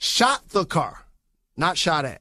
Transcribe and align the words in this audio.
shot 0.00 0.48
the 0.50 0.64
car, 0.64 1.06
not 1.56 1.76
shot 1.78 2.04
at, 2.04 2.20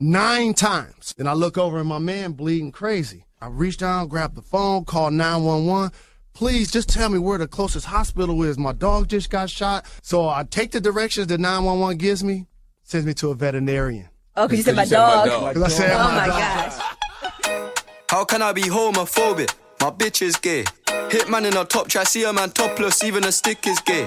nine 0.00 0.54
times. 0.54 1.14
Then 1.16 1.26
I 1.26 1.32
look 1.34 1.56
over 1.58 1.78
and 1.78 1.88
my 1.88 1.98
man 1.98 2.32
bleeding 2.32 2.72
crazy. 2.72 3.26
I 3.40 3.48
reach 3.48 3.76
down, 3.78 4.08
grab 4.08 4.34
the 4.34 4.42
phone, 4.42 4.84
call 4.84 5.10
911. 5.10 5.90
Please 6.34 6.70
just 6.70 6.88
tell 6.88 7.08
me 7.08 7.18
where 7.18 7.38
the 7.38 7.48
closest 7.48 7.86
hospital 7.86 8.42
is. 8.44 8.56
My 8.56 8.72
dog 8.72 9.08
just 9.08 9.30
got 9.30 9.50
shot. 9.50 9.84
So 10.02 10.28
I 10.28 10.44
take 10.48 10.70
the 10.70 10.80
directions 10.80 11.26
that 11.26 11.38
911 11.40 11.98
gives 11.98 12.22
me, 12.24 12.46
sends 12.84 13.06
me 13.06 13.14
to 13.14 13.30
a 13.30 13.34
veterinarian. 13.34 14.08
Oh, 14.36 14.46
because 14.48 14.58
you 14.58 14.64
said 14.64 14.76
my 14.76 14.84
said 14.84 14.98
my 14.98 15.26
dog. 15.26 15.26
dog. 15.26 15.54
'Cause 15.54 15.62
I 15.64 15.68
said 15.68 15.90
Oh 15.92 16.04
my 16.04 16.14
my 16.14 16.26
dog. 16.26 16.38
gosh. 16.38 17.72
How 18.08 18.24
can 18.24 18.40
I 18.42 18.52
be 18.52 18.62
homophobic? 18.62 19.52
My 19.80 19.90
bitch 19.90 20.22
is 20.22 20.36
gay. 20.36 20.64
Hitman 20.86 21.44
in 21.44 21.56
a 21.56 21.64
top 21.64 21.88
try, 21.88 22.04
see 22.04 22.24
a 22.24 22.32
man 22.32 22.50
topless, 22.50 23.02
even 23.04 23.24
a 23.24 23.32
stick 23.32 23.66
is 23.66 23.78
gay. 23.80 24.06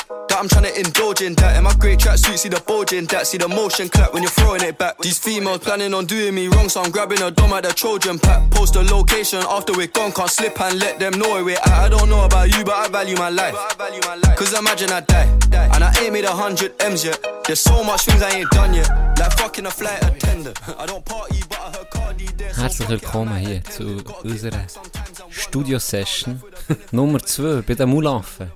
that 0.31 0.39
I'm 0.39 0.47
trying 0.47 0.63
to 0.71 0.73
indulge 0.79 1.21
in 1.21 1.35
that. 1.35 1.57
In 1.57 1.63
my 1.63 1.73
great 1.75 1.99
tracksuit, 1.99 2.37
see 2.37 2.49
the 2.49 2.61
bulging. 2.65 3.05
that, 3.11 3.27
see 3.27 3.37
the 3.37 3.47
motion 3.47 3.89
clap 3.89 4.13
when 4.13 4.23
you're 4.23 4.31
throwing 4.31 4.63
it 4.63 4.77
back. 4.77 4.97
These 4.99 5.19
females 5.19 5.59
planning 5.59 5.93
on 5.93 6.05
doing 6.05 6.33
me 6.33 6.47
wrong, 6.47 6.69
so 6.69 6.81
I'm 6.81 6.91
grabbing 6.91 7.21
a 7.21 7.29
dome 7.31 7.53
at 7.53 7.63
the 7.63 7.73
Trojan 7.73 8.17
pack. 8.19 8.49
Post 8.51 8.75
a 8.75 8.81
location 8.81 9.39
after 9.49 9.73
we're 9.73 9.87
gone, 9.87 10.11
can't 10.11 10.29
slip 10.29 10.59
and 10.61 10.79
let 10.79 10.99
them 10.99 11.19
know 11.19 11.29
where 11.33 11.43
we're 11.43 11.57
at. 11.57 11.67
I 11.67 11.89
don't 11.89 12.09
know 12.09 12.23
about 12.25 12.47
you, 12.55 12.63
but 12.63 12.75
I 12.75 12.87
value 12.87 13.15
my 13.17 13.29
life. 13.29 13.55
Cause 14.37 14.57
imagine 14.57 14.89
I 14.91 15.01
die, 15.01 15.27
and 15.75 15.83
I 15.83 15.93
ain't 16.01 16.13
made 16.13 16.25
a 16.25 16.31
hundred 16.31 16.73
M's 16.81 17.03
yet. 17.05 17.19
There's 17.45 17.59
so 17.59 17.83
much 17.83 18.05
things 18.05 18.21
I 18.23 18.31
ain't 18.39 18.49
done 18.51 18.73
yet. 18.73 18.89
Like 19.19 19.33
fucking 19.37 19.65
a 19.65 19.71
flight 19.71 20.01
attendant. 20.03 20.57
I 20.79 20.85
don't 20.85 21.03
party, 21.05 21.41
but 21.49 21.59
I 21.59 21.71
heard 21.77 21.89
Cardi 21.91 22.25
there. 22.37 22.53
so 22.53 22.61
Herzlich 22.61 22.87
fuck 22.87 22.97
it, 22.97 23.01
willkommen 23.03 23.33
I 23.35 23.39
hier 23.39 23.61
might 23.61 23.73
zu 23.73 23.83
let 23.83 24.05
go. 24.05 24.13
unserer 24.23 24.63
Sometimes 24.69 25.19
I 25.19 25.23
wanna- 25.23 25.33
Studio-Session 25.33 26.41
Nummer 26.91 27.19
2 27.19 27.61
bei 27.61 27.75
den 27.75 27.89
Mulaffen. 27.89 28.51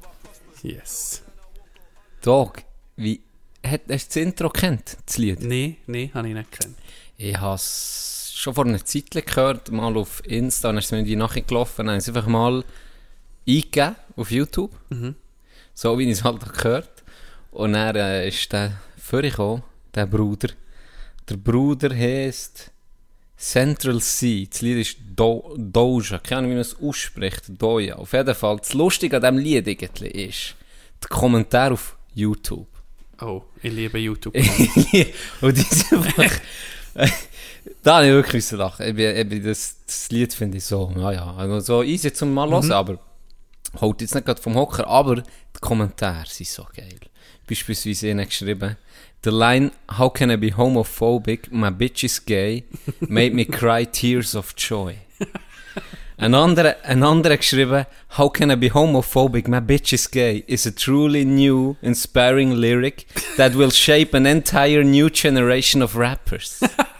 Yes. 0.64 1.22
Dog, 2.26 2.64
wie, 2.96 3.22
hat, 3.64 3.82
hast 3.88 4.16
du 4.16 4.20
das 4.20 4.28
Intro 4.28 4.50
kennt, 4.50 4.98
das 5.06 5.20
Lied? 5.20 5.42
Nee, 5.42 5.78
nee, 5.86 6.10
habe 6.12 6.28
ich 6.28 6.34
nicht 6.34 6.52
gekannt. 6.52 6.76
Ich 7.18 7.38
habe 7.38 7.54
es 7.54 8.32
schon 8.34 8.56
vor 8.56 8.66
einer 8.66 8.84
Zeit 8.84 9.12
gehört, 9.12 9.72
mal 9.72 9.96
auf 9.96 10.26
Insta, 10.26 10.70
dann 10.70 10.80
ist 10.80 10.86
es 10.86 10.92
mir 10.92 11.04
die 11.04 11.16
Nachricht 11.16 11.50
gelaufen, 11.50 11.86
dann 11.86 11.90
habe 11.90 11.98
ich 11.98 12.04
es 12.04 12.10
einfach 12.10 12.28
mal 12.28 12.64
eingegeben 13.48 13.96
auf 14.16 14.32
YouTube, 14.32 14.72
so 15.76 16.00
wie 16.00 16.06
ich 16.06 16.14
es 16.14 16.24
halt 16.24 16.44
auch 16.44 16.52
gehört. 16.52 17.04
Und 17.52 17.74
dann 17.74 17.96
äh, 17.96 18.28
ist 18.28 18.52
der 18.52 18.74
vorgekommen, 18.98 19.62
der 19.94 20.08
Bruder. 20.08 20.50
Der 21.30 21.38
Bruder 21.38 21.96
heisst 21.96 22.72
Central 23.38 24.02
Sea. 24.02 24.48
Das 24.50 24.62
Lied 24.62 24.78
ist 24.80 24.98
Do 25.16 25.56
Doja. 25.58 26.18
Keine 26.18 26.40
Ahnung, 26.40 26.52
wie 26.52 26.56
man 26.56 26.62
es 26.62 26.80
ausspricht. 26.82 27.44
Doja. 27.50 27.98
Auf 27.98 28.14
jeden 28.14 28.34
Fall, 28.34 28.58
das 28.58 28.74
Lustige 28.74 29.18
an 29.18 29.38
diesem 29.38 29.66
Lied 29.66 29.68
ist, 30.04 30.56
der 31.02 31.10
Kommentar 31.10 31.72
auf 31.72 31.98
YouTube. 32.16 32.68
Oh, 33.22 33.44
ich 33.62 33.72
liebe 33.72 34.00
YouTube. 34.00 34.36
und 35.42 35.58
die 35.58 35.62
sind 35.62 35.94
einfach. 35.94 36.40
da 37.84 37.98
habe 37.98 38.08
ich 38.08 38.14
wirklich 38.14 38.34
müssen 38.34 38.58
lachen. 38.58 38.88
Ich 38.88 38.96
bin, 38.96 39.16
ich 39.16 39.30
bin 39.30 39.44
das, 39.44 39.78
das 39.86 40.10
Lied 40.10 40.34
finde 40.34 40.58
ich 40.58 40.66
so, 40.66 40.92
naja, 40.92 41.36
also 41.38 41.60
so 41.60 41.84
easy 41.84 42.12
zum 42.12 42.34
mal 42.34 42.50
hören, 42.50 42.72
aber 42.72 43.00
holt 43.80 44.02
jetzt 44.02 44.16
nicht 44.16 44.26
gerade 44.26 44.42
vom 44.42 44.56
Hocker, 44.56 44.88
aber 44.88 45.16
die 45.18 45.60
Kommentare 45.60 46.26
sind 46.28 46.48
so 46.48 46.66
geil. 46.76 47.00
Beispielsweise 47.48 48.12
einer 48.12 48.26
geschrieben, 48.26 48.78
The 49.24 49.32
line, 49.32 49.72
how 49.98 50.14
can 50.14 50.30
I 50.30 50.38
be 50.38 50.56
homophobic, 50.56 51.52
my 51.52 51.72
bitch 51.72 52.04
is 52.04 52.24
gay, 52.24 52.64
made 53.00 53.34
me 53.34 53.46
cry 53.46 53.86
tears 53.86 54.36
of 54.36 54.54
joy. 54.56 54.96
Ein 56.18 56.34
anderer, 56.34 56.78
ein 56.84 57.04
anderer 57.04 57.36
geschrieben, 57.36 57.86
How 58.18 58.30
can 58.30 58.50
I 58.50 58.56
be 58.56 58.70
homophobic? 58.70 59.50
My 59.50 59.60
bitch 59.60 59.92
is 59.92 60.10
gay 60.10 60.46
is 60.48 60.66
a 60.66 60.72
truly 60.72 61.26
new, 61.26 61.76
inspiring 61.82 62.52
lyric 62.52 63.06
that 63.36 63.54
will 63.54 63.70
shape 63.70 64.14
an 64.14 64.26
entire 64.26 64.84
new 64.84 65.10
generation 65.10 65.82
of 65.82 65.98
rappers. 65.98 66.62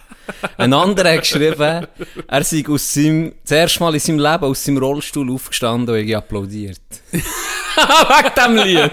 Ein 0.58 0.74
anderer 0.74 1.14
hat 1.14 1.22
geschrieben, 1.22 1.88
er 2.28 2.44
sei 2.44 2.64
aus 2.68 2.94
seinem, 2.94 3.34
das 3.44 3.52
erste 3.52 3.80
Mal 3.82 3.94
in 3.94 4.00
seinem 4.00 4.20
Leben 4.20 4.44
aus 4.46 4.64
seinem 4.64 4.78
Rollstuhl 4.78 5.32
aufgestanden 5.32 5.96
und 5.96 6.14
applaudiert. 6.14 6.80
Wegen 7.12 8.36
dem 8.36 8.56
Lied. 8.56 8.92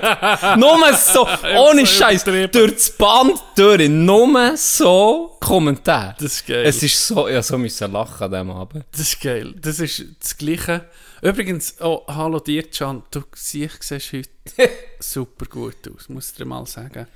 Nur 0.58 0.94
so, 0.94 1.26
ohne 1.56 1.86
Scheiß, 1.86 2.24
durch 2.24 2.50
das 2.50 2.90
Band 2.90 3.40
durch, 3.54 3.88
nur 3.88 4.56
so 4.56 5.36
Kommentar. 5.40 6.16
Das 6.18 6.34
ist 6.34 6.46
geil. 6.46 6.64
Es 6.64 6.82
ist 6.82 7.06
so, 7.06 7.28
ja, 7.28 7.42
so 7.42 7.58
müssen 7.58 7.92
lachen 7.92 8.24
an 8.24 8.30
diesem 8.30 8.50
Abend. 8.50 8.84
Das 8.92 9.00
ist 9.00 9.20
geil. 9.20 9.54
Das 9.60 9.78
ist 9.78 10.04
das 10.20 10.36
Gleiche. 10.36 10.86
Übrigens, 11.20 11.76
oh, 11.80 12.02
hallo 12.08 12.40
dir, 12.40 12.64
Can. 12.64 13.02
Du 13.10 13.22
siehst, 13.34 13.82
siehst 13.82 14.12
heute 14.12 14.28
super 14.98 15.46
gut 15.46 15.76
aus, 15.94 16.08
muss 16.08 16.30
ich 16.30 16.36
dir 16.36 16.44
mal 16.44 16.66
sagen. 16.66 17.06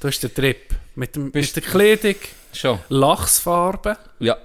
Du 0.00 0.06
hast 0.06 0.20
den 0.20 0.32
Trip. 0.32 0.74
Mit, 0.98 1.14
dem, 1.14 1.30
mit 1.32 1.54
der 1.54 1.62
Kleidung, 1.62 2.16
Schon. 2.52 2.80
Lachsfarbe. 2.88 3.96
Ja. 4.18 4.36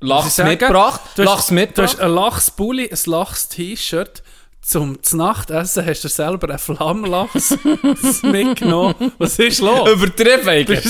Lachs 0.00 0.36
mitgebracht. 0.36 1.00
Du 1.16 1.22
hast, 1.22 1.28
Lachs 1.30 1.46
Du 1.46 1.54
mitgebracht. 1.54 1.92
hast 1.94 2.00
einen 2.00 2.14
Lachspulli, 2.14 2.90
ein 2.90 2.98
Lachs-T-Shirt. 3.06 4.22
Zum 4.60 4.98
Nachtessen 5.14 5.86
hast 5.86 6.04
du 6.04 6.08
selber 6.08 6.50
einen 6.50 6.58
Flammlachs 6.58 7.56
mitgenommen. 8.22 8.94
Was 9.16 9.38
ist 9.38 9.60
los? 9.60 9.88
Übertrieben 9.90 10.44
du 10.44 10.50
eigentlich. 10.50 10.84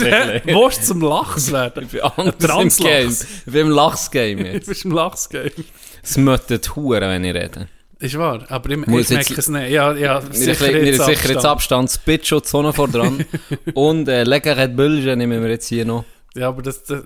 willst 0.44 0.82
du 0.82 0.86
zum 0.86 1.00
Lachs 1.02 1.52
werden? 1.52 1.84
Ich 1.84 1.90
bin 1.92 2.00
anders 2.02 2.78
im. 2.80 2.84
Game. 2.86 3.10
Ich 3.10 3.52
bin 3.52 3.60
im 3.66 3.70
Lachs-Game 3.70 4.38
Du 4.44 4.44
jetzt. 4.44 4.66
bist 4.66 4.84
im 4.84 4.90
Lachsgame. 4.90 5.52
Es 6.02 6.16
möttet 6.16 6.74
Huren, 6.74 7.02
wenn 7.08 7.24
ich 7.24 7.34
rede. 7.34 7.68
Ist 8.02 8.18
wahr, 8.18 8.44
aber 8.48 8.70
ich, 8.70 8.84
Muss 8.88 9.10
ich 9.10 9.16
merke 9.16 9.34
es 9.34 9.46
nicht. 9.46 9.70
Ja, 9.70 9.92
ja, 9.92 10.20
Wir 10.24 10.56
sicher 10.56 11.04
sicher 11.04 11.28
jetzt 11.28 11.44
Abstand, 11.44 11.88
Spitschutz 11.88 12.50
vor 12.50 12.88
dran. 12.88 13.24
Und 13.74 14.08
äh, 14.08 14.24
Leckerät 14.24 14.74
Bülge 14.74 15.16
nehmen 15.16 15.40
wir 15.40 15.50
jetzt 15.50 15.68
hier 15.68 15.84
noch. 15.84 16.04
Ja, 16.34 16.48
aber 16.48 16.62
das, 16.62 16.82
das, 16.82 17.04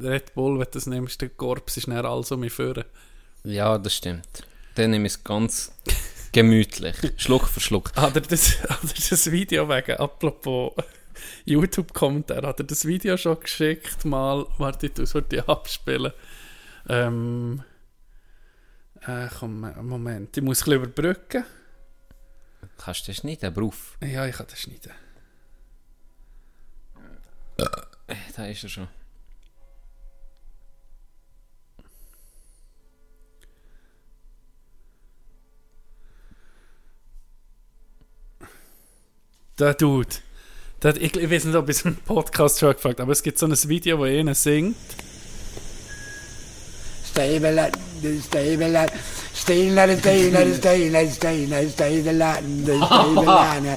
Red 0.00 0.34
Bull, 0.34 0.54
wenn 0.54 0.64
du 0.64 0.70
das 0.72 0.86
nimmst, 0.86 1.20
der 1.20 1.28
Korps 1.28 1.76
ist 1.76 1.88
näher 1.88 2.06
alles 2.06 2.32
um 2.32 2.40
mich 2.40 2.54
führen. 2.54 2.84
Ja, 3.42 3.76
das 3.76 3.96
stimmt. 3.96 4.26
Dann 4.76 4.92
nehme 4.92 5.08
ich 5.08 5.12
es 5.12 5.24
ganz 5.24 5.72
gemütlich. 6.32 6.96
Schluck 7.18 7.46
für 7.46 7.60
Schluck. 7.60 7.92
Hat 7.94 8.14
er 8.14 8.22
das, 8.22 8.62
hat 8.70 8.80
er 8.82 9.10
das 9.10 9.30
Video 9.30 9.68
wegen, 9.68 9.98
apropos 9.98 10.72
YouTube-Kommentar, 11.44 12.46
hat 12.46 12.60
er 12.60 12.64
das 12.64 12.86
Video 12.86 13.18
schon 13.18 13.38
geschickt, 13.40 14.06
mal, 14.06 14.46
warte, 14.56 14.90
würde 14.96 15.36
ich 15.36 15.46
abspielen. 15.46 16.12
Ähm, 16.88 17.62
äh, 19.06 19.28
komm, 19.38 19.60
Moment, 19.86 20.36
ich 20.36 20.42
muss 20.42 20.60
ein 20.60 20.64
bisschen 20.64 20.82
überbrücken. 20.82 21.44
Kannst 22.78 23.08
du 23.08 23.12
das 23.12 23.44
aber 23.44 23.62
auf. 23.62 23.96
Ja, 24.02 24.26
ich 24.26 24.36
kann 24.36 24.46
das 24.48 24.60
schneiden. 24.60 24.92
Äh, 27.58 28.14
Da 28.36 28.46
ist 28.46 28.62
er 28.64 28.68
schon. 28.68 28.88
Der 39.58 39.74
Dude. 39.74 40.08
Der, 40.82 40.96
ich, 40.96 41.16
ich 41.16 41.30
weiß 41.30 41.44
nicht, 41.44 41.54
ob 41.54 41.68
ich 41.68 41.76
es 41.76 41.84
im 41.84 41.96
Podcast 41.96 42.58
schon 42.58 42.72
gefragt 42.72 43.00
aber 43.00 43.12
es 43.12 43.22
gibt 43.22 43.38
so 43.38 43.46
ein 43.46 43.68
Video, 43.68 43.98
wo 43.98 44.02
einer 44.02 44.34
singt. 44.34 44.76
Stay 47.14 47.38
the 47.38 48.18
stable 48.18 48.76
at 48.76 48.90
the 48.90 48.98
staying 49.32 49.78
at 49.78 49.86
the 49.86 49.96
staying 49.98 50.34
at 50.34 50.46
the 50.46 50.54
staying 50.56 50.96
at 50.96 51.04
the 51.62 51.70
staying 51.70 52.02
the 52.02 52.12
Latin 52.12 52.64
the 52.64 52.74
Latin 52.74 53.76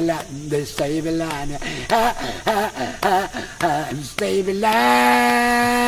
Latin 0.00 0.48
the 0.48 0.64
Latin 1.12 1.60
Latin 4.54 5.79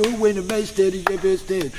You 0.00 0.16
win 0.16 0.36
the 0.36 0.42
best 0.42 0.72
steady, 0.72 1.04
you 1.10 1.18
best 1.18 1.44
steady. 1.44 1.70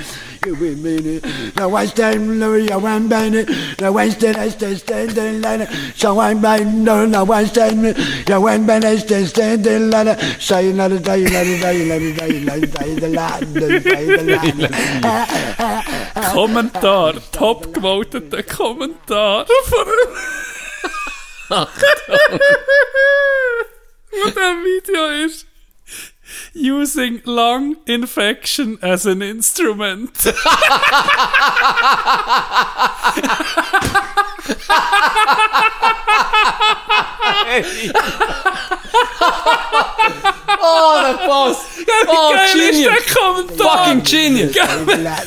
You 0.45 0.53
win 0.53 0.83
me. 0.83 1.21
Now 1.55 1.73
I 1.73 1.87
stand 1.87 2.39
low, 2.39 2.53
you 2.53 2.77
one 2.77 3.07
band. 3.07 3.49
Now 3.79 3.97
I 3.97 4.09
stand, 4.09 4.37
I 4.37 4.49
stand, 4.49 4.77
stand 4.77 5.17
in 5.17 5.41
line. 5.41 5.67
So 5.95 6.19
I'm 6.19 6.39
band, 6.39 6.85
no, 6.85 7.07
now 7.07 7.25
I 7.31 7.45
stand. 7.45 7.97
You 8.27 8.41
one 8.41 8.67
band, 8.67 8.85
I 8.85 8.97
stand, 8.97 9.27
stand 9.27 9.65
in 9.65 9.89
line. 9.89 10.15
Say 10.39 10.69
another 10.69 10.99
day, 10.99 11.25
another 11.25 11.57
day, 11.57 11.81
another 11.81 12.13
day, 12.13 12.37
another 12.37 12.67
day, 12.67 12.93
the 12.99 13.07
line, 13.09 13.53
the 13.53 13.79
day, 13.79 14.05
the 14.05 14.23
line. 14.23 14.69
Kommentar, 16.31 17.19
top 17.31 17.73
gewoteter 17.73 18.43
Kommentar 18.43 19.47
von 19.65 19.87
Wo 24.11 24.29
der 24.29 24.55
Video 24.63 25.25
ist. 25.25 25.50
Using 26.53 27.21
lung 27.25 27.75
infection 27.85 28.77
as 28.81 29.05
an 29.05 29.21
instrument. 29.21 30.25
oh, 40.61 40.93
der 41.01 41.17
Boss! 41.27 41.57
Oh, 42.07 42.33
Geil 42.33 42.45
ist 42.45 42.53
genius! 42.71 42.93
der 42.93 43.03
Kommentar! 43.15 43.77
Fucking 43.77 44.01
genius! 44.03 44.51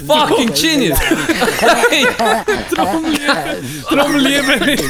Fucking 0.06 0.52
genius! 0.54 0.98
Hey, 1.88 2.06
Darum 3.90 4.16
liebe 4.16 4.72
ich. 4.72 4.82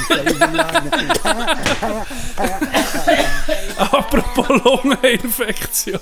Apropos 3.77 4.49
Lungeninfektion. 4.65 6.01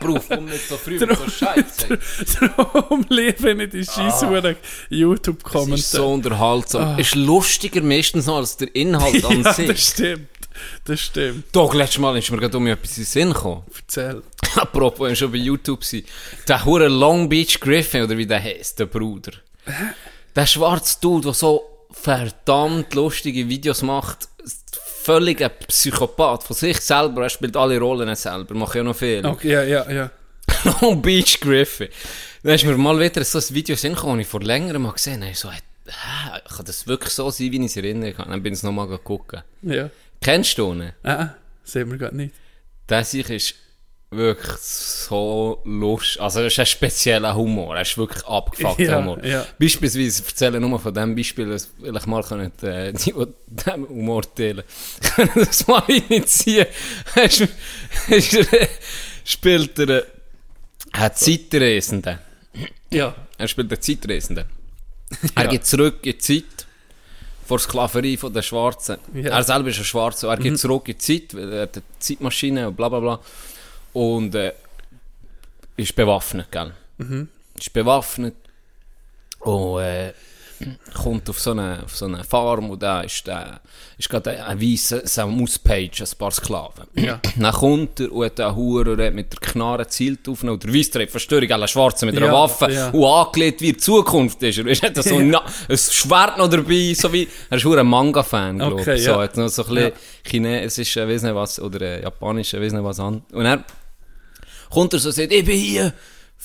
Beruf, 0.00 0.24
komm 0.28 0.44
nicht 0.46 0.68
so 0.68 0.76
früh 0.76 0.98
mit 0.98 1.16
so 1.16 1.28
Scheiße. 1.28 1.98
Darum 2.56 3.06
liebe 3.08 3.52
ich 3.54 3.70
die 3.70 3.84
scheisse 3.84 4.26
Das 4.26 4.56
YouTube-Kommentare. 4.90 5.76
Unterhaltsam. 6.34 6.98
Ist 6.98 7.14
lustiger 7.14 7.82
meistens 7.82 8.26
noch 8.26 8.36
als 8.36 8.56
der 8.56 8.74
Inhalt 8.74 9.24
an 9.24 9.42
ja, 9.42 9.52
sich. 9.52 9.68
das 9.68 9.80
stimmt. 9.80 10.28
Das 10.84 11.00
stimmt. 11.00 11.44
Doch, 11.52 11.74
letztes 11.74 11.98
Mal 11.98 12.16
ist 12.16 12.30
mir 12.30 12.38
gerade 12.38 12.56
um 12.56 12.66
etwas 12.66 12.96
in 12.96 13.02
den 13.02 13.06
Sinn 13.06 13.32
gekommen. 13.32 13.62
Erzähl. 13.74 14.22
Apropos, 14.56 15.00
wenn 15.00 15.08
wir 15.10 15.16
schon 15.16 15.32
bei 15.32 15.38
YouTube 15.38 15.84
sind. 15.84 16.06
Der 16.46 16.64
hure 16.64 16.88
Long 16.88 17.28
Beach 17.28 17.58
Griffin, 17.60 18.02
oder 18.02 18.16
wie 18.16 18.26
der 18.26 18.42
heißt, 18.42 18.78
der 18.78 18.86
Bruder. 18.86 19.32
Der 20.34 20.46
schwarze 20.46 20.98
Dude, 21.00 21.24
der 21.24 21.34
so 21.34 21.64
verdammt 21.90 22.94
lustige 22.94 23.48
Videos 23.48 23.82
macht. 23.82 24.28
Völlig 25.02 25.42
ein 25.42 25.50
Psychopath 25.68 26.44
von 26.44 26.56
sich 26.56 26.80
selber. 26.80 27.24
Er 27.24 27.30
spielt 27.30 27.56
alle 27.56 27.78
Rollen 27.78 28.14
selber, 28.14 28.54
macht 28.54 28.74
ja 28.74 28.82
noch 28.82 28.96
viel. 28.96 29.24
Okay, 29.26 29.52
ja, 29.52 29.62
ja, 29.64 29.90
ja. 29.90 30.10
Long 30.80 31.02
Beach 31.02 31.40
Griffin. 31.40 31.88
Dann 32.42 32.54
ist 32.54 32.64
mir 32.64 32.76
mal 32.76 32.98
wieder 33.00 33.24
so 33.24 33.38
ein 33.38 33.54
Video 33.54 33.76
in 33.82 33.94
das 33.94 34.18
ich 34.18 34.26
vor 34.26 34.40
längerem 34.40 34.82
mal 34.82 34.92
gesehen 34.92 35.22
habe. 35.22 35.34
So, 35.34 35.48
kann 35.84 36.64
das 36.64 36.86
wirklich 36.86 37.12
so 37.12 37.30
sein, 37.30 37.52
wie 37.52 37.58
ich 37.58 37.64
es 37.66 37.76
erinnern 37.76 38.14
kann? 38.14 38.30
Dann 38.30 38.42
bin 38.42 38.52
ich 38.52 38.58
es 38.58 38.62
nochmal 38.62 38.96
gucken. 38.98 39.42
Ja. 39.62 39.90
Kennst 40.20 40.56
du 40.58 40.72
ihn? 40.72 40.92
Ah, 41.02 41.30
sehen 41.62 41.90
wir 41.90 41.98
gerade 41.98 42.16
nicht. 42.16 42.34
Der 42.88 43.04
sich 43.04 43.28
ist 43.30 43.54
wirklich 44.10 44.56
so 44.60 45.60
lustig. 45.64 46.20
Also, 46.20 46.40
er 46.40 46.46
ist 46.46 46.58
ein 46.58 46.66
spezieller 46.66 47.34
Humor. 47.34 47.74
Er 47.76 47.82
ist 47.82 47.98
wirklich 47.98 48.24
abgefuckter 48.24 48.82
Ja, 48.84 48.98
Humor. 48.98 49.24
ja. 49.24 49.44
Beispielsweise, 49.58 50.22
ich 50.22 50.28
erzähle 50.28 50.60
nur 50.60 50.78
von 50.78 50.94
dem 50.94 51.14
Beispiel, 51.16 51.48
dass 51.48 51.68
vielleicht 51.80 52.06
mal 52.06 52.22
können, 52.22 52.52
äh, 52.62 52.92
die, 52.92 53.12
die 53.12 53.64
dem 53.64 53.88
Humor 53.88 54.22
teilen, 54.34 54.62
können 55.16 55.30
das 55.34 55.66
mal 55.66 55.82
initiieren. 55.88 56.68
Er 57.16 57.30
spielt 59.24 59.78
er, 59.78 59.88
äh, 59.88 60.02
ein 60.92 61.10
Zeitreisenden. 61.14 62.18
Ja. 62.90 63.14
Er 63.38 63.48
spielt 63.48 63.70
den 63.70 63.80
Zeitreisenden. 63.80 64.44
Er 65.34 65.48
geht 65.48 65.66
zurück 65.66 65.98
in 66.02 66.12
die 66.12 66.18
Zeit 66.18 66.66
vor 67.46 67.58
der 67.58 67.64
Sklaverei 67.64 68.16
den 68.16 68.42
Schwarzen. 68.42 68.98
Ja. 69.12 69.30
Er 69.30 69.42
selber 69.42 69.68
ist 69.68 69.78
ein 69.78 69.84
Schwarzer. 69.84 70.28
Er 70.28 70.36
geht 70.36 70.58
zurück 70.58 70.88
in 70.88 70.94
die 70.94 70.98
Zeit, 70.98 71.34
weil 71.34 71.52
er 71.52 71.62
hat 71.62 71.76
eine 71.76 71.84
Zeitmaschine 71.98 72.68
und 72.68 72.76
bla 72.76 72.88
bla 72.88 73.00
bla. 73.00 73.20
Und 73.92 74.34
äh, 74.34 74.52
ist 75.76 75.94
bewaffnet, 75.94 76.50
gell? 76.50 76.72
Ist 77.58 77.72
bewaffnet 77.72 78.34
und 79.40 79.80
äh, 79.80 80.12
kommt 80.94 81.28
auf 81.28 81.40
so 81.40 81.50
eine, 81.50 81.82
auf 81.84 81.96
so 81.96 82.04
eine 82.06 82.22
Farm 82.24 82.70
und 82.70 82.82
da 82.82 83.00
ist, 83.02 83.26
der, 83.26 83.60
ist 83.98 84.08
gerade 84.08 84.44
ein 84.44 84.60
weißer 84.60 85.06
Samus-Page, 85.06 86.00
ein 86.02 86.08
paar 86.18 86.30
Sklaven. 86.30 86.86
Ja. 86.94 87.20
Dann 87.36 87.52
kommt 87.52 88.00
er 88.00 88.12
und 88.12 88.24
hat 88.24 88.40
einen 88.40 88.56
Huren 88.56 88.98
und 89.00 89.14
mit 89.14 89.32
der 89.32 89.40
Knarre 89.40 89.86
zielt 89.88 90.28
auf 90.28 90.42
ihn. 90.42 90.48
Und 90.50 90.62
der 90.64 90.72
Weiss 90.72 90.90
trägt 90.90 91.10
Verstörung, 91.10 91.50
alle 91.50 91.68
Schwarzen 91.68 92.06
mit 92.06 92.16
einer 92.16 92.26
Ja, 92.26 92.32
Waffe 92.32 92.70
ja. 92.72 92.90
und 92.90 93.04
angelegt 93.04 93.60
wie 93.60 93.72
die 93.72 93.76
Zukunft 93.78 94.42
ist. 94.42 94.58
Er 94.58 94.88
hat 94.90 94.96
so 95.02 95.16
ein, 95.18 95.34
ein 95.34 95.76
Schwert 95.78 96.38
noch 96.38 96.48
dabei, 96.48 96.94
so 96.94 97.12
wie, 97.12 97.28
er 97.50 97.56
ist 97.56 97.66
ein 97.66 97.86
Manga-Fan, 97.86 98.58
glaube 98.58 98.74
Okay, 98.76 98.94
ich. 98.94 99.04
ja. 99.04 99.14
So, 99.34 99.40
noch 99.40 99.48
so 99.48 99.62
ein 99.64 99.68
bisschen 99.74 99.90
Ja. 99.90 99.90
Chinesisch, 100.30 100.96
äh, 100.96 101.08
weiss 101.08 101.22
nicht 101.22 101.34
was, 101.34 101.60
oder 101.60 101.80
äh, 101.82 102.02
Japanisch, 102.02 102.54
äh, 102.54 102.60
weiss 102.62 102.72
nicht 102.72 102.84
was 102.84 103.00
an. 103.00 103.22
Und 103.32 103.44
er 103.44 103.64
kommt 104.70 104.92
er 104.92 104.98
so 104.98 105.08
und 105.08 105.14
sagt, 105.14 105.32
ich 105.32 105.44
bin 105.44 105.58
hier 105.58 105.92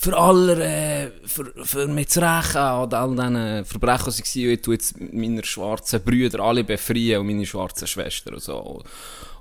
für 0.02 0.18
alle, 0.18 0.64
äh, 0.64 1.12
für, 1.26 1.52
für 1.64 1.88
mich 1.88 2.08
zu 2.08 2.22
rächen 2.22 2.58
an 2.58 2.94
all 2.94 3.10
diesen 3.10 3.66
Verbrechen, 3.66 4.14
die 4.14 4.46
waren. 4.46 4.54
Ich 4.54 4.62
tue 4.62 4.74
jetzt 4.76 4.96
meine 5.14 5.44
schwarzen 5.44 6.02
Brüder 6.02 6.40
alle 6.40 6.64
befreien 6.64 7.20
und 7.20 7.28
meine 7.28 7.46
schwarzen 7.46 7.86
Schwestern 7.88 8.36
und 8.36 8.44
so. 8.44 8.82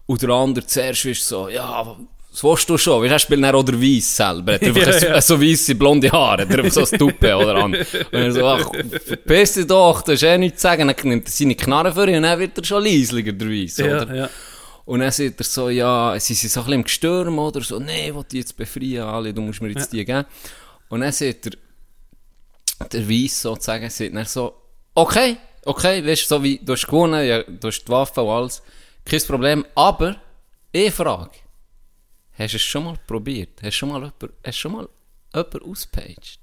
Und 0.07 0.23
der 0.23 0.31
andere 0.31 0.67
zuerst 0.67 1.05
ist 1.05 1.29
so, 1.29 1.49
ja, 1.49 1.97
das 2.31 2.43
willst 2.43 2.69
du 2.69 2.77
schon. 2.77 3.03
Weißt 3.03 3.11
du, 3.11 3.15
er 3.15 3.19
spielt 3.21 3.45
dann 3.45 3.55
auch 3.55 3.63
der 3.63 3.81
Weiss 3.81 4.17
selber. 4.17 4.61
Er 4.61 4.69
hat 4.71 4.77
einfach 4.77 4.87
Ja, 4.93 4.99
so, 5.01 5.07
ja. 5.07 5.21
so 5.21 5.41
weisse, 5.41 5.75
blonde 5.77 6.11
Haare. 6.11 6.47
Er 6.49 6.65
hat 6.65 6.73
so 6.73 6.81
ein 6.85 6.99
Tuppe 6.99 7.37
oder 7.37 7.55
an. 7.57 7.75
Und 7.75 7.87
er 8.13 8.33
so, 8.33 8.47
ach, 8.47 8.71
verpiss 9.07 9.55
dich 9.55 9.67
doch, 9.67 10.03
du 10.03 10.13
hast 10.13 10.23
eh 10.25 10.39
nichts 10.39 10.61
zu 10.61 10.63
sagen. 10.69 10.89
Dann 10.89 11.09
nimmt 11.09 11.27
er 11.27 11.31
seine 11.31 11.55
Knarre 11.55 11.93
für 11.93 12.09
ihn 12.09 12.17
und 12.17 12.23
dann 12.25 12.39
wird 12.39 12.59
er 12.59 12.65
schon 12.65 12.83
leisliger, 12.83 13.33
der 13.33 13.49
Weiss, 13.49 13.77
Ja, 13.77 14.03
oder? 14.03 14.15
ja. 14.15 14.31
Und 14.89 15.01
dann 15.01 15.13
sagt 15.13 15.39
er 15.39 15.45
so, 15.45 15.69
ja, 15.69 16.19
sie 16.19 16.33
sind 16.33 16.51
so 16.51 16.61
ein 16.61 16.65
bisschen 16.65 16.81
im 16.81 16.85
Gestürm, 16.85 17.39
oder 17.39 17.61
so, 17.61 17.79
nee, 17.79 18.09
ich 18.09 18.15
will 18.15 18.25
die 18.25 18.39
jetzt 18.39 18.57
befreien, 18.57 19.03
alle, 19.03 19.35
du 19.35 19.43
musst 19.43 19.61
mir 19.61 19.69
jetzt 19.69 19.93
die 19.93 20.03
geben. 20.03 20.25
Und 20.89 21.03
dann 21.03 21.13
sagt 21.13 21.45
er, 21.45 22.89
der 22.89 23.07
Weiss 23.07 23.43
sozusagen, 23.43 23.91
sagt 23.91 24.15
er 24.15 24.25
so, 24.25 24.55
okay, 24.95 25.37
okay, 25.67 26.03
weißt 26.03 26.23
du, 26.23 26.37
so 26.37 26.43
wie, 26.43 26.59
du 26.59 26.73
hast 26.73 26.87
gewonnen, 26.87 27.23
ja, 27.23 27.43
du 27.43 27.69
hast 27.69 27.85
die 27.85 27.89
Waffe 27.91 28.23
und 28.23 28.31
alles, 28.31 28.63
kein 29.05 29.21
Problem, 29.25 29.67
aber, 29.75 30.17
eh 30.73 30.91
Frage, 30.91 31.37
hast 32.39 32.55
du 32.55 32.57
es 32.57 32.63
schon 32.63 32.85
mal 32.85 32.99
probiert? 33.07 33.61
Hast 33.61 33.65
du 33.65 33.73
schon 33.73 33.89
mal 33.91 33.99
jemand, 33.99 34.23
hast 34.23 34.57
du 34.57 34.61
schon 34.61 34.73
mal 34.73 34.89
jemand 35.35 35.63
auspaged? 35.65 36.39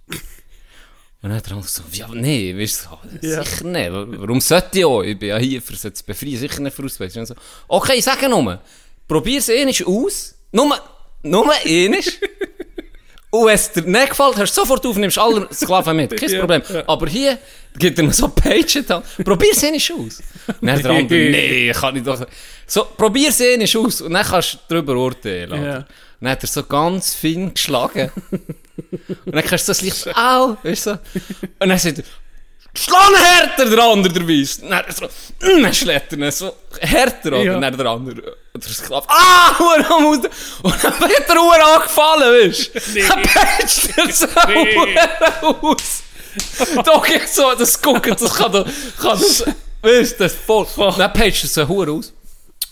Und 1.26 1.32
dann 1.32 1.38
hat 1.38 1.50
er 1.50 1.60
so, 1.64 1.82
ja, 1.92 2.08
nee, 2.14 2.56
weißt 2.56 2.88
du, 3.22 3.28
Ja. 3.28 3.44
sicher 3.44 3.64
nicht. 3.66 3.90
Warum 3.92 4.40
sollte 4.40 4.78
ich 4.78 4.86
auch? 4.86 5.02
Ich 5.02 5.18
bin 5.18 5.30
ja 5.30 5.38
hier, 5.40 5.60
für 5.60 5.76
sie 5.76 5.92
zu 5.92 6.06
befreien, 6.06 6.38
sicher 6.38 6.62
nicht 6.62 6.76
für 6.76 6.84
Auspagen. 6.86 7.18
Und 7.22 7.26
so, 7.26 7.34
okay, 7.68 8.00
sag 8.00 8.22
nur, 8.30 8.62
probier's 9.08 9.50
einmal 9.50 9.74
aus, 9.88 10.36
nur, 10.52 10.78
nur 11.24 11.52
einmal. 11.52 12.00
Und 13.32 13.48
wenn 13.48 13.56
es 13.56 13.72
dir 13.72 13.82
nicht 13.82 14.10
gefällt, 14.10 14.38
hast 14.38 14.56
du 14.56 14.62
sofort 14.62 14.86
auf, 14.86 14.98
nimmst 14.98 15.18
alle 15.18 15.48
Sklaven 15.52 15.98
mit, 15.98 16.16
kein 16.16 16.30
Ja, 16.32 16.40
Problem. 16.42 16.62
ja. 16.72 16.84
Aber 16.86 17.08
hier 17.08 17.40
gibt 17.76 17.98
er 17.98 18.04
mir 18.06 18.14
so 18.14 18.28
Page 18.28 18.84
dann, 18.88 19.02
probier's 19.24 19.64
einmal 19.64 19.78
aus. 19.78 20.22
Und 20.62 20.68
dann 20.68 20.82
der 20.84 20.92
andere, 20.92 21.20
nee, 21.32 21.72
kann 21.72 21.96
ich 21.96 22.04
doch. 22.04 22.24
So, 22.68 22.86
probier's 22.96 23.42
einmal 23.42 23.68
aus 23.84 24.02
und 24.02 24.14
dann 24.14 24.24
kannst 24.28 24.54
du 24.54 24.58
darüber 24.76 24.94
urteilen. 24.96 25.50
Ja. 25.64 25.78
Und 25.78 25.86
dann 26.22 26.30
hat 26.34 26.44
er 26.44 26.48
so 26.48 26.62
ganz 26.64 27.16
fein 27.16 27.52
geschlagen. 27.52 28.12
Und 29.26 29.36
dann 29.36 29.44
kannst 29.44 29.68
du 29.68 29.74
ein 29.74 29.78
Licht 29.82 30.08
au, 30.18 30.58
weißt 30.64 30.86
du. 30.88 30.92
Und 31.60 31.70
dann 31.70 31.78
sagt 31.80 32.00
er, 32.00 32.04
Schlan 32.78 33.16
härter, 33.16 33.70
der 33.70 33.84
andere, 33.84 34.14
der 34.14 34.28
Weiss. 34.28 34.60
Dann 34.60 34.84
so, 34.94 35.08
dann 35.40 35.74
schlägt 35.74 36.12
er 36.12 36.32
so 36.32 36.54
härter, 36.82 37.30
oder? 37.30 37.44
Ja. 37.44 37.56
Und 37.56 37.62
dann 37.62 37.78
der 37.78 37.86
andere, 37.86 38.36
der 38.54 38.70
Sklav, 38.70 39.06
ah, 39.08 39.56
am 39.58 40.06
Aus. 40.08 40.18
Und 40.62 40.84
dann 40.84 41.00
wird 41.00 41.28
der 41.28 41.36
Huren 41.36 41.62
angefallen, 41.62 42.50
weißt 42.50 42.76
du? 42.76 43.08
Dann 43.08 43.22
peitscht 43.22 43.90
er 43.98 44.12
so 44.12 44.28
aus. 45.42 46.04
Doch, 46.84 47.08
ich 47.08 47.28
so, 47.28 47.56
das 47.56 47.82
gucken, 47.82 48.16
das 48.20 48.34
kann 48.34 48.52
doch, 48.52 48.66
kann 49.02 49.20
das, 49.20 49.46
weißt 49.82 50.20
du, 50.20 50.24
das 50.24 50.36
voll. 50.36 50.68
Dann 50.98 51.14
peitscht 51.14 51.46
er 51.46 51.50
so 51.50 51.68
Huren 51.68 52.00
aus. 52.00 52.14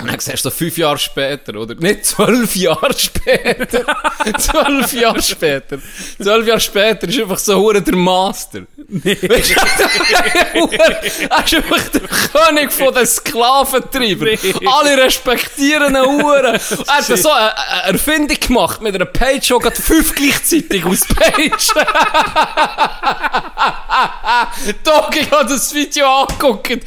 Und 0.04 0.12
dann 0.12 0.20
siehst 0.20 0.44
du 0.44 0.50
so 0.50 0.54
fünf 0.54 0.78
Jahre 0.78 0.98
später, 0.98 1.56
oder? 1.56 1.76
Nicht 1.76 2.06
zwölf 2.06 2.58
Jahre 2.58 2.94
später. 2.98 3.86
zwölf 4.38 4.92
Jahre 4.92 5.22
später. 5.22 5.78
Zwölf 6.22 6.46
Jahre 6.46 6.60
später 6.60 7.08
ist 7.08 7.22
einfach 7.22 7.40
so 7.40 7.58
hure 7.58 7.82
der 7.82 7.96
Master. 7.96 8.64
Weißt 8.76 9.22
du, 9.22 9.26
er 10.78 11.04
ist 11.04 11.56
einfach 11.56 11.88
der 11.88 12.02
König 12.02 12.74
von 12.74 12.94
den 12.94 13.08
Sklaventreibern. 13.08 14.38
Alle 14.66 14.98
respektieren 14.98 15.96
ihn 15.96 16.22
hure. 16.22 16.60
Er 16.60 16.88
hat 16.88 17.06
so 17.06 17.32
eine, 17.32 17.58
eine 17.58 17.94
Erfindung 17.94 18.38
gemacht 18.38 18.82
mit 18.82 18.96
einer 18.96 19.06
Page, 19.06 19.48
die 19.48 19.58
gerade 19.58 19.82
fünf 19.82 20.14
gleichzeitig 20.16 20.84
aus 20.84 21.08
Page. 21.08 21.70
Doch, 24.84 25.10
ich 25.14 25.32
habe 25.32 25.48
das 25.48 25.74
Video 25.74 26.06
angeguckt. 26.08 26.72
Ich 26.72 26.82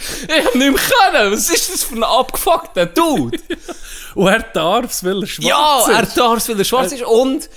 habe 0.45 0.59
nicht 0.59 0.71
mehr 0.71 0.75
können. 0.75 1.33
Was 1.33 1.49
ist 1.49 1.73
das 1.73 1.85
für 1.85 1.95
ein 1.95 2.05
abgefuckter 2.05 2.85
Dude? 3.17 3.39
Und 4.15 4.27
er 4.29 4.41
darf 4.41 4.91
es, 4.91 5.05
weil 5.05 5.23
er 5.23 5.27
schwarz 5.27 5.47
Ja, 5.47 5.85
er 5.93 6.03
ist. 6.03 6.17
darf 6.17 6.39
es, 6.39 6.49
weil 6.49 6.59
er 6.59 6.65
schwarz 6.65 6.93
ist. 6.93 7.03
Und 7.03 7.49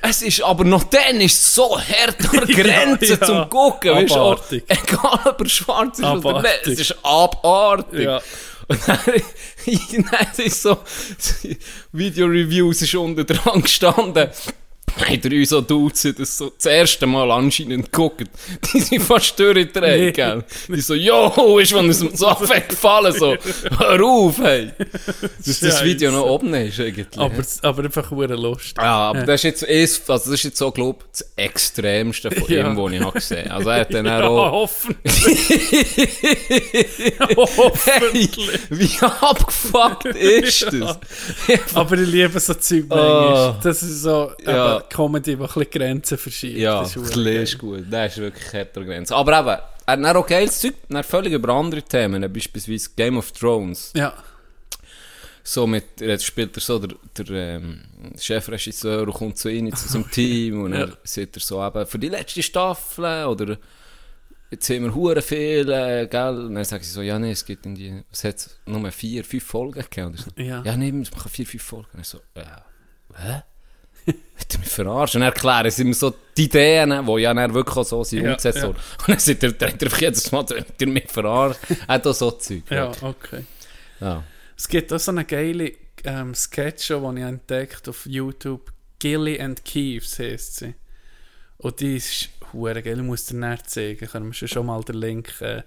es 0.00 0.22
ist 0.22 0.42
aber 0.42 0.64
noch 0.64 0.84
dann 0.84 1.20
ist 1.20 1.54
so 1.54 1.78
hart 1.78 2.16
an 2.32 2.46
der 2.46 2.56
Grenze 2.64 3.04
Ja, 3.14 3.18
ja. 3.20 3.26
zum 3.26 3.48
Gucken. 3.50 3.94
Weißt 3.94 4.10
du, 4.14 4.20
Abartig. 4.20 4.64
egal 4.68 5.20
ob 5.24 5.40
er 5.40 5.48
schwarz 5.48 5.98
ist 5.98 6.04
oder 6.04 6.28
Abartig. 6.30 6.66
nicht. 6.66 6.80
Es 6.80 6.90
ist 6.90 6.96
abartig. 7.04 8.00
Ja. 8.04 8.20
Und 8.68 8.80
dann, 8.86 8.98
dann 10.10 10.44
ist 10.46 10.62
so, 10.62 10.76
Video-Reviews 11.92 12.82
ist 12.82 12.94
unten 12.94 13.26
dran 13.26 13.62
gestanden. 13.62 14.28
Haben 14.96 15.32
uns 15.32 15.48
so 15.50 15.60
duzen, 15.60 16.14
das 16.18 16.36
so 16.38 16.50
das 16.56 16.66
erste 16.66 17.06
Mal 17.06 17.30
anscheinend 17.30 17.90
geguckt. 17.92 18.24
Die 18.72 18.80
sind 18.80 19.02
fast 19.02 19.38
durchgedreht, 19.38 20.00
Nee. 20.00 20.12
gell? 20.12 20.44
Die 20.68 20.80
so, 20.80 20.94
yo, 20.94 21.58
ist 21.58 21.72
von 21.72 21.86
uns 21.86 21.98
so 21.98 22.26
weggefallen, 22.48 23.12
so, 23.12 23.36
hör 23.78 24.02
auf, 24.04 24.38
hey. 24.38 24.70
Dass 25.44 25.60
das 25.60 25.82
Video 25.84 26.10
noch 26.10 26.26
oben 26.26 26.52
ist, 26.54 26.78
eigentlich. 26.80 27.06
Aber, 27.16 27.34
aber 27.62 27.84
einfach 27.84 28.10
hure 28.10 28.34
lustig. 28.34 28.74
Ja, 28.78 29.10
aber 29.10 29.22
das 29.22 29.36
ist 29.40 29.44
jetzt, 29.44 29.62
erst- 29.64 30.10
also 30.10 30.30
das 30.30 30.40
ist 30.40 30.44
jetzt 30.44 30.58
so, 30.58 30.70
glaub 30.70 31.04
das 31.10 31.26
Extremste 31.36 32.30
von 32.30 32.48
Ja. 32.48 32.68
ihm, 32.70 32.76
was 32.76 32.92
ich 32.92 33.00
habe 33.00 33.12
gesehen. 33.12 33.50
Also 33.50 33.70
er 33.70 33.80
hat 33.80 33.94
dann 33.94 34.06
Ja, 34.06 34.26
auch... 34.26 34.52
hoffentlich. 34.52 35.04
Hey, 36.48 37.12
hoffentlich. 37.36 38.38
wie 38.70 38.90
abgefuckt 39.00 40.06
ist 40.06 40.62
das? 40.72 40.98
Aber 41.74 41.98
ich 41.98 42.08
liebe 42.08 42.38
so 42.40 42.54
Zeug 42.54 42.84
Oh. 42.90 42.94
manchmal. 42.96 43.54
Das 43.62 43.82
ist 43.82 44.02
so 44.02 44.30
Ja. 44.44 44.77
Eben 44.80 44.88
Comedy, 44.88 45.36
die 45.36 45.42
ein 45.42 45.46
bisschen 45.46 45.70
Grenzen 45.70 46.18
verschiebt. 46.18 46.58
Ja, 46.58 46.80
Das 46.80 46.96
ist 46.96 47.16
ist 47.16 47.58
gut. 47.58 47.84
Das 47.90 48.12
ist 48.12 48.18
wirklich 48.22 48.52
härter 48.52 48.84
Grenze. 48.84 49.14
Aber 49.16 49.38
eben, 49.38 49.48
er 49.48 49.92
hat 49.92 50.04
dann 50.04 50.16
auch 50.16 50.26
geiles 50.26 50.60
Zeug, 50.60 50.74
dann 50.88 51.02
völlig 51.04 51.32
über 51.32 51.52
andere 51.54 51.82
Themen, 51.82 52.20
beispielsweise 52.32 52.90
Game 52.96 53.16
of 53.18 53.32
Thrones. 53.32 53.92
Ja, 53.96 54.12
So 55.42 55.66
mit, 55.66 56.00
jetzt 56.00 56.24
spielt 56.26 56.54
er 56.56 56.60
so 56.60 56.78
der, 56.78 56.96
der 57.24 57.56
ähm, 57.56 57.80
Chefregisseur 58.18 59.02
und 59.02 59.14
kommt 59.14 59.38
zu 59.38 59.48
ihm, 59.48 59.74
zu 59.74 59.88
seinem 59.88 60.10
Team 60.10 60.62
und 60.64 60.72
dann 60.72 60.90
Ja. 60.90 60.96
sieht 61.04 61.34
er 61.36 61.40
so 61.40 61.64
eben, 61.66 61.86
für 61.86 61.98
die 61.98 62.08
letzte 62.10 62.42
Staffel 62.42 63.24
oder 63.24 63.56
jetzt 64.50 64.68
haben 64.68 64.84
wir 64.84 64.94
hure 64.94 65.22
viele, 65.22 66.06
gell? 66.08 66.38
Und 66.46 66.54
dann 66.54 66.64
sagen 66.64 66.84
sie 66.84 66.90
so, 66.90 67.00
ja 67.00 67.18
nee, 67.18 67.30
es 67.30 67.44
gibt 67.46 67.64
in 67.64 67.74
die, 67.74 68.02
es 68.12 68.24
hat 68.24 68.48
nur 68.66 68.90
vier, 68.92 69.24
fünf 69.24 69.44
Folgen 69.44 69.80
gegeben. 69.80 70.16
So. 70.18 70.30
Ja. 70.42 70.62
ja 70.62 70.76
nee, 70.76 70.92
wir 70.92 70.98
machen 71.14 71.30
vier, 71.30 71.46
fünf 71.46 71.62
Folgen. 71.62 71.88
Und 71.94 72.00
ich 72.00 72.06
so, 72.08 72.20
ja, 72.36 72.62
hä? 73.14 73.42
Er 74.08 74.58
mich? 74.60 74.78
Und 74.78 75.14
dann 75.14 75.22
erklären 75.22 75.70
sie 75.70 75.82
ihm 75.82 75.92
so 75.92 76.14
die 76.36 76.44
Ideen, 76.44 77.06
die 77.06 77.20
ja 77.20 77.34
dann 77.34 77.52
wirklich 77.54 77.86
so 77.86 78.04
sind, 78.04 78.24
Ja, 78.24 78.30
umgesetzt 78.30 78.58
ja. 78.58 78.68
wurden. 78.68 78.78
Und 79.00 79.08
dann 79.08 79.18
sagt 79.18 79.42
er, 79.42 79.52
der 79.52 79.68
hat 79.72 79.82
einfach 79.82 80.00
jedes 80.00 80.32
Mal, 80.32 80.44
der 80.44 80.58
hat 80.60 80.80
mich 80.80 81.10
verarscht. 81.10 81.60
Er 81.86 81.94
hat 81.94 82.06
auch 82.06 82.14
so 82.14 82.30
Zeug. 82.30 82.62
ja, 82.70 82.90
okay. 83.02 83.44
ja. 84.00 84.24
Es 84.56 84.68
gibt 84.68 84.92
auch 84.92 84.98
so 84.98 85.10
eine 85.10 85.24
geile 85.24 85.72
ähm, 86.04 86.34
Sketch-Show, 86.34 87.12
die 87.12 87.20
ich 87.20 87.26
entdeckt 87.26 87.88
auf 87.88 88.06
YouTube. 88.06 88.72
Gilly 88.98 89.40
and 89.40 89.64
Keeves 89.64 90.18
heisst 90.18 90.56
sie. 90.56 90.74
Und 91.58 91.80
die 91.80 91.96
ist 91.96 92.30
hure 92.52 92.82
geil. 92.82 92.98
Ich 92.98 93.04
muss 93.04 93.26
dir 93.26 93.36
nicht 93.36 93.70
zeigen. 93.70 94.04
Ich 94.04 94.10
kann 94.10 94.24
mir 94.24 94.34
schon 94.34 94.66
mal 94.66 94.82
den 94.82 94.96
Link 94.96 95.40
äh, 95.40 95.62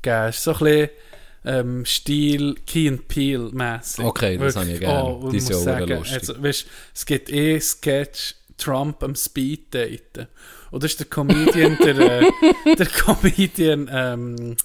geben. 0.00 0.32
So 0.32 0.52
ein 0.52 0.58
bisschen 0.58 0.90
ähm, 1.44 1.84
Stil 1.84 2.54
Key 2.66 2.88
and 2.88 3.08
Peel 3.08 3.50
mäßig. 3.52 4.04
Okay, 4.04 4.36
das 4.38 4.56
habe 4.56 4.70
ich 4.70 4.80
gerne. 4.80 5.04
Oh, 5.04 5.30
Die 5.30 5.40
muss 5.40 5.64
ja 5.64 5.78
lustig. 5.78 6.14
also, 6.14 6.42
weißt, 6.42 6.66
es 6.94 7.06
gibt 7.06 7.30
eh 7.30 7.60
Sketch 7.60 8.34
Trump 8.56 9.02
am 9.02 9.14
Speed 9.14 9.74
daten. 9.74 10.28
Und 10.70 10.82
das 10.82 10.92
ist 10.92 11.00
der 11.00 11.06
Comedian, 11.06 11.76
der, 11.82 11.98
äh, 11.98 12.30
der 12.76 12.86
Comedian 12.86 13.90
ähm, 13.92 14.56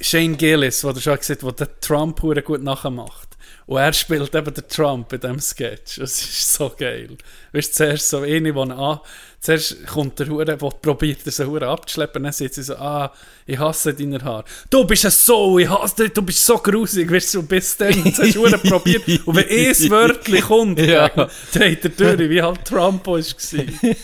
Shane 0.00 0.36
Gillis, 0.36 0.80
der 0.80 0.94
schon 1.00 1.16
gesagt 1.16 1.42
hat, 1.42 1.60
der 1.60 1.80
Trump 1.80 2.22
hure 2.22 2.42
gut 2.42 2.62
nachmacht. 2.62 3.30
Und 3.66 3.78
er 3.78 3.92
spielt 3.92 4.34
eben 4.34 4.54
den 4.54 4.68
Trump 4.68 5.12
in 5.12 5.20
diesem 5.20 5.40
Sketch. 5.40 5.96
Das 5.98 6.20
ist 6.20 6.52
so 6.54 6.72
geil. 6.76 7.16
Weißt 7.52 7.70
du, 7.70 7.76
zuerst 7.76 8.08
so 8.08 8.18
eine, 8.18 8.52
die 8.52 8.58
an, 8.58 9.00
zuerst 9.40 9.86
kommt 9.86 10.18
der 10.18 10.28
Hure, 10.28 10.44
der 10.44 10.56
probiert, 10.56 11.20
er 11.24 11.32
so 11.32 11.46
Hure 11.46 11.66
abzuschleppen, 11.68 12.22
dann 12.22 12.32
sagt 12.32 12.54
sie 12.54 12.62
so, 12.62 12.76
ah, 12.76 13.12
ich 13.46 13.58
hasse 13.58 13.94
deine 13.94 14.22
Haare. 14.22 14.44
Du 14.68 14.84
bist 14.84 15.04
ein 15.04 15.10
so, 15.10 15.58
ich 15.58 15.68
hasse 15.68 15.96
dich, 16.04 16.12
du 16.12 16.22
bist 16.22 16.44
so 16.44 16.58
grusig, 16.58 17.10
weißt 17.10 17.34
du, 17.34 17.42
bis 17.42 17.76
dann, 17.76 18.04
jetzt 18.04 18.18
hast 18.18 18.34
du 18.34 18.40
Hure 18.40 18.58
probiert. 18.58 19.06
Und 19.26 19.36
wenn 19.36 19.48
ein 19.48 19.90
Wörtchen 19.90 20.40
kommt, 20.42 20.78
Ja. 20.86 21.08
dreht 21.52 21.84
er 21.84 21.90
durch, 21.90 22.30
wie 22.30 22.42
halt 22.42 22.64
Trump 22.64 23.06
war. 23.06 23.20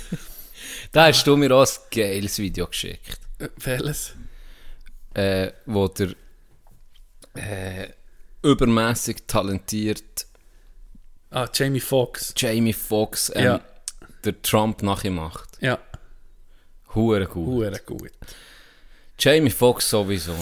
Da 0.92 1.08
hast 1.08 1.26
du 1.26 1.36
mir 1.36 1.50
auch 1.54 1.66
ein 1.66 1.72
geiles 1.90 2.38
Video 2.38 2.66
geschickt. 2.66 3.18
Äh, 3.38 3.48
Welches? 3.56 4.12
äh, 5.12 5.50
wo 5.66 5.88
der 5.88 6.08
äh, 7.34 7.88
übermäßig 8.42 9.16
talentiert 9.26 10.26
Ah, 11.30 11.48
Jamie 11.52 11.80
Foxx. 11.80 12.32
Jamie 12.36 12.72
Foxx 12.72 13.30
ähm, 13.34 13.44
Ja. 13.44 13.60
Der 14.26 14.42
Trump 14.42 14.82
nachmacht. 14.82 15.48
Ja, 15.60 15.78
Hure 16.94 17.26
gut. 17.26 17.46
Hure 17.46 17.80
gut. 17.84 18.10
Jamie 19.18 19.50
Foxx 19.50 19.88
sowieso. 19.90 20.34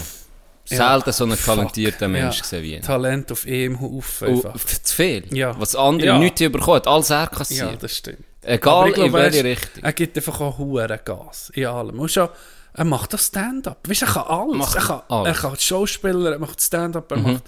Ja. 0.69 0.95
Selten 0.95 1.13
so 1.13 1.25
einen 1.25 1.39
talentierten 1.39 2.11
Mensch 2.11 2.37
Ja. 2.37 2.41
gesehen 2.43 2.63
wie 2.63 2.75
ihn. 2.77 2.83
Talent 2.83 3.31
auf 3.31 3.45
ihm 3.47 3.79
Haufen 3.81 4.29
Und 4.29 4.47
einfach. 4.47 4.55
f- 4.55 4.83
zu 4.83 4.95
viel. 4.97 5.25
Ja. 5.37 5.55
Was 5.61 5.77
andere 5.77 6.07
Ja. 6.09 6.19
nicht 6.19 6.37
bekommen, 6.39 6.77
hat 6.77 6.87
alles 6.87 7.11
er 7.11 7.21
Ja, 7.21 7.27
kassiert. 7.27 7.83
das 7.83 7.97
stimmt. 7.97 8.25
Egal 8.41 8.93
glaube, 8.93 9.07
in 9.09 9.13
welche 9.13 9.45
Richtung. 9.45 9.83
Er 9.85 9.93
gibt 9.93 10.17
einfach 10.17 10.41
auch 10.41 10.57
hure 10.59 10.99
Gas 11.05 11.51
in 11.55 11.67
allem. 11.67 11.99
Und 12.01 12.11
schon, 12.11 12.29
er 12.73 12.85
macht 12.85 13.13
das 13.13 13.27
Stand-up. 13.27 13.87
Weißt 13.89 14.03
du, 14.03 14.07
er 14.07 14.13
kann 14.13 14.23
alles. 14.25 14.57
Macht 14.57 14.75
er, 14.77 14.83
kann, 14.83 15.03
alles. 15.09 15.29
er 15.37 15.43
kann 15.51 15.59
Schauspieler, 15.59 16.33
er 16.33 16.39
macht 16.39 16.61
Stand-up, 16.63 17.11
er 17.11 17.19
macht. 17.19 17.43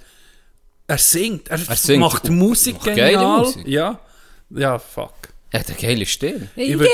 Er 0.87 0.99
singt, 0.99 1.49
er, 1.49 1.59
singt 1.59 2.01
macht. 2.01 2.29
Musik 2.29 2.75
Macht 2.77 2.85
genial. 2.85 3.39
Musik. 3.41 3.67
Ja. 3.67 3.99
Ja, 4.51 4.79
fuck. 4.79 5.13
Er 5.53 5.61
hat 5.61 5.69
eine 5.69 5.77
geile 5.79 6.07
Stimme. 6.07 6.49
Ich 6.57 6.77
würde, 6.79 6.91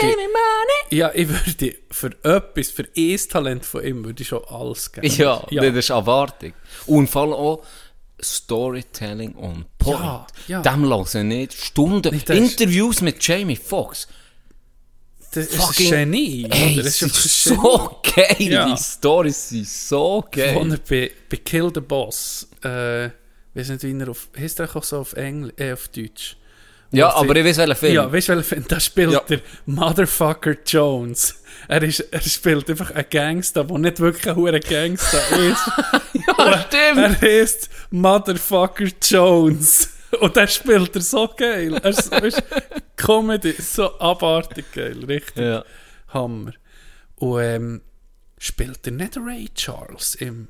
ja, 0.91 1.11
ich 1.15 1.27
würde 1.29 1.75
für 1.91 2.11
etwas, 2.23 2.69
für 2.71 2.87
ein 2.97 3.19
Talent 3.29 3.65
von 3.65 3.83
ihm, 3.85 4.05
würde 4.05 4.23
ich 4.23 4.29
schon 4.29 4.45
alles 4.45 4.93
geben. 4.93 5.07
Ja, 5.17 5.45
ja. 5.51 5.63
das 5.63 5.75
ist 5.77 5.91
Erwartung. 5.91 6.53
Und 6.87 7.09
vor 7.09 7.23
allem 7.23 7.33
auch 7.33 7.65
Storytelling 8.23 9.35
on 9.37 9.65
point. 9.79 9.99
Ja, 10.01 10.27
ja. 10.49 10.63
Dem 10.63 10.85
lassen 10.85 11.29
nicht 11.29 11.55
Stunden. 11.55 12.15
Nicht, 12.15 12.29
ist- 12.31 12.37
Interviews 12.39 13.01
mit 13.01 13.27
Jamie 13.27 13.57
Foxx. 13.57 14.07
das 15.33 15.47
ist 15.47 15.57
fucking- 15.57 15.95
ein 15.95 16.13
Genie. 16.13 16.47
Ey, 16.51 16.77
das 16.77 17.03
ist 17.03 17.03
ein 17.03 17.55
so 17.55 18.01
geil. 18.15 18.37
Ja. 18.39 18.67
Die 18.75 18.77
Storys 18.81 19.49
sind 19.49 19.67
so 19.69 20.25
geil. 20.31 20.57
er 20.71 20.79
bei, 20.89 21.11
bei 21.29 21.37
Kill 21.39 21.71
the 21.75 21.81
Boss, 21.81 22.49
äh, 22.63 23.09
weiß 23.55 23.71
nicht, 23.71 23.83
wie 23.83 23.99
er 23.99 24.09
auf, 24.09 24.29
heißt 24.39 24.61
er 24.61 24.77
auch 24.77 24.85
so 24.85 24.99
auf 24.99 25.15
Englisch, 25.15 25.55
äh, 25.59 25.73
auf 25.73 25.89
Deutsch? 25.89 26.37
Ja, 26.93 27.09
Was 27.09 27.15
aber 27.17 27.37
ich 27.37 27.45
weiß 27.45 27.57
welchen 27.59 27.77
Film. 27.77 27.95
Ja, 27.95 28.13
weißt 28.13 28.29
welchen 28.29 28.45
Film? 28.45 28.65
Da 28.69 28.79
spielt 28.81 29.13
Ja. 29.13 29.21
der 29.21 29.41
Motherfucker 29.67 30.57
Jones. 30.67 31.35
Er, 31.69 31.83
ist, 31.83 32.01
er 32.01 32.21
spielt 32.21 32.69
einfach 32.69 32.91
einen 32.91 33.07
Gangster, 33.09 33.65
der 33.65 33.79
nicht 33.79 34.01
wirklich 34.01 34.29
ein 34.29 34.37
hoher 34.37 34.59
Gangster 34.61 35.19
ist. 35.39 35.71
ja, 36.39 36.65
stimmt. 36.67 36.99
er 36.99 37.21
heißt 37.21 37.69
Motherfucker 37.91 38.87
Jones. 39.03 39.89
Und 40.21 40.37
der 40.37 40.47
spielt 40.47 40.95
er 40.95 41.01
so 41.01 41.29
geil. 41.35 41.75
Er 41.75 41.85
ist, 41.91 42.11
weißt, 42.11 42.43
Comedy, 42.97 43.55
so 43.59 43.99
abartig 43.99 44.67
geil. 44.73 45.03
Richtig 45.07 45.37
Ja. 45.45 45.65
Hammer. 46.09 46.53
Und 47.17 47.41
ähm, 47.43 47.81
spielt 48.39 48.87
er 48.87 48.93
nicht 48.93 49.17
Ray 49.17 49.49
Charles 49.55 50.17
im... 50.17 50.49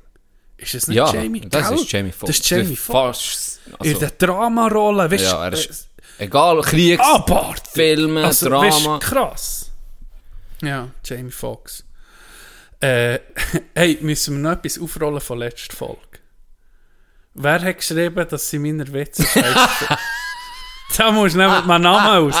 Ist 0.57 0.75
es 0.75 0.87
nicht 0.87 0.97
Ja, 0.97 1.13
Jamie? 1.13 1.41
das 1.41 1.69
Gell? 1.69 1.77
ist 1.77 1.91
Jamie 1.91 2.11
Foxx. 2.11 2.27
Das 2.27 2.39
ist 2.39 2.49
Jamie 2.49 2.75
Foxx. 2.75 3.59
Fast, 3.65 3.67
In 3.67 3.75
also, 3.93 3.99
der 3.99 4.11
Dramarolle, 4.11 5.11
weißt 5.11 5.23
ja, 5.23 5.49
du? 5.49 5.57
ist, 5.57 5.87
egal, 6.17 6.61
Kriegs... 6.61 7.03
Abartig. 7.03 7.71
Filme, 7.73 8.25
Also, 8.25 8.49
Drama. 8.49 8.65
Weißt, 8.95 9.01
krass. 9.01 9.71
Ja, 10.61 10.89
Jamie 11.03 11.31
Foxx. 11.31 11.83
Äh, 12.79 13.19
hey, 13.75 13.97
müssen 14.01 14.35
wir 14.35 14.49
noch 14.49 14.57
etwas 14.57 14.79
aufrollen 14.79 15.21
von 15.21 15.39
letzter 15.39 15.75
Folge? 15.75 15.99
Wer 17.33 17.61
hat 17.61 17.77
geschrieben, 17.77 18.27
dass 18.29 18.49
sie 18.49 18.59
meiner 18.59 18.91
Witze 18.91 19.23
scheiße 19.23 19.87
Da 20.97 21.11
musst 21.11 21.33
du 21.33 21.39
nämlich 21.39 21.65
meinen 21.65 21.81
Namen 21.81 22.31
raus. 22.31 22.35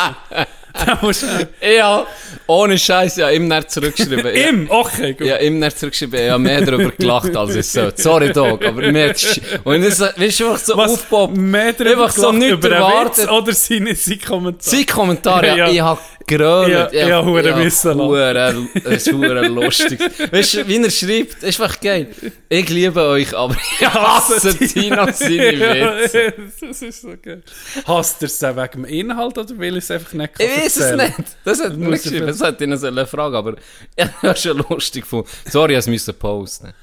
Musst 1.01 1.23
du... 1.23 1.27
Ja, 1.75 2.05
ohne 2.47 2.77
Scheiß, 2.79 3.17
ja, 3.17 3.29
ihm 3.29 3.47
nicht 3.47 3.69
zurückgeschrieben. 3.71 4.25
Ja. 4.35 4.49
Im, 4.49 4.69
okay, 4.71 5.13
gut. 5.13 5.27
Ja, 5.27 5.37
ihm 5.37 5.59
nicht 5.59 5.77
zurückgeschrieben, 5.77 6.19
habe 6.31 6.43
mehr 6.43 6.61
darüber 6.65 6.91
gelacht, 6.91 7.35
als 7.35 7.55
ich 7.55 7.67
sollte. 7.67 8.01
Sorry, 8.01 8.33
Dog, 8.33 8.65
aber 8.65 8.81
sch- 9.17 9.41
Und 9.63 9.81
das, 9.83 9.99
weißt 9.99 10.39
du, 10.39 10.45
einfach 10.51 10.57
so 10.65 10.73
aufpoppt. 10.75 11.37
mehr 11.37 11.73
darüber 11.73 12.03
Einfach 12.03 12.11
so 12.11 12.21
gelacht 12.31 12.39
nicht 12.39 12.51
über 12.51 12.71
erwartet. 12.71 13.17
Witz 13.25 13.29
oder 13.31 13.53
seine, 13.53 13.95
seine 13.95 14.17
Kommentare? 14.17 14.75
Sein 14.77 14.85
Kommentar, 14.87 15.45
ja, 15.45 15.55
Ja. 15.57 15.69
ich 15.69 15.81
habe 15.81 15.99
gerölt. 16.27 16.91
Ja, 16.93 17.07
ja, 17.07 17.23
hure 17.25 17.55
müssen 17.55 17.87
lachen. 17.97 17.99
hure, 18.01 18.67
Das 18.83 18.93
ist 18.93 19.11
hure 19.13 19.47
lustig. 19.47 19.99
Weißt 20.31 20.53
du, 20.55 20.67
wie 20.67 20.77
er 20.83 20.89
schreibt, 20.91 21.43
ist 21.43 21.61
einfach 21.61 21.79
geil. 21.79 22.07
Ich 22.49 22.69
liebe 22.69 23.01
euch, 23.01 23.35
aber 23.35 23.55
ich 23.79 23.87
hasse 23.87 24.57
Tina 24.57 25.11
seine 25.11 25.53
Ja, 25.53 25.97
Witze. 25.97 26.33
das 26.61 26.81
ist 26.81 27.01
so 27.01 27.13
geil. 27.21 27.41
Hasst 27.85 28.21
er 28.21 28.25
es 28.27 28.41
wegen 28.41 28.83
dem 28.83 28.85
Inhalt 28.85 29.37
oder 29.37 29.57
will 29.57 29.77
ich 29.77 29.83
es 29.83 29.91
einfach 29.91 30.13
nicht 30.13 30.31
Ich 30.39 30.47
weiß 30.49 30.77
es 30.77 30.95
nicht. 30.97 31.13
Das 31.43 31.61
hat 31.63 31.77
mir 31.77 31.93
ich 31.95 32.03
geschrieben, 32.03 32.27
das 32.27 32.41
hat 32.41 32.59
ihn 32.61 32.75
sollen 32.77 33.07
fragen, 33.07 33.35
aber 33.35 33.55
ich 33.95 34.05
habe 34.05 34.27
es 34.33 34.41
schon 34.41 34.57
lustig 34.69 35.03
gefunden. 35.03 35.27
Sorry, 35.49 35.77
ich 35.77 35.87
musste 35.87 36.13
posten. 36.13 36.73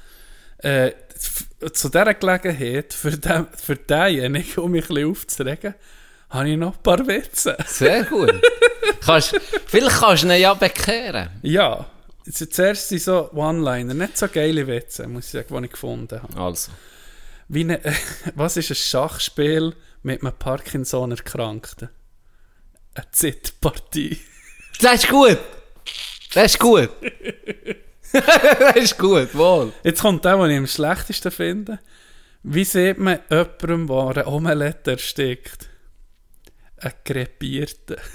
Äh, 0.59 0.91
zu 1.73 1.89
dieser 1.89 2.13
Gelegenheit, 2.13 2.93
für, 2.93 3.11
den, 3.11 3.47
für 3.55 3.75
denjenigen, 3.75 4.63
um 4.63 4.71
mich 4.71 4.85
ein 4.89 4.95
bisschen 4.95 5.09
aufzuregen, 5.11 5.75
habe 6.31 6.49
ich 6.49 6.57
noch 6.57 6.75
ein 6.75 6.83
paar 6.83 7.05
Witze. 7.05 7.57
Sehr 7.67 8.03
gut. 8.05 8.33
kannst, 9.01 9.39
vielleicht 9.67 9.99
kannst 9.99 10.23
du 10.23 10.27
ihn 10.27 10.41
ja 10.41 10.53
bekehren. 10.53 11.29
Ja, 11.43 11.85
zuerst 12.29 12.89
sind 12.89 13.01
so 13.01 13.31
One-Liner, 13.33 13.93
nicht 13.93 14.17
so 14.17 14.27
geile 14.27 14.65
Witze, 14.65 15.07
muss 15.07 15.25
ich 15.25 15.31
sagen, 15.31 15.55
die 15.55 15.65
ich 15.65 15.71
gefunden 15.71 16.21
habe. 16.21 16.41
Also. 16.41 16.71
Wie 17.47 17.61
eine, 17.61 17.81
was 18.35 18.57
ist 18.57 18.71
ein 18.71 18.75
Schachspiel 18.75 19.75
mit 20.03 20.21
einem 20.21 20.33
Parkinson-Erkrankten? 20.33 21.89
Eine 22.93 23.11
Zittpartie. 23.11 24.19
Das 24.79 25.03
ist 25.03 25.09
gut. 25.09 25.37
Das 26.33 26.45
ist 26.45 26.59
gut. 26.59 26.89
das 28.13 28.75
ist 28.75 28.97
gut, 28.97 29.35
wohl. 29.35 29.73
Jetzt 29.83 30.01
kommt 30.01 30.23
der, 30.23 30.37
den 30.37 30.51
ich 30.51 30.57
am 30.57 30.67
schlechtesten 30.67 31.31
finde. 31.31 31.79
Wie 32.43 32.63
sieht 32.63 32.97
man 32.97 33.19
jemandem, 33.29 33.87
der 33.87 33.97
eine 33.97 34.27
Omelette 34.27 34.91
erstickt? 34.91 35.70
Ein 36.81 36.93
Krepierten. 37.03 37.97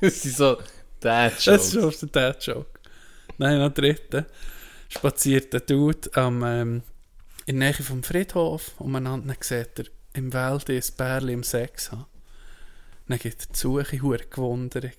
Das 0.00 0.24
ist 0.24 0.36
so... 0.36 0.58
Dad 1.00 1.34
Das 1.44 1.64
ist 1.64 1.72
schon 1.72 1.84
auf 1.84 1.98
der 1.98 2.08
Dad-Joke. 2.08 2.78
Nein, 3.38 3.58
noch 3.58 3.74
dritte. 3.74 4.26
Spaziert 4.88 5.52
der 5.52 5.60
Dude 5.60 6.08
am, 6.14 6.42
ähm, 6.44 6.82
in 7.46 7.58
der 7.58 7.70
Nähe 7.70 7.82
vom 7.82 8.02
Friedhof 8.02 8.80
umeinander. 8.80 9.26
Dann 9.26 9.42
sieht 9.42 9.78
er 9.78 9.86
im 10.14 10.32
Wald 10.32 10.70
ein 10.70 10.82
Bärli 10.96 11.32
im 11.32 11.42
Sex 11.42 11.90
haben. 11.92 12.06
Dann 13.08 13.18
geht 13.18 13.46
er 13.48 13.52
zu, 13.52 13.78
eine 13.78 14.02
hure 14.02 14.18
Gewunderung. 14.18 14.92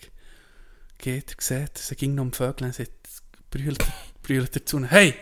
Geht 0.97 1.31
er, 1.31 1.35
sieht, 1.39 1.89
er 1.89 1.95
ging 1.95 2.15
noch 2.15 2.23
um 2.23 2.33
Vögel, 2.33 2.55
dann 2.55 2.73
sagt, 2.73 2.91
brüllt, 3.51 3.83
brüllt 4.21 4.55
er 4.55 4.65
zu 4.65 4.77
ihnen, 4.77 4.89
hey, 4.89 5.13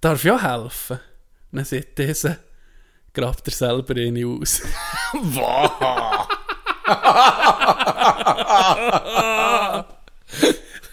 darf 0.00 0.24
ich 0.24 0.30
auch 0.30 0.42
helfen? 0.42 1.00
Dann 1.50 1.64
sagt 1.64 1.98
dieser, 1.98 2.38
grabt 3.12 3.46
er 3.46 3.52
selber 3.52 3.96
ihn 3.96 4.24
aus. 4.24 4.62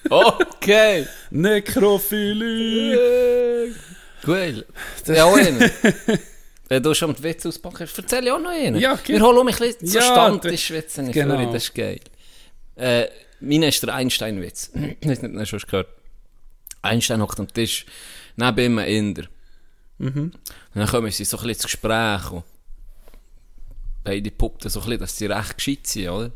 Okay. 0.09 1.05
Nekrophilie! 1.31 2.97
Gut. 4.23 4.65
Ja, 5.05 5.25
auch 5.25 5.35
einen. 5.37 5.59
Wenn 6.69 6.83
du 6.83 6.93
schon 6.93 7.09
mit 7.11 7.23
Witz 7.23 7.45
auspackst, 7.45 7.97
erzähl 7.97 8.25
ich 8.25 8.31
auch 8.31 8.39
noch 8.39 8.51
einen. 8.51 8.79
Ja, 8.79 8.93
okay. 8.93 9.13
Wir 9.13 9.21
holen 9.21 9.45
mich 9.45 9.59
ein 9.59 9.73
bisschen 9.73 9.87
Ja, 9.87 10.01
Stand, 10.01 10.43
die 10.43 10.57
schwitzen 10.57 11.05
nicht 11.05 11.15
genau. 11.15 11.37
genau. 11.37 11.51
das 11.51 11.63
ist 11.63 11.73
geil. 11.75 11.99
Äh, 12.75 13.07
meiner 13.39 13.67
ist 13.67 13.81
der 13.83 13.93
Einstein-Witz. 13.95 14.71
Ich 14.99 15.07
weiß 15.07 15.21
nicht, 15.23 15.35
hast 15.35 15.51
du 15.53 15.59
schon 15.59 15.69
gehört. 15.69 15.87
Einstein 16.81 17.21
hockt 17.21 17.39
am 17.39 17.51
Tisch, 17.51 17.85
neben 18.35 18.59
ihm 18.59 18.77
ein 18.77 18.87
Inder. 18.87 19.23
Und 19.97 20.33
dann 20.73 20.87
kommen 20.87 21.11
sie 21.11 21.25
so 21.25 21.37
ein 21.37 21.43
bisschen 21.43 21.49
ins 21.55 21.63
Gespräch. 21.63 22.31
Und 22.31 22.43
beide 24.09 24.31
puppten 24.31 24.69
so 24.69 24.79
ein 24.79 24.85
bisschen, 24.85 24.99
dass 24.99 25.17
sie 25.17 25.25
recht 25.27 25.57
gescheit 25.57 25.87
sind, 25.87 26.09
oder? 26.09 26.31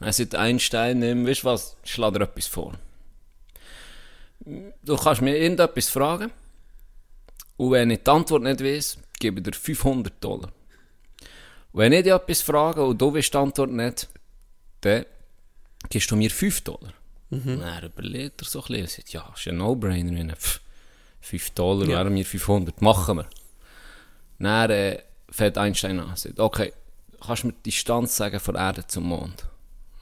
Dann 0.00 0.12
sagt 0.12 0.34
Einstein 0.34 1.02
ihm, 1.02 1.26
weißt 1.26 1.42
du 1.42 1.46
was, 1.46 1.76
ich 1.84 1.92
schlage 1.92 2.18
dir 2.18 2.24
etwas 2.24 2.46
vor. 2.46 2.74
Du 4.84 4.96
kannst 4.96 5.20
mir 5.22 5.36
irgendetwas 5.36 5.88
fragen. 5.88 6.30
Und 7.56 7.72
wenn 7.72 7.90
ich 7.90 8.02
die 8.04 8.10
Antwort 8.10 8.42
nicht 8.44 8.62
weiß, 8.62 8.98
gebe 9.18 9.40
ich 9.40 9.44
dir 9.44 9.52
500 9.52 10.12
Dollar. 10.22 10.50
Und 11.72 11.80
wenn 11.80 11.92
ich 11.92 12.04
dich 12.04 12.12
etwas 12.12 12.40
frage 12.42 12.84
und 12.84 13.00
du 13.00 13.12
weißt 13.14 13.34
die 13.34 13.38
Antwort 13.38 13.70
nicht, 13.70 14.08
dann 14.80 15.04
gibst 15.90 16.10
du 16.10 16.16
mir 16.16 16.30
5 16.30 16.60
Dollar. 16.62 16.92
Und 17.30 17.60
dann 17.60 17.84
überlegt 17.84 18.40
er 18.40 18.46
so 18.46 18.60
ein 18.60 18.66
bisschen 18.68 18.82
und 18.82 18.90
sagt, 18.90 19.12
ja, 19.12 19.32
ist 19.36 19.48
ein 19.48 19.56
No-Brainer. 19.58 20.12
wenn 20.18 20.30
er, 20.30 20.36
pff, 20.36 20.60
5 21.20 21.50
Dollar 21.50 21.86
Ja. 21.88 21.98
wären 21.98 22.14
mir 22.14 22.24
500, 22.24 22.80
machen 22.80 23.16
wir. 23.18 23.26
Dann 24.38 24.70
äh, 24.70 25.02
fängt 25.30 25.58
Einstein 25.58 26.00
an 26.00 26.16
sagt, 26.16 26.40
okay, 26.40 26.72
kannst 27.20 27.42
du 27.42 27.48
mir 27.48 27.52
die 27.54 27.70
Distanz 27.70 28.16
sagen 28.16 28.40
von 28.40 28.54
Erde 28.54 28.86
zum 28.86 29.04
Mond? 29.04 29.46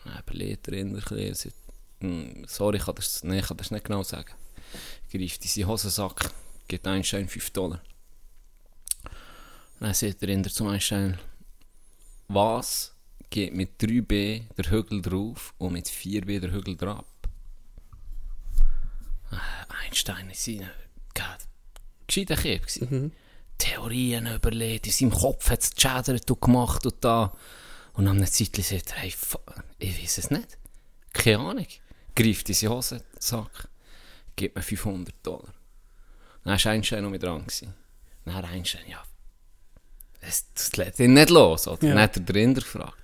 Dann 0.05 0.23
überlegt 0.27 0.69
er 0.69 0.79
ein 0.79 0.93
bisschen 0.93 1.35
sagt, 1.35 1.55
«Hm, 2.01 2.45
sorry, 2.47 2.77
ich 2.77 2.85
kann 2.85 2.95
das, 2.95 3.25
nee, 3.25 3.39
ich 3.39 3.47
kann 3.47 3.57
das 3.57 3.71
nicht 3.71 3.85
genau 3.85 4.03
sagen. 4.03 4.33
Greift 5.11 5.43
in 5.45 5.49
seinen 5.51 5.69
Hosensack, 5.69 6.31
gibt 6.69 6.87
Einstein 6.87 7.29
5 7.29 7.51
Dollar. 7.51 7.81
Dann 9.81 9.95
sagt 9.95 10.23
der 10.23 10.29
Inder 10.29 10.51
zum 10.51 10.69
Einstein, 10.69 11.19
was 12.29 12.95
geht 13.31 13.55
mit 13.55 13.81
3B 13.81 14.45
der 14.57 14.71
Hügel 14.71 15.03
drauf 15.03 15.55
und 15.59 15.73
mit 15.73 15.87
4B 15.87 16.41
der 16.41 16.53
Hügel 16.53 16.77
drauf? 16.77 17.05
Äh, 19.31 19.37
Einstein 19.87 20.31
ist 20.31 20.47
Gott, 21.15 21.47
gescheiter 22.07 22.37
Kieb 22.37 22.67
gewesen. 22.67 23.13
Theorien 23.59 24.27
überlegt, 24.27 24.87
in 24.87 24.93
seinem 24.93 25.11
Kopf 25.13 25.51
hat 25.51 25.63
es 25.63 25.75
geschädert 25.75 26.31
und 26.31 26.41
gemacht 26.41 26.87
und 26.87 27.05
da. 27.05 27.33
Und 27.95 28.09
am 28.09 28.25
Zeitchen 28.27 28.63
sagt 28.63 28.91
er, 28.91 28.97
hey, 28.99 29.15
ich 29.79 30.03
weiß 30.03 30.19
es 30.19 30.31
nicht. 30.31 30.59
Keine 31.13 31.39
Ahnung. 31.39 31.67
Greift 32.15 32.49
in 32.49 32.55
seinen 32.55 32.71
Hosensack, 32.71 33.69
gibt 34.35 34.57
mir 34.57 34.63
500 34.63 35.15
Dollar. 35.23 35.55
Dann 36.45 36.63
war 36.63 36.73
Einstein 36.73 37.03
noch 37.03 37.11
mit 37.11 37.23
dran. 37.23 37.41
Gewesen. 37.41 37.75
Dann 38.25 38.45
Einstein, 38.45 38.83
ja, 38.89 39.03
das, 40.21 40.47
das 40.55 40.77
lässt 40.77 41.01
ihn 41.01 41.15
nicht 41.15 41.31
los. 41.31 41.67
Oder? 41.69 41.87
Ja. 41.87 41.95
Dann 41.95 42.03
hat 42.03 42.17
er 42.17 42.37
Inder 42.37 42.61
gefragt, 42.61 43.03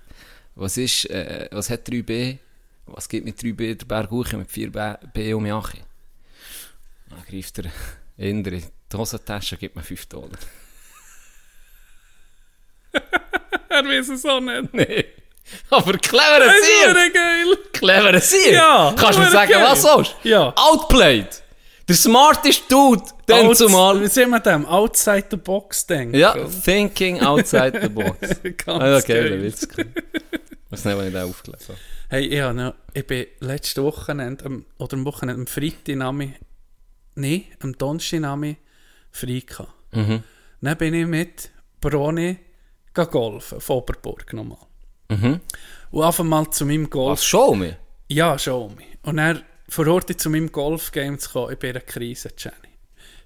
was, 0.55 0.77
ist, 0.77 1.09
äh, 1.09 1.47
was 1.51 1.69
hat 1.69 1.87
3B, 1.87 2.37
was 2.85 3.07
gibt 3.07 3.25
mit 3.25 3.39
3B 3.39 3.75
der 3.75 3.85
Berg 3.85 4.11
hoch 4.11 4.31
mit 4.33 4.49
4B 4.49 5.33
um 5.33 5.45
Jachi? 5.45 5.79
Dann 7.09 7.23
greift 7.25 7.57
der 7.57 7.71
Inder 8.17 8.51
in 8.51 8.63
die 8.93 8.97
Hosentasche 8.97 9.57
gibt 9.57 9.75
mir 9.75 9.83
5 9.83 10.05
Dollar. 10.07 10.29
Er 13.69 13.83
weiß 13.83 14.09
es 14.09 14.23
auch 14.25 14.39
nicht. 14.39 14.71
Nee. 14.71 15.05
Aber 15.71 15.97
cleverer 15.97 16.45
Das 16.45 16.55
ist 16.57 16.65
Sieg! 16.65 17.13
geil! 17.13 17.57
Cleverer 17.73 18.21
Sieg! 18.21 18.53
Ja, 18.53 18.93
Kannst 18.95 19.17
du 19.17 19.23
mir 19.23 19.31
sagen, 19.31 19.51
geil. 19.51 19.63
was 19.63 19.81
sonst? 19.81 20.15
Ja. 20.21 20.53
Outplayed! 20.55 21.41
Der 21.87 21.95
smarteste 21.95 22.63
Dude, 22.69 23.03
dann 23.25 23.47
Outs- 23.47 23.57
zumal. 23.57 23.99
Wie 23.99 24.07
sehen 24.07 24.29
wir 24.29 24.39
dem? 24.39 24.65
Outside 24.67 25.25
the 25.31 25.37
box 25.37 25.85
denken. 25.87 26.15
Ja, 26.15 26.35
thinking 26.63 27.19
outside 27.21 27.79
the 27.81 27.89
box. 27.89 28.19
Ganz 28.43 28.83
ah, 28.83 28.97
okay, 28.97 29.29
geil. 29.29 29.41
Witz. 29.41 29.67
Was 30.69 30.85
wenn 30.85 31.07
ich 31.07 31.13
den 31.13 31.23
aufgelegt 31.23 31.63
habe. 31.67 31.77
Hey, 32.09 32.27
ich, 32.27 32.39
habe 32.39 32.53
noch, 32.53 32.73
ich 32.93 33.05
bin 33.07 33.25
letzte 33.39 33.83
Wochenende, 33.83 34.63
oder 34.77 34.93
am 34.93 35.05
Wochenende, 35.05 35.41
am 35.41 35.47
Freitag 35.47 35.97
nein, 37.15 37.45
am 37.59 37.77
Donnerstag 37.77 38.21
frei 39.13 39.41
gehabt. 39.45 39.71
Mhm. 39.91 40.23
Dann 40.61 40.77
bin 40.77 40.93
ich 40.93 41.07
mit 41.07 41.51
Broni 41.79 42.37
golfen, 42.93 43.57
auf 43.57 43.69
Oberburg 43.69 44.33
nochmal. 44.33 44.57
Mhm. 45.09 45.39
Und 45.91 46.03
einfach 46.03 46.23
mal 46.23 46.49
zu 46.51 46.65
meinem 46.65 46.89
Golf... 46.89 47.19
Was, 47.19 47.25
show 47.25 47.55
me? 47.55 47.77
Ja, 48.09 48.37
schon. 48.37 48.75
Und 49.03 49.17
dann 49.17 49.43
vor 49.69 49.87
Ort 49.87 50.19
zu 50.19 50.29
meinem 50.29 50.51
Golfgame 50.51 51.17
zu 51.17 51.29
kommen, 51.29 51.53
ich 51.53 51.59
bin 51.59 51.71
in 51.71 51.75
einer 51.77 51.85
Krise, 51.85 52.29
Jenny. 52.37 52.73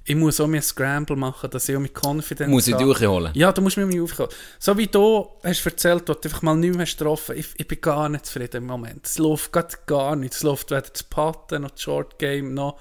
Ich 0.09 0.15
muss 0.15 0.39
auch 0.39 0.47
mir 0.47 0.61
Scramble 0.61 1.17
machen, 1.17 1.49
dass 1.49 1.67
ich 1.67 1.75
auch 1.75 1.81
mit 1.81 1.93
Confidence 1.93 2.49
Muss 2.49 2.67
ich 2.67 2.73
habe. 2.73 2.85
durchholen? 2.85 3.31
Ja, 3.33 3.51
du 3.51 3.61
musst 3.61 3.75
mir 3.75 3.85
mal 3.85 4.01
aufkommen. 4.01 4.29
So 4.57 4.77
wie 4.77 4.87
du 4.87 5.27
hast 5.43 5.65
erzählt, 5.65 6.07
du 6.07 6.13
hast 6.13 6.23
einfach 6.23 6.41
mal 6.43 6.55
nicht 6.55 6.75
mehr 6.75 6.85
getroffen. 6.85 7.35
Ich, 7.37 7.47
ich 7.57 7.67
bin 7.67 7.81
gar 7.81 8.07
nicht 8.07 8.25
zufrieden 8.25 8.63
im 8.63 8.67
Moment. 8.67 9.05
Es 9.05 9.17
läuft 9.17 9.51
gar 9.85 10.15
nicht. 10.15 10.33
Es 10.33 10.43
läuft 10.43 10.71
weder 10.71 10.81
das 10.81 11.03
Patten, 11.03 11.63
noch 11.63 11.71
das 11.71 11.81
Short 11.81 12.17
Game, 12.19 12.53
noch, 12.53 12.79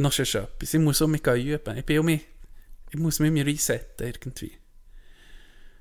noch 0.00 0.12
sonst 0.12 0.34
etwas. 0.34 0.74
Ich 0.74 0.80
muss 0.80 1.02
auch 1.02 1.06
mich 1.06 1.26
üben. 1.26 1.76
Ich, 1.76 1.84
bin 1.84 1.98
auch 1.98 2.04
mich, 2.04 2.22
ich 2.90 2.98
muss 2.98 3.18
mich 3.18 3.30
mir 3.30 3.46
resetten 3.46 4.06
irgendwie. 4.06 4.52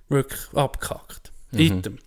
Wirklich 0.09 0.53
abgehackt. 0.53 1.31
Item. 1.51 1.99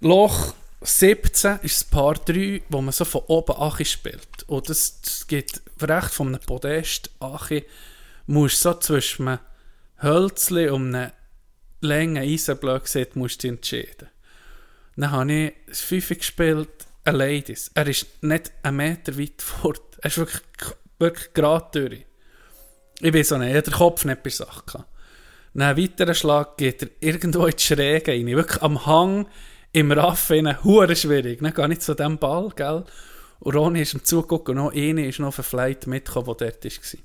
Loch 0.00 0.54
17 0.80 1.60
ist 1.62 1.80
das 1.80 1.84
Paar 1.84 2.14
3, 2.14 2.62
wo 2.68 2.80
man 2.80 2.92
so 2.92 3.04
von 3.04 3.22
oben 3.26 3.56
Achi 3.56 3.84
spielt. 3.84 4.44
Und 4.46 4.68
das, 4.68 5.00
das 5.00 5.26
geht 5.26 5.60
recht 5.80 6.10
von 6.10 6.28
einem 6.28 6.40
Podest 6.40 7.10
Achi. 7.20 7.64
Musst 8.26 8.60
so 8.60 8.74
zwischen 8.74 9.28
einem 9.28 9.40
Hölzli 10.02 10.68
und 10.68 10.94
einem 10.94 11.12
langen 11.80 12.22
Eisenblock 12.22 12.86
sieht, 12.86 13.16
musst 13.16 13.42
du 13.42 13.48
dich 13.48 13.56
entscheiden. 13.56 14.08
Dann 14.96 15.10
habe 15.10 15.32
ich 15.32 15.52
das 15.66 15.80
Fünfe 15.80 16.16
gespielt, 16.16 16.68
ein 17.04 17.16
Ladies. 17.16 17.70
Er 17.74 17.86
ist 17.86 18.22
nicht 18.22 18.52
einen 18.62 18.76
Meter 18.76 19.18
weit 19.18 19.42
fort. 19.42 19.87
Er 19.98 20.06
ist 20.06 20.18
wirklich, 20.18 20.42
wirklich 20.98 21.32
gerade 21.34 21.66
durch. 21.72 22.06
Ich 23.00 23.14
weiß 23.14 23.32
auch 23.32 23.38
nicht, 23.38 23.50
ich 23.50 23.56
hatte 23.56 23.70
den 23.70 23.78
Kopf 23.78 24.04
nicht 24.04 24.22
bei 24.22 24.30
der 24.30 24.32
Sache. 24.32 24.62
gehabt. 24.66 24.88
Nach 25.54 25.68
einem 25.68 25.82
weiteren 25.82 26.14
Schlag 26.14 26.56
geht 26.56 26.82
er 26.82 26.88
irgendwo 27.00 27.46
in 27.46 27.56
die 27.56 27.62
Schräge 27.62 28.12
rein. 28.12 28.26
Wirklich 28.26 28.62
am 28.62 28.86
Hang, 28.86 29.26
im 29.72 29.92
Raff, 29.92 30.30
hure 30.30 30.96
schwierig. 30.96 31.40
Dann 31.40 31.54
gehe 31.54 31.72
ich 31.72 31.80
zu 31.80 31.94
diesem 31.94 32.18
Ball, 32.18 32.50
gell? 32.54 32.84
Und 33.40 33.54
Ronny 33.54 33.82
ist 33.82 33.94
ihm 33.94 34.04
zugeguckt 34.04 34.48
und 34.48 34.56
noch 34.56 34.72
eine 34.72 35.06
ist 35.06 35.20
noch 35.20 35.32
Flight 35.32 35.86
mitgekommen, 35.86 36.34
die 36.38 36.44
dort 36.44 36.64
war. 36.64 37.00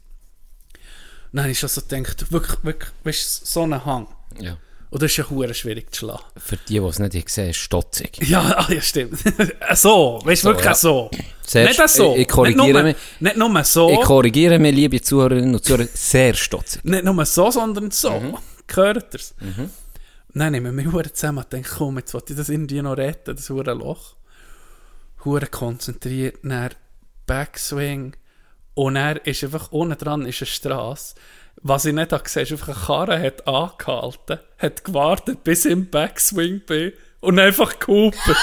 Dann 1.31 1.41
habe 1.43 1.51
ich 1.51 1.59
schon 1.59 1.69
so 1.69 1.81
gedacht, 1.81 2.31
wirklich, 2.31 2.63
wirklich, 2.63 2.91
weißt 3.03 3.47
so 3.47 3.63
ein 3.63 3.85
Hang. 3.85 4.07
Ja. 4.39 4.57
Und 4.93 5.01
das 5.01 5.09
ist 5.09 5.17
ja 5.17 5.27
hure 5.27 5.55
schwierig 5.55 5.91
zu 5.91 6.01
schlagen. 6.01 6.21
Für 6.37 6.55
die, 6.55 6.79
die 6.79 6.85
es 6.85 6.99
nicht 6.99 7.25
gesehen 7.25 7.45
haben, 7.45 7.53
stotzig. 7.55 8.29
Ja, 8.29 8.41
ah, 8.57 8.71
ja 8.71 8.79
stimmt. 8.79 9.17
so, 9.73 10.21
weißt 10.23 10.43
du, 10.43 10.49
wirklich 10.49 10.65
ja. 10.65 10.75
so. 10.75 11.09
Sehr 11.41 11.67
nicht 11.67 11.89
so. 11.89 12.13
Ich, 12.13 12.21
ich 12.21 12.27
korrigiere 12.27 12.65
nicht 12.67 12.73
nur, 12.73 12.83
mich. 12.83 12.95
Nicht 13.19 13.37
nur 13.37 13.63
so. 13.63 13.89
Ich 13.89 14.01
korrigiere 14.01 14.59
mich, 14.59 14.75
liebe 14.75 15.01
Zuhörerinnen 15.01 15.55
und 15.55 15.65
Zuhörer, 15.65 15.87
sehr 15.91 16.35
stotzig. 16.35 16.85
Nicht 16.85 17.05
nur 17.05 17.25
so, 17.25 17.49
sondern 17.49 17.89
so. 17.89 18.19
Mhm. 18.19 18.37
Gehört 18.67 19.15
ihr's? 19.15 19.33
Dann 20.35 20.51
nehmen 20.51 20.77
wir 20.77 20.83
mich 20.83 21.13
zusammen 21.13 21.39
und 21.39 21.51
denken, 21.51 21.71
komm, 21.75 21.97
jetzt 21.97 22.13
wollte 22.13 22.33
ich 22.33 22.37
das 22.37 22.49
irgendwie 22.49 22.83
noch 22.83 22.95
retten, 22.95 23.35
das 23.35 23.49
hure 23.49 23.73
Loch. 23.73 24.15
Hure 25.25 25.47
konzentriert, 25.47 26.37
dann 26.43 26.69
Backswing. 27.25 28.15
Und 28.75 28.95
er 28.95 29.25
ist 29.25 29.43
einfach, 29.43 29.71
unten 29.71 29.97
dran 29.97 30.27
ist 30.27 30.43
eine 30.43 30.45
Straße. 30.45 31.15
Was 31.65 31.85
ich 31.85 31.93
nicht 31.93 32.11
habe 32.11 32.23
gesehen, 32.23 32.43
ist 32.43 32.51
einfach 32.51 32.67
eine 32.67 32.85
Karre 32.85 33.21
hat 33.21 33.47
angehalten, 33.47 34.39
hat 34.57 34.83
gewartet, 34.83 35.45
bis 35.45 35.63
ich 35.63 35.71
im 35.71 35.89
Backswing 35.89 36.59
bin 36.65 36.91
Und 37.23 37.39
einfach 37.39 37.71
der 37.73 37.87
Wichser. 37.87 38.33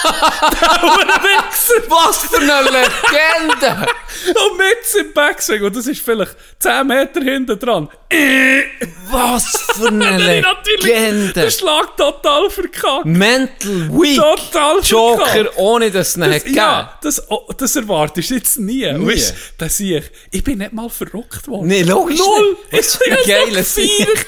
Was 1.91 2.25
für 2.25 2.39
eine 2.39 2.63
Legende! 2.63 3.87
Und 4.27 4.57
mit 4.57 4.95
im 4.99 5.13
Backswing. 5.13 5.63
Und 5.65 5.77
das 5.77 5.87
ist 5.87 6.01
vielleicht 6.01 6.35
10 6.61 6.87
Meter 6.87 7.21
hinten 7.21 7.59
dran. 7.59 7.91
Was 9.11 9.45
für 9.75 9.89
eine 9.89 10.17
Legende! 10.57 11.33
den 11.35 11.51
Schlag 11.51 11.95
total 11.99 12.49
verkackt. 12.49 13.05
Mental 13.05 13.91
Weak 13.91 14.17
Total 14.17 14.81
Joker, 14.81 15.27
verkackt. 15.27 15.59
ohne 15.59 15.91
dass 15.91 16.09
es 16.09 16.17
ihn 16.17 16.23
Das, 16.23 16.33
gegeben. 16.39 16.57
ja, 16.57 16.99
das, 17.03 17.31
oh, 17.31 17.47
das 17.57 17.77
erwartest 17.77 18.31
du 18.31 18.35
jetzt 18.37 18.59
nie. 18.59 18.91
Nie. 18.93 19.07
Weißt, 19.15 19.35
das 19.59 19.77
sehe 19.77 19.99
ich. 19.99 20.11
Ich 20.31 20.43
bin 20.43 20.57
nicht 20.59 20.73
mal 20.73 20.89
verrückt 20.89 21.47
worden. 21.49 21.67
Nee, 21.69 21.83
logisch 21.83 22.19
Null. 22.19 22.57
nicht. 22.71 22.83
Was 22.83 22.95
Ich 22.95 22.99
bin 23.01 23.15
gefeiert. 23.55 24.27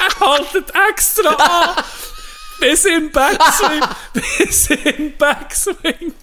er 0.00 0.26
haltet 0.26 0.72
extra 0.90 1.30
an. 1.30 1.84
Bis 2.60 2.84
im 2.84 3.10
Backswing. 3.10 3.82
bis 4.12 4.70
im 4.70 5.16
Backswing. 5.16 6.14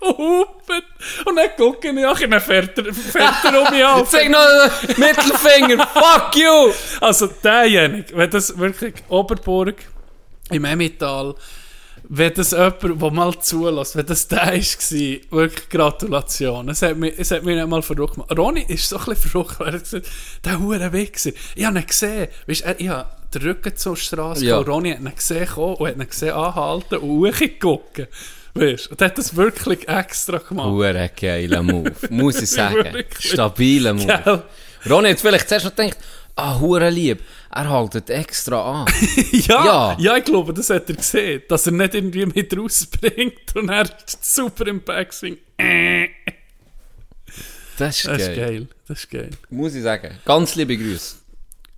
hupen. 0.00 0.82
Und 1.24 1.36
dann 1.36 1.48
gucke 1.56 1.88
ich 1.88 1.94
nach 1.94 2.20
dann 2.20 2.40
fährt 2.40 2.78
er, 2.78 2.92
fährt 2.92 3.44
er 3.44 3.62
um 3.62 3.74
mich 3.74 3.84
auf. 3.84 4.08
Zeig 4.10 4.30
noch 4.30 4.40
den 4.86 5.00
Mittelfinger, 5.00 5.86
fuck 5.88 6.36
you! 6.36 6.72
Also 7.00 7.28
derjenige, 7.42 8.16
wenn 8.16 8.30
das 8.30 8.56
wirklich 8.56 8.94
Oberburg 9.08 9.76
im 10.50 10.64
Emmental, 10.64 11.34
wenn 12.08 12.32
das 12.34 12.52
jemand, 12.52 12.82
der 12.82 13.10
mal 13.10 13.38
zulässt, 13.40 13.96
wenn 13.96 14.06
das 14.06 14.28
der 14.28 14.46
war, 14.46 14.52
wirklich 15.38 15.68
Gratulation. 15.68 16.68
Es 16.68 16.82
hat 16.82 16.96
mich, 16.96 17.14
es 17.16 17.30
hat 17.32 17.42
mich 17.42 17.56
nicht 17.56 17.68
mal 17.68 17.82
verrückt 17.82 18.14
gemacht. 18.14 18.38
Ronny 18.38 18.64
ist 18.68 18.88
so 18.88 18.98
ein 18.98 19.06
bisschen 19.06 19.30
verrückt, 19.30 19.58
weil 19.58 19.74
er 19.74 19.80
gesagt 19.80 20.06
der 20.44 20.60
hure 20.60 20.92
Wichser. 20.92 21.30
Ich 21.56 21.64
habe 21.64 21.78
ihn 21.78 21.86
gesehen, 21.86 22.28
weißt, 22.46 22.62
er, 22.62 22.80
ich 22.80 22.88
habe 22.88 23.08
den 23.38 23.48
Rücken 23.48 23.76
zur 23.76 23.96
Straße 23.96 24.44
Ja. 24.44 24.58
und 24.58 24.68
Ronny 24.68 24.90
hat 24.92 25.00
ihn 25.00 25.14
gesehen 25.14 25.46
kommen 25.46 25.74
und 25.76 25.88
hat 25.88 25.96
ihn 25.96 26.08
gesehen 26.08 26.32
anhalten 26.34 26.98
und 26.98 27.34
hochgucken. 27.34 28.06
Weißt, 28.54 28.90
und 28.90 29.02
hat 29.02 29.18
das 29.18 29.36
wirklich 29.36 29.86
extra 29.88 30.38
gemacht. 30.38 30.68
Hure 30.68 31.10
geiler 31.20 31.62
Move, 31.62 31.92
muss 32.10 32.40
ich 32.40 32.50
sagen. 32.52 33.04
Stabiler 33.18 33.92
Move. 33.94 34.06
Gell? 34.06 34.42
Ronny 34.88 35.10
hat 35.10 35.20
vielleicht 35.20 35.48
zuerst 35.48 35.66
noch 35.66 35.74
gedacht, 35.76 35.98
ah, 36.36 36.58
hure 36.60 36.88
lieb, 36.90 37.20
er 37.50 37.68
haltet 37.68 38.08
extra 38.10 38.82
an. 38.82 38.86
Ja, 39.32 39.64
Ja. 39.64 39.96
ja, 39.98 40.16
ich 40.16 40.24
glaube, 40.24 40.54
das 40.54 40.70
hat 40.70 40.88
er 40.88 40.96
gesehen, 40.96 41.42
dass 41.48 41.66
er 41.66 41.72
nicht 41.72 41.94
irgendwie 41.94 42.24
mit 42.26 42.56
rausbringt 42.56 43.54
und 43.56 43.68
er 43.68 43.82
ist 44.06 44.24
super 44.34 44.66
im 44.68 44.80
Backswing. 44.82 45.36
Das 47.78 47.96
ist 47.96 48.06
Das 48.06 48.20
ist 48.22 48.26
geil. 48.28 48.36
geil, 48.36 48.66
das 48.88 48.98
ist 49.00 49.10
geil. 49.10 49.30
Muss 49.50 49.74
ich 49.74 49.82
sagen. 49.82 50.18
Ganz 50.24 50.54
liebe 50.54 50.76
Grüße. 50.78 51.16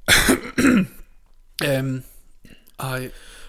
Ähm, 1.63 2.03
ah, 2.79 2.99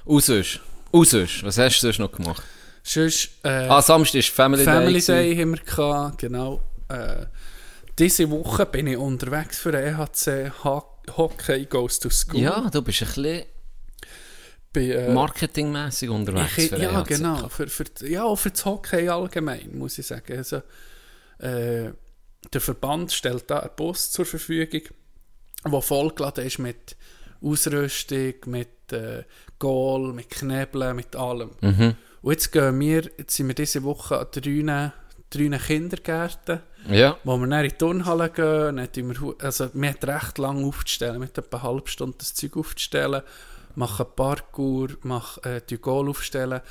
Aussösch. 0.06 0.60
Aussösch. 0.92 1.44
Was 1.44 1.58
hast 1.58 1.80
du 1.82 1.88
sonst 1.88 2.00
noch 2.00 2.12
gemacht? 2.12 2.44
sonst, 2.84 3.30
äh, 3.44 3.50
Ah, 3.68 3.82
Samstag 3.82 4.20
ist 4.20 4.30
Family, 4.30 4.64
Family 4.64 5.00
Day. 5.02 5.36
Day 5.36 5.38
haben 5.42 5.52
wir 5.52 5.64
gehabt, 5.64 6.18
genau. 6.20 6.62
Äh, 6.88 7.26
diese 8.00 8.30
Woche 8.32 8.66
bin 8.66 8.88
ich 8.88 8.98
unterwegs 8.98 9.60
für 9.60 9.72
den 9.72 9.84
EHC 9.96 10.52
Ho- 10.64 10.98
Hockey 11.16 11.66
Goes 11.66 12.00
to 12.00 12.10
School. 12.10 12.40
Ja, 12.42 12.68
du 12.72 12.82
bist 12.82 13.02
ein 13.04 13.08
bisschen 14.74 14.92
äh, 14.92 15.14
marketingmäßig 15.14 16.10
unterwegs. 16.10 16.58
Ich, 16.58 16.70
für 16.70 16.80
ja, 16.80 17.02
EHC. 17.02 17.08
genau. 17.08 17.48
Für, 17.50 17.68
für, 17.68 17.86
ja, 18.08 18.24
auch 18.24 18.38
für 18.38 18.50
das 18.52 18.66
Hockey 18.66 19.08
allgemein, 19.10 19.78
muss 19.78 19.98
ich 20.00 20.08
sagen. 20.08 20.38
Also, 20.38 20.58
äh, 21.40 21.92
der 22.54 22.62
Verband 22.62 23.12
stellt 23.12 23.50
da 23.52 23.60
einen 23.60 23.72
Bus 23.76 24.12
zur 24.12 24.26
Verfügung, 24.26 24.82
der 25.66 25.82
vollgeladen 25.82 26.46
ist 26.46 26.58
mit 26.58 26.96
Ausrüstung, 27.42 28.34
mit 28.48 28.92
äh, 28.92 29.24
Goal, 29.60 30.14
mit 30.14 30.30
Knebeln, 30.30 30.96
mit 30.96 31.16
allem. 31.16 31.52
Mhm. 31.62 31.96
Und 32.22 32.32
jetzt, 32.32 32.52
gehen 32.52 32.80
wir, 32.80 33.04
jetzt 33.18 33.36
sind 33.36 33.48
wir 33.48 33.56
diese 33.56 33.84
Woche 33.84 34.20
an 34.20 34.28
drei, 34.32 34.92
drei 35.30 35.58
Kindergärten, 35.58 36.60
Ja. 36.90 37.18
wo 37.24 37.38
wir 37.38 37.48
dann 37.48 37.64
in 37.64 37.70
die 37.70 37.78
Turnhalle 37.78 38.30
gehen. 38.30 38.78
Dann 38.78 38.90
wir, 38.94 39.36
also, 39.42 39.70
wir 39.74 39.90
haben 39.90 39.98
recht 40.04 40.38
lang 40.38 40.66
aufzustellen, 40.66 41.20
mit 41.20 41.38
etwa 41.38 41.58
eine 41.58 41.64
halbe 41.64 41.90
Stunde 41.90 42.18
das 42.18 42.34
Zeug 42.34 42.58
aufzustellen, 42.58 43.22
machen 43.76 44.06
Parkour, 44.16 44.90
machen 45.04 45.44
äh, 45.44 45.62
die 45.70 45.78
Goal 45.78 46.10
aufstellen. 46.10 46.62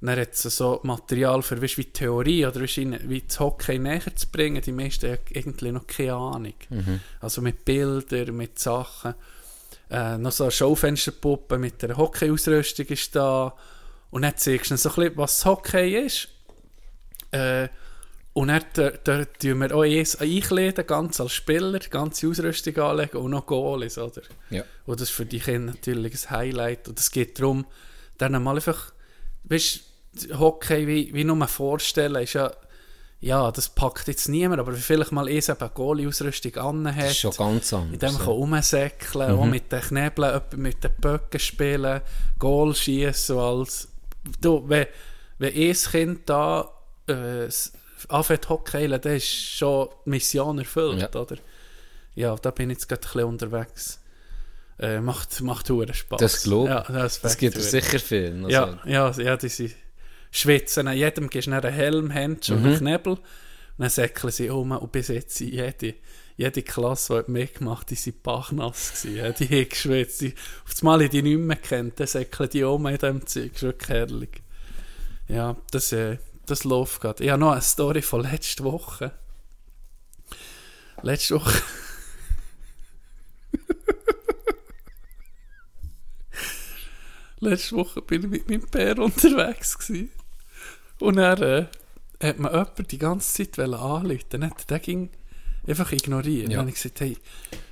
Dann 0.00 0.20
hat 0.20 0.32
es 0.32 0.42
so 0.42 0.78
Material 0.84 1.42
für 1.42 1.60
weißt, 1.60 1.76
wie 1.78 1.86
Theorie 1.86 2.46
oder 2.46 2.60
weißt, 2.60 2.76
wie 3.08 3.22
das 3.26 3.40
Hockey 3.40 3.78
näher 3.80 4.14
zu 4.14 4.28
bringen. 4.30 4.62
Die 4.62 4.70
meisten 4.70 5.10
haben 5.10 5.18
irgendwie 5.30 5.72
noch 5.72 5.88
keine 5.88 6.14
Ahnung. 6.14 6.54
Also 7.20 7.42
mit 7.42 7.64
Bildern, 7.64 8.36
mit 8.36 8.58
Sachen. 8.60 9.14
Äh, 9.90 10.18
noch 10.18 10.32
so 10.32 10.44
eine 10.44 10.50
Schaufensterpuppe 10.50 11.58
mit 11.58 11.82
der 11.82 11.96
Hockey-Ausrüstung 11.96 12.86
ist 12.86 13.14
da. 13.16 13.54
Und 14.10 14.22
dann 14.22 14.36
zeigst 14.36 14.70
du 14.70 14.76
so 14.76 14.88
ein 14.90 14.94
bisschen, 14.94 15.16
was 15.16 15.44
Hockey 15.44 16.06
ist. 16.06 16.28
Äh, 17.30 17.68
und 18.34 18.48
dann 18.48 18.62
da, 18.74 19.24
tun 19.24 19.58
wir 19.58 19.74
auch 19.74 19.82
eins 19.82 20.14
einkleiden, 20.16 20.86
ganz 20.86 21.20
als 21.20 21.32
Spieler, 21.32 21.78
die 21.78 21.90
ganze 21.90 22.28
Ausrüstung 22.28 22.76
anlegen 22.76 23.16
und 23.16 23.32
noch 23.32 23.46
Goalies, 23.46 23.98
oder? 23.98 24.22
Ja. 24.50 24.62
Und 24.86 25.00
das 25.00 25.08
ist 25.08 25.14
für 25.16 25.26
die 25.26 25.40
Kinder 25.40 25.72
natürlich 25.72 26.24
ein 26.24 26.30
Highlight. 26.30 26.86
Und 26.86 27.00
es 27.00 27.10
geht 27.10 27.38
darum, 27.40 27.66
dann 28.16 28.40
mal 28.42 28.54
einfach, 28.54 28.92
weißt 29.44 29.80
Hockey 30.38 30.86
wie, 30.86 31.14
wie 31.14 31.24
nur 31.24 31.48
vorstellen, 31.48 32.22
ist 32.22 32.34
ja, 32.34 32.52
ja, 33.20 33.50
das 33.50 33.68
packt 33.68 34.06
jetzt 34.06 34.28
niemand, 34.28 34.60
aber 34.60 34.72
vielleicht 34.74 35.10
mal 35.12 35.28
eins 35.28 35.48
eben 35.48 35.70
Goalie-Ausrüstung 35.74 36.54
anhat. 36.56 36.98
Das 37.02 37.10
ist 37.10 37.18
schon 37.18 37.32
ganz 37.32 37.72
In 37.72 37.78
anders. 37.78 37.98
dem 38.00 38.12
ja. 38.12 38.18
kann 38.18 38.26
rumsäckeln, 38.28 39.38
auch 39.38 39.44
mit 39.44 39.72
den 39.72 39.80
Knebeln, 39.80 40.40
mit 40.56 40.84
den 40.84 40.90
Böcken 41.00 41.40
spielen, 41.40 42.00
Goal 42.38 42.74
schießen, 42.74 43.36
als... 43.38 43.88
Du, 44.40 44.62
wenn, 44.68 44.86
wenn 45.38 45.54
ein 45.54 45.72
Kind 45.90 46.28
da 46.28 46.70
äh, 47.08 47.48
anfängt 48.08 48.48
Hockey, 48.48 48.86
dann 48.88 49.00
ist 49.16 49.26
schon 49.26 49.88
die 50.04 50.10
Mission 50.10 50.58
erfüllt, 50.58 51.00
Ja. 51.00 51.20
oder? 51.20 51.36
Ja, 52.14 52.36
da 52.36 52.50
bin 52.50 52.70
ich 52.70 52.76
jetzt 52.78 52.88
gerade 52.88 53.00
ein 53.02 53.12
bisschen 53.12 53.24
unterwegs. 53.28 54.00
Äh, 54.78 55.00
macht 55.00 55.40
macht 55.40 55.66
Spaß. 55.94 56.20
Das 56.20 56.42
glaub 56.42 56.64
ich. 56.66 56.70
Ja, 56.70 56.82
das, 56.82 57.20
Das 57.20 57.36
gibt 57.36 57.56
es 57.56 57.70
sicher 57.70 57.98
viel. 57.98 58.32
Also, 58.44 58.48
Ja, 58.48 58.78
ja, 58.84 59.10
ja, 59.12 59.36
diese 59.36 59.70
Schwitzen. 60.30 60.90
Jedem 60.92 61.30
gibst 61.30 61.48
du 61.48 61.52
einen 61.52 61.72
Helm, 61.72 62.12
Handschuhe 62.12 62.56
und 62.56 62.66
einen 62.66 62.78
Knebel. 62.78 63.12
Und 63.14 63.22
dann 63.78 63.90
säckeln 63.90 64.32
sie 64.32 64.50
um. 64.50 64.72
Und 64.72 64.92
bis 64.92 65.08
jetzt 65.08 65.36
sind 65.36 65.52
jede, 65.52 65.94
jede 66.36 66.62
Klasse, 66.62 67.24
die 67.26 67.30
mitgemacht 67.30 67.90
hat, 67.90 68.04
die 68.04 68.06
waren 68.06 68.22
bachnass. 68.22 69.02
gewesen. 69.02 69.34
Die 69.38 69.46
haben 69.46 69.68
geschwitzt. 69.68 70.20
Die, 70.20 70.34
auf 70.64 70.72
das 70.72 70.82
Mal, 70.82 71.02
ich 71.02 71.10
die 71.10 71.22
nicht 71.22 71.38
mehr 71.38 71.56
kennt, 71.56 72.00
dann 72.00 72.06
säckeln 72.06 72.50
die 72.50 72.64
um 72.64 72.86
in 72.86 72.98
diesem 72.98 73.26
Zeug. 73.26 73.52
Das 73.52 73.62
ist 73.62 73.62
wirklich 73.62 73.88
herrlich. 73.88 74.42
Ja, 75.28 75.56
das, 75.70 75.92
äh, 75.92 76.18
das 76.46 76.64
läuft 76.64 77.00
gerade. 77.00 77.22
Ich 77.22 77.30
habe 77.30 77.38
noch 77.40 77.52
eine 77.52 77.62
Story 77.62 78.02
von 78.02 78.22
letzter 78.22 78.64
Woche. 78.64 79.12
Letzte 81.02 81.36
Woche. 81.36 81.62
Letzte 87.40 87.76
Woche 87.76 88.02
bin 88.02 88.24
ich 88.24 88.28
mit 88.28 88.48
meinem 88.48 88.68
Pär 88.68 88.98
unterwegs 88.98 89.78
gewesen. 89.78 90.10
Und 91.00 91.18
er 91.18 91.40
äh, 91.40 91.66
hat 92.22 92.38
mir 92.38 92.50
jemand 92.50 92.90
die 92.90 92.98
ganze 92.98 93.32
Zeit 93.32 93.58
wollen 93.58 93.74
anrufen. 93.74 94.24
Dann 94.30 94.44
hat 94.44 94.68
der 94.70 94.78
ging 94.78 95.10
einfach 95.66 95.92
ignoriert. 95.92 96.44
Ja. 96.44 96.50
Dann 96.50 96.58
habe 96.60 96.70
ich 96.70 96.76
gesagt, 96.76 97.00
hey, 97.00 97.16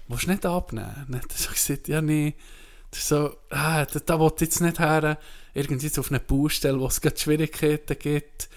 willst 0.09 0.27
du 0.27 0.31
nicht 0.31 0.47
abnehmen? 0.47 1.07
Dann 1.09 1.23
hat 1.23 1.33
er 1.33 1.39
so 1.39 1.51
gesagt, 1.51 1.89
ja, 1.89 2.01
nee. 2.01 2.35
So, 2.93 3.37
ah, 3.51 3.85
da, 3.85 3.99
da 3.99 4.27
ich 4.27 4.41
jetzt 4.41 4.61
nicht 4.61 4.79
her, 4.79 5.19
irgendwie 5.53 5.91
auf 5.99 6.11
eine 6.11 6.21
Baustelle, 6.21 6.81
wo 6.81 6.87
es 6.87 7.01
gerade 7.01 7.19
Schwierigkeiten 7.19 7.99
gibt. 7.99 8.49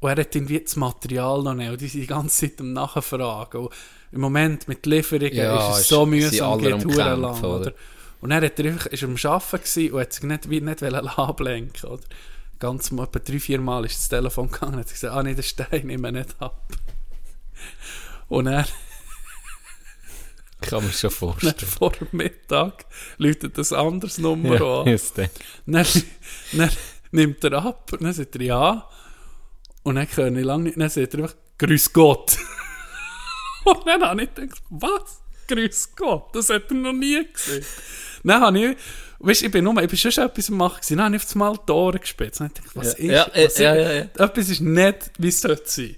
Und 0.00 0.10
er 0.10 0.16
hat 0.16 0.34
irgendwie 0.34 0.60
das 0.60 0.76
Material 0.76 1.42
noch 1.42 1.54
nicht. 1.54 1.70
Und 1.70 1.80
die 1.80 1.88
sind 1.88 2.02
die 2.02 2.06
ganze 2.06 2.48
Zeit 2.48 2.60
am 2.60 2.72
Nachfragen. 2.72 3.62
Und 3.62 3.72
im 4.12 4.20
Moment 4.20 4.68
mit 4.68 4.86
Lieferungen 4.86 5.34
Ja, 5.34 5.70
ist 5.72 5.80
es 5.80 5.88
so 5.88 6.06
mühsam, 6.06 6.58
geht 6.60 6.84
lang. 6.94 7.42
oder? 7.42 7.72
Und 8.20 8.30
er, 8.30 8.42
hat 8.42 8.58
er 8.58 8.66
einfach, 8.66 8.86
ist 8.86 9.02
am 9.02 9.16
Arbeiten 9.22 9.92
und 9.92 10.00
hat 10.00 10.12
sich 10.12 10.24
nicht, 10.24 10.50
wie 10.50 10.60
nicht 10.60 10.82
wollen 10.82 11.08
ablenken 11.08 11.90
oder? 11.90 12.02
Ganz 12.60 12.90
mal, 12.92 13.04
etwa 13.04 13.18
drei, 13.18 13.40
vier 13.40 13.60
Mal 13.60 13.84
ist 13.86 13.98
das 13.98 14.08
Telefon 14.10 14.50
gegangen 14.50 14.74
und 14.74 14.80
hat 14.80 14.88
gesagt, 14.88 15.14
ah 15.14 15.22
nee, 15.22 15.34
den 15.34 15.42
Stein 15.42 15.86
nehmen 15.86 16.04
wir 16.04 16.12
nicht 16.12 16.36
ab. 16.40 16.62
Und 18.28 18.46
er, 18.46 18.66
Kann 20.60 20.82
man 20.84 20.92
schon 20.92 21.10
dann 21.10 21.18
vorstellen. 21.18 21.56
vor 21.58 21.92
dem 21.92 22.08
Mittag 22.12 22.84
läutet 23.16 23.58
ein 23.58 23.74
anderes 23.78 24.18
Nummer 24.18 24.56
Ja, 24.60 24.80
an. 24.82 24.86
ist. 24.88 25.16
Dann, 25.18 25.30
dann 26.52 26.70
nimmt 27.12 27.42
er 27.44 27.52
ab 27.64 27.92
und 27.94 28.02
dann 28.02 28.12
sagt 28.12 28.36
er 28.36 28.42
ja. 28.42 28.88
Und 29.82 29.94
dann 29.94 30.08
kann 30.08 30.36
ich 30.36 30.44
lange 30.44 30.64
nicht, 30.64 30.78
dann 30.78 30.90
sagt 30.90 31.14
er 31.14 31.20
einfach, 31.22 31.36
Grüß 31.58 31.92
Gott. 31.94 32.36
und 33.64 33.86
dann 33.86 34.02
habe 34.02 34.22
ich 34.22 34.34
gedacht, 34.34 34.62
was? 34.70 35.20
Grüß 35.48 35.96
Gott? 35.96 36.34
Das 36.34 36.50
hat 36.50 36.70
er 36.70 36.74
noch 36.76 36.92
nie 36.92 37.26
gesehen. 37.32 37.64
Dann 38.22 38.40
habe 38.42 38.58
ich, 38.58 38.76
weißt, 39.20 39.42
ich 39.42 39.50
bin 39.50 39.64
nur, 39.64 39.80
ich 39.82 39.88
bin 39.88 39.98
schon 39.98 40.24
etwas 40.24 40.48
am 40.50 40.56
machen 40.56 40.76
gewesen. 40.80 40.96
Dann 40.96 41.06
habe 41.06 41.16
ich 41.16 41.22
auf 41.22 41.26
das 41.26 41.34
Mal 41.34 41.58
die 41.68 41.72
Ohren 41.72 42.00
gespitzt. 42.00 42.40
Dann 42.40 42.48
gedacht, 42.48 42.70
was 42.74 42.94
ist, 42.94 42.98
Ja, 43.00 43.12
ja, 43.12 43.26
was 43.26 43.58
ja, 43.58 43.74
ist- 43.74 43.86
ja, 43.86 43.92
ja. 43.92 44.26
Etwas 44.26 44.48
ist 44.48 44.60
nicht, 44.60 45.10
wie 45.18 45.28
es 45.28 45.40
sollte 45.40 45.62
sein. 45.66 45.96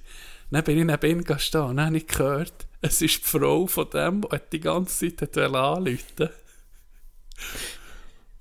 Dann 0.51 0.65
bin 0.65 0.79
ich 0.79 0.85
neben 0.85 1.11
ihm 1.29 1.39
stehen 1.39 1.61
und 1.63 1.77
dann 1.79 1.87
habe 1.87 1.97
ich 1.97 2.07
gehört, 2.07 2.53
es 2.83 3.01
ist 3.01 3.25
die 3.25 3.29
Frau 3.29 3.67
von 3.67 3.89
dem, 3.91 4.21
die 4.23 4.37
die 4.53 4.61
ganze 4.61 5.15
Zeit 5.17 5.37
anrufen 5.39 5.85
wollte. 6.19 6.35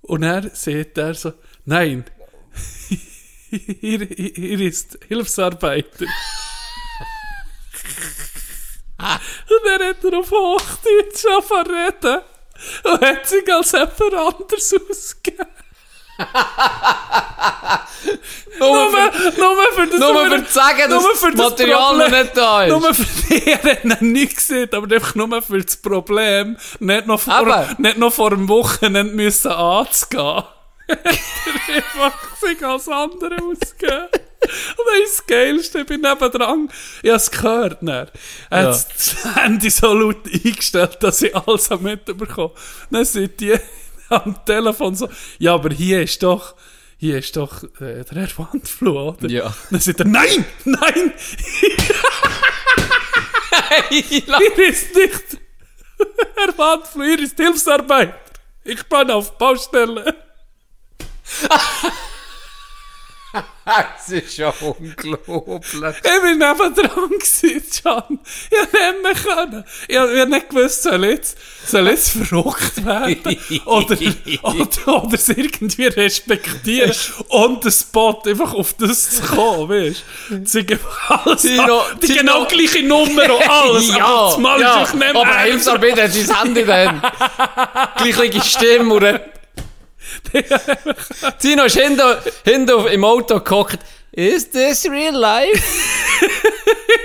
Und 0.01 0.23
er 0.23 0.49
sagt 0.53 0.97
er 0.97 1.13
so, 1.13 1.33
nein, 1.65 2.03
ihr, 3.81 4.17
ihr 4.19 4.59
ist 4.61 4.97
Hilfsarbeiter. 5.07 6.05
Und 9.01 9.61
dann 9.65 9.81
hat 9.89 10.03
er 10.03 10.19
auf 10.19 10.29
Hochdeutsch 10.31 11.25
angefangen 11.25 12.21
und 12.83 13.01
hat 13.01 13.27
sich 13.27 13.53
als 13.53 13.71
jemand 13.71 14.13
anders 14.13 14.75
ausgegeben. 14.89 15.47
Nur 18.59 18.69
Nur, 18.69 18.91
nur 18.91 19.73
für 19.73 19.87
das 19.87 19.99
Nur 19.99 20.25
für 20.29 20.45
zu 20.45 20.53
sagen, 20.53 20.89
dass 20.89 21.05
für 21.19 21.31
das 21.31 21.49
Material 21.51 21.97
noch 21.97 22.09
nicht 22.09 22.37
da 22.37 22.63
ist. 22.63 22.69
Nur 22.69 22.93
für 22.93 23.03
die, 23.29 23.47
er 23.47 23.63
hat 23.63 24.01
ihn 24.01 24.11
nicht 24.11 24.35
gesehen, 24.35 24.69
aber 24.73 24.93
einfach 24.93 25.15
nur 25.15 25.41
für 25.41 25.61
das 25.61 25.77
Problem, 25.77 26.57
nicht 26.79 27.07
noch 27.07 27.19
vor, 27.21 27.33
Aber- 27.33 27.69
nicht 27.77 27.97
noch 27.97 28.13
vor 28.13 28.31
einem 28.31 28.47
Wochenende 28.49 29.03
müssen 29.05 29.51
anzugehen. 29.51 30.43
einfach 31.75 32.35
sich 32.37 32.63
als 32.65 32.87
andere 32.87 33.35
ausgegeben. 33.35 34.07
Und 34.41 34.85
das 34.87 35.09
ist 35.09 35.19
das 35.19 35.27
Geilste, 35.27 35.79
ich 35.81 35.85
bin 35.85 36.01
nebendran, 36.01 36.69
ich 37.03 37.09
habe 37.09 37.17
es 37.17 37.29
gehört, 37.29 37.77
dann. 37.81 38.07
er 38.49 38.63
Ja. 38.63 38.69
hat 38.69 38.87
das 38.95 39.15
Handy 39.35 39.69
so 39.69 39.93
laut 39.93 40.25
eingestellt, 40.25 40.97
dass 41.01 41.21
ich 41.21 41.35
alles 41.35 41.69
habe 41.69 41.83
mitbekommen 41.83 42.53
Dann 42.89 43.05
sind 43.05 43.39
die 43.39 43.55
am 44.09 44.43
Telefon 44.45 44.95
so, 44.95 45.07
ja, 45.37 45.53
aber 45.53 45.69
hier 45.69 46.01
ist 46.01 46.21
doch, 46.23 46.55
hier 46.97 47.19
ist 47.19 47.37
doch 47.37 47.63
äh, 47.79 48.03
der 48.03 48.27
Herr 48.27 48.29
Wandfloh, 48.37 49.09
oder? 49.09 49.29
Ja. 49.29 49.53
Dann 49.69 49.79
sagt 49.79 49.99
er, 49.99 50.07
nein, 50.07 50.45
nein, 50.65 51.13
hier 53.89 54.69
ist 54.69 54.95
nicht 54.95 55.37
Herr 56.35 56.57
Wandfloh, 56.57 57.03
hier 57.03 57.19
ist 57.19 57.37
Hilfsarbeit. 57.37 58.15
Ich 58.63 58.83
bin 58.83 59.11
auf 59.11 59.37
Baustelle. 59.37 60.15
Das 63.63 64.09
ist 64.09 64.37
ja 64.37 64.53
unglaublich. 64.59 65.95
Ich 66.03 66.21
bin 66.21 66.39
neben 66.39 66.75
dran 66.75 67.09
gewesen, 67.09 67.63
Can. 67.83 68.19
Ich 68.49 68.57
hätte 68.57 68.77
nicht 68.77 69.03
mehr 69.03 69.35
können. 69.35 69.63
Ich 69.87 69.97
hab 69.97 70.27
nicht 70.27 70.49
gewusst, 70.49 70.83
soll 70.83 71.05
jetzt, 71.05 71.37
soll 71.65 71.87
jetzt 71.87 72.09
verrückt 72.09 72.83
werden? 72.83 73.37
Oder, 73.65 73.97
oder, 74.43 75.03
oder 75.03 75.13
es 75.13 75.29
irgendwie 75.29 75.85
respektieren. 75.85 76.91
On 77.29 77.59
the 77.61 77.71
spot 77.71 78.23
einfach 78.25 78.53
auf 78.53 78.73
das 78.73 79.11
zu 79.11 79.21
kommen, 79.21 79.69
weißt 79.69 80.03
du? 80.29 80.41
Sie 80.45 80.63
geben 80.65 80.81
alles 81.07 81.41
Tino, 81.43 81.79
an. 81.81 81.99
Die 82.01 82.07
Tino. 82.07 82.19
genau 82.19 82.45
gleiche 82.45 82.83
Nummer 82.83 83.23
und 83.35 83.49
alles. 83.49 83.91
aber 83.91 84.59
ja, 84.59 84.81
aber 84.81 84.95
mehr. 84.95 85.15
ein 85.15 85.51
Hilfsarbeiter 85.51 86.03
hat 86.03 86.13
sein 86.13 86.41
Handy 86.41 86.65
dann. 86.65 87.01
Gleiche 87.97 88.43
Stimme 88.43 88.93
und 88.95 89.40
Tino 91.39 91.65
ist 91.65 91.77
hinten, 91.77 92.01
hinten 92.43 92.87
im 92.87 93.03
Auto 93.03 93.39
gehockt. 93.39 93.79
Is 94.13 94.49
this 94.51 94.85
real 94.89 95.15
life? 95.15 95.61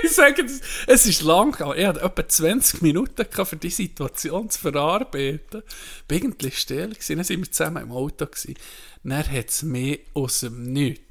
Ich 0.03 0.11
sage, 0.11 0.43
es- 0.43 0.61
es 0.85 1.05
ist 1.05 1.21
lang, 1.23 1.59
aber 1.61 1.75
er 1.75 1.89
hat 1.89 1.97
etwa 1.97 2.27
20 2.27 2.81
Minuten 2.81 3.25
gehabt, 3.29 3.49
für 3.49 3.55
die 3.55 3.69
Situation 3.69 4.49
zu 4.49 4.59
verarbeiten. 4.59 5.63
Ich 6.09 6.21
war 6.21 6.27
eigentlich 6.29 6.59
still, 6.59 6.89
gewesen, 6.89 7.15
dann 7.17 7.25
sind 7.25 7.39
wir 7.41 7.51
zusammen 7.51 7.83
im 7.83 7.91
Auto. 7.91 8.25
Gewesen. 8.25 8.55
Dann 9.03 9.29
hat 9.31 9.49
es 9.49 9.63
mich 9.63 10.01
aus 10.13 10.41
dem 10.41 10.63
Nichts. 10.71 11.01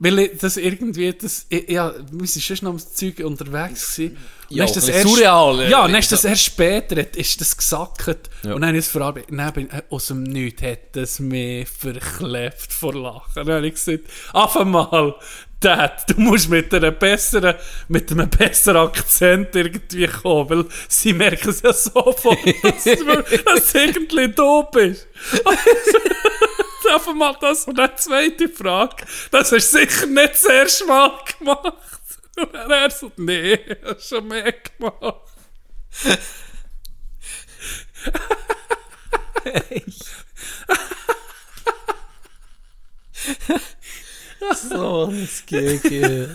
Weil 0.00 0.18
ich 0.20 0.38
das 0.38 0.56
irgendwie, 0.56 1.12
das, 1.12 1.46
ich, 1.48 1.68
ja, 1.68 1.92
wir 2.12 2.26
sind 2.28 2.42
schon 2.42 2.58
noch 2.62 2.70
am 2.70 2.78
Zeug 2.78 3.18
unterwegs 3.18 3.96
gewesen. 3.96 4.16
Ja, 4.48 4.64
ist 4.64 4.76
das 4.76 4.88
erst, 4.88 5.08
surreal, 5.08 5.60
äh, 5.60 5.70
Ja, 5.70 5.82
dann 5.86 5.96
ist 5.96 6.12
das 6.12 6.24
erst 6.24 6.44
später, 6.44 6.96
ist 7.16 7.40
das 7.40 7.56
gesackt. 7.56 8.30
Ja. 8.44 8.54
Und 8.54 8.60
dann 8.60 8.68
habe 8.68 8.78
ich 8.78 8.84
es 8.84 8.90
verarbeitet. 8.90 9.36
Dann 9.36 9.52
bin, 9.52 9.68
äh, 9.70 9.82
aus 9.90 10.06
dem 10.06 10.22
Nichts 10.22 10.62
hat 10.62 10.96
es 10.96 11.18
mich 11.18 11.68
verklebt 11.68 12.72
vor 12.72 12.94
Lachen. 12.94 13.44
Dann 13.44 13.56
habe 13.56 13.66
ich 13.66 13.74
gesagt, 13.74 14.04
auf 14.32 14.56
einmal, 14.56 15.16
Dad, 15.58 16.08
du 16.08 16.20
musst 16.20 16.48
mit 16.48 16.72
einer 16.72 16.92
besseren, 16.92 17.56
mit 17.88 18.12
einem 18.12 18.30
besseren 18.30 18.76
Akzent 18.76 19.56
irgendwie 19.56 20.06
kommen, 20.06 20.48
weil 20.48 20.64
sie 20.88 21.12
merken 21.12 21.50
es 21.50 21.62
ja 21.62 21.72
sofort, 21.72 22.38
dass, 22.62 22.84
du, 22.84 23.24
dass 23.44 23.72
du 23.72 23.78
irgendwie 23.84 24.28
du 24.28 24.62
bist. 24.70 25.08
auf 26.94 27.08
einmal 27.08 27.36
das 27.40 27.66
und 27.66 27.78
eine 27.78 27.94
zweite 27.96 28.48
Frage, 28.48 29.04
das 29.30 29.52
hast 29.52 29.74
du 29.74 29.78
sicher 29.78 30.06
nicht 30.06 30.34
das 30.34 30.44
erste 30.44 30.86
Mal 30.86 31.12
gemacht. 31.38 31.74
Und 32.36 32.54
er 32.54 32.90
so, 32.90 33.10
nee, 33.16 33.58
habe 33.84 34.00
schon 34.00 34.28
mehr 34.28 34.52
gemacht. 34.52 35.22
So 44.54 45.06
ein 45.06 45.28
GG. 45.46 46.28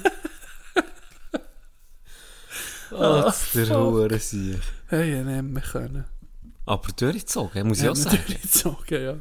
Oh, 2.91 3.21
das 3.23 3.55
ist 3.55 3.55
der 3.55 3.77
Hure. 3.79 4.19
Hey, 4.87 5.19
ich 5.19 5.25
mehr 5.25 5.63
können. 5.63 6.05
Aber 6.65 6.91
durchgezogen, 6.91 7.67
muss 7.67 7.81
ich 7.81 7.89
auch 7.89 7.95
sagen. 7.95 8.39
sagen, 8.47 9.03
ja. 9.03 9.15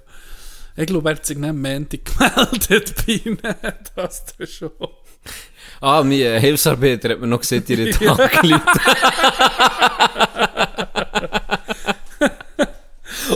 Ich 0.77 0.87
glaube, 0.87 1.11
er 1.11 1.17
hat 1.17 1.27
sich 1.27 1.37
nicht 1.37 1.51
am 1.51 1.61
Montag 1.61 2.01
gemeldet 2.05 2.95
bei 3.07 3.13
ihnen, 3.13 3.39
das 3.95 4.25
du 4.37 4.47
schon. 4.47 4.71
Ah, 5.81 6.03
mein 6.03 6.41
Hilfsarbeiter 6.41 7.11
hat 7.11 7.21
mir 7.21 7.27
noch 7.27 7.41
gesagt, 7.41 7.69
ihre 7.71 7.91
Tag 7.99 8.41
gelitten. 8.41 8.63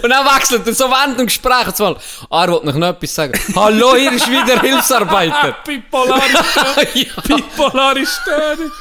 Und 0.03 0.11
dann 0.11 0.27
wechselt 0.27 0.67
er 0.67 0.75
so 0.75 0.85
während 0.91 1.19
dem 1.19 1.27
Gespräch. 1.27 1.53
Ah, 1.81 2.45
er 2.45 2.53
wollte 2.53 2.79
noch 2.79 2.89
etwas 2.89 3.15
sagen. 3.15 3.33
Hallo, 3.55 3.95
hier 3.97 4.13
ist 4.13 4.31
wieder 4.31 4.61
Hilfsarbeiter. 4.61 5.57
Bipolare 5.67 6.21
Störung. 6.23 6.87
ja. 6.95 7.37
Bipolare 7.37 8.07
Störung. 8.07 8.73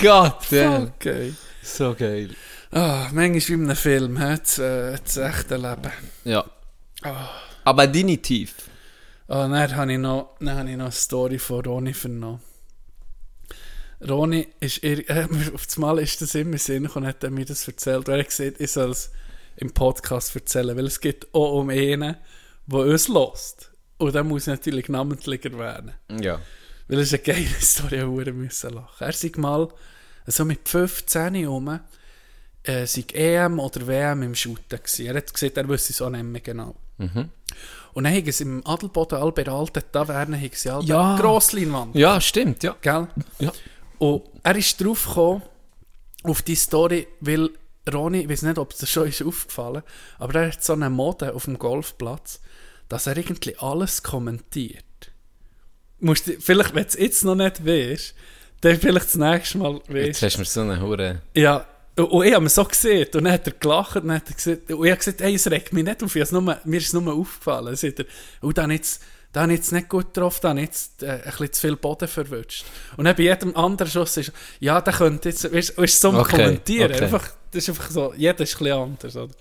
Gott, 0.00 0.38
damn. 0.50 0.92
Okay. 0.96 1.34
So 1.62 1.94
geil. 1.94 2.30
Ah, 2.72 3.08
manchmal 3.12 3.34
wie 3.48 3.52
in 3.52 3.64
einem 3.64 3.76
Film, 3.76 4.16
hä? 4.18 4.36
Das, 4.38 4.58
äh, 4.58 4.96
das 5.02 5.16
echte 5.16 5.56
Leben. 5.56 5.90
Ja. 6.24 6.44
Aber 7.64 7.86
definitiv. 7.86 8.54
Ah, 9.28 9.48
dann 9.48 9.76
habe 9.76 9.92
ich 9.92 9.98
noch, 9.98 10.36
dann 10.40 10.56
habe 10.56 10.70
ich 10.70 10.76
noch 10.76 10.84
eine 10.86 10.92
Story 10.92 11.38
von 11.38 11.64
Roni 11.64 11.94
vernommen. 11.94 12.40
Roni 14.08 14.46
ist, 14.60 14.82
ir- 14.82 15.08
äh, 15.10 15.26
auf 15.54 15.66
das 15.66 15.76
Mal 15.78 15.98
ist 15.98 16.22
das 16.22 16.34
immer 16.34 16.58
Sinn 16.58 16.86
und 16.86 17.06
hat 17.06 17.22
er 17.24 17.30
mir 17.30 17.44
das 17.44 17.66
erzählt. 17.66 18.08
Und 18.08 18.14
er 18.14 18.20
hat 18.20 18.28
gesagt, 18.28 18.60
ich 18.60 18.70
soll 18.70 18.90
es 18.90 19.10
im 19.56 19.72
Podcast 19.72 20.34
erzählen, 20.34 20.76
weil 20.76 20.86
es 20.86 21.00
geht 21.00 21.26
auch 21.34 21.60
um 21.60 21.70
einen, 21.70 22.16
der 22.66 22.78
uns 22.78 23.08
lost. 23.08 23.70
Und 23.98 24.14
da 24.14 24.22
muss 24.22 24.42
ich 24.42 24.48
natürlich 24.48 24.88
namentlich 24.88 25.44
erwähnen. 25.44 25.92
Ja. 26.20 26.40
Weil 26.88 27.00
es 27.00 27.12
ist 27.12 27.14
eine 27.14 27.34
geile 27.34 27.48
Story, 27.60 27.98
wir 28.24 28.32
müssen 28.32 28.70
lachen. 28.74 29.04
Er 29.06 29.12
sagt 29.12 29.38
mal, 29.38 29.68
so 30.26 30.44
mit 30.44 30.66
15 30.68 31.44
rum, 31.46 31.80
äh, 32.64 32.86
sei 32.86 33.04
EM 33.12 33.58
oder 33.58 33.86
WM 33.86 34.22
im 34.22 34.34
Shooten 34.34 34.78
gewesen. 34.78 35.06
Er 35.06 35.14
hat 35.16 35.32
gesagt, 35.32 35.56
er 35.56 35.68
wüsste 35.68 35.92
es 35.92 36.02
auch 36.02 36.10
nicht 36.10 36.24
mehr 36.24 36.40
genau. 36.40 36.74
Und 37.92 38.04
dann 38.04 38.14
haben 38.14 38.30
sie 38.32 38.44
im 38.44 38.66
Adelboden, 38.66 39.18
all 39.18 39.32
alten 39.48 39.82
Taverne, 39.90 40.36
haben 40.36 40.50
sie 40.52 40.70
alle 40.70 40.84
Ja. 40.84 41.16
Grossleinwand. 41.18 41.94
Ja, 41.96 42.20
stimmt, 42.20 42.62
ja. 42.62 42.76
Gell? 42.80 43.08
Ja. 43.38 43.52
Und 43.98 44.22
er 44.42 44.56
ist 44.56 44.78
drauf 44.82 45.06
gekommen, 45.06 45.42
auf 46.22 46.42
die 46.42 46.54
Story, 46.54 47.08
weil 47.20 47.50
Ronny, 47.90 48.20
ich 48.20 48.28
weiß 48.28 48.42
nicht, 48.42 48.58
ob 48.58 48.72
es 48.72 48.78
dir 48.78 48.86
schon 48.86 49.08
ist 49.08 49.22
aufgefallen, 49.22 49.82
aber 50.18 50.34
er 50.42 50.52
hat 50.52 50.62
so 50.62 50.74
eine 50.74 50.90
Mode 50.90 51.34
auf 51.34 51.46
dem 51.46 51.58
Golfplatz, 51.58 52.40
dass 52.88 53.06
er 53.06 53.16
irgendwie 53.16 53.56
alles 53.56 54.02
kommentiert. 54.02 54.84
Musst 55.98 56.30
vielleicht, 56.40 56.74
wenn 56.74 56.82
du 56.84 56.88
es 56.88 56.94
jetzt 56.98 57.24
noch 57.24 57.34
nicht 57.34 57.64
weißt, 57.66 58.14
dann 58.60 58.78
vielleicht 58.78 59.06
das 59.06 59.14
nächste 59.16 59.58
Mal 59.58 59.80
Jetzt 59.88 60.22
weißt. 60.22 60.22
hast 60.22 60.34
du 60.34 60.38
mir 60.40 60.44
so 60.44 60.60
eine 60.60 60.80
Hure. 60.82 61.22
Ja, 61.34 61.66
und 62.04 62.10
und 62.10 62.26
ich 62.26 62.34
habe 62.34 62.42
mir 62.42 62.50
so 62.50 62.64
gesehen, 62.64 63.06
und 63.14 63.24
dann 63.24 63.32
hat 63.32 63.46
er 63.46 63.52
gelacht, 63.54 63.96
und 63.96 64.08
dann 64.08 64.16
hat 64.16 64.28
er 64.28 64.34
gesagt, 64.34 64.70
und 64.70 64.84
ich 64.84 64.90
habe 64.90 64.98
gesagt, 64.98 65.20
hey, 65.20 65.34
es 65.34 65.50
regt 65.50 65.72
mich 65.72 65.84
nicht 65.84 66.02
auf, 66.02 66.14
ich 66.14 66.30
nur, 66.32 66.42
mir 66.42 66.76
ist 66.76 66.86
es 66.86 66.92
nur 66.92 67.12
aufgefallen. 67.12 67.66
Dann 67.66 67.76
sagt 67.76 68.00
er, 68.00 68.04
oh, 68.42 68.52
da 68.52 68.62
habe 68.62 68.74
ich 68.74 68.80
jetzt, 68.80 69.02
da 69.32 69.44
ich 69.44 69.50
jetzt 69.52 69.72
nicht 69.72 69.88
gut 69.88 70.16
drauf, 70.16 70.40
da 70.40 70.54
ich 70.54 70.62
jetzt 70.62 71.02
äh, 71.02 71.10
ein 71.10 71.22
bisschen 71.22 71.52
zu 71.52 71.60
viel 71.60 71.76
Boden 71.76 72.08
verwünscht. 72.08 72.64
Und 72.96 73.04
dann 73.04 73.16
bei 73.16 73.24
jedem 73.24 73.56
anderen 73.56 73.90
Schuss 73.90 74.16
ist, 74.16 74.32
ja, 74.58 74.80
der 74.80 74.92
könnte 74.92 75.28
jetzt, 75.28 75.52
weißt 75.52 75.78
du, 75.78 75.86
so 75.86 76.08
am 76.10 76.16
Okay, 76.16 76.36
Kommentieren, 76.36 76.92
okay. 76.92 77.04
einfach, 77.04 77.30
das 77.50 77.62
ist 77.64 77.68
einfach 77.70 77.90
so, 77.90 78.14
jeder 78.16 78.40
ist 78.40 78.54
ein 78.54 78.58
bisschen 78.58 78.78
anders, 78.78 79.16
oder? 79.16 79.34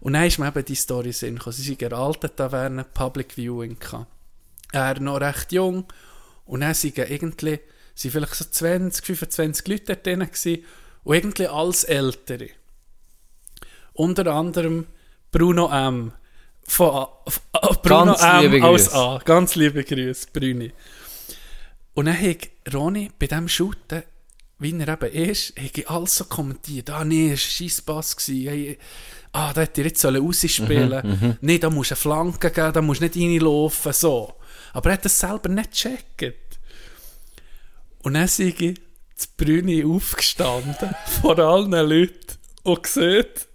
Und 0.00 0.14
dann 0.14 0.24
ist 0.24 0.38
mir 0.38 0.48
eben 0.48 0.64
die 0.64 0.74
Story 0.74 1.12
Sinn 1.12 1.36
gekommen. 1.36 1.52
Sie 1.52 1.62
sind 1.62 1.82
in 1.82 1.92
einer 1.92 2.02
alten 2.02 2.34
Taverne 2.34 2.84
Public 2.84 3.34
Viewing 3.36 3.78
gehabt. 3.78 4.06
Er 4.72 4.98
noch 4.98 5.20
recht 5.20 5.52
jung 5.52 5.84
und 6.46 6.60
dann 6.60 6.74
sind 6.74 6.96
irgendwie, 6.96 7.60
sind 7.94 8.10
vielleicht 8.12 8.34
so 8.34 8.44
20, 8.44 9.04
25 9.04 9.68
Leute 9.68 9.84
dort 9.86 10.06
drin 10.06 10.20
gewesen 10.20 10.64
und 11.04 11.14
irgendwie 11.14 11.46
alles 11.46 11.84
Ältere. 11.84 12.48
Unter 13.92 14.26
anderem 14.28 14.86
Bruno 15.32 15.70
M. 15.70 16.12
Von, 16.62 16.90
A- 17.52 17.72
Bruno 17.82 18.14
Ganz 18.14 18.22
M. 18.44 18.60
Grüße. 18.60 18.94
A. 18.94 19.18
Ganz 19.24 19.54
liebe 19.56 19.82
Grüße, 19.84 20.28
Bruni. 20.32 20.72
Und 21.94 22.06
dann 22.06 22.20
hat 22.20 22.48
Ronny 22.72 23.10
bei 23.18 23.26
diesem 23.26 23.48
Shooten 23.48 24.02
wie 24.62 24.78
er 24.78 24.88
eben 24.88 25.12
ist, 25.30 25.56
habe 25.56 25.70
ich 25.74 25.88
alles 25.88 26.16
so 26.16 26.24
kommentiert. 26.24 26.90
Ah, 26.90 27.02
nee, 27.02 27.32
es 27.32 27.40
war 27.40 27.66
ein 27.66 27.68
Scheisspass. 27.70 28.16
Hey, 28.28 28.78
ah, 29.32 29.54
da 29.54 29.62
hätte 29.62 29.80
er 29.80 29.86
jetzt 29.86 30.04
rausspielen 30.04 30.90
sollen. 30.90 31.38
Nee, 31.40 31.58
da 31.58 31.70
musst 31.70 31.90
du 31.92 31.94
eine 31.94 32.00
Flanke 32.00 32.50
geben, 32.50 32.72
da 32.74 32.82
musst 32.82 33.00
du 33.00 33.06
nicht 33.06 33.16
reinlaufen, 33.16 33.92
so. 33.94 34.34
Aber 34.74 34.90
er 34.90 34.92
hat 34.94 35.04
das 35.06 35.18
selber 35.18 35.48
nicht 35.48 35.70
gecheckt. 35.72 36.58
Und 38.02 38.14
dann 38.14 38.28
sei 38.28 38.54
ich 38.56 38.74
zu 39.20 39.28
Brüni 39.36 39.84
aufgestanden, 39.84 40.94
vor 41.22 41.38
allen 41.38 41.70
Leuten, 41.72 42.38
und 42.62 42.82
gesagt, 42.82 43.48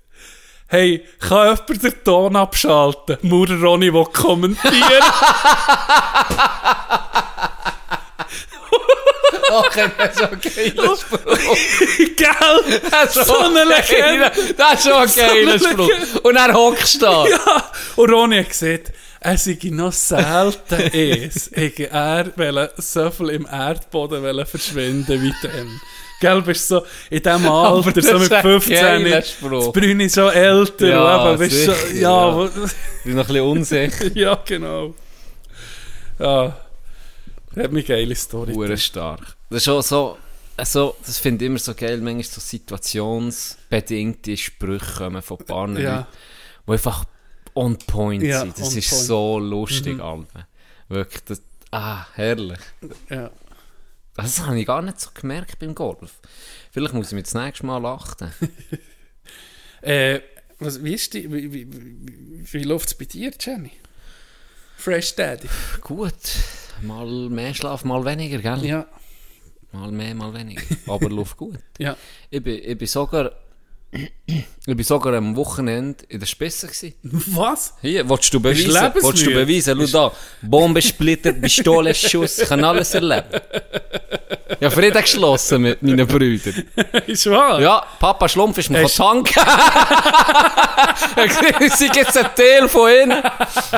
hey, 0.67 1.05
kann 1.19 1.57
jemand 1.67 1.83
den 1.83 2.03
Ton 2.03 2.35
abschalten? 2.35 3.17
Maurer 3.21 3.61
Ronny 3.61 3.93
will 3.93 4.05
kommentieren. 4.05 4.75
Okay, 9.47 9.89
das 9.97 10.15
ist 10.15 10.23
okay. 10.23 10.73
Das 10.75 11.05
Gell? 12.15 13.21
ist 13.21 13.27
So 13.27 13.37
eine 13.37 13.63
Legende. 13.63 14.31
Das 14.57 14.85
ist 14.85 15.19
ein 15.19 15.59
So 15.59 15.69
Spruch. 15.69 15.89
Und 16.23 16.35
er 16.35 16.53
hockst 16.53 17.01
da. 17.01 17.25
Ja, 17.27 17.69
und 17.95 18.09
Ronny 18.11 18.37
hat 18.39 18.49
gesagt, 18.49 18.91
er 19.25 19.37
sei 19.37 19.57
noch 19.71 19.91
selten 19.91 20.79
es, 20.93 21.49
hätte 21.53 21.89
er 21.89 22.71
so 22.77 23.09
viel 23.11 23.29
im 23.29 23.45
Erdboden 23.45 24.45
verschwinden 24.45 25.21
wie 25.21 25.33
dem. 25.47 25.81
Gell, 26.21 26.41
bist 26.41 26.67
so 26.67 26.85
in 27.09 27.21
diesem 27.21 27.47
Alter, 27.47 28.01
so 28.01 28.19
mit 28.19 28.31
ein 28.31 28.41
15, 28.41 28.75
geiler 28.75 29.21
Spruch. 29.21 29.65
das 29.65 29.73
Brüni 29.73 30.09
schon 30.09 30.31
älter, 30.31 30.87
Ja, 30.87 31.31
ja, 31.31 31.35
bist 31.35 31.65
so, 31.65 31.73
sicher, 31.73 31.93
ja, 31.95 32.39
ja. 32.39 32.45
Ich 32.45 33.03
bin 33.03 33.15
noch 33.15 33.23
ein 33.23 33.27
bisschen 33.27 33.41
unsicher. 33.41 34.11
ja, 34.13 34.41
genau. 34.45 34.93
Ja, 36.19 36.57
hat 37.57 37.71
mich 37.71 37.85
geile 37.85 38.15
Story. 38.15 38.53
Hure 38.53 38.77
stark. 38.77 39.35
Das 39.49 39.61
ist 39.63 39.67
auch 39.69 39.81
so, 39.81 40.17
also, 40.55 40.95
das 41.05 41.17
finde 41.17 41.43
ich 41.43 41.49
immer 41.49 41.59
so 41.59 41.73
geil, 41.73 41.97
manchmal 41.97 42.23
so 42.23 42.39
situationsbedingte 42.39 44.37
Sprüche 44.37 44.93
kommen 44.97 45.21
von 45.21 45.37
Partnern, 45.37 45.83
Ja. 45.83 46.07
die 46.65 46.71
einfach 46.71 47.05
on 47.55 47.77
point 47.77 48.23
Ja, 48.23 48.41
sind. 48.41 48.59
Das 48.59 48.75
ist 48.75 48.89
point. 48.89 49.01
Mhm. 49.01 49.05
so 49.05 49.39
lustig, 49.39 49.99
Alter. 49.99 50.47
Wirklich, 50.89 51.23
das, 51.23 51.41
ah, 51.71 52.05
herrlich. 52.13 52.59
Ja. 53.09 53.31
Das 54.15 54.39
habe 54.45 54.59
ich 54.59 54.65
gar 54.65 54.81
nicht 54.81 54.99
so 54.99 55.09
gemerkt 55.13 55.59
beim 55.59 55.75
Golf. 55.75 56.19
Vielleicht 56.71 56.93
muss 56.93 57.07
ich 57.07 57.13
mir 57.13 57.23
das 57.23 57.33
nächste 57.33 57.65
Mal 57.65 57.85
achten. 57.85 58.31
Äh, 59.81 60.21
was, 60.57 60.83
wie 60.83 60.95
ist 60.95 61.13
die, 61.13 61.31
wie, 61.31 61.53
wie, 61.53 61.71
wie, 61.71 62.53
wie 62.53 62.63
läuft 62.63 62.87
es 62.87 62.95
bei 62.95 63.05
dir, 63.05 63.31
Jenny? 63.39 63.71
Fresh 64.77 65.13
Daddy. 65.13 65.47
Gut, 65.81 66.13
mal 66.81 67.05
mehr 67.29 67.53
Schlaf, 67.53 67.83
mal 67.83 68.03
weniger, 68.03 68.39
gell? 68.39 68.65
Ja, 68.65 68.87
Mal 69.71 69.91
mehr, 69.91 70.15
mal 70.15 70.33
weniger. 70.33 70.63
Aber 70.87 71.09
läuft 71.11 71.37
gut. 71.37 71.59
ja. 71.77 71.95
Ich 72.29 72.41
bin, 72.41 72.59
ich 72.63 72.77
bin 72.77 72.87
sogar, 72.87 73.31
ich 74.27 74.75
bin 74.75 74.83
sogar 74.83 75.13
am 75.13 75.35
Wochenende 75.35 76.03
in 76.09 76.19
der 76.19 76.25
Spitze 76.27 76.67
gewesen. 76.67 76.93
Was? 77.03 77.73
Hier, 77.81 78.07
willst 78.09 78.33
du 78.33 78.39
beweisen? 78.39 78.71
Willst 78.93 79.25
du 79.25 79.31
beweisen? 79.31 79.87
Schau 79.87 80.09
da. 80.09 80.15
Bombensplitter, 80.41 81.33
Pistole, 81.33 81.93
Schuss, 81.93 82.39
ich 82.39 82.49
kann 82.49 82.63
alles 82.63 82.93
erleben. 82.93 83.29
Ich 84.59 84.65
habe 84.65 84.71
Frieden 84.75 85.01
geschlossen 85.01 85.61
mit 85.63 85.81
meinen 85.81 86.07
Brüdern. 86.07 86.63
Ist 87.07 87.29
wahr? 87.29 87.59
Ja, 87.61 87.85
Papa 87.99 88.27
Schlumpf 88.29 88.57
ist 88.57 88.69
mir 88.69 88.83
Hast- 88.83 88.95
tanken. 88.97 89.33
Sehe 91.75 91.91
jetzt 91.95 92.17
ein 92.17 92.29
Teil 92.35 92.69
von 92.69 92.89
ihnen. 92.89 93.23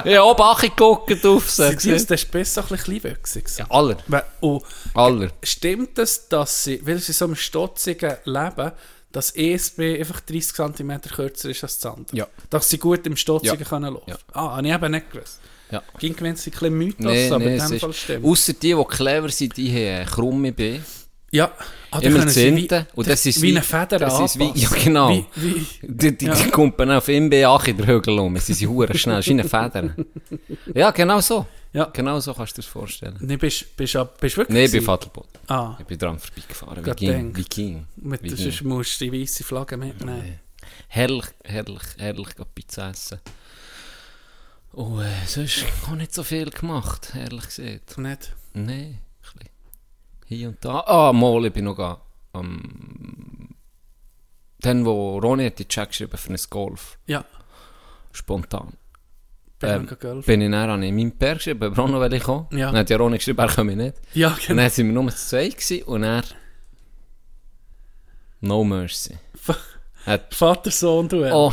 Ich 0.06 0.15
habe 0.15 0.23
oben 0.23 0.41
angeguckt 0.43 1.25
auf 1.25 1.49
sie. 1.49 1.71
Sie 1.80 1.97
sind 1.97 2.12
das 2.12 2.25
besser 2.25 2.62
ein 2.62 2.67
bisschen 2.67 2.99
kleinwüchsig. 3.01 3.45
Ja, 3.58 3.65
aller. 3.69 3.97
Und 4.41 4.63
Aller. 4.93 5.30
stimmt 5.43 5.97
es, 5.99 6.27
dass 6.30 6.63
sie, 6.65 6.86
weil 6.86 6.99
sie 6.99 7.13
so 7.13 7.25
im 7.25 7.36
stotzigen 7.36 8.15
Leben, 8.25 8.71
dass 9.12 9.32
ESB 9.36 10.00
einfach 10.00 10.20
30 10.22 10.54
cm 10.54 11.02
kürzer 11.02 11.50
ist 11.50 11.63
als 11.63 11.80
das 11.80 11.93
andere? 11.93 12.15
Ja. 12.17 12.28
Dass 12.50 12.70
sie 12.70 12.78
gut 12.78 13.06
im 13.08 13.15
Stotzigen 13.15 13.60
Ja. 13.60 13.65
können 13.65 13.93
laufen? 13.93 14.10
Ja. 14.10 14.17
Ah, 14.34 14.56
habe 14.58 14.67
ich 14.67 14.74
eben 14.74 14.91
nicht 14.91 15.12
gewusst. 15.12 15.39
Ja. 15.72 15.84
Ging 16.00 16.15
gewinnt 16.15 16.38
sie 16.39 16.50
ein 16.50 16.54
bisschen 16.54 16.78
Mythos, 16.78 17.06
Nee, 17.06 17.30
aber 17.30 17.39
nee, 17.46 17.58
in 17.58 17.67
dem 17.70 17.80
Fall 17.80 17.93
stimmt. 17.93 18.26
ausser 18.26 18.54
die, 18.54 18.74
die 18.74 18.84
clever 18.88 19.30
sind, 19.30 19.58
die 19.58 19.70
haben 19.72 20.08
krumme 20.10 20.52
Beine. 20.54 20.82
ja. 21.32 21.52
Ah, 21.89 22.00
Immer 22.00 22.28
Zehnte. 22.28 22.86
Und 22.95 23.08
das 23.08 23.26
ist 23.26 23.41
wie 23.41 23.47
wie- 23.47 23.52
eine 23.52 23.62
Feder 23.63 23.97
das 24.00 24.19
ist 24.19 24.38
wie- 24.38 24.52
ja, 24.56 24.69
genau. 24.84 25.10
Wie, 25.10 25.26
wie, 25.36 25.65
Die, 25.82 26.17
die, 26.17 26.26
Ja. 26.26 26.36
die 26.36 26.50
kumpeln 26.50 26.91
auf 26.91 27.08
MBA 27.08 27.58
in 27.65 27.78
der 27.78 27.88
Hügel 27.88 28.19
um. 28.19 28.38
Sie 28.38 28.54
sind 28.54 28.69
hure 28.69 28.95
schnell. 28.97 29.15
Das 29.17 29.26
ist 29.28 29.32
eine 29.32 29.43
Feder. 29.45 29.95
Ja, 30.76 30.91
genau 30.91 31.21
so. 31.21 31.45
Ja. 31.71 31.86
Genau 31.86 32.19
so 32.19 32.34
kannst 32.34 32.54
du 32.58 32.62
dir 32.62 32.65
das 32.65 32.71
vorstellen. 32.71 33.15
nee, 33.21 33.38
bist, 33.38 33.76
bist, 33.78 33.93
bist, 33.93 34.17
bist 34.19 34.38
wirklich 34.38 34.56
Nein, 34.56 34.65
ich 34.65 34.71
bin? 34.71 34.82
Vaterboot. 34.84 35.28
Ah, 35.47 35.76
Ich 35.80 35.86
bin 35.86 35.97
dran 35.97 36.19
vorbeigefahren. 36.19 36.86
Wie 36.86 36.91
ging? 36.91 37.36
Wie 37.38 37.43
ging? 37.43 37.88
mit, 37.97 38.21
Wie 38.23 38.30
ging? 38.34 38.67
musst 38.67 39.00
du 39.00 39.10
die 39.10 39.21
weiße 39.21 39.43
Flagge 39.43 39.78
mitnehmen. 39.78 40.39
Herrlich, 40.89 41.26
herrlich, 41.43 41.82
herrlich 41.97 42.36
gehen 42.36 42.45
Pizza 42.54 42.89
essen. 42.89 43.19
Und 44.73 45.02
äh, 45.02 45.06
sonst 45.26 45.63
habe 45.84 45.93
ich 45.93 45.97
nicht 46.00 46.13
so 46.13 46.23
viel 46.23 46.50
gemacht, 46.50 47.13
ehrlich 47.15 47.45
gesagt. 47.45 47.97
Nicht? 47.97 48.34
Nein. 48.54 49.00
Hier 50.28 50.50
und 50.50 50.63
da. 50.63 50.82
Ah, 50.86 51.13
mal, 51.13 51.46
ich 51.46 51.54
bin 51.54 51.66
noch 51.66 52.00
am... 52.34 53.50
dann, 54.60 54.86
wo 54.86 55.18
Ronny 55.20 55.46
hat 55.46 55.60
die 55.60 55.68
Check 55.68 55.90
geschrieben 55.90 56.18
für 56.18 56.34
ein 56.34 56.40
Golf, 56.50 56.98
Ja. 57.08 57.24
spontan. 58.12 58.74
Bin 59.60 59.70
Ähm, 59.70 60.22
bin 60.24 60.42
ich 60.42 60.52
dann 60.52 60.70
an 60.70 60.80
meinem 60.82 61.12
Per 61.18 61.36
geschrieben, 61.36 61.60
bei 61.60 61.70
Bruno 61.70 62.00
will 62.00 62.13
ich 62.13 62.24
kommen. 62.24 62.48
Ja. 62.52 62.68
Dann 62.68 62.78
hat 62.82 62.90
ja 62.90 62.98
Ronny 62.98 63.18
geschrieben, 63.18 63.40
er 63.40 63.48
komme 63.48 63.76
nicht. 63.76 63.96
Ja, 64.13 64.30
Und 64.30 64.46
genau. 64.46 64.62
dann 64.62 64.70
sind 64.70 64.88
wir 64.88 64.94
nur 64.94 65.10
zu 65.12 65.28
zweit 65.30 65.58
gewesen 65.58 65.84
und 65.84 66.04
er... 66.04 66.24
No 68.42 68.63
mercy. 68.63 69.18
Hat 70.06 70.34
Vater-Sohn-Duell. 70.34 71.32
Oh, 71.34 71.52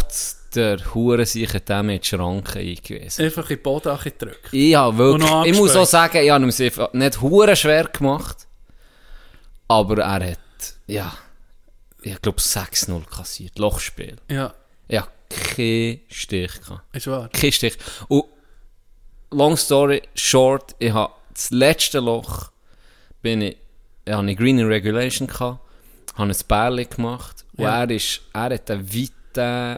der 0.55 0.95
Hure 0.95 1.25
sich 1.27 1.51
dem 1.51 1.89
in 1.91 2.01
die 2.01 2.07
Schranke 2.07 2.59
eingewiesen. 2.59 3.25
Einfach 3.25 3.49
in 3.51 3.57
den 3.57 3.63
Boden 3.63 3.99
gedrückt. 4.03 4.49
Ich, 4.53 4.77
Und 4.77 4.97
noch 4.97 4.99
wirklich, 4.99 5.53
ich 5.53 5.59
muss 5.59 5.75
auch 5.75 5.87
sagen, 5.87 6.19
ich 6.19 6.31
habe 6.31 6.47
es 6.47 6.59
nicht 6.59 7.21
hure 7.21 7.57
schwer 7.57 7.85
gemacht. 7.85 8.47
Aber 9.68 9.98
er 10.03 10.31
hat, 10.33 10.38
ja, 10.87 11.12
ich 12.03 12.20
glaube 12.20 12.38
6-0 12.40 13.05
kassiert. 13.09 13.59
Lochspiel. 13.59 14.16
Ja, 14.31 14.53
hatte 14.92 15.11
keinen 15.57 16.00
Stich. 16.11 16.61
Gehabt. 16.61 16.83
ist 16.96 17.07
wahr. 17.07 17.29
Kein 17.33 17.53
Stich. 17.53 17.77
Und, 18.09 18.24
long 19.31 19.57
story 19.57 20.03
short, 20.14 20.74
ich 20.79 20.92
habe 20.92 21.12
das 21.33 21.50
letzte 21.50 21.98
Loch, 22.00 22.50
bin 23.22 23.42
ich, 23.42 23.57
ich 24.05 24.12
habe 24.12 24.22
eine 24.22 24.37
Green 24.37 24.59
in 24.59 24.66
Regulation 24.66 25.27
gehabt, 25.27 25.61
habe 26.16 26.31
ein 26.31 26.37
Bärli 26.46 26.85
gemacht. 26.85 27.44
Und 27.57 27.64
Ja. 27.64 27.83
er 27.83 27.90
ist, 27.90 28.20
er 28.33 28.55
hat 28.55 28.70
einen 28.70 28.88
weiten, 28.92 29.11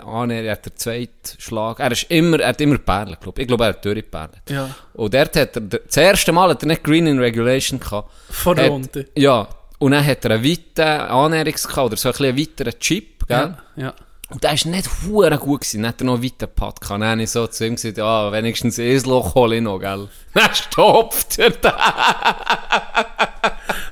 Annäher, 0.06 0.44
er 0.44 0.52
hat 0.52 0.66
den 0.66 0.76
zweiten 0.76 1.40
Schlag. 1.40 1.78
Er 1.80 1.90
ist 1.92 2.02
immer, 2.10 2.40
er 2.40 2.48
hat 2.48 2.60
immer 2.60 2.76
Perlen, 2.76 3.16
glaube 3.20 3.40
ich. 3.40 3.44
Ich 3.44 3.48
glaube, 3.48 3.64
er 3.64 3.68
hat 3.70 3.82
durchgeperlt. 3.84 4.42
Ja. 4.50 4.74
Und 4.94 5.14
dort 5.14 5.34
hat 5.36 5.56
er, 5.56 5.60
das 5.62 5.96
erste 5.96 6.32
Mal 6.32 6.50
hat 6.50 6.62
er 6.62 6.66
nicht 6.66 6.84
Green 6.84 7.06
in 7.06 7.18
Regulation 7.18 7.80
gehabt. 7.80 8.10
Vor 8.28 8.56
Hat- 8.56 8.68
Runde. 8.68 9.08
Ja. 9.16 9.48
Und 9.78 9.92
dann 9.92 10.06
hat 10.06 10.24
er 10.24 10.32
einen 10.32 10.44
weiten 10.44 10.80
Annäherungs 10.80 11.66
oder 11.76 11.96
so 11.96 12.08
ein 12.08 12.12
bisschen 12.12 12.38
weiteren 12.38 12.78
Chip, 12.80 13.26
gell? 13.26 13.54
Ja, 13.76 13.82
ja. 13.82 13.94
Und 14.28 14.42
der 14.42 14.54
ist 14.54 14.66
nicht 14.66 14.88
hure 15.06 15.38
gut 15.38 15.60
gewesen. 15.60 15.82
Dann 15.82 15.90
hat 15.90 16.00
er 16.00 16.04
noch 16.06 16.14
einen 16.14 16.24
weiten 16.24 16.48
Putt 16.48 16.80
gehabt. 16.80 17.00
Dann 17.00 17.04
habe 17.04 17.22
ich 17.22 17.30
so 17.30 17.46
zu 17.46 17.66
ihm 17.66 17.76
gesagt, 17.76 17.98
ja, 17.98 18.32
wenigstens 18.32 18.78
ein 18.78 19.00
Loch 19.04 19.34
hole 19.34 19.56
ich 19.56 19.62
noch, 19.62 19.78
gell? 19.78 20.08
Dann 20.34 20.54
stopft 20.54 21.38
er 21.38 21.50
da. 21.50 21.76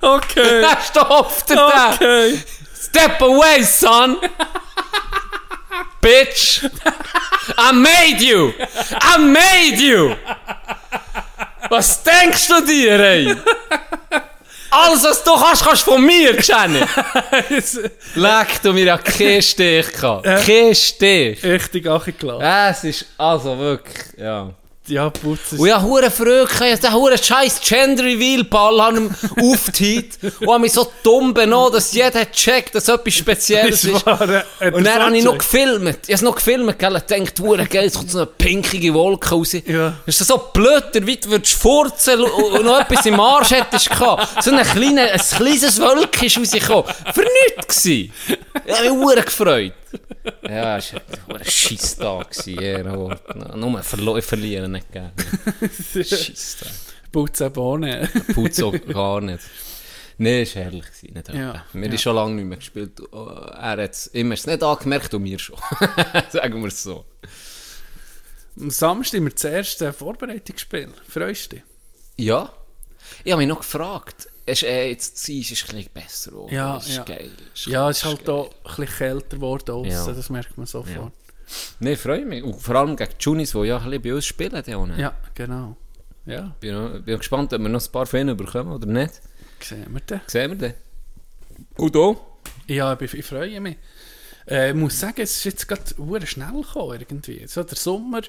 Okay. 0.05 0.61
Dann 0.62 0.77
stopft 0.83 1.51
er 1.51 1.57
da. 1.57 1.94
Okay. 1.94 2.38
Step 2.79 3.23
away, 3.23 3.62
son! 3.62 4.16
Bitch! 6.01 6.62
I 7.57 7.73
made 7.73 8.23
you! 8.23 8.53
I 9.01 9.18
made 9.18 9.83
you! 9.83 10.14
Was 11.70 12.03
denkst 12.03 12.49
du 12.49 12.61
dir, 12.66 13.01
ey? 13.01 13.37
Alles, 14.75 15.05
was 15.05 15.23
du 15.23 15.31
kannst, 15.37 15.65
kannst 15.65 15.87
du 15.87 15.93
von 15.93 16.05
mir, 16.05 16.37
Jenny! 16.41 16.81
Leck 18.17 18.63
du 18.63 18.73
mir 18.73 18.85
ja 18.85 18.99
keinen 18.99 19.41
Stich 19.41 19.93
gehabt. 19.93 20.25
Kein 20.25 20.75
Stich. 20.75 21.45
Richtig 21.45 21.87
angelassen. 21.87 22.43
Es 22.43 22.85
ist 22.85 23.07
also 23.17 23.57
wirklich, 23.57 24.05
ja. 24.19 24.51
Ja, 24.87 25.09
Putz 25.09 25.53
ist... 25.53 25.59
Und 25.61 25.66
ich 25.66 25.73
habe 25.73 25.85
hure 25.87 26.11
Freude 26.11 26.47
ich 26.51 26.83
habe 26.83 26.92
hure 26.92 27.16
scheiß 27.16 27.61
Gender 27.62 28.05
Reveal 28.05 28.44
Ball 28.44 28.81
an 28.81 28.97
ihm 28.99 29.11
und 30.40 30.49
habe 30.49 30.59
mich 30.59 30.73
so 30.73 30.92
dumm 31.03 31.33
benommen, 31.33 31.73
dass 31.73 31.92
jeder 31.92 32.31
checkt, 32.31 32.75
dass 32.75 32.88
etwas 32.88 33.14
Spezielles 33.14 33.81
Das 33.92 33.92
ist. 33.92 34.07
ein- 34.07 34.42
ein 34.61 34.75
Und 34.75 34.85
dann 34.85 35.03
habe 35.03 35.16
ich 35.16 35.25
noch 35.25 35.38
gefilmt. 35.38 35.88
Ich 36.03 36.09
habe 36.09 36.12
es 36.14 36.23
noch 36.23 36.35
gefilmt, 36.35 36.79
gell? 36.79 36.97
Ich 36.97 37.03
dachte, 37.03 37.42
hure 37.42 37.64
geil, 37.66 37.87
es 37.87 37.94
kommt 37.94 38.11
so 38.11 38.18
eine 38.18 38.27
pinkige 38.27 38.92
Wolke 38.92 39.31
raus. 39.31 39.53
Ja. 39.66 39.94
Das 40.05 40.20
ist 40.20 40.29
so 40.29 40.37
blöd, 40.53 40.85
wie 40.92 41.16
du 41.16 41.31
würdest 41.31 41.55
furzen 41.55 42.20
und 42.20 42.64
noch 42.64 42.81
etwas 42.81 43.07
im 43.07 43.18
Arsch 43.18 43.53
hättest 43.53 43.89
gehabt. 43.89 44.43
So 44.45 44.51
ein, 44.51 44.62
kleine, 44.64 45.12
ein 45.12 45.18
kleines 45.20 45.80
Wölkchen 45.80 46.26
ist 46.26 46.39
rausgekommen. 46.39 46.85
Für 47.14 47.22
nichts 47.57 47.82
gewesen. 47.82 48.12
Ich 48.66 48.74
habe 48.74 48.91
mich 48.91 49.03
hure 49.03 49.22
gefreut. 49.22 49.72
Ja, 50.49 50.76
es 50.78 50.92
war 50.95 51.01
ein 51.38 51.45
Scheisstag. 51.45 52.34
Ort. 52.97 53.57
Nur 53.57 53.80
verlo- 53.80 54.18
ich 54.18 54.24
verliere 54.24 54.68
nicht 54.68 54.90
gerne. 54.92 55.12
Scheisstag. 55.92 56.68
Putz 57.12 57.40
eben 57.40 57.59
ohne. 57.59 58.09
Putz 58.34 58.61
auch 58.62 58.72
gar 58.86 59.20
nicht. 59.20 59.40
Nein, 60.18 60.42
es 60.42 60.55
war 60.55 60.62
herrlich. 60.64 60.84
Nicht 61.03 61.28
Ja. 61.28 61.34
Wir 61.34 61.40
ja. 61.40 61.64
haben 61.90 61.99
schon 61.99 62.14
lange 62.16 62.34
nicht 62.34 62.45
mehr 62.47 62.59
gespielt. 62.59 63.01
Oh, 63.12 63.26
Er 63.28 63.70
hat 63.82 63.90
es 63.92 64.07
immer 64.09 64.30
nicht 64.34 64.62
angemerkt 64.62 65.12
und 65.14 65.22
mir 65.22 65.38
schon. 65.38 65.57
Sagen 66.30 66.61
wir 66.61 66.68
es 66.68 66.82
so. 66.82 67.05
Am 68.61 68.70
Samstag 68.70 69.18
haben 69.18 69.26
wir 69.26 69.32
das 69.32 69.45
erste 69.45 69.92
Vorbereitungsspiel. 69.92 70.88
Freust 71.09 71.53
du 71.53 71.57
dich? 71.57 71.64
Ja. 72.16 72.53
Ich 73.24 73.32
habe 73.32 73.40
mich 73.40 73.49
noch 73.49 73.59
gefragt. 73.61 74.28
Es 74.47 74.62
ist, 74.62 74.68
äh, 74.68 74.88
jetzt 74.90 75.26
die 75.26 75.40
ist 75.40 75.51
ein 75.51 75.76
bisschen 75.76 75.90
besser. 75.95 76.32
Oder? 76.34 76.53
Ja, 76.53 76.76
ist 76.76 76.88
ja. 76.97 77.03
geil. 77.05 77.30
Es 77.55 77.64
Ja, 77.66 77.88
es 77.88 77.99
ist 77.99 78.05
halt 78.05 78.28
auch 78.28 78.51
ein 78.51 78.61
bisschen 78.76 78.86
kälter 78.99 79.36
geworden 79.36 79.70
aussen, 79.70 79.90
Ja. 79.90 80.12
das 80.12 80.28
merkt 80.30 80.57
man 80.59 80.66
sofort. 80.66 81.12
Nein, 81.80 81.92
ich 81.95 81.99
freue 81.99 82.24
mich. 82.24 82.42
Und 82.42 82.61
vor 82.61 82.74
allem 82.76 82.97
gegen 82.97 83.11
die 83.18 83.22
Junis, 83.24 83.53
die 83.53 83.59
ja 83.64 83.76
ein 83.78 83.84
bisschen 83.84 84.03
bei 84.03 84.14
uns 84.14 84.26
spielen. 84.26 84.62
Die 84.66 84.74
auch, 84.74 84.86
ne? 84.86 85.01
Ja, 85.01 85.14
genau. 85.34 85.76
Ja, 86.26 86.55
Bin, 86.61 86.74
noch- 86.74 87.01
bin 87.01 87.18
gespannt, 87.18 87.53
ob 87.53 87.61
wir 87.61 87.68
noch 87.68 87.84
ein 87.86 87.92
paar 87.92 88.07
von 88.07 88.20
ihnen 88.20 88.36
bekommen 88.36 88.72
oder 88.72 88.86
nicht. 88.86 89.14
sehen 89.61 89.86
wir 89.92 90.01
dann. 90.07 90.20
Sehen 90.26 90.59
wir. 90.61 90.74
Und 91.76 91.95
da? 91.95 92.16
Ja, 92.66 92.99
ich, 93.01 93.14
ich 93.14 93.24
freue 93.24 93.61
mich. 93.61 93.76
Äh, 94.49 94.70
ich 94.70 94.74
muss 94.74 94.99
sagen, 95.01 95.20
es 95.20 95.36
ist 95.36 95.45
jetzt 95.45 95.68
gerade 95.68 95.82
schnell 96.26 96.53
gekommen, 96.53 96.99
irgendwie. 97.01 97.47
So 97.47 97.62
der 97.62 97.76
Sommer 97.76 98.22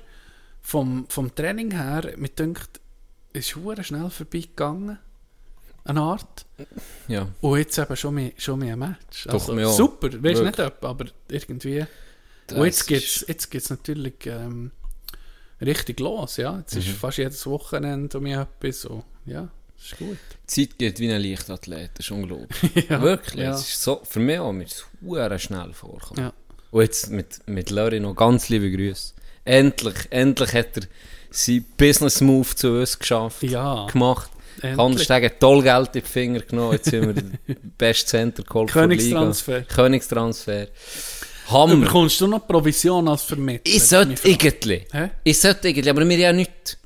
vom, 0.62 1.06
vom 1.10 1.34
Training 1.34 1.72
her, 1.72 2.14
mir 2.18 2.30
denkt, 2.30 2.80
ist 3.34 3.58
schnell 3.84 4.10
vorbeigegangen. 4.10 5.00
Eine 5.86 6.02
Art. 6.02 6.46
Ja. 7.08 7.28
Und 7.42 7.58
jetzt 7.60 7.78
eben 7.78 7.96
schon 7.96 8.16
mehr, 8.16 8.32
schon 8.38 8.60
mehr 8.60 8.74
ein 8.74 8.80
Match. 8.80 9.26
Doch, 9.26 9.56
ja. 9.56 9.70
super, 9.70 10.08
weißt 10.12 10.40
du 10.40 10.44
nicht, 10.46 10.60
ob, 10.60 10.84
aber 10.84 11.06
irgendwie. 11.30 11.86
Das 12.48 12.58
Und 12.58 12.66
jetzt 12.66 12.82
ist- 12.82 12.88
geht's, 12.88 13.26
jetzt 13.28 13.52
geht's 13.52 13.70
natürlich 13.70 14.14
ähm, 14.26 14.72
richtig 15.62 16.00
los, 16.00 16.38
ja. 16.38 16.58
Jetzt 16.58 16.74
Mhm. 16.76 16.80
ist 16.82 16.90
fast 16.90 17.18
jedes 17.20 17.46
Wochenende 17.46 18.18
um 18.18 18.26
etwas 18.26 18.82
so. 18.82 19.04
Ja, 19.26 19.48
das 19.78 19.86
ist 19.86 19.98
gut. 19.98 20.18
Die 20.44 20.68
Zeit 20.68 20.78
geht 20.80 21.00
wie 21.00 21.12
ein 21.12 21.22
Leichtathlet, 21.22 21.92
das 21.96 22.06
ist 22.06 22.12
unglaublich. 22.12 22.88
ja, 22.90 23.02
Wirklich, 23.02 23.44
Ja. 23.44 23.54
es 23.54 23.62
ist 23.62 23.82
so, 23.84 24.02
für 24.04 24.20
mich 24.20 24.40
auch 24.40 24.52
mir 24.54 24.64
ist 24.66 24.86
es 25.02 25.42
schnell 25.44 25.74
vorgekommen. 25.74 26.24
Ja. 26.26 26.34
Und 26.72 26.82
jetzt 26.82 27.10
mit, 27.10 27.48
mit 27.48 27.70
Lori 27.70 28.00
noch 28.00 28.16
ganz 28.16 28.50
liebe 28.50 28.72
Grüße. 28.72 29.14
Endlich, 29.46 29.96
endlich 30.10 30.54
hat 30.54 30.78
er 30.78 30.84
seinen 31.30 31.66
Business 31.78 32.22
Move 32.22 32.56
zu 32.56 32.80
uns 32.80 32.98
geschafft, 32.98 33.44
Ja. 33.44 33.86
gemacht. 33.88 34.30
Endlich. 34.62 34.76
Kanderstegen 34.78 35.32
toll 35.40 35.64
Geld 35.64 35.96
in 35.96 36.02
die 36.02 36.08
Finger 36.08 36.40
genommen, 36.40 36.74
jetzt 36.74 36.90
sind 36.90 37.08
wir 37.08 37.14
den 37.54 37.74
besten 37.78 38.08
Center 38.10 38.44
geholt 38.44 38.70
der. 38.70 38.82
Königstransfer. 38.82 39.62
Königstransfer. 39.62 40.68
Hammer. 41.50 41.76
Bekommst 41.76 42.20
du 42.22 42.28
noch 42.28 42.48
Provision 42.48 43.08
als 43.08 43.24
Vermittler? 43.24 43.74
Ich 43.74 43.84
sollte 43.84 44.28
irgendwie. 44.28 44.82
Ich 45.24 45.40
sollte 45.40 45.68
irgendwie, 45.68 45.90
aber 45.90 46.02
haben 46.02 46.12
ja 46.12 46.34
nichts. 46.34 46.78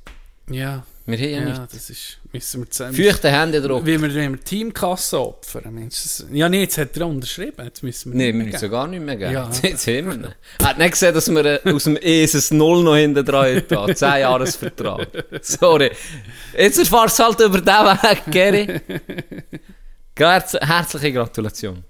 Ja, 0.50 0.84
Wir 1.12 1.18
haben 1.18 1.30
ja, 1.30 1.40
ja, 1.40 1.60
nichts. 1.60 1.74
das 1.74 1.90
ist... 1.90 2.18
Müssen 2.32 2.62
wir 2.62 2.70
zusammen... 2.70 2.94
Feuchte 2.94 3.32
Hände 3.32 3.62
drauf. 3.62 3.86
Wie 3.86 4.00
wir, 4.00 4.14
wir 4.14 4.44
Teamkasse 4.44 5.20
opfern. 5.20 5.74
Mensch, 5.74 6.04
das, 6.04 6.26
ja, 6.32 6.48
nee, 6.48 6.62
jetzt 6.62 6.78
hat 6.78 6.96
er 6.96 7.08
unterschrieben. 7.08 7.66
Jetzt 7.66 7.82
müssen 7.82 8.14
wir 8.14 8.18
Nein, 8.18 8.38
wir 8.38 8.46
nicht 8.46 8.54
müssen 8.54 8.72
gar 8.72 8.88
nicht 8.88 9.04
mehr 9.04 9.16
geben. 9.18 9.32
Ja. 9.32 9.48
Jetzt, 9.48 9.64
jetzt 9.64 9.88
haben 9.88 10.06
wir 10.06 10.14
ihn. 10.14 10.34
Er 10.60 10.66
hat 10.66 10.78
nicht 10.78 10.92
gesehen, 10.92 11.14
dass 11.14 11.30
wir 11.30 11.66
äh, 11.66 11.74
aus 11.74 11.84
dem 11.86 11.98
ESS 11.98 12.52
0 12.52 12.84
noch 12.84 12.96
hinten 12.96 13.26
dran 13.26 13.64
haben. 13.72 13.96
10 13.96 14.20
Jahresvertrag. 14.20 15.08
Sorry. 15.42 15.92
Jetzt 16.58 16.80
erfahrst 16.80 17.20
du 17.20 17.24
halt 17.24 17.40
über 17.40 17.60
diesen 17.60 17.86
Weg, 17.86 18.24
Gary. 18.32 18.82
Herz 20.16 20.54
herzliche 20.54 21.14
Gratulation. 21.14 21.84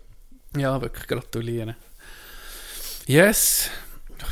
Ja, 0.56 0.80
wirklich 0.82 1.08
gratulieren. 1.08 1.76
Yes. 3.06 3.70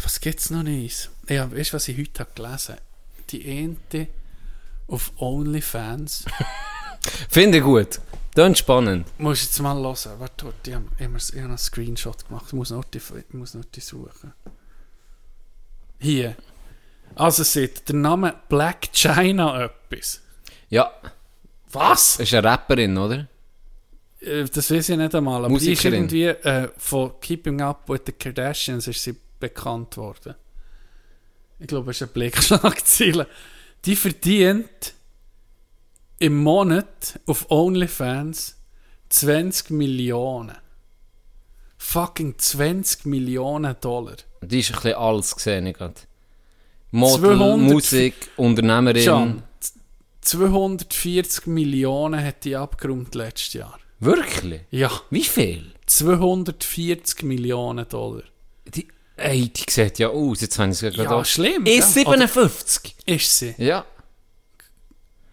Was 0.03 0.19
gibt's 0.19 0.49
noch 0.49 0.63
nicht? 0.63 1.09
Ja, 1.29 1.51
weißt 1.51 1.71
du, 1.71 1.75
was 1.75 1.87
ich 1.87 1.97
heute 1.97 2.19
habe 2.19 2.31
gelesen 2.35 2.75
Die 3.29 3.63
Ente 3.63 4.07
auf 4.87 5.11
OnlyFans. 5.17 6.25
Finde 7.29 7.57
ich 7.59 7.63
gut. 7.63 7.99
Dann 8.35 8.55
spannend. 8.55 9.07
Muss 9.17 9.41
jetzt 9.43 9.59
mal 9.61 9.75
hören. 9.75 10.19
Warte, 10.19 10.45
warte, 10.45 10.69
ich 10.69 10.73
habe 10.75 10.85
hab 10.99 11.43
einen 11.43 11.57
Screenshot 11.57 12.27
gemacht. 12.27 12.45
Ich 12.47 12.53
muss 12.53 12.69
noch 12.69 12.83
die, 12.83 13.01
muss 13.31 13.53
noch 13.55 13.65
die 13.65 13.79
suchen. 13.79 14.33
Hier. 15.99 16.35
Also 17.15 17.43
sieht 17.43 17.87
der 17.89 17.95
Name 17.95 18.35
Black 18.47 18.91
China 18.93 19.63
etwas. 19.63 20.21
Ja, 20.69 20.91
Was? 21.71 22.19
ist 22.19 22.33
eine 22.33 22.47
Rapperin, 22.47 22.97
oder? 22.97 23.27
Äh, 24.19 24.43
Das 24.45 24.69
weiß 24.69 24.89
ich 24.89 24.97
nicht 24.97 25.15
einmal, 25.15 25.45
aber 25.45 25.57
die 25.57 25.71
ist 25.71 25.83
irgendwie 25.85 26.25
äh, 26.25 26.69
von 26.77 27.19
Keeping 27.19 27.61
Up 27.61 27.89
with 27.89 28.01
the 28.05 28.11
Kardashians 28.11 28.87
ist 28.87 29.01
sie 29.01 29.15
bekannt 29.39 29.97
worden. 29.97 30.35
Ich 31.59 31.67
glaube, 31.67 31.89
es 31.89 31.97
ist 31.97 32.03
eine 32.03 32.11
Blickschlagzeile. 32.11 33.27
Die 33.87 33.95
verdient 33.95 34.95
im 36.19 36.43
Monat 36.43 37.21
auf 37.25 37.49
OnlyFans 37.49 38.57
20 39.07 39.69
Millionen. 39.69 40.57
Fucking 41.77 42.37
20 42.37 43.05
Millionen 43.05 43.77
Dollar. 43.79 44.17
Die 44.41 44.59
ist 44.59 44.71
ein 44.71 44.75
bisschen 44.75 44.95
alles 44.95 45.33
gesehen, 45.33 45.71
gerade. 45.71 45.93
Model, 46.91 47.37
200 47.37 47.71
Musik, 47.71 48.15
Unternehmerin. 48.35 49.05
Can, 49.05 49.43
240 50.19 51.47
Millionen 51.47 52.21
hat 52.21 52.43
die 52.43 52.57
abgerundet 52.57 53.15
letztes 53.15 53.53
Jahr. 53.53 53.79
Wirklich? 54.01 54.63
Ja, 54.69 54.91
Wie 55.11 55.23
viel? 55.23 55.71
240 55.85 57.23
Millionen 57.23 57.87
Dollar. 57.87 58.23
Ey, 59.17 59.49
die 59.49 59.63
sieht 59.69 59.99
ja 59.99 60.09
aus. 60.09 60.41
Jetzt 60.41 60.57
habe 60.59 60.69
ich 60.71 60.81
es 60.81 60.93
gerade 60.95 61.03
Ja, 61.09 61.11
auch- 61.15 61.25
schlimm, 61.25 61.65
Ist 61.65 61.95
ja. 61.95 62.03
57. 62.05 62.95
Ist 63.05 63.39
sie? 63.39 63.55
Ja. 63.57 63.85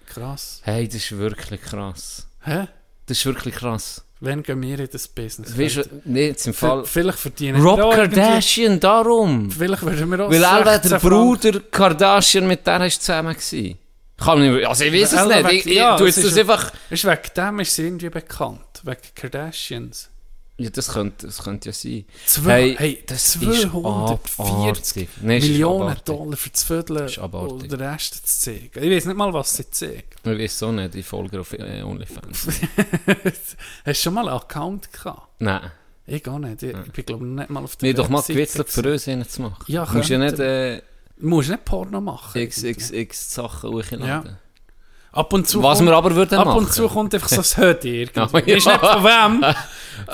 Krass. 0.07 0.61
Hey, 0.63 0.87
das 0.87 0.97
ist 0.97 1.17
wirklich 1.17 1.61
krass. 1.63 2.27
Hä? 2.45 2.67
Das 3.07 3.19
ist 3.19 3.27
wirklich 3.27 3.55
krass. 3.55 4.03
Wann 4.21 4.43
gehen 4.43 4.63
wir 4.63 4.79
in 4.79 4.89
das 4.91 5.09
Business? 5.09 5.59
Weißt 5.59 5.77
du, 5.77 5.83
nee, 6.05 6.29
jetzt 6.29 6.47
im 6.47 6.55
Fall. 6.55 6.81
V- 6.85 6.87
Vielleicht 6.87 7.19
verdienen 7.19 7.61
Rob 7.61 7.79
wir 7.79 7.87
auch 7.87 7.97
irgendwie- 7.97 8.21
Kardashian, 8.21 8.81
darum. 8.81 9.51
Vielleicht 9.51 9.83
würden 9.83 10.09
wir 10.11 10.21
auch 10.25 10.31
Weil 10.31 10.43
er 10.43 10.65
16 10.65 10.91
der 10.91 11.01
Franken- 11.01 11.09
Bruder 11.19 11.61
Kardashian 11.71 12.47
mit 12.47 12.67
der 12.67 12.87
ist 12.87 13.03
zusammen 13.03 13.35
gewesen. 13.35 13.79
Kann 14.17 14.43
ich 14.45 14.51
nicht, 14.53 14.67
also 14.67 14.85
ich 14.85 14.93
weiß 14.93 15.13
es 15.13 15.19
Ella 15.19 15.43
nicht. 15.43 15.53
Ich, 15.53 15.67
ich, 15.67 15.75
ja, 15.77 15.97
tu 15.99 16.05
es 16.07 16.17
jetzt 16.17 16.25
ist 16.25 16.37
das 16.39 16.47
ja- 16.47 16.55
einfach. 16.55 16.73
Ist 16.89 17.05
wegen 17.05 17.21
dem 17.37 17.61
ist 17.61 17.75
sie 17.75 17.83
irgendwie 17.87 18.09
bekannt. 18.09 18.61
Wegen 18.85 18.97
Kardashians. 19.15 20.09
Ja, 20.57 20.71
das 20.71 20.93
könnte, 20.93 21.27
das 21.27 21.43
könnte 21.43 21.71
ja 21.71 21.73
sein. 21.73 22.05
Zwei, 22.27 22.53
Hey, 22.53 22.77
hey, 22.79 23.05
das 23.07 23.35
ist 23.37 23.41
240 23.41 23.73
abartig. 23.73 25.09
Nein, 25.21 25.39
es 25.39 25.45
ist 25.45 25.51
Millionen. 25.51 25.97
Dollar 26.05 26.37
für 26.37 26.51
das 26.51 26.63
Viertel 26.63 27.09
und 27.19 27.73
den 27.73 27.81
Rest 27.81 28.15
zu 28.15 28.39
zeigen. 28.41 28.85
Ich 28.85 28.91
weiß 28.91 29.07
nicht 29.07 29.17
mal, 29.17 29.33
was 29.33 29.57
sie 29.57 29.69
zeigen. 29.69 30.05
Ich 30.23 30.31
weiß 30.39 30.59
so 30.61 30.71
nicht, 30.71 30.95
ich 30.95 31.05
folge 31.05 31.41
auf 31.41 31.53
äh, 31.55 31.83
OnlyFans. 31.83 32.47
Hast 33.25 33.57
du 33.85 33.95
schon 33.95 34.15
mal 34.15 34.29
einen 34.29 34.37
Account 34.39 34.93
gehabt? 34.93 35.29
Nein. 35.41 35.73
Ich 36.07 36.23
gar 36.23 36.39
nicht. 36.39 36.63
Ich, 36.63 36.77
ich 36.87 36.93
bin 36.93 37.05
glaube 37.07 37.27
nicht 37.27 37.51
mal 37.51 37.65
auf 37.65 37.77
der 37.77 37.89
Nee, 37.89 37.95
doch 37.95 38.09
mal 38.09 38.23
gewitzelt 38.23 38.69
für 38.69 38.93
uns 38.93 39.07
ihnen 39.09 39.29
zu 39.29 39.43
machen. 39.43 39.65
Ja, 39.67 39.85
du 39.87 39.97
musst 39.97 40.09
ja 40.11 40.19
nicht 40.19 40.39
äh, 40.39 40.83
musst 41.19 41.49
nicht 41.49 41.65
Porno 41.65 42.01
machen. 42.01 42.47
XXX 42.47 43.35
Sachen 43.35 43.71
hochladen. 43.71 44.07
Ja. 44.07 44.25
Ab 45.15 45.33
und 45.33 45.49
zu 45.49 45.63
Was 45.63 45.79
kommt, 45.79 45.91
wir 45.91 45.97
aber 45.97 46.15
würden 46.15 46.39
ab 46.39 46.47
machen. 46.47 46.59
und 46.59 46.73
zu 46.73 46.89
kommt 46.89 47.15
einfach 47.15 47.29
so 47.29 47.41
ein 47.41 47.69
Hoodie 47.69 48.03
irgendwie. 48.03 48.21
Ja, 48.21 48.29
ja. 48.47 48.57
Ist 48.57 48.67
nicht 48.67 48.81
von 48.81 49.05
wem. 49.05 49.45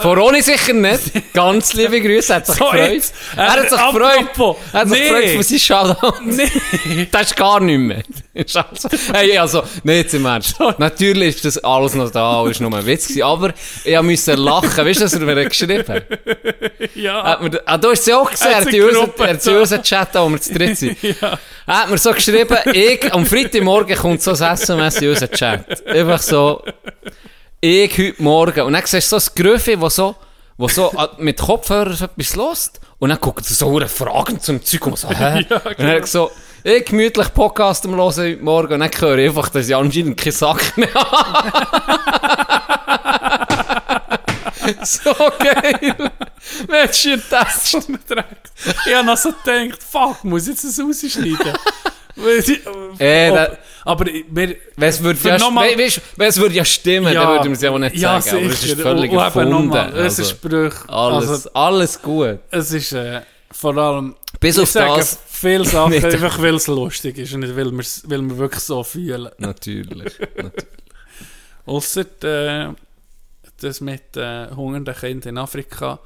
Von 0.03 0.19
Ronny 0.19 0.43
sicher 0.43 0.75
nicht. 0.75 1.33
Ganz 1.33 1.73
liebe 1.73 2.01
Grüße, 2.03 2.35
hat 2.35 2.47
sich 2.47 2.55
So, 2.57 2.65
gefreut. 2.67 2.93
jetzt. 2.93 3.15
Er 3.35 3.51
hat 3.53 3.71
sich 3.71 3.79
Äh, 3.79 3.93
gefreut. 3.93 4.57
Er 4.75 4.81
hat 4.81 4.89
sich 4.91 4.99
Nee. 5.01 5.09
gefreut 5.09 5.29
für 5.31 5.43
seinen 5.43 5.59
Shoutout. 5.59 6.15
Nee. 6.25 7.07
Das 7.11 7.23
ist 7.23 7.37
gar 7.37 7.61
nicht 7.61 7.79
mehr. 7.79 8.03
Ist 8.35 8.57
also, 8.57 8.89
hey, 9.15 9.39
also, 9.39 9.63
nicht 9.83 10.13
im 10.15 10.27
Ernst. 10.27 10.55
Natürlich 10.79 11.37
ist 11.37 11.45
das 11.47 11.59
alles 11.65 11.95
noch 11.95 12.11
da, 12.11 12.47
ist 12.47 12.61
nur 12.61 12.73
ein 12.75 12.85
Witz 12.87 13.09
gewesen, 13.09 13.23
aber 13.23 13.53
ich 13.83 14.03
musste 14.03 14.35
lachen. 14.35 14.85
Weißt 14.87 15.01
du, 15.01 15.05
was 15.07 15.15
er 15.15 15.21
mir 15.21 15.45
geschrieben 15.47 15.85
hat? 15.89 16.05
Ja. 16.95 17.25
Hat 17.25 17.43
mir, 17.43 17.61
ah, 17.65 17.79
du 17.79 17.91
hast 17.91 18.01
es 18.01 18.07
ja 18.07 18.19
auch 18.19 18.31
gesehen, 18.31 18.49
er 18.51 18.57
Hat 18.61 18.67
in 18.67 18.83
er 19.55 19.61
unseren 19.61 19.83
Chat, 19.83 20.09
da, 20.15 20.23
wo 20.25 20.29
wir 20.31 20.41
zu 20.41 20.53
dritt 20.53 20.77
sind. 20.77 20.97
Er 21.67 21.83
hat 21.83 21.91
mir 21.91 21.99
so 21.99 22.11
geschrieben, 22.13 22.57
ich, 22.73 23.13
am 23.15 23.25
Freitagmorgen 23.25 23.97
kommt 23.97 24.21
so 24.23 24.33
ein 24.33 24.55
SMS 24.55 24.90
in 24.97 25.11
unseren 25.11 25.31
Chat. 25.31 25.87
Einfach 25.87 26.21
so, 26.21 26.63
ich 27.61 27.97
heute 27.97 28.23
Morgen. 28.23 28.63
Und 28.63 28.73
dann 28.73 28.87
siehst 28.87 29.13
du 29.13 29.19
so 29.19 29.31
ein 29.31 29.35
Gröffi, 29.35 29.77
das 29.77 29.97
so, 29.97 30.17
wo 30.57 30.69
so 30.69 30.93
ah, 30.97 31.11
mit 31.19 31.39
Kopfhörern 31.39 31.95
so 31.95 32.07
etwas 32.07 32.37
lost. 32.37 32.81
Und 32.99 33.11
dann 33.11 33.21
guckt 33.21 33.47
er 33.49 33.55
so 33.55 33.77
eine 33.77 33.89
Fragen 33.89 34.41
zum 34.41 34.65
Zeug 34.65 34.87
und 34.87 34.99
so, 34.99 35.09
hä? 35.09 35.39
Und 35.51 35.79
dann 35.79 35.89
er 35.89 36.07
so, 36.07 36.31
ich 36.63 36.85
gemütlich 36.85 37.33
Podcast 37.33 37.87
am 37.87 37.97
Hören 37.97 38.15
heute 38.15 38.43
Morgen. 38.43 38.75
Und 38.75 38.81
dann 38.81 38.91
höre 38.91 39.19
ich 39.19 39.29
einfach, 39.29 39.49
dass 39.49 39.69
ich 39.69 39.75
anscheinend 39.75 40.19
keinen 40.19 40.33
Sack 40.33 40.77
mehr 40.77 40.93
habe. 40.93 41.67
so 44.83 45.15
geil. 45.39 46.11
Mensch, 46.69 47.05
ihr 47.07 47.23
das. 47.31 47.77
direkt. 48.09 48.53
Ich 48.87 48.95
habe 48.95 49.07
noch 49.07 49.17
so 49.17 49.33
gedacht, 49.33 49.83
fuck, 49.83 50.25
muss 50.25 50.43
ich 50.43 50.49
jetzt 50.51 50.65
das 50.65 50.81
rausschneiden? 50.81 51.55
Äh, 52.99 53.31
Ob- 53.31 53.35
da- 53.37 53.59
aber 53.85 54.07
wir, 54.07 54.57
es 54.79 55.03
würde 55.03 55.19
ja, 55.29 55.39
nochmal- 55.39 55.71
we- 55.77 55.79
weisst, 55.85 56.01
wenn 56.17 56.29
es 56.29 56.39
würde 56.39 56.55
ja 56.55 56.65
stimmen, 56.65 57.15
dann 57.15 57.29
würden 57.29 57.45
wir 57.47 57.53
es 57.53 57.63
ja 57.63 57.71
auch 57.71 57.79
nicht 57.79 57.97
ja, 57.97 58.21
sagen. 58.21 58.45
Aber 58.45 58.53
es 58.53 58.65
ist 58.65 58.81
völlig 58.81 59.11
Und- 59.11 59.17
eben 59.17 59.19
erfunden. 59.19 59.51
nochmal, 59.51 59.89
Es 59.91 59.95
Also, 59.97 60.23
ist 60.23 60.31
Sprüche. 60.31 60.89
alles, 60.89 61.29
Also, 61.29 61.51
alles 61.55 62.03
gut. 62.03 62.39
es 62.51 62.73
ist 62.73 62.93
äh, 62.93 63.21
vor 63.51 63.77
allem. 63.77 64.15
Bis 64.39 64.59
auf 64.59 64.71
sage 64.71 64.97
das. 64.99 65.19
viele 65.29 65.65
Sachen 65.67 65.93
einfach, 65.93 66.41
weil 66.41 66.55
es 66.55 66.67
lustig 66.67 67.19
ist 67.19 67.33
und 67.35 67.41
nicht, 67.41 67.57
weil 67.57 67.71
wir 67.73 67.85
weil 68.05 68.23
wir 68.23 68.39
wirklich 68.39 68.63
so 68.63 68.83
fühlen. 68.85 69.29
Natürlich. 69.39 70.19
Natürlich. 70.19 70.53
Ausser, 71.67 72.05
äh, 72.25 72.69
das 73.61 73.81
mit 73.81 74.17
äh, 74.17 74.49
hungernden 74.55 74.95
Kindern 74.95 75.29
in 75.31 75.39
Afrika, 75.39 75.99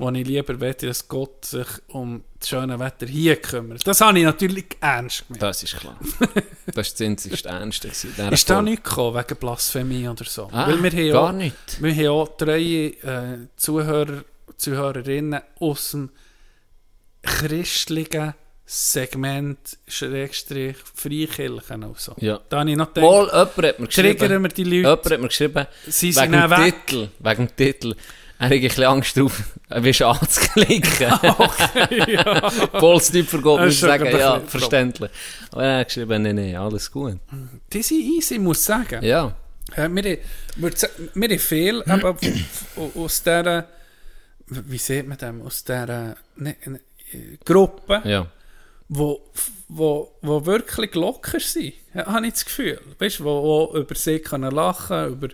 wo 0.00 0.10
ich 0.10 0.26
lieber 0.26 0.58
wette, 0.60 0.86
dass 0.86 1.06
Gott 1.08 1.44
sich 1.44 1.66
um 1.88 2.24
das 2.38 2.48
schöne 2.48 2.78
Wetter 2.78 3.06
hier 3.06 3.36
kümmert. 3.36 3.86
Das 3.86 4.00
habe 4.00 4.18
ich 4.18 4.24
natürlich 4.24 4.64
ernst 4.80 5.26
gemeint. 5.26 5.42
Das 5.42 5.62
ist 5.62 5.76
klar. 5.76 5.98
das 6.18 6.28
war 6.28 6.82
das 6.82 7.00
einzigste 7.00 7.48
Ernste. 7.50 7.88
Ist 7.88 8.48
da 8.48 8.62
nicht 8.62 8.82
gekommen, 8.82 9.16
wegen 9.16 9.38
Blasphemie 9.38 10.08
oder 10.08 10.24
so? 10.24 10.48
Ah, 10.52 10.68
Weil 10.68 10.82
wir 10.82 10.90
haben 10.90 11.12
gar 11.12 11.28
auch, 11.28 11.32
nicht. 11.32 11.82
Wir 11.82 11.94
haben 11.94 12.08
auch 12.08 12.28
drei 12.38 12.60
äh, 12.62 13.46
Zuhörer, 13.56 14.24
Zuhörerinnen 14.56 15.42
aus 15.58 15.90
dem 15.90 16.10
christlichen 17.22 18.34
Segment, 18.64 19.78
Schrägstrich, 19.86 20.76
Freikirchen 20.94 21.84
und 21.84 21.98
so. 21.98 22.14
Ja. 22.18 22.40
Da 22.48 22.60
habe 22.60 22.70
ich 22.70 22.76
noch 22.76 22.94
gedacht, 22.94 23.04
jemand 23.04 23.32
hat 23.32 23.80
mir 23.80 23.86
geschrieben. 23.86 24.18
triggern 24.18 24.42
wir 24.42 24.48
die 24.48 24.64
Leute. 24.64 24.76
Jemand 24.76 25.10
hat 25.10 25.20
mir 25.20 25.28
geschrieben, 25.28 25.66
wegen 25.86 26.32
dem. 26.32 26.54
Titel, 26.54 27.08
wegen 27.18 27.46
dem 27.48 27.56
Titel, 27.56 27.94
er 28.40 28.46
hat 28.46 28.52
ein 28.52 28.60
bisschen 28.62 28.84
Angst 28.84 29.16
drauf, 29.18 29.42
er 29.68 29.84
wirst 29.84 30.00
anzuklicken. 30.00 31.12
ja. 32.08 32.50
Pauls 32.72 33.12
nicht 33.12 33.28
vergeht, 33.28 33.58
Das 33.58 33.64
muss 33.66 33.74
ich 33.74 33.80
sagen, 33.80 34.06
ein 34.06 34.18
ja, 34.18 34.34
bisschen 34.36 34.48
verständlich. 34.48 35.10
Aber 35.52 35.62
er 35.62 35.78
hat 35.80 35.88
geschrieben, 35.88 36.22
nein, 36.22 36.36
nein, 36.36 36.56
alles 36.56 36.90
gut. 36.90 37.18
Die 37.70 37.82
sind 37.82 38.00
easy, 38.00 38.38
muss 38.38 38.60
ich 38.60 38.64
sagen. 38.64 39.04
Ja, 39.04 39.36
Äh, 39.76 39.90
wir, 39.90 40.04
wir, 40.56 40.72
wir 41.14 41.28
haben 41.28 41.38
viel 41.38 41.82
aus 42.96 43.22
dieser, 43.22 43.68
wie 44.46 44.78
sieht 44.78 45.06
man 45.06 45.18
das, 45.18 45.34
aus 45.44 45.62
dieser 45.62 46.16
ne, 46.36 46.56
ne, 46.64 46.80
Gruppe, 47.44 48.00
ja. 48.04 48.26
wo, 48.88 49.20
wo, 49.68 50.12
wo 50.22 50.46
wirklich 50.46 50.94
locker 50.94 51.40
sind, 51.40 51.74
ja, 51.94 52.06
habe 52.06 52.26
ich 52.26 52.32
das 52.32 52.46
Gefühl. 52.46 52.80
Weißt 52.98 53.20
du, 53.20 53.24
wo, 53.24 53.42
wo 53.42 53.78
über 53.78 53.94
sie 53.94 54.18
können 54.18 54.50
lachen 54.50 55.08
über, 55.08 55.28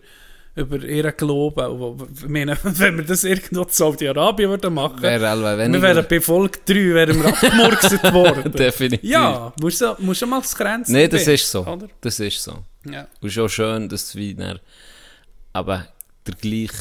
über 0.56 0.82
ihren 0.82 1.14
Glauben. 1.16 2.08
ich 2.16 2.28
meine, 2.28 2.56
wenn 2.62 2.96
wir 2.96 3.04
das 3.04 3.24
irgendwo 3.24 3.62
in 3.62 3.68
Saudi-Arabien 3.68 4.50
würden 4.50 4.72
machen, 4.74 5.04
alle 5.04 5.58
wir 5.72 5.82
wären 5.82 6.06
bei 6.08 6.20
Folge 6.20 6.58
3 6.64 6.74
wären 6.94 7.22
wir 7.22 7.26
abgemurkset 7.28 8.02
worden. 8.12 8.52
Definitiv. 8.52 9.08
Ja, 9.08 9.52
musst 9.60 9.80
du 9.82 9.94
musst 9.98 10.22
du 10.22 10.26
mal 10.26 10.40
das 10.40 10.56
Grenzen 10.56 10.92
Nein, 10.92 11.10
das 11.10 11.26
ist 11.28 11.50
so. 11.50 11.64
Oder? 11.64 11.88
Das 12.00 12.18
ist 12.18 12.42
so. 12.42 12.58
Ja. 12.90 13.06
Und 13.20 13.30
schon 13.30 13.48
schön, 13.50 13.88
dass 13.88 14.12
du 14.12 14.18
wie 14.18 14.34
dann, 14.34 14.58
aber 15.52 15.86
der 16.26 16.34
gleich, 16.34 16.72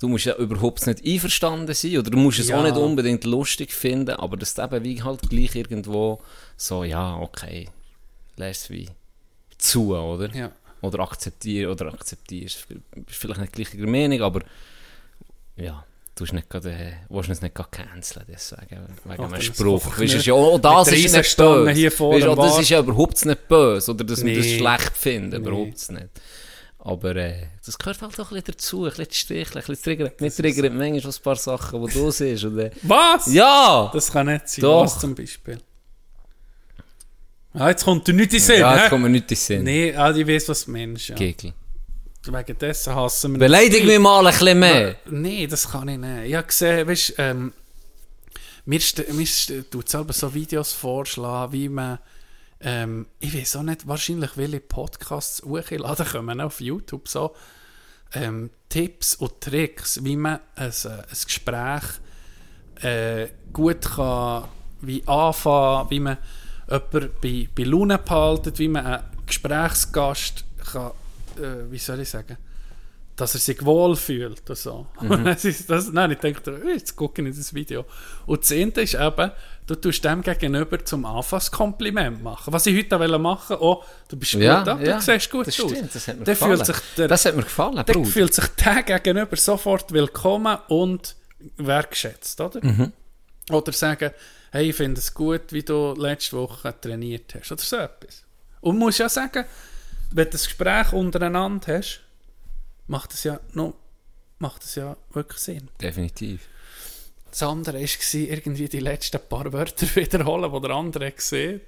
du 0.00 0.08
musst 0.08 0.24
ja 0.24 0.36
überhaupt 0.36 0.86
nicht 0.86 1.04
einverstanden 1.04 1.74
sein, 1.74 1.98
oder 1.98 2.10
du 2.10 2.18
musst 2.18 2.38
es 2.38 2.48
Ja. 2.48 2.58
auch 2.58 2.62
nicht 2.62 2.76
unbedingt 2.76 3.24
lustig 3.24 3.72
finden, 3.72 4.10
aber 4.16 4.36
dass 4.36 4.54
du 4.54 4.62
eben 4.62 4.84
wie 4.84 5.02
halt 5.02 5.28
gleich 5.28 5.54
irgendwo 5.56 6.20
so, 6.56 6.84
ja, 6.84 7.16
okay, 7.16 7.68
lässt 8.36 8.70
wie 8.70 8.88
zu, 9.58 9.96
oder? 9.96 10.32
Ja. 10.34 10.52
Oder 10.82 11.00
akzeptieren, 11.00 11.70
oder 11.70 11.92
akzeptierst. 11.92 12.66
Bist 12.68 13.18
vielleicht 13.18 13.40
nicht 13.40 13.52
gleicher 13.52 13.86
Meinung, 13.86 14.20
aber 14.22 14.40
ja, 15.56 15.84
du 16.14 16.24
hast 16.24 16.32
nicht 16.32 16.50
gerade, 16.50 16.70
äh, 16.72 16.92
willst 17.08 17.30
es 17.30 17.40
nicht 17.40 17.54
gerade 17.54 17.70
canceln, 17.70 18.26
deswegen, 18.28 18.86
wegen 19.04 19.22
einem 19.24 19.32
das 19.32 19.44
Spruch. 19.44 19.86
Weißt 19.98 20.14
nicht 20.14 20.26
ja, 20.26 20.34
auch 20.34 20.58
das 20.58 20.88
ist 20.88 21.12
nicht 21.16 21.36
böse. 21.36 21.70
hier 21.72 21.90
Weißt, 21.92 22.26
auch 22.26 22.36
das 22.36 22.58
ist 22.58 22.68
ja 22.68 22.80
überhaupt 22.80 23.24
nicht 23.24 23.48
böse, 23.48 23.90
oder 23.92 24.04
dass 24.04 24.24
wir 24.24 24.36
das 24.36 24.44
Nee. 24.44 24.58
schlecht 24.58 24.96
finden, 24.96 25.30
Nee. 25.42 25.48
überhaupt 25.48 25.90
nicht. 25.90 26.08
Aber 26.84 27.14
äh, 27.14 27.46
das 27.64 27.78
gehört 27.78 28.02
halt 28.02 28.18
auch 28.18 28.32
ein 28.32 28.34
bisschen 28.34 28.44
dazu, 28.46 28.84
ein 28.86 28.90
bisschen 28.90 29.12
sticheln, 29.12 29.62
ein 29.62 29.66
bisschen 29.66 29.82
triggern. 29.84 30.10
Nicht 30.18 30.36
triggern 30.36 30.76
manchmal 30.76 31.12
ein 31.12 31.22
paar 31.22 31.36
Sachen, 31.36 31.86
die 31.86 31.92
du 31.92 32.10
siehst. 32.10 32.42
Und, 32.44 32.58
äh, 32.58 32.70
Was? 32.82 33.32
ja! 33.32 33.88
Das 33.94 34.10
kann 34.10 34.26
nicht 34.26 34.48
sein. 34.48 34.62
Doch. 34.62 34.82
Was 34.82 34.98
zum 34.98 35.14
Beispiel? 35.14 35.58
Ah, 37.54 37.68
jetzt 37.68 37.84
kommt 37.84 38.06
dir 38.08 38.14
nicht 38.14 38.32
in 38.32 38.40
Sinn, 38.40 38.60
ja, 38.60 38.76
jetzt 38.76 38.88
kommt 38.88 39.02
mir 39.02 39.10
nicht 39.10 39.30
in 39.30 39.36
Sinn. 39.36 39.64
Nee, 39.64 39.94
ah, 39.94 40.10
ich 40.10 40.26
weiß, 40.26 40.48
was 40.48 40.64
du 40.64 40.70
meinst. 40.70 41.08
Ja. 41.08 41.14
Gegel. 41.14 41.52
Wegen 42.24 42.58
dessen 42.58 42.94
hassen 42.94 43.32
wir 43.32 43.40
Beleidig 43.40 43.84
mich 43.84 43.98
mal 43.98 44.24
ein 44.24 44.32
bisschen 44.32 44.58
mehr. 44.58 44.96
Nein, 45.06 45.48
das 45.50 45.70
kann 45.70 45.88
ich 45.88 45.98
nicht. 45.98 46.24
Ich 46.26 46.34
habe 46.34 46.46
gesehen, 46.46 46.86
weißt 46.86 47.08
du, 47.10 47.22
ähm, 47.22 47.52
mir, 48.64 48.80
mir 49.12 49.70
tut 49.70 49.88
selber 49.88 50.12
so 50.12 50.32
Videos 50.32 50.72
vorschlagen, 50.72 51.52
wie 51.52 51.68
man, 51.68 51.98
ähm, 52.60 53.06
ich 53.18 53.36
weiß 53.36 53.56
auch 53.56 53.64
nicht, 53.64 53.88
wahrscheinlich 53.88 54.36
welche 54.36 54.60
Podcasts 54.60 55.42
hochladen 55.42 56.06
kommen 56.06 56.40
auf 56.40 56.60
YouTube 56.60 57.08
so, 57.08 57.34
ähm, 58.14 58.50
Tipps 58.68 59.16
und 59.16 59.40
Tricks, 59.40 60.04
wie 60.04 60.16
man 60.16 60.38
ein, 60.54 60.70
äh, 60.70 60.88
ein 60.88 61.24
Gespräch 61.24 61.82
äh, 62.82 63.28
gut 63.52 63.82
kann, 63.82 64.48
wie 64.80 65.02
anfangen, 65.06 65.90
wie 65.90 66.00
man 66.00 66.18
jemanden 66.68 67.10
bei, 67.22 67.48
bei 67.54 67.62
Laune 67.64 67.98
behalten, 67.98 68.52
wie 68.58 68.68
man 68.68 68.86
einen 68.86 69.02
Gesprächsgast 69.26 70.44
kann, 70.72 70.92
äh, 71.38 71.70
wie 71.70 71.78
soll 71.78 72.00
ich 72.00 72.08
sagen, 72.08 72.36
dass 73.16 73.34
er 73.34 73.40
sich 73.40 73.64
wohlfühlt 73.64 74.48
und 74.48 74.56
so. 74.58 74.86
Und 74.96 75.24
das 75.24 75.44
ist, 75.44 75.68
das, 75.68 75.92
nein, 75.92 76.12
ich 76.12 76.18
denke, 76.18 76.40
oh, 76.64 76.68
jetzt 76.68 76.96
gucke 76.96 77.22
ich 77.22 77.28
in 77.28 77.36
das 77.36 77.52
Video. 77.52 77.84
Und 78.26 78.40
das 78.40 78.48
Zehnte 78.48 78.80
ist 78.80 78.94
eben, 78.94 79.30
du 79.66 79.74
tust 79.74 80.04
dem 80.04 80.22
gegenüber 80.22 80.82
zum 80.84 81.04
Anfang 81.04 81.40
ein 81.40 81.50
Kompliment 81.50 82.22
machen. 82.22 82.52
Was 82.52 82.66
ich 82.66 82.76
heute 82.76 82.96
auch 82.96 83.18
machen 83.18 83.50
wollte, 83.60 83.62
oh, 83.62 83.84
du 84.08 84.16
bist 84.16 84.32
gut, 84.32 84.42
Ja, 84.42 84.62
ab, 84.62 84.80
ja, 84.82 84.96
du 84.96 85.02
siehst 85.02 85.30
gut 85.30 85.46
das 85.46 85.60
aus. 85.60 85.70
stimmt, 85.70 85.94
das 85.94 86.08
hat 86.08 86.18
mir 86.18 86.24
Dann 86.24 86.34
gefallen. 86.34 86.56
fühlt 86.56 86.66
sich 86.66 86.76
der, 86.96 87.08
Das 87.08 87.24
hat 87.26 87.36
mir 87.36 87.42
gefallen, 87.42 87.82
dann 87.86 88.04
fühlt 88.06 88.34
sich 88.34 88.46
der 88.46 88.82
gegenüber 88.82 89.36
sofort 89.36 89.92
willkommen 89.92 90.58
und 90.68 91.14
wertgeschätzt, 91.58 92.40
oder? 92.40 92.64
Mhm. 92.64 92.92
Oder 93.50 93.72
sagen, 93.72 94.10
hey, 94.52 94.68
ich 94.68 94.76
finde 94.76 95.00
es 95.00 95.12
gut, 95.12 95.52
wie 95.52 95.62
du 95.62 95.94
letzte 95.94 96.36
Woche 96.36 96.74
trainiert 96.78 97.34
hast, 97.34 97.52
oder 97.52 97.62
so 97.62 97.76
etwas. 97.76 98.22
Und 98.60 98.76
du 98.76 98.84
musst 98.84 98.98
ja 98.98 99.08
sagen, 99.08 99.44
wenn 100.10 100.26
du 100.26 100.30
das 100.30 100.44
Gespräch 100.44 100.92
untereinander 100.92 101.78
hast, 101.78 102.02
macht 102.86 103.14
es 103.14 103.24
ja 103.24 103.40
noch, 103.54 103.74
macht 104.38 104.62
es 104.62 104.74
ja 104.74 104.96
wirklich 105.12 105.40
Sinn. 105.40 105.68
Definitiv. 105.80 106.42
Das 107.30 107.42
andere 107.44 107.80
war, 107.80 108.14
irgendwie 108.14 108.68
die 108.68 108.80
letzten 108.80 109.20
paar 109.26 109.50
Wörter 109.52 109.86
wiederholen, 109.96 110.52
die 110.52 110.60
der 110.60 110.70
andere 110.70 111.10
gesehen 111.12 111.62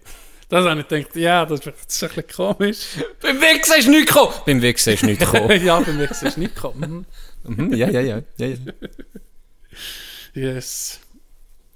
Das 0.51 0.67
habe 0.67 0.81
ich 0.83 0.89
gedacht, 0.89 1.17
ja, 1.17 1.47
das 1.47 1.61
ist, 1.61 1.67
ein 1.69 1.73
bisschen 2.09 2.29
komisch. 2.29 2.87
Beim 3.23 3.41
Wichsen 3.41 3.79
ist 3.79 3.89
nichts 3.89 4.13
gekommen. 4.13 4.35
Beim 4.45 4.61
Wichsen 4.61 4.93
ist 4.93 5.03
nichts 5.05 5.25
gekommen. 5.25 5.65
ja, 5.65 5.81
bei 5.81 5.93
mir 5.93 6.11
ist 6.11 6.23
es 6.23 6.37
nicht 6.37 6.55
gekommen. 6.55 7.07
Mhm, 7.45 7.73
ja, 7.73 7.89
ja, 7.89 8.01
ja, 8.01 8.23
ja, 8.37 8.47
ja. 8.47 8.57
Yes. 10.35 11.01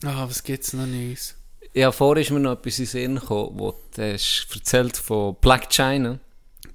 Ah, 0.04 0.28
was 0.28 0.42
gibt's 0.42 0.72
noch 0.72 0.86
Neues? 0.86 1.34
Ja, 1.74 1.92
vorher 1.92 2.22
ist 2.22 2.30
mir 2.30 2.40
noch 2.40 2.52
etwas 2.52 2.78
in 2.78 2.84
den 2.84 2.90
Sinn 2.90 3.14
gekommen, 3.16 3.58
wo 3.58 3.74
du 3.94 4.12
hast 4.12 4.46
erzählt 4.54 4.96
von 4.96 5.36
Black 5.40 5.70
China. 5.70 6.18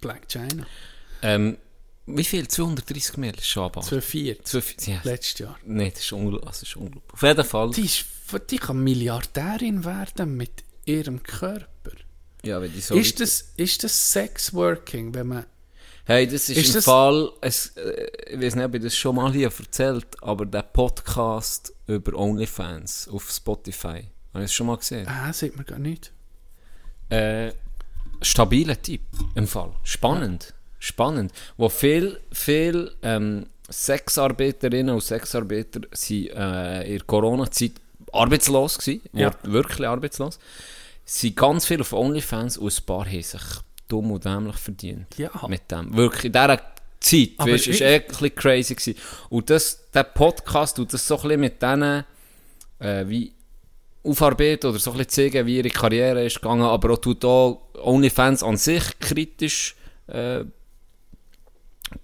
Black 0.02 0.28
China. 0.28 0.66
Ähm, 1.22 1.58
wie 2.06 2.24
viel? 2.24 2.48
230 2.48 3.18
Mil 3.18 3.34
ist 3.34 3.48
schon 3.48 3.64
aber. 3.64 3.82
2004. 3.82 4.44
Zu 4.44 4.62
viel. 4.62 4.94
Ja. 4.94 5.02
Letztes 5.04 5.40
Jahr. 5.40 5.58
Nein, 5.66 5.92
das 5.94 6.04
ist, 6.04 6.12
ungl 6.12 6.42
das 6.42 6.64
ist 6.64 6.76
unglaublich. 6.76 7.14
Auf 7.14 7.22
jeden 7.22 7.46
Fall. 7.46 7.72
Die, 7.72 7.86
ist, 7.86 8.06
die 8.50 8.58
kann 8.58 8.84
Milliardärin 8.84 9.86
werden 9.86 10.36
mit 10.36 10.64
ihrem 10.86 11.24
Körper. 11.24 11.92
Ja, 12.44 12.62
wenn 12.62 12.74
die 12.74 12.82
so 12.82 12.96
Ist 12.96 13.22
das, 13.22 13.54
ist 13.56 13.84
das 13.86 14.12
Sexworking, 14.12 15.14
wenn 15.14 15.28
man... 15.28 15.46
Hey, 16.06 16.26
das 16.28 16.49
ist, 16.49 16.58
Ist 16.58 16.68
im 16.70 16.74
das- 16.76 16.86
Fall, 16.86 17.32
es, 17.39 17.68
äh, 17.78 18.08
ich 18.34 18.41
weiß 18.41 18.56
nicht, 18.56 18.66
ob 18.66 18.76
ich 18.76 18.82
das 18.84 18.95
schon 18.95 19.16
mal 19.16 19.32
hier 19.32 19.49
erzählt, 19.58 20.06
aber 20.22 20.45
der 20.45 20.64
Podcast 20.64 21.74
über 21.88 22.14
OnlyFans 22.18 23.08
auf 23.08 23.30
Spotify, 23.32 23.88
habe 24.34 24.43
ich 24.43 24.43
das 24.43 24.54
schon 24.54 24.68
mal 24.68 24.76
gesehen? 24.78 25.08
Ah, 25.08 25.32
sieht 25.32 25.56
man 25.56 25.66
gar 25.66 25.80
nicht. 25.80 26.12
Äh, 27.10 27.54
stabiler 28.22 28.82
Typ 28.82 29.01
im 29.36 29.47
Fall. 29.47 29.72
Spannend. 29.84 30.54
Spannend. 30.78 31.32
Wo 31.56 31.70
viel, 31.70 32.20
viel 32.34 32.91
ähm, 33.01 33.45
Sexarbeiterinnen 33.70 34.93
und 34.93 35.01
Sexarbeiter 35.01 35.82
sind 35.93 36.32
äh, 36.32 36.84
in 36.84 36.97
der 36.97 37.06
Corona-Zeit 37.08 37.74
arbeitslos 38.12 38.78
gewesen. 38.78 39.01
Ja. 39.14 39.32
Wirklich 39.43 39.88
arbeitslos. 39.88 40.38
sind 41.06 41.38
ganz 41.38 41.66
viel 41.66 41.80
auf 41.80 41.93
OnlyFans 41.93 42.58
und 42.58 42.78
ein 42.78 42.86
paar 42.86 43.06
haben 43.06 43.22
sich 43.22 43.41
dumm 43.88 44.12
und 44.12 44.26
dämlich 44.26 44.56
verdient. 44.56 45.18
Ja. 45.18 45.32
Mit 45.48 45.70
dem. 45.72 45.96
Wirklich, 45.96 46.26
in 46.26 46.32
dieser 46.32 46.62
Zeit, 47.00 47.30
Aber 47.38 47.52
weißt, 47.52 47.68
ist 47.68 47.82
eh 47.82 47.96
ein 47.96 48.08
bisschen 48.08 48.36
crazy 48.36 48.76
gewesen. 48.76 48.96
Und 49.30 49.50
das, 49.50 49.90
der 49.92 50.04
Podcast 50.04 50.78
tut 50.78 50.94
das 50.94 51.06
so 51.06 51.18
ein 51.18 51.22
bisschen 51.24 51.40
mit 51.42 51.62
denen, 51.62 52.06
äh, 52.80 53.08
wie 53.08 53.34
aufarbeiten 54.04 54.68
oder 54.68 54.80
so 54.80 54.92
ein 54.92 54.98
bisschen 54.98 55.32
zeigen, 55.32 55.46
wie 55.46 55.58
ihre 55.58 55.70
Karriere 55.70 56.26
ist 56.26 56.42
gegangen, 56.42 56.64
aber 56.64 56.94
auch 56.94 56.98
tut 56.98 57.24
auch 57.26 57.70
OnlyFans 57.76 58.44
an 58.44 58.58
sich 58.58 58.84
kritisch 59.00 59.76
äh, 60.08 60.44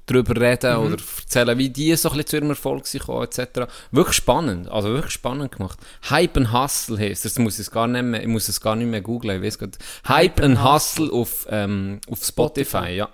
drüber 0.05 0.39
reden 0.39 0.75
oder 0.77 0.97
erzählen, 0.97 1.57
wie 1.57 1.69
die 1.69 1.95
so 1.95 2.09
ein 2.09 2.17
bisschen 2.17 2.27
zu 2.27 2.35
ihrem 2.37 2.49
Erfolg 2.49 2.89
gekommen, 2.91 3.23
etc. 3.23 3.71
Wirklich 3.91 4.15
spannend, 4.15 4.69
also 4.69 4.89
wirklich 4.89 5.13
spannend 5.13 5.51
gemacht. 5.51 5.79
Hype 6.09 6.37
and 6.37 6.53
Hustle 6.53 6.97
heisst, 6.97 7.25
das 7.25 7.37
muss 7.39 7.59
ich 7.59 7.69
gar 7.71 7.87
nicht 7.87 8.03
mehr, 8.03 8.21
ich 8.21 8.27
muss 8.27 8.49
es 8.49 8.59
gar 8.61 8.75
nicht 8.75 8.87
mehr 8.87 9.01
googlen, 9.01 9.37
ich 9.37 9.47
weiß 9.47 9.59
gerade. 9.59 9.77
Hype 10.07 10.41
and 10.41 10.63
Hustle 10.63 11.11
auf, 11.11 11.47
ähm, 11.49 11.99
auf 12.09 12.23
Spotify, 12.23 12.91
ja. 12.91 13.09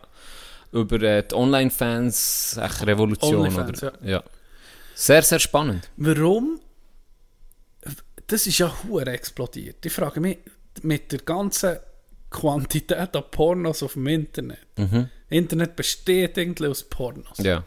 Über 0.71 1.01
äh, 1.01 1.23
die 1.23 1.35
Online-Fans, 1.35 2.59
echt 2.61 2.85
Revolution, 2.85 3.35
Onlyfans, 3.35 3.83
oder? 3.83 3.93
Ja. 4.03 4.23
Sehr, 4.93 5.21
sehr 5.21 5.39
spannend. 5.39 5.89
Warum? 5.97 6.59
Das 8.27 8.47
ist 8.47 8.57
ja 8.57 8.73
hure 8.83 9.11
explodiert. 9.11 9.85
Ich 9.85 9.93
frage 9.93 10.19
mich, 10.19 10.39
mit 10.81 11.11
der 11.11 11.19
ganzen 11.19 11.77
Quantität 12.35 13.15
an 13.15 13.23
Pornos 13.31 13.81
auf 13.83 13.93
dem 13.93 14.07
Internet. 14.07 14.59
Internet 15.29 15.75
besteht 15.75 16.37
irgendwie 16.37 16.67
aus 16.67 16.83
Pornos. 16.83 17.37
Ja. 17.37 17.63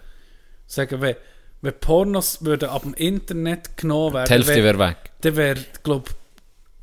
Sagen, 0.66 1.00
wenn, 1.00 1.16
wenn 1.62 1.74
Pornos 1.80 2.44
würden 2.44 2.68
ab 2.68 2.82
dem 2.82 2.94
Internet 2.94 3.76
genommen 3.76 4.14
werden, 4.14 4.26
Die 4.28 4.32
Hälfte 4.34 4.54
wär- 4.56 4.64
wäre 4.64 4.78
weg. 4.78 4.96
dann 5.22 5.36
wäre, 5.36 5.64
glaube 5.82 6.10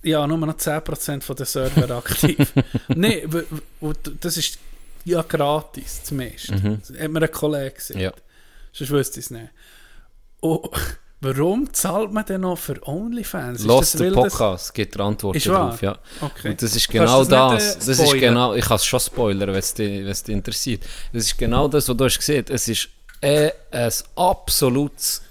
ja, 0.03 0.27
nur 0.27 0.37
noch 0.37 0.55
10% 0.57 1.21
von 1.23 1.35
den 1.35 1.45
Server 1.47 1.89
aktiv. 1.97 2.53
Nein, 2.89 3.21
das 4.21 4.37
ist 4.37 4.59
ja 5.03 5.21
gratis 5.23 6.03
zumindest. 6.03 6.51
Hat 6.51 7.09
mir 7.11 7.21
ein 7.23 7.31
Kollege 7.31 7.71
gesagt. 7.71 7.95
Mhm. 7.95 8.01
Ja. 8.03 8.13
Sonst 8.71 8.91
wüsste 8.91 9.19
ich 9.19 9.25
es 9.27 9.31
nicht. 9.31 9.49
Und 10.41 10.69
warum 11.21 11.73
zahlt 11.73 12.11
man 12.11 12.25
denn 12.25 12.41
noch 12.41 12.57
für 12.57 12.85
OnlyFans? 12.87 13.63
Los 13.63 13.91
das, 13.91 14.01
den 14.01 14.13
das- 14.13 14.33
Podcast, 14.33 14.73
gibt 14.73 14.99
Antworten 14.99 15.39
drauf. 15.39 15.81
Ja. 15.81 15.97
Okay. 16.21 16.49
Und 16.49 16.61
das 16.61 16.75
ist 16.75 16.89
genau 16.89 17.23
das 17.23 17.27
das. 17.27 17.53
nicht, 17.53 17.75
äh, 17.75 17.87
das 17.87 17.99
ist 17.99 18.19
genau, 18.19 18.53
ich 18.53 18.65
kann 18.65 18.75
es 18.75 18.85
schon 18.85 18.99
spoilern, 18.99 19.49
wenn 19.49 19.55
es 19.55 19.73
dich, 19.73 20.29
interessiert. 20.29 20.83
Das 21.13 21.23
ist 21.23 21.37
genau 21.37 21.67
das, 21.67 21.87
was 21.89 21.97
du 21.97 22.05
hast 22.05 22.17
gesehen. 22.17 22.45
Es 22.49 22.67
ist 22.67 22.89
äh, 23.21 23.51
ein 23.71 23.91
absolutes. 24.15 25.21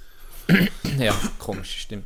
ja, 0.99 1.15
komische 1.39 1.79
Stimme. 1.79 2.03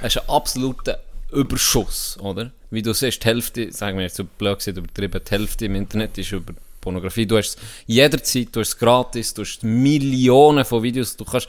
Es 0.00 0.16
ist 0.16 0.22
ein 0.22 0.28
absoluter 0.28 1.00
Überschuss, 1.30 2.18
oder? 2.20 2.50
Wie 2.70 2.82
du 2.82 2.92
siehst, 2.94 3.22
die 3.22 3.28
Hälfte, 3.28 3.72
sagen 3.72 3.98
wir 3.98 4.04
jetzt 4.04 4.16
so 4.16 4.24
blöd 4.24 4.58
gesagt, 4.58 4.78
übertrieben, 4.78 5.20
die 5.24 5.30
Hälfte 5.30 5.66
im 5.66 5.74
Internet 5.74 6.16
ist 6.18 6.32
über 6.32 6.54
Pornografie. 6.80 7.26
Du 7.26 7.38
hast 7.38 7.56
es 7.56 7.56
jederzeit, 7.86 8.48
du 8.52 8.60
hast 8.60 8.68
es 8.68 8.78
gratis, 8.78 9.32
du 9.34 9.42
hast 9.42 9.62
Millionen 9.62 10.64
von 10.64 10.82
Videos, 10.82 11.16
du 11.16 11.24
kannst, 11.24 11.48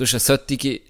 du 0.00 0.04
hast 0.04 0.14
eine 0.14 0.20
solche 0.48 0.80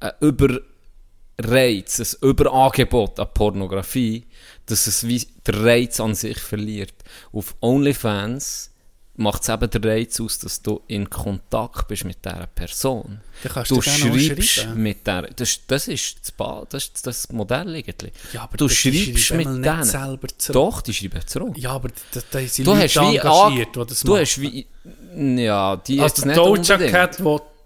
ein 0.00 0.12
Überreiz, 0.20 1.98
ein 2.00 2.28
Überangebot 2.28 3.18
an 3.20 3.28
Pornografie, 3.34 4.24
dass 4.66 4.86
es 4.86 5.06
wie 5.06 5.26
der 5.46 5.62
Reiz 5.64 6.00
an 6.00 6.14
sich 6.14 6.38
verliert. 6.38 6.94
Auf 7.32 7.54
OnlyFans 7.60 8.70
macht 9.16 9.42
es 9.42 9.48
eben 9.48 9.68
den 9.68 9.82
Reiz 9.84 10.20
aus, 10.20 10.38
dass 10.38 10.62
du 10.62 10.80
in 10.86 11.10
Kontakt 11.10 11.88
bist 11.88 12.04
mit 12.04 12.24
dieser 12.24 12.46
Person. 12.46 13.20
Du 13.68 13.82
schreibst 13.82 14.68
mit 14.76 15.04
der, 15.06 15.22
das, 15.34 15.60
das 15.66 15.88
ist 15.88 16.18
das, 16.22 16.30
ba 16.32 16.64
das, 16.70 16.84
ist 16.84 17.04
das 17.06 17.28
Modell 17.32 17.74
eigentlich. 17.74 18.12
Ja, 18.32 18.42
aber 18.44 18.56
du 18.56 18.68
schreibst 18.68 19.32
mit 19.32 19.46
denen. 19.46 19.82
selber 19.84 20.28
zurück. 20.38 20.54
Doch, 20.54 20.80
die 20.82 20.94
schreiben 20.94 21.20
zurück. 21.26 21.58
Ja, 21.58 21.72
aber 21.72 21.88
da, 22.12 22.20
da 22.30 22.38
sind 22.40 22.66
du 22.66 22.70
Leute 22.72 22.84
hast 22.84 22.94
wie 22.94 23.16
engagiert, 23.16 23.76
an- 23.76 23.82
die 23.82 23.88
das 23.90 24.00
du 24.00 24.12
machen. 24.12 24.20
hast 24.20 24.40
wie 24.40 24.66
ja 25.44 25.76
die 25.76 26.00
Also 26.00 26.14
jetzt 26.14 26.26
nicht 26.26 26.36
Doja. 26.36 26.78
Cat, 26.90 27.18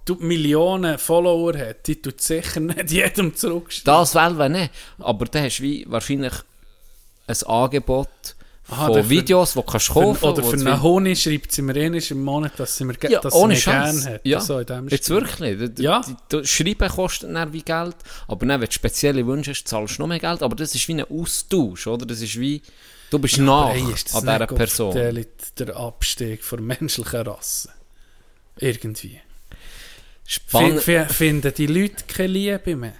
du 0.04 0.14
Millionen 0.16 0.98
Follower 0.98 1.56
hat, 1.56 1.86
die 1.86 2.00
tut 2.00 2.20
sicher 2.20 2.60
nicht 2.60 2.90
jedem 2.90 3.34
zurückschreiben. 3.34 3.84
Das 3.84 4.14
will 4.14 4.38
wir 4.38 4.48
nicht. 4.48 4.72
Aber 4.98 5.24
dann 5.26 5.44
hast 5.44 5.58
du 5.58 5.62
wie 5.64 5.84
wahrscheinlich 5.88 6.32
ein 7.26 7.42
Angebot 7.46 8.08
Aha, 8.68 8.86
von 8.86 8.94
der 8.94 9.08
Videos, 9.10 9.52
die 9.52 9.58
du 9.60 9.62
kannst 9.66 9.90
kaufen 9.90 10.24
oder 10.24 10.42
wo 10.44 10.50
für 10.50 10.56
einen 10.56 10.82
Honig 10.82 11.20
schreibt 11.20 11.52
sie 11.52 11.62
mir 11.62 11.74
einmal 11.74 12.00
im 12.00 12.22
Monat, 12.22 12.52
dass 12.58 12.76
sie 12.76 12.84
mir, 12.84 12.94
ja, 13.08 13.20
dass 13.20 13.34
sie 13.34 13.38
ohne 13.40 13.56
Scheiß. 13.56 14.02
gerne 14.02 14.14
hat. 14.14 14.20
Ja, 14.24 14.40
So 14.40 14.58
in 14.58 14.88
jetzt 14.88 15.10
wirklich. 15.10 15.74
Du, 15.74 15.82
Ja. 15.82 16.00
du, 16.28 16.44
Schreiben 16.44 16.88
kostet 16.88 17.34
dann 17.34 17.52
wie 17.52 17.62
Geld, 17.62 17.96
aber 18.28 18.46
dann, 18.46 18.60
wenn 18.60 18.66
du 18.68 18.72
spezielle 18.72 19.26
Wünsche 19.26 19.50
hast, 19.50 19.66
zahlst 19.66 19.98
du 19.98 20.02
noch 20.02 20.08
mehr 20.08 20.20
Geld. 20.20 20.42
Aber 20.42 20.54
das 20.56 20.74
ist 20.74 20.86
wie 20.88 20.94
ein 20.94 21.04
Austausch, 21.10 21.86
oder? 21.86 22.06
Das 22.06 22.20
ist 22.22 22.38
wie, 22.38 22.62
du 23.10 23.18
bist 23.18 23.38
ist 23.38 24.08
das 24.08 24.14
an 24.16 24.22
dieser 24.22 24.46
Person. 24.46 24.88
offiziell 24.88 25.26
Der 25.58 25.76
Abstieg 25.76 26.44
von 26.44 26.64
menschlichen 26.64 27.20
Rasse. 27.20 27.68
Irgendwie. 28.58 29.20
Spannend. 30.34 30.82
Finden 30.82 31.52
die 31.54 31.66
Leute 31.66 32.04
keine 32.08 32.28
Liebe 32.28 32.76
mehr, 32.76 32.94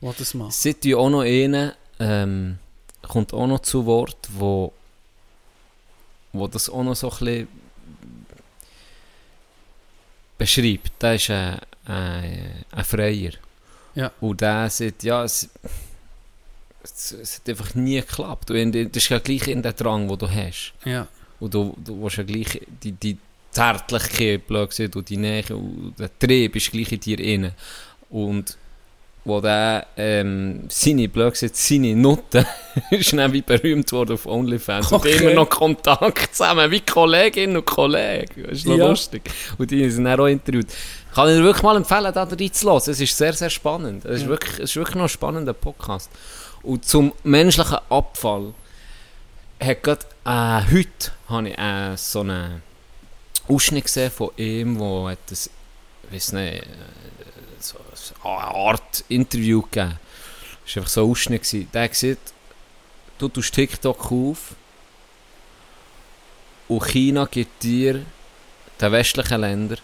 die 0.00 0.10
das 0.18 0.34
machen. 0.34 0.50
Seit 0.50 0.84
du 0.84 0.98
auch 0.98 1.08
noch 1.10 1.20
einen, 1.22 1.72
ähm, 1.98 2.58
kommt 3.02 3.32
auch 3.32 3.46
noch 3.46 3.60
zu 3.60 3.86
Wort, 3.86 4.28
wo, 4.34 4.72
wo 6.32 6.46
das 6.48 6.68
auch 6.68 6.82
noch 6.82 6.94
so 6.96 7.10
ein 7.10 7.16
bisschen 7.18 7.48
beschreibt. 10.38 10.90
Der 11.02 11.14
ist 11.14 11.30
ein, 11.30 11.58
ein, 11.86 12.64
ein 12.70 12.84
Freier. 12.84 13.32
Ja. 13.94 14.12
Und 14.20 14.40
der 14.40 14.68
sagt, 14.68 15.02
ja, 15.04 15.24
es, 15.24 15.48
es, 16.82 17.12
es 17.12 17.36
hat 17.38 17.48
einfach 17.48 17.74
nie 17.74 18.00
geklappt. 18.00 18.50
Und 18.50 18.56
in- 18.76 18.92
das 18.92 19.02
ist 19.04 19.08
ja 19.08 19.18
gleich 19.18 19.48
in 19.48 19.62
der 19.62 19.72
Drang, 19.72 20.06
den 20.08 20.18
du 20.18 20.28
hast. 20.28 20.74
Ja. 20.84 21.08
Und 21.40 21.54
du, 21.54 21.74
du 21.82 22.02
willst 22.02 22.18
ja 22.18 22.24
gleich 22.24 22.60
die, 22.82 22.92
die 22.92 23.16
Zärtlichkeit, 23.56 24.46
blöd 24.46 24.68
gesagt, 24.70 24.96
und 24.96 25.08
die 25.08 25.16
Nähe 25.16 25.44
und 25.50 25.94
der 25.98 26.10
Trieb 26.18 26.54
ist 26.56 26.70
gleich 26.70 26.92
in 26.92 27.00
dir 27.00 27.18
inne. 27.20 27.52
Und 28.10 28.56
wo 29.24 29.40
der 29.40 29.86
ähm, 29.96 30.66
seine, 30.68 31.08
blöd 31.08 31.32
gesagt, 31.32 31.56
seine 31.56 31.96
Nutte 31.96 32.46
ist 32.90 33.12
dann 33.12 33.32
wie 33.32 33.42
berühmt 33.42 33.90
worden 33.92 34.12
auf 34.12 34.26
OnlyFans. 34.26 34.92
Und 34.92 34.98
Okay. 34.98 35.16
immer 35.16 35.32
noch 35.34 35.48
Kontakt 35.50 36.34
zusammen, 36.34 36.70
wie 36.70 36.80
Kollegin 36.80 37.56
und 37.56 37.64
Kollege. 37.66 38.42
Das 38.44 38.58
ist 38.58 38.66
noch 38.66 38.76
Ja. 38.76 38.88
lustig. 38.88 39.22
Und 39.58 39.70
die 39.70 39.88
sind 39.90 40.04
dann 40.04 40.20
auch 40.20 40.26
interviewt. 40.26 40.66
Kann 41.14 41.28
ich 41.30 41.36
dir 41.36 41.42
wirklich 41.44 41.62
mal 41.64 41.76
empfehlen, 41.76 42.12
da 42.12 42.22
reinzulassen. 42.24 42.92
Es 42.92 43.00
ist 43.00 43.16
sehr, 43.16 43.32
sehr 43.32 43.50
spannend. 43.50 44.04
Es 44.04 44.16
ist, 44.16 44.22
Ja. 44.24 44.28
wirklich, 44.28 44.54
es 44.58 44.70
ist 44.70 44.76
wirklich 44.76 44.96
noch 44.96 45.04
ein 45.04 45.08
spannender 45.08 45.54
Podcast. 45.54 46.10
Und 46.62 46.84
zum 46.84 47.12
menschlichen 47.24 47.78
Abfall 47.88 48.52
hat 49.60 49.82
grad, 49.82 50.04
äh, 50.24 50.60
heute 50.72 51.10
habe 51.28 51.48
ich 51.48 51.58
äh, 51.58 51.96
so 51.96 52.20
einen 52.20 52.62
Ausschnitt 53.48 53.84
gesehen 53.84 54.10
von 54.10 54.30
ihm, 54.36 54.78
wo 54.78 55.08
hat 55.08 55.18
das, 55.28 55.50
weiß 56.10 56.32
nicht, 56.32 56.62
äh, 56.62 56.66
so, 57.60 57.78
eine 58.22 58.54
Art 58.54 59.04
Interview 59.08 59.62
gegeben. 59.62 59.98
Das 60.64 60.76
war 60.76 60.82
einfach 60.82 60.92
so 60.92 61.04
ein 61.04 61.10
Ausschnitt. 61.10 61.42
Gewesen. 61.42 61.68
Der 61.72 61.82
hat 61.82 61.90
gesagt, 61.90 62.32
du 63.18 63.28
tust 63.28 63.54
TikTok 63.54 64.12
auf 64.12 64.54
und 66.68 66.84
China 66.86 67.26
gibt 67.26 67.62
dir, 67.62 68.04
den 68.80 68.92
westlichen 68.92 69.40
Ländern, 69.40 69.78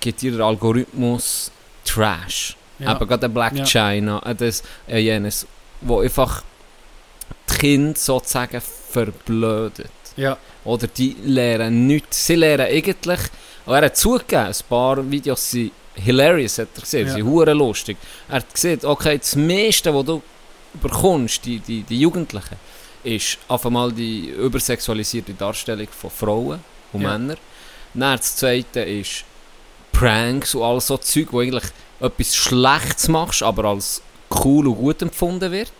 gibt 0.00 0.20
dir 0.20 0.32
der 0.36 0.46
Algorithmus 0.46 1.50
Trash. 1.84 2.56
Ja. 2.78 2.92
Eben 2.94 3.08
gerade 3.08 3.20
der 3.20 3.28
Black 3.28 3.54
Ja. 3.54 3.64
China, 3.64 4.22
äh, 4.24 4.34
das, 4.34 4.62
äh, 4.88 4.98
jenes, 4.98 5.46
wo 5.80 6.00
einfach 6.00 6.42
die 7.50 7.54
Kinder 7.54 7.98
sozusagen 7.98 8.60
verblödet. 8.60 9.90
Ja. 10.16 10.36
Oder 10.64 10.86
die 10.86 11.16
lernen 11.24 11.86
nichts. 11.86 12.26
Sie 12.26 12.34
lernen 12.34 12.66
eigentlich, 12.66 13.20
und 13.66 13.74
er 13.74 13.84
hat 13.86 13.96
zugegeben, 13.96 14.46
ein 14.46 14.54
paar 14.68 15.10
Videos 15.10 15.50
sind 15.50 15.72
hilarious, 15.94 16.58
hat 16.58 16.68
er 16.74 16.80
gesehen, 16.80 17.06
Ja. 17.06 17.14
sie 17.14 17.20
sind 17.20 17.30
hure 17.30 17.52
lustig. 17.52 17.96
Er 18.28 18.36
hat 18.36 18.52
gesehen, 18.52 18.80
okay, 18.84 19.18
das 19.18 19.36
meiste, 19.36 19.94
was 19.94 20.04
du 20.04 20.22
bekommst, 20.80 21.44
die, 21.44 21.58
die, 21.60 21.82
die 21.82 22.00
Jugendlichen, 22.00 22.56
ist 23.04 23.38
auf 23.48 23.66
einmal 23.66 23.92
die 23.92 24.28
übersexualisierte 24.28 25.34
Darstellung 25.34 25.88
von 25.90 26.10
Frauen 26.10 26.60
und 26.92 27.02
Ja. 27.02 27.10
Männern. 27.18 27.36
Dann 27.94 28.16
das 28.16 28.36
zweite 28.36 28.80
ist 28.80 29.24
Pranks 29.92 30.54
und 30.54 30.62
all 30.62 30.80
so 30.80 30.96
Zeug, 30.96 31.28
wo 31.32 31.40
eigentlich 31.40 31.64
etwas 32.00 32.34
Schlechtes 32.34 33.08
machst, 33.08 33.42
aber 33.42 33.64
als 33.66 34.02
cool 34.44 34.66
und 34.68 34.76
gut 34.76 35.02
empfunden 35.02 35.52
wird. 35.52 35.72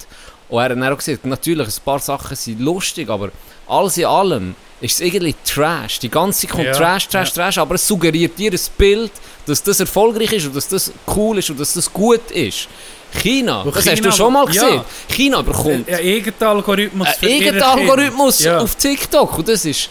Und 0.53 0.59
er 0.59 0.65
hat 0.65 0.73
dann 0.73 0.85
auch 0.85 0.99
gesagt, 0.99 1.25
natürlich, 1.25 1.67
ein 1.67 1.73
paar 1.83 1.99
Sachen 1.99 2.37
sind 2.37 2.61
lustig, 2.61 3.09
aber 3.09 3.31
alles 3.67 3.97
in 3.97 4.05
allem 4.05 4.55
ist 4.83 4.97
es 4.97 5.01
irgendwie 5.01 5.35
Trash. 5.47 5.99
Die 6.01 6.11
ganze 6.11 6.47
kommt 6.47 6.65
Ja, 6.65 6.73
Trash, 6.73 7.09
Trash, 7.09 7.29
ja. 7.31 7.35
Trash, 7.35 7.57
aber 7.57 7.77
es 7.77 7.89
suggeriert 7.89 8.37
dir 8.39 8.53
ein 8.53 8.59
Bild, 8.77 9.13
dass 9.47 9.63
das 9.63 9.81
erfolgreich 9.81 10.31
ist 10.33 10.45
und 10.47 10.55
dass 10.55 10.69
das 10.69 10.93
cool 11.17 11.39
ist 11.39 11.49
und 11.49 11.59
dass 11.59 11.73
das 11.73 11.91
gut 11.91 12.31
ist. 12.33 12.69
China, 13.15 13.65
Wo 13.65 13.71
das 13.71 13.85
China- 13.85 13.93
hast 13.97 14.05
du 14.05 14.13
schon 14.13 14.33
mal 14.35 14.45
ja. 14.53 14.63
gesehen. 14.63 14.81
China 15.09 15.41
bekommt 15.41 15.89
Ein 15.89 15.95
eigener 15.95 16.49
Algorithmus 16.49 17.09
eigener 17.23 17.67
Algorithmus. 17.69 18.41
Ja. 18.41 18.59
auf 18.59 18.75
TikTok 18.75 19.39
und 19.39 19.49
das 19.49 19.65
ist 19.65 19.89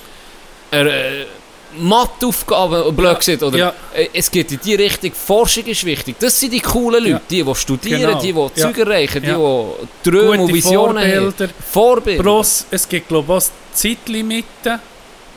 äh, 0.72 1.24
Matheaufgabe, 1.80 2.92
blöd 2.92 3.20
gesagt, 3.20 3.44
oder 3.44 3.58
ja. 3.58 3.74
äh, 3.94 4.08
es 4.14 4.30
geht 4.30 4.52
in 4.52 4.60
die 4.64 4.76
Richtung, 4.76 5.12
Forschung 5.14 5.66
ist 5.66 5.84
wichtig. 5.86 6.16
Das 6.20 6.40
sind 6.40 6.52
die 6.54 6.60
coolen 6.60 7.04
Leute, 7.04 7.10
Ja. 7.16 7.22
die, 7.30 7.44
die 7.44 7.56
studieren, 7.56 8.02
Genau. 8.02 8.20
die, 8.22 8.34
die 8.34 8.40
Ja. 8.40 8.68
Zeug 8.68 8.78
erreichen, 8.78 9.22
die, 9.22 9.28
Ja. 9.30 9.38
die 10.06 10.10
Träume 10.10 10.32
und 10.32 10.38
Gute 10.40 10.54
Visionen 10.54 10.98
Vorbilder. 11.04 11.46
haben. 11.48 11.54
Vorbilder. 11.72 12.24
Bloß, 12.24 12.66
es 12.72 12.88
gibt 12.90 13.08
glaube 13.08 13.34
ich 13.38 13.44
auch 13.46 13.50
Zeitlimiten, 13.74 14.80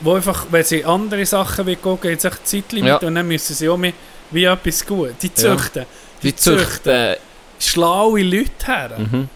wo 0.01 0.15
einfach, 0.15 0.47
wenn 0.51 0.65
sie 0.65 0.85
andere 0.85 1.25
Sachen 1.27 1.67
will 1.67 1.77
gucken, 1.77 2.11
es 2.13 2.25
echt 2.25 2.47
Zeitlimiten 2.47 2.99
Ja. 3.01 3.09
und 3.09 3.15
dann 3.15 3.27
müssen 3.29 3.55
sie 3.55 3.69
auch 3.69 3.77
mit, 3.77 3.95
wie 4.31 4.45
etwas 4.45 4.85
gut. 4.85 5.11
Die 5.23 5.29
Ja. 5.29 5.35
züchten. 5.35 5.87
die 6.23 6.35
züchten. 6.35 7.17
schlaue 7.61 8.23
Leute 8.23 8.67
her. 8.67 8.91
Mhm. 8.99 9.29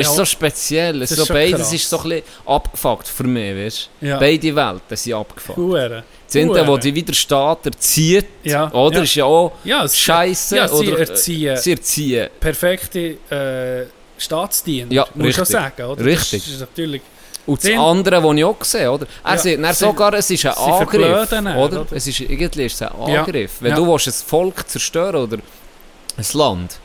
Es 0.00 0.06
ist 0.06 0.12
Ja. 0.12 0.16
so 0.16 0.24
speziell. 0.24 1.00
Das 1.00 1.10
ist 1.10 1.16
so 1.16 1.22
ist 1.24 1.28
beides 1.28 1.60
krass. 1.60 1.72
ist 1.72 1.90
so 1.90 1.98
ein 1.98 2.02
bisschen 2.08 2.22
abgefuckt 2.46 3.08
für 3.08 3.24
mich, 3.24 3.56
weißt? 3.56 3.90
Ja. 4.00 4.18
Beide 4.18 4.54
Welten 4.56 4.96
sind 4.96 5.14
abgefuckt. 5.14 5.58
Hure. 5.58 6.04
Das 6.26 6.36
eine, 6.36 6.66
wo 6.66 6.76
die 6.76 6.94
wieder 6.94 7.14
Staat 7.14 7.66
erzieht, 7.66 8.26
Ja. 8.44 8.70
oder? 8.72 8.98
Ja. 8.98 9.02
Ist 9.04 9.14
ja 9.14 9.24
auch 9.24 9.52
Ja, 9.64 9.88
Scheiße. 9.88 10.56
ja, 10.56 10.68
sie 10.68 10.74
oder, 10.74 10.98
äh, 10.98 11.00
erziehen. 11.00 11.56
Sie 11.56 11.70
erziehen. 11.72 12.28
perfekte 12.38 12.98
äh, 13.30 13.86
Staatsdiener, 14.20 14.92
Ja, 14.92 15.06
muss 15.14 15.38
ich 15.38 15.44
sagen. 15.44 15.82
Oder? 15.84 16.04
Richtig. 16.04 16.44
Das 16.44 16.52
ist 16.54 16.60
natürlich... 16.60 17.02
Und 17.46 17.64
das 17.64 17.70
andere, 17.78 18.22
was 18.22 18.36
ich 18.36 18.44
auch 18.44 18.58
gesehen 18.58 18.88
oder? 18.90 19.06
Er 19.24 19.30
Ja, 19.36 19.38
sagt 19.38 19.76
sogar, 19.76 20.12
es 20.14 20.28
ist 20.30 20.44
ein 20.44 20.52
Angriff. 20.52 21.32
Oder? 21.32 21.56
oder? 21.56 21.86
Es 21.92 22.06
ist, 22.06 22.20
irgendwie 22.20 22.66
ist 22.66 22.74
es 22.74 22.82
ein. 22.82 22.88
Angriff. 22.92 23.52
Wenn 23.60 23.74
du 23.74 23.86
willst, 23.90 24.06
ein 24.08 24.12
Volk 24.12 24.68
zerstören 24.68 25.16
oder 25.22 25.38
ein 25.38 26.26
Land, 26.34 26.78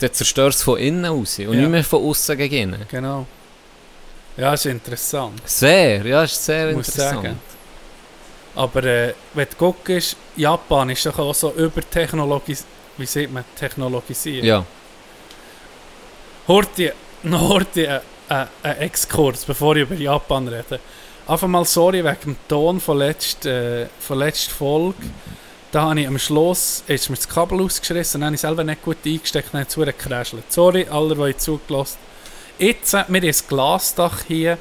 dann 0.00 0.12
zerstörst 0.12 0.58
du 0.58 0.60
es 0.60 0.62
von 0.64 0.78
innen 0.78 1.04
aus 1.06 1.38
und 1.38 1.44
Ja. 1.46 1.60
nicht 1.60 1.68
mehr 1.68 1.84
von 1.84 2.02
außen 2.04 2.36
gegen 2.36 2.54
innen. 2.56 2.86
Genau. 2.90 3.26
Ja, 4.36 4.54
ist 4.54 4.66
interessant. 4.66 5.40
Sehr, 5.44 6.04
ja, 6.06 6.24
ist 6.24 6.44
sehr 6.44 6.72
muss 6.72 6.88
interessant. 6.88 7.22
sagen. 7.22 7.40
Aber 8.54 8.84
äh, 8.84 9.14
wenn 9.34 9.46
du 9.48 9.56
guckst, 9.56 10.16
Japan 10.36 10.90
ist 10.90 11.06
doch 11.06 11.18
auch 11.18 11.34
so 11.34 11.52
übertechnologis... 11.52 12.64
Wie 12.96 13.06
sieht 13.06 13.32
man? 13.32 13.44
Technologisiert. 13.58 14.44
Ja. 14.44 14.64
Horti, 16.48 16.90
noch 17.22 17.48
Horti, 17.48 17.86
ein 17.86 18.00
äh, 18.28 18.46
äh, 18.68 18.72
Exkurs, 18.84 19.44
bevor 19.44 19.76
ich 19.76 19.82
über 19.82 19.94
Japan 19.94 20.48
rede. 20.48 20.80
Einfach 21.26 21.48
mal 21.48 21.64
sorry 21.64 22.04
wegen 22.04 22.16
dem 22.24 22.36
Ton 22.48 22.80
von 22.80 22.98
letzter, 22.98 23.82
äh, 23.82 23.86
von 24.00 24.18
letzter 24.18 24.52
Folge. 24.52 24.96
Da 25.72 25.82
habe 25.82 26.00
ich 26.00 26.08
am 26.08 26.18
Schluss, 26.18 26.82
ist 26.88 27.10
mir 27.10 27.16
das 27.16 27.28
Kabel 27.28 27.60
ausgerissen 27.60 28.18
und 28.18 28.20
dann 28.22 28.26
habe 28.28 28.34
ich 28.34 28.40
selber 28.40 28.64
nicht 28.64 28.82
gut 28.82 28.96
eingesteckt 29.06 29.54
und 29.54 29.60
dann 29.60 29.68
zu 29.68 29.80
gecrashelt. 29.80 30.50
Sorry, 30.52 30.86
alle, 30.90 31.14
die 31.14 31.36
zugelassen 31.36 31.98
Jetzt, 32.58 32.92
wir 32.92 33.00
haben 33.00 33.14
ein 33.14 33.34
Glasdach 33.48 34.24
hier. 34.26 34.58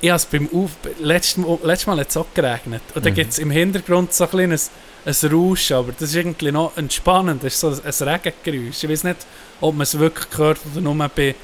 Ich 0.00 0.10
habe 0.10 0.16
es 0.16 0.26
beim 0.26 0.48
Auf... 0.52 0.70
Letztes, 0.98 1.44
letztes 1.62 1.86
Mal 1.86 2.00
hat 2.00 2.08
es 2.10 2.16
auch 2.16 2.26
geregnet. 2.34 2.82
Und 2.94 3.04
dann 3.04 3.12
Mhm. 3.12 3.16
gibt 3.16 3.32
es 3.32 3.38
im 3.38 3.50
Hintergrund 3.52 4.12
so 4.12 4.24
ein 4.24 4.30
kleines 4.30 4.70
ein 5.04 5.30
Rauschen, 5.30 5.76
aber 5.76 5.92
das 5.92 6.02
ist 6.02 6.14
irgendwie 6.16 6.50
noch 6.52 6.76
entspannend. 6.76 7.44
Das 7.44 7.54
ist 7.54 7.60
so 7.60 7.68
ein 7.68 8.08
Regengeräusch. 8.08 8.82
Ich 8.82 8.88
weiß 8.88 9.04
nicht, 9.04 9.18
ob 9.60 9.74
man 9.74 9.82
es 9.82 9.98
wirklich 9.98 10.26
hört 10.38 10.58
oder 10.72 10.80
nur 10.80 10.94
bei... 11.08 11.28
Ich 11.28 11.36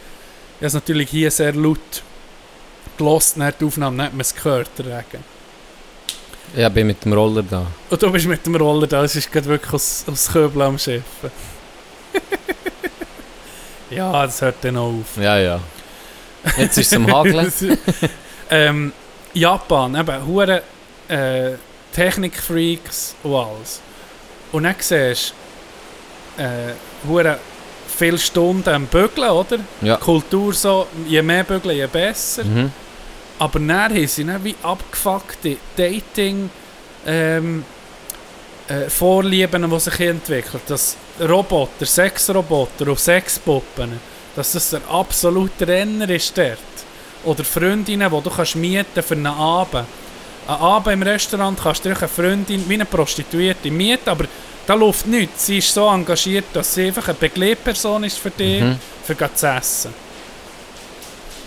habe 0.56 0.66
es 0.66 0.74
natürlich 0.74 1.10
hier 1.10 1.30
sehr 1.30 1.54
laut 1.54 2.02
gelost, 2.96 3.36
nach 3.36 3.52
der 3.52 3.68
Aufnahme, 3.68 4.02
hat 4.02 4.12
man 4.12 4.22
es 4.22 4.34
gehört, 4.34 4.70
der 4.78 4.86
Regen. 4.86 5.37
Ich 6.56 6.68
bin 6.70 6.86
mit 6.86 7.04
dem 7.04 7.12
Roller 7.12 7.42
da. 7.42 7.66
Und 7.90 8.02
du 8.02 8.10
bist 8.10 8.26
mit 8.26 8.44
dem 8.44 8.56
Roller 8.56 8.86
da, 8.86 9.04
es 9.04 9.14
ist 9.16 9.30
gerade 9.30 9.46
wirklich 9.46 9.72
aus, 9.72 10.04
aus 10.10 10.32
Köbel 10.32 10.62
am 10.62 10.78
Schiffen. 10.78 11.30
ja, 13.90 14.26
das 14.26 14.40
hört 14.40 14.56
dann 14.62 14.76
auch 14.76 14.88
auf. 14.88 15.22
Ja, 15.22 15.38
ja. 15.38 15.60
Jetzt 16.56 16.78
ist 16.78 16.86
es 16.86 16.92
am 16.94 17.06
Hageln. 17.12 17.52
ähm, 18.50 18.92
Japan, 19.34 19.94
eben, 19.94 20.26
hure 20.26 20.62
äh, 21.08 21.52
Technikfreaks 21.92 23.14
und 23.22 23.34
alles. 23.34 23.80
Und 24.52 24.64
dann 24.64 24.74
siehst 24.78 25.34
du, 26.36 26.42
äh, 26.42 26.74
hure 27.06 27.38
viele 27.98 28.18
Stunden 28.18 28.68
am 28.68 28.86
Bügeln, 28.86 29.30
oder? 29.30 29.58
Ja. 29.82 29.96
Kultur 29.96 30.54
so, 30.54 30.86
je 31.06 31.20
mehr 31.22 31.44
Bügeln, 31.44 31.76
je 31.76 31.86
besser. 31.86 32.44
Mhm. 32.44 32.72
Aber 33.38 33.58
dann 33.58 33.72
haben 33.72 34.06
sie 34.06 34.24
dann 34.24 34.42
wie 34.42 34.54
abgefuckte 34.62 35.56
Dating 35.76 36.50
ähm, 37.06 37.64
äh, 38.68 38.90
Vorlieben, 38.90 39.70
die 39.70 39.80
sich 39.80 40.00
entwickeln. 40.00 40.60
Dass 40.66 40.96
Roboter, 41.20 41.86
Sexroboter 41.86 42.88
und 42.88 42.98
Sexpuppen, 42.98 44.00
dass 44.34 44.52
das 44.52 44.70
der 44.70 44.80
absolute 44.90 45.66
Renner 45.66 46.08
ist 46.10 46.36
dort. 46.36 46.58
Oder 47.24 47.44
Freundinnen, 47.44 48.10
die 48.10 48.22
du 48.22 48.30
kannst 48.30 48.56
mieten 48.56 49.02
für 49.02 49.14
einen 49.14 49.26
Abend. 49.26 49.86
Einen 50.46 50.60
Abend 50.60 50.92
im 50.94 51.02
Restaurant 51.02 51.58
kannst 51.60 51.84
du 51.84 51.90
eine 51.90 52.08
Freundin 52.08 52.68
wie 52.68 52.74
eine 52.74 52.84
Prostituierte 52.84 53.70
mieten, 53.70 54.08
aber 54.08 54.24
da 54.66 54.74
läuft 54.74 55.06
nichts. 55.06 55.46
Sie 55.46 55.58
ist 55.58 55.72
so 55.72 55.88
engagiert, 55.88 56.46
dass 56.52 56.74
sie 56.74 56.86
einfach 56.86 57.08
eine 57.08 57.16
Begleitperson 57.18 58.04
ist 58.04 58.18
für 58.18 58.30
dich, 58.30 58.62
Mhm. 58.62 58.78
für 59.04 59.34
zu 59.34 59.46
essen. 59.46 60.07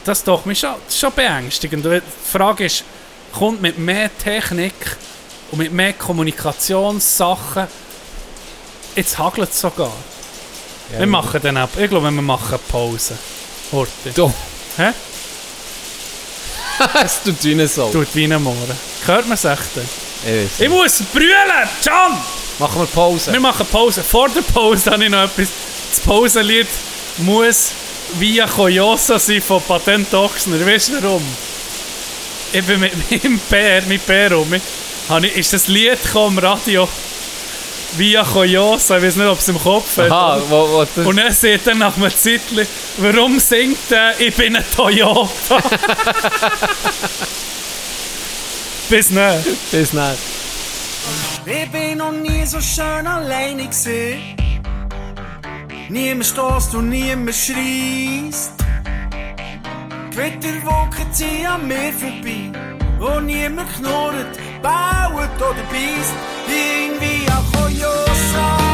Das 0.04 0.20
ist 0.20 0.28
doch 0.28 0.46
mich 0.46 0.60
schon, 0.60 0.76
schon 0.90 1.12
beängstigend. 1.14 1.86
Die 1.86 2.02
Frage 2.32 2.66
ist, 2.66 2.84
kommt 3.34 3.62
mit 3.62 3.78
mehr 3.78 4.10
Technik 4.18 4.74
und 5.52 5.60
mit 5.60 5.72
mehr 5.72 5.94
Kommunikationssachen, 5.94 7.68
jetzt 8.96 9.18
hagelt 9.18 9.50
es 9.50 9.62
sogar. 9.62 9.94
wir 10.98 11.08
machen 11.08 11.40
dann 11.42 11.58
ab. 11.58 11.70
Ich 11.78 11.90
glaube, 11.90 12.12
wir 12.12 12.22
machen 12.22 12.60
Pause. 12.68 13.18
Horti. 13.72 14.12
Du. 14.14 14.34
Hä? 14.78 14.92
es 17.04 17.24
tut 17.24 17.44
wie 17.44 17.68
Sau. 17.68 17.92
Tut 17.92 18.14
wie 18.16 18.26
ein 18.26 18.42
Mohren. 18.42 18.78
Hört 19.06 19.26
man 19.28 19.34
es 19.34 19.46
echt? 19.46 19.62
Ich 20.26 20.60
Ich 20.60 20.70
muss 20.70 21.02
brüllen! 21.14 21.70
Can! 21.84 22.18
Machen 22.60 22.82
wir 22.82 22.88
Pause. 22.88 23.32
Wir 23.32 23.40
machen 23.40 23.66
Pause. 23.66 24.04
Vor 24.04 24.30
der 24.30 24.42
Pause 24.42 24.92
habe 24.92 25.04
ich 25.04 25.10
noch 25.10 25.24
etwas. 25.24 25.48
Das 25.90 26.00
Pausenlied 26.02 26.68
muss 27.18 27.72
via 28.20 28.46
Koyosa 28.48 29.20
sein 29.20 29.42
von 29.42 29.62
Patent 29.62 30.14
Ochsner. 30.14 30.66
Weißt 30.66 30.90
du 30.90 31.02
warum? 31.02 31.26
Ich 32.54 32.64
bin 32.66 32.80
mit 32.80 32.94
meinem 33.12 33.40
Bär, 33.50 33.82
mit 33.84 34.06
Bär 34.06 34.38
um 34.38 34.50
mich, 34.50 34.62
ist 35.36 35.54
das 35.54 35.68
Lied 35.68 36.00
im 36.14 36.38
Radio 36.38 36.88
via 37.98 38.24
Koyosa. 38.24 38.98
Ich 38.98 39.04
weiß 39.04 39.16
nicht, 39.18 39.28
ob 39.28 39.40
es 39.40 39.48
im 39.48 39.60
Kopf 39.60 39.98
hat. 39.98 40.12
Aha, 40.12 40.42
wo, 40.50 40.70
wo 40.70 40.84
das, 40.84 41.06
Und 41.06 41.18
er 41.18 41.32
sagt 41.32 41.68
dann 41.68 41.78
nach 41.80 41.96
einem 41.96 42.10
Zeitchen, 42.10 42.68
warum 42.98 43.40
singt 43.40 43.92
er, 43.92 44.20
ich 44.20 44.36
bin 44.36 44.56
ein 44.56 44.66
Toyota? 44.76 45.58
Bis 48.90 49.10
nicht. 49.10 49.72
bis 49.72 49.94
nicht. 49.94 50.18
Ich 51.46 51.72
bin 51.72 51.98
noch 51.98 52.12
nie 52.12 52.46
so 52.46 52.60
schön 52.60 53.08
alleine 53.08 53.68
gesehen. 53.68 54.36
Niemand 55.92 56.26
stößt 56.26 56.76
und 56.76 56.88
niemand 56.88 57.36
schreist. 57.36 58.54
Gewitterwolken 60.12 61.12
ziehen 61.12 61.46
an 61.46 61.68
mir 61.68 61.92
vorbei. 61.92 62.50
Und 62.98 63.26
niemand 63.26 63.70
knurrt, 63.74 64.40
baut 64.64 65.36
oder 65.36 65.66
beißt. 65.70 66.16
Irgendwie 66.48 67.30
an 67.30 67.44
Koyosa. 67.52 68.71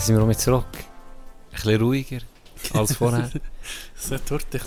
Da 0.00 0.06
sind 0.06 0.16
wir 0.16 0.22
auch 0.22 0.26
mit 0.28 0.40
zurück. 0.40 0.64
Ein 0.72 1.50
bisschen 1.50 1.82
ruhiger 1.82 2.20
als 2.72 2.94
vorher. 2.94 3.30
Das 3.94 4.10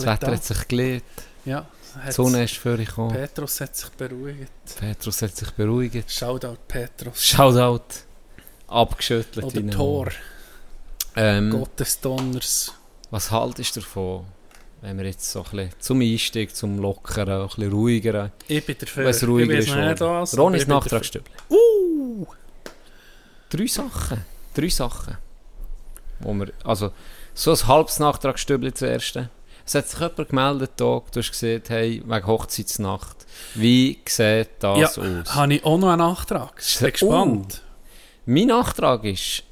Wetter 0.06 0.32
hat 0.32 0.44
sich 0.44 0.68
gelegt, 0.68 1.24
Ja, 1.44 1.66
die 2.08 2.12
Sonne 2.12 2.44
ist 2.44 2.58
vorgekommen, 2.58 3.16
Petrus 3.16 3.60
hat 3.62 3.76
sich 3.76 3.90
beruhigt. 3.90 4.52
Petrus 4.80 5.24
hat 5.24 5.36
sich 5.36 5.50
beruhigt. 5.50 6.12
Shoutout 6.12 6.58
Petrus. 6.68 7.26
Shoutout. 7.26 7.82
Abgeschüttelt. 8.68 9.44
Oder 9.44 9.72
Tor. 9.72 10.10
Ähm, 11.16 11.50
Gottes 11.50 12.00
Donners. 12.00 12.72
was 13.10 13.32
haltest 13.32 13.76
du 13.76 13.80
davon, 13.80 14.26
wenn 14.82 15.00
wir 15.00 15.06
jetzt 15.06 15.32
so 15.32 15.40
ein 15.40 15.50
bisschen 15.50 15.72
zum 15.80 16.02
Einstieg, 16.02 16.56
zum 16.56 16.78
Lockeren, 16.78 17.42
ein 17.42 17.48
bisschen 17.48 17.72
ruhigeren, 17.72 18.32
Ich 18.48 18.64
bin 18.64 18.76
dafür. 18.80 19.06
was 19.06 19.24
ruhiger 19.26 19.54
ich 19.54 19.68
ist? 19.68 20.68
Nachtragsstübli. 20.68 21.32
dafür. 21.50 21.58
Uh! 21.58 22.28
Drei 23.50 23.66
Sachen. 23.66 24.24
Drei 24.54 24.70
Sachen. 24.70 25.23
Wo 26.20 26.34
wir, 26.34 26.52
also, 26.64 26.92
so 27.34 27.52
ein 27.52 27.68
halbes 27.68 28.00
Nachtragsstübli 28.00 28.74
zuerst. 28.74 29.20
Es 29.66 29.76
hat 29.76 29.88
sich 29.88 30.00
jemand 30.00 30.30
gemeldet, 30.30 30.72
Tag, 30.78 31.12
du 31.12 31.20
hast 31.22 31.32
gesagt, 31.32 31.70
hey, 31.70 32.02
wegen 32.06 32.28
Hochzeitsnacht. 32.28 33.26
Wie 33.56 34.00
sieht 34.08 34.50
das 34.60 34.96
Ja, 34.98 35.04
aus? 35.22 35.36
habe 35.36 35.54
ich 35.54 35.64
auch 35.66 35.78
noch 35.78 35.88
einen 35.90 36.00
Nachtrag. 36.00 36.62
Ich 36.62 36.80
bin 36.80 36.88
Oh. 36.88 36.92
gespannt. 36.92 37.62
Mein 38.26 38.48
Nachtrag 38.48 39.04
ist 39.06 39.44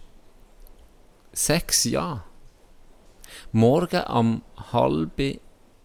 sechs 1.31 1.83
Jahre. 1.85 2.23
Morgen 3.53 4.01
am 4.05 4.41
halb 4.71 5.39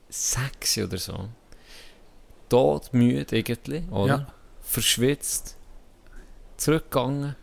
sechs 0.08 0.78
oder 0.78 0.98
so. 0.98 1.28
Todmüde 2.48 3.36
irgendwie, 3.36 3.82
oder? 3.90 4.06
Ja. 4.18 4.26
Verschwitzt. 4.60 5.56
Zurückgegangen. 6.56 7.36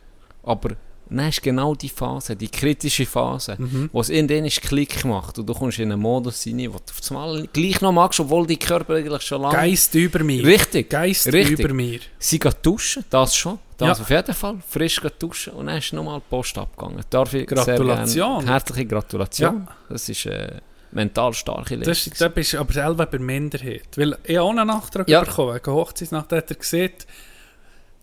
Aber 0.43 0.75
dann 1.17 1.29
ist 1.29 1.41
genau 1.43 1.75
die 1.75 1.89
Phase, 1.89 2.35
die 2.35 2.47
kritische 2.49 3.05
Phase, 3.05 3.55
Mhm. 3.57 3.89
wo 3.91 4.01
es 4.01 4.09
in 4.09 4.27
denen 4.27 4.49
Klick 4.49 5.03
macht 5.05 5.37
und 5.39 5.47
du 5.47 5.53
kommst 5.53 5.79
in 5.79 5.91
einen 5.91 6.01
Modus 6.01 6.45
rein, 6.47 6.59
wo 6.73 6.77
du 6.77 6.83
auf 6.91 7.11
einmal 7.11 7.47
gleich 7.53 7.81
noch 7.81 7.91
magst, 7.91 8.19
obwohl 8.19 8.45
dein 8.47 8.59
Körper 8.59 8.95
eigentlich 8.95 9.21
schon 9.23 9.41
lange... 9.41 9.55
Geist 9.55 9.93
über 9.95 10.23
mir. 10.23 10.43
Richtig. 10.45 10.89
Geist 10.89 11.27
Richtig. 11.31 11.59
über 11.59 11.73
mir. 11.73 11.99
Sie 12.19 12.39
geht 12.39 12.57
duschen, 12.61 13.03
das 13.09 13.35
schon. 13.35 13.59
Das 13.77 13.97
Ja. 13.97 14.03
auf 14.03 14.09
jeden 14.09 14.33
Fall. 14.33 14.57
Frisch 14.69 15.01
duschen 15.19 15.53
und 15.53 15.65
dann 15.67 15.77
ist 15.77 15.91
nochmal 15.93 16.19
die 16.19 16.25
Post 16.29 16.57
abgegangen. 16.57 17.03
Darf 17.09 17.33
ich 17.33 17.47
Gratulation. 17.47 18.45
Herzliche 18.45 18.85
Gratulation. 18.85 19.67
Das 19.89 20.07
ist 20.09 20.27
eine 20.27 20.61
mental 20.91 21.33
starke 21.33 21.77
Das, 21.79 21.87
Leistung. 21.87 22.13
da 22.19 22.27
bist 22.27 22.55
aber 22.55 22.71
selber 22.71 23.05
bei 23.05 23.17
der 23.17 23.19
Minderheit. 23.21 23.87
Weil 23.97 24.17
ich 24.23 24.37
auch 24.39 24.51
einen 24.51 24.67
Nachtrag 24.67 25.09
Ja. 25.09 25.21
bekommen. 25.23 25.55
Wegen 25.55 25.71
Hochzeitsnacht 25.73 26.31
hat 26.31 26.49
er 26.51 26.55
gesehen, 26.55 26.91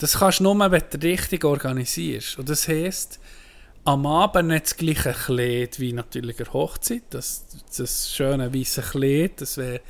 das 0.01 0.19
kannst 0.19 0.41
du 0.41 0.45
nur, 0.45 0.59
wenn 0.71 0.83
du 0.91 1.07
richtig 1.07 1.45
organisierst. 1.45 2.39
Und 2.39 2.49
das 2.49 2.67
heisst, 2.69 3.21
am 3.85 4.07
Abend 4.07 4.49
nicht 4.49 4.65
das 4.65 4.77
gleiche 4.77 5.13
Kleid 5.13 5.79
wie 5.79 5.93
natürlich 5.93 6.41
eine 6.41 6.53
Hochzeit. 6.53 7.03
Das, 7.11 7.47
das 7.77 8.11
schöne 8.11 8.55
weiße 8.55 8.83
Kleid, 8.83 9.41
das 9.41 9.57
wäre 9.57 9.75
ein 9.75 9.81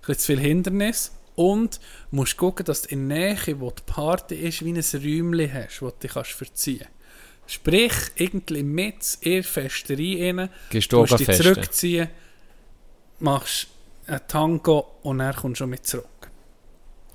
bisschen 0.00 0.18
zu 0.18 0.26
viel 0.26 0.40
Hindernis. 0.40 1.12
Und 1.36 1.80
musst 2.10 2.36
gucken, 2.36 2.66
dass 2.66 2.82
du 2.82 2.88
in 2.90 3.08
der 3.08 3.34
Nähe, 3.34 3.60
wo 3.60 3.70
die 3.70 3.82
Party 3.86 4.34
ist, 4.34 4.64
wie 4.64 4.72
ein 4.72 4.76
Räumchen 4.76 5.54
hast, 5.54 5.80
wo 5.82 5.90
du 5.90 5.96
dich 6.02 6.12
kannst 6.12 6.32
verziehen 6.32 6.80
kannst. 6.80 7.54
Sprich, 7.54 7.92
irgendwie 8.16 8.62
mit 8.62 9.24
der 9.24 9.42
Festerei 9.42 10.32
rein, 10.36 10.50
Gehst 10.70 10.92
Du 10.92 10.96
du 10.96 11.00
musst 11.02 11.18
dich 11.18 11.26
festen? 11.26 11.42
zurückziehen, 11.54 12.08
machst 13.20 13.68
ein 14.06 14.20
Tango 14.28 14.98
und 15.02 15.20
er 15.20 15.34
kommt 15.34 15.58
schon 15.58 15.70
mit 15.70 15.86
zurück. 15.86 16.30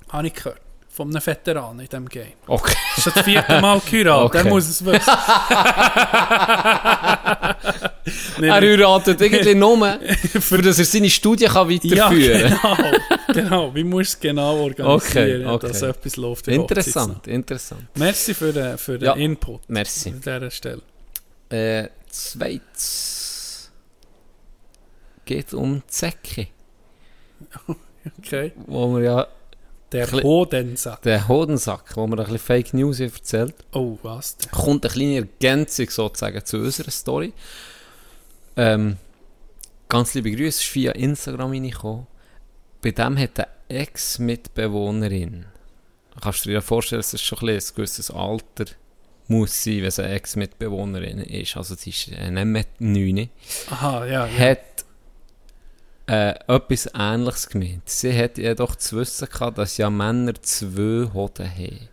Habe 0.08 0.26
ich 0.26 0.34
gehört. 0.34 0.60
Von 0.96 1.10
einem 1.10 1.26
Veteran 1.26 1.78
in 1.78 1.86
diesem 1.86 2.08
Game. 2.08 2.32
Okay. 2.46 2.74
Das 2.96 3.06
ist 3.06 3.16
das 3.18 3.24
vierte 3.24 3.60
Mal 3.60 3.80
geheiratet, 3.80 4.24
Okay. 4.24 4.42
der 4.42 4.50
muss 4.50 4.66
es 4.66 4.82
wissen. 4.82 5.12
Er 8.40 8.54
heiratet 8.54 9.20
irgendwie 9.20 9.54
nur, 9.54 9.98
für 10.40 10.62
dass 10.62 10.78
er 10.78 10.84
seine 10.84 11.10
Studie 11.10 11.46
kann 11.46 11.68
Ja, 11.70 12.08
weiterführen 12.10 12.58
kann. 12.58 12.76
genau. 13.28 13.48
genau. 13.48 13.74
Wie 13.74 13.84
musst 13.84 14.14
du 14.14 14.16
es 14.16 14.20
genau 14.20 14.56
organisieren, 14.60 15.46
Okay, 15.46 15.46
okay. 15.46 15.68
dass 15.68 15.82
etwas 15.82 16.16
läuft? 16.16 16.48
Interessant, 16.48 17.26
interessant. 17.26 17.82
Merci 17.96 18.32
für 18.34 18.52
den, 18.52 18.78
für 18.78 18.98
den 18.98 19.06
Ja. 19.06 19.12
Input 19.14 19.68
Merci. 19.68 20.10
an 20.10 20.20
dieser 20.20 20.50
Stelle. 20.50 20.82
Äh, 21.50 21.88
zweites 22.08 23.70
geht 25.24 25.52
um 25.54 25.76
die 25.76 25.82
Säcke, 25.88 26.46
Okay. 28.20 28.52
wo 28.66 28.94
wir 28.96 29.02
ja 29.04 29.26
Der 29.92 30.08
Kle- 30.08 30.22
Hodensack. 30.22 31.02
den 31.02 31.28
Hodensack, 31.28 31.96
wo 31.96 32.06
wir 32.06 32.12
ein 32.12 32.16
bisschen 32.24 32.38
Fake 32.38 32.74
News 32.74 32.98
erzählt 33.00 33.54
Oh, 33.72 33.98
was 34.02 34.36
denn? 34.36 34.50
kommt 34.50 34.84
eine 34.84 34.92
kleine 34.92 35.16
Ergänzung 35.16 35.88
sozusagen 35.90 36.44
zu 36.44 36.58
unserer 36.58 36.90
Story. 36.90 37.32
Ähm, 38.56 38.96
ganz 39.88 40.14
liebe 40.14 40.30
Grüße, 40.32 40.60
ist 40.60 40.74
via 40.74 40.92
Instagram 40.92 41.50
reingekommen. 41.52 42.06
Bei 42.82 42.90
dem 42.90 43.16
hat 43.18 43.38
eine 43.38 43.48
Ex-Mitbewohnerin, 43.68 45.46
kannst 46.20 46.44
du 46.44 46.48
dir 46.48 46.54
ja 46.56 46.60
vorstellen, 46.60 47.00
dass 47.00 47.12
es 47.14 47.22
schon 47.22 47.38
ein, 47.40 47.48
ein 47.56 47.62
gewisses 47.74 48.10
Alter 48.10 48.64
muss 49.28 49.62
sein, 49.64 49.78
wenn 49.78 49.84
es 49.86 49.98
eine 49.98 50.14
Ex-Mitbewohnerin 50.14 51.18
ist. 51.18 51.56
Also 51.56 51.74
sie 51.74 51.90
ist 51.90 52.08
äh, 52.12 52.30
nicht 52.30 52.44
mehr 52.44 52.64
9. 52.78 53.28
Aha, 53.70 54.06
ja. 54.06 54.26
ja. 54.26 54.38
Hat 54.50 54.84
äh, 56.06 56.34
etwas 56.46 56.88
Ähnliches 56.98 57.48
gemeint. 57.48 57.88
Sie 57.88 58.16
hat 58.16 58.38
jedoch 58.38 58.76
zu 58.76 58.96
wissen 58.96 59.28
gehabt, 59.28 59.58
dass 59.58 59.76
ja 59.76 59.90
Männer 59.90 60.34
zwei 60.40 61.10
Hoden 61.12 61.50
haben. 61.50 61.88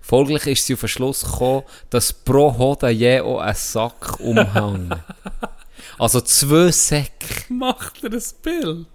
Folglich 0.00 0.46
ist 0.46 0.66
sie 0.66 0.74
auf 0.74 0.80
den 0.80 0.88
Schluss 0.88 1.22
gekommen, 1.22 1.62
dass 1.90 2.12
pro 2.12 2.56
Hoden 2.56 2.90
je 2.90 3.20
auch 3.20 3.40
ein 3.40 3.54
Sack 3.54 4.20
umhängt. 4.20 4.96
also 5.98 6.20
zwei 6.20 6.70
Säcke. 6.70 7.44
Macht 7.48 8.04
er 8.04 8.12
ein 8.12 8.22
Bild? 8.42 8.86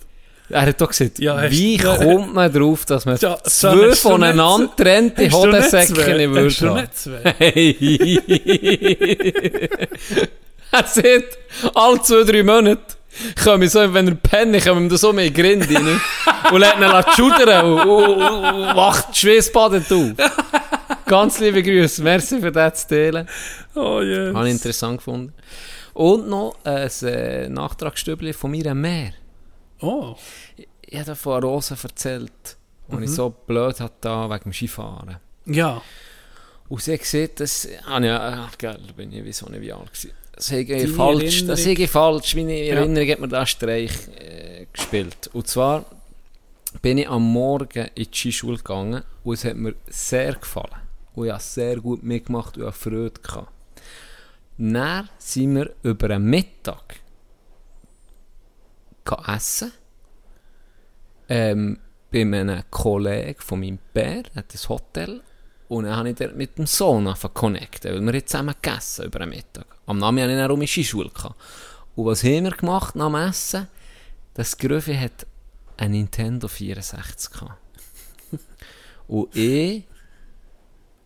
Er 0.50 0.64
hat 0.64 0.82
doch 0.82 0.90
gesagt, 0.90 1.20
Ja, 1.20 1.50
wie 1.50 1.78
kommt 1.78 2.34
man 2.34 2.52
darauf, 2.52 2.86
dass 2.86 3.06
man 3.06 3.18
Ja, 3.18 3.38
zwei 3.44 3.94
voneinander 3.96 4.76
trennte 4.76 5.30
Hodensäcke 5.32 5.94
nicht 5.94 6.36
Hast 6.36 6.62
du 6.62 6.66
würde 6.66 6.82
nicht 6.82 6.98
zwei? 6.98 7.36
Hey! 7.38 8.20
er 10.72 10.84
sagt, 10.88 11.38
alle 11.76 12.02
zwei, 12.02 12.24
drei 12.24 12.44
Monate 12.44 12.99
komme 13.44 13.66
ich 13.66 13.72
so, 13.72 13.94
wenn 13.94 14.08
er 14.08 14.16
pennt, 14.16 14.64
komme 14.64 14.86
ich 14.86 14.92
ihm 14.92 14.98
so 14.98 15.14
mit 15.14 15.34
Grinde 15.34 15.68
rein 15.76 16.02
und 16.52 16.60
lässt 16.60 16.76
ihn 16.78 17.14
schudern 17.16 17.66
und, 17.66 17.80
und, 17.82 18.04
und, 18.18 18.24
und 18.24 18.76
wacht 18.76 19.08
die 19.16 19.20
Schweißbaden 19.20 19.86
auf. 19.90 20.32
Ganz 21.06 21.40
liebe 21.40 21.64
Grüße, 21.64 22.02
merci 22.04 22.40
für 22.40 22.52
das 22.52 22.88
zu 22.88 22.96
teilen. 22.96 23.28
Oh, 23.76 24.02
yes. 24.02 24.36
Habe 24.36 24.48
ich 24.48 24.54
interessant 24.54 24.98
gefunden. 24.98 25.34
Und 25.94 26.30
noch 26.30 26.56
ein 26.64 26.90
äh, 27.04 27.50
Nachtragsstübli 27.50 28.34
von 28.34 28.52
mir 28.52 28.74
Meer. 28.76 29.14
Oh, 29.82 30.16
Ich 30.82 31.00
habe 31.00 31.16
von 31.16 31.44
Rosen 31.44 31.78
erzählt, 31.82 32.58
und 32.88 32.98
Mhm. 33.00 33.04
ich 33.04 33.12
so 33.12 33.30
blöd 33.30 33.80
hatte 33.80 33.96
da 34.02 34.30
wegen 34.30 34.44
dem 34.44 34.54
Skifahren. 34.54 35.18
ja. 35.46 35.82
Und 36.68 36.84
sie 36.84 36.96
gesehen, 37.00 37.32
dass... 37.36 37.68
Ah 37.88 38.00
ja, 38.00 38.46
ach, 38.48 38.56
gell, 38.60 38.78
da 38.86 38.94
bin 38.94 39.12
ich 39.12 39.24
wie 39.26 39.34
so 39.34 39.48
eine 39.48 39.60
wie 39.60 39.74
alt 39.74 39.88
gewesen. 39.92 40.12
Das 40.40 40.52
Deine 40.52 40.88
falsch, 40.88 41.46
das 41.46 41.66
ich 41.66 41.90
falsch, 41.90 42.34
meine 42.34 42.64
Ja. 42.64 42.76
Erinnerung 42.76 43.10
hat 43.10 43.20
mir 43.20 43.28
da 43.28 43.46
Streich 43.46 43.92
äh, 44.18 44.68
gespielt. 44.72 45.30
Und 45.34 45.50
zwar 45.50 45.84
bin 46.82 46.98
ich 46.98 47.10
am 47.10 47.24
Morgen 47.24 47.90
in 47.94 48.06
die 48.06 48.10
Skischule 48.10 48.56
gegangen 48.56 49.04
und 49.26 49.34
es 49.34 49.44
hat 49.44 49.58
mir 49.58 49.76
sehr 49.90 50.36
gefallen. 50.36 50.82
Und 51.14 51.26
ich 51.26 51.34
habe 51.34 51.44
sehr 51.44 51.76
gut 51.82 52.04
mitgemacht 52.04 52.58
und 52.58 52.70
ich 52.70 52.74
Freude. 52.74 53.20
Gehabt. 53.22 53.52
Dann 54.58 55.10
sind 55.18 55.56
wir 55.56 55.76
über 55.84 56.10
einen 56.10 56.30
Mittag 56.30 57.02
essen. 59.28 59.74
Ähm, 61.28 61.80
bei 62.12 62.22
einem 62.22 62.64
Kollegen 62.70 63.42
von 63.42 63.60
meinem 63.60 63.80
Bär, 63.94 64.24
hat 64.36 64.54
ein 64.54 64.70
Hotel. 64.70 65.22
Und 65.68 65.84
dann 65.84 65.98
habe 65.98 66.10
ich 66.12 66.16
dort 66.16 66.38
mit 66.38 66.58
dem 66.58 66.66
Sohn 66.66 67.08
angefangen 67.08 67.34
connecten, 67.34 67.92
weil 67.92 68.02
wir 68.02 68.14
haben 68.14 68.26
zusammen 68.26 68.56
gegessen 68.62 69.06
über 69.06 69.20
den 69.20 69.30
Mittag. 69.30 69.66
Am 69.90 69.98
Namen 69.98 70.20
hatte 70.22 70.32
ich 70.32 70.38
dann 70.38 70.52
auch 70.52 70.56
meine 70.56 70.68
Skischule. 70.68 71.10
Gehabt. 71.10 71.36
Und 71.96 72.06
was 72.06 72.24
haben 72.24 72.44
wir 72.44 72.52
gemacht 72.52 72.96
nach 72.96 73.08
dem 73.08 73.16
Essen? 73.16 73.68
Das 74.36 74.56
Gröfi 74.56 74.96
hat 74.96 75.26
ein 75.78 75.92
Nintendo 75.92 76.48
64 76.48 77.32
gehabt. 77.32 77.58
Und 79.08 79.36
ich 79.36 79.84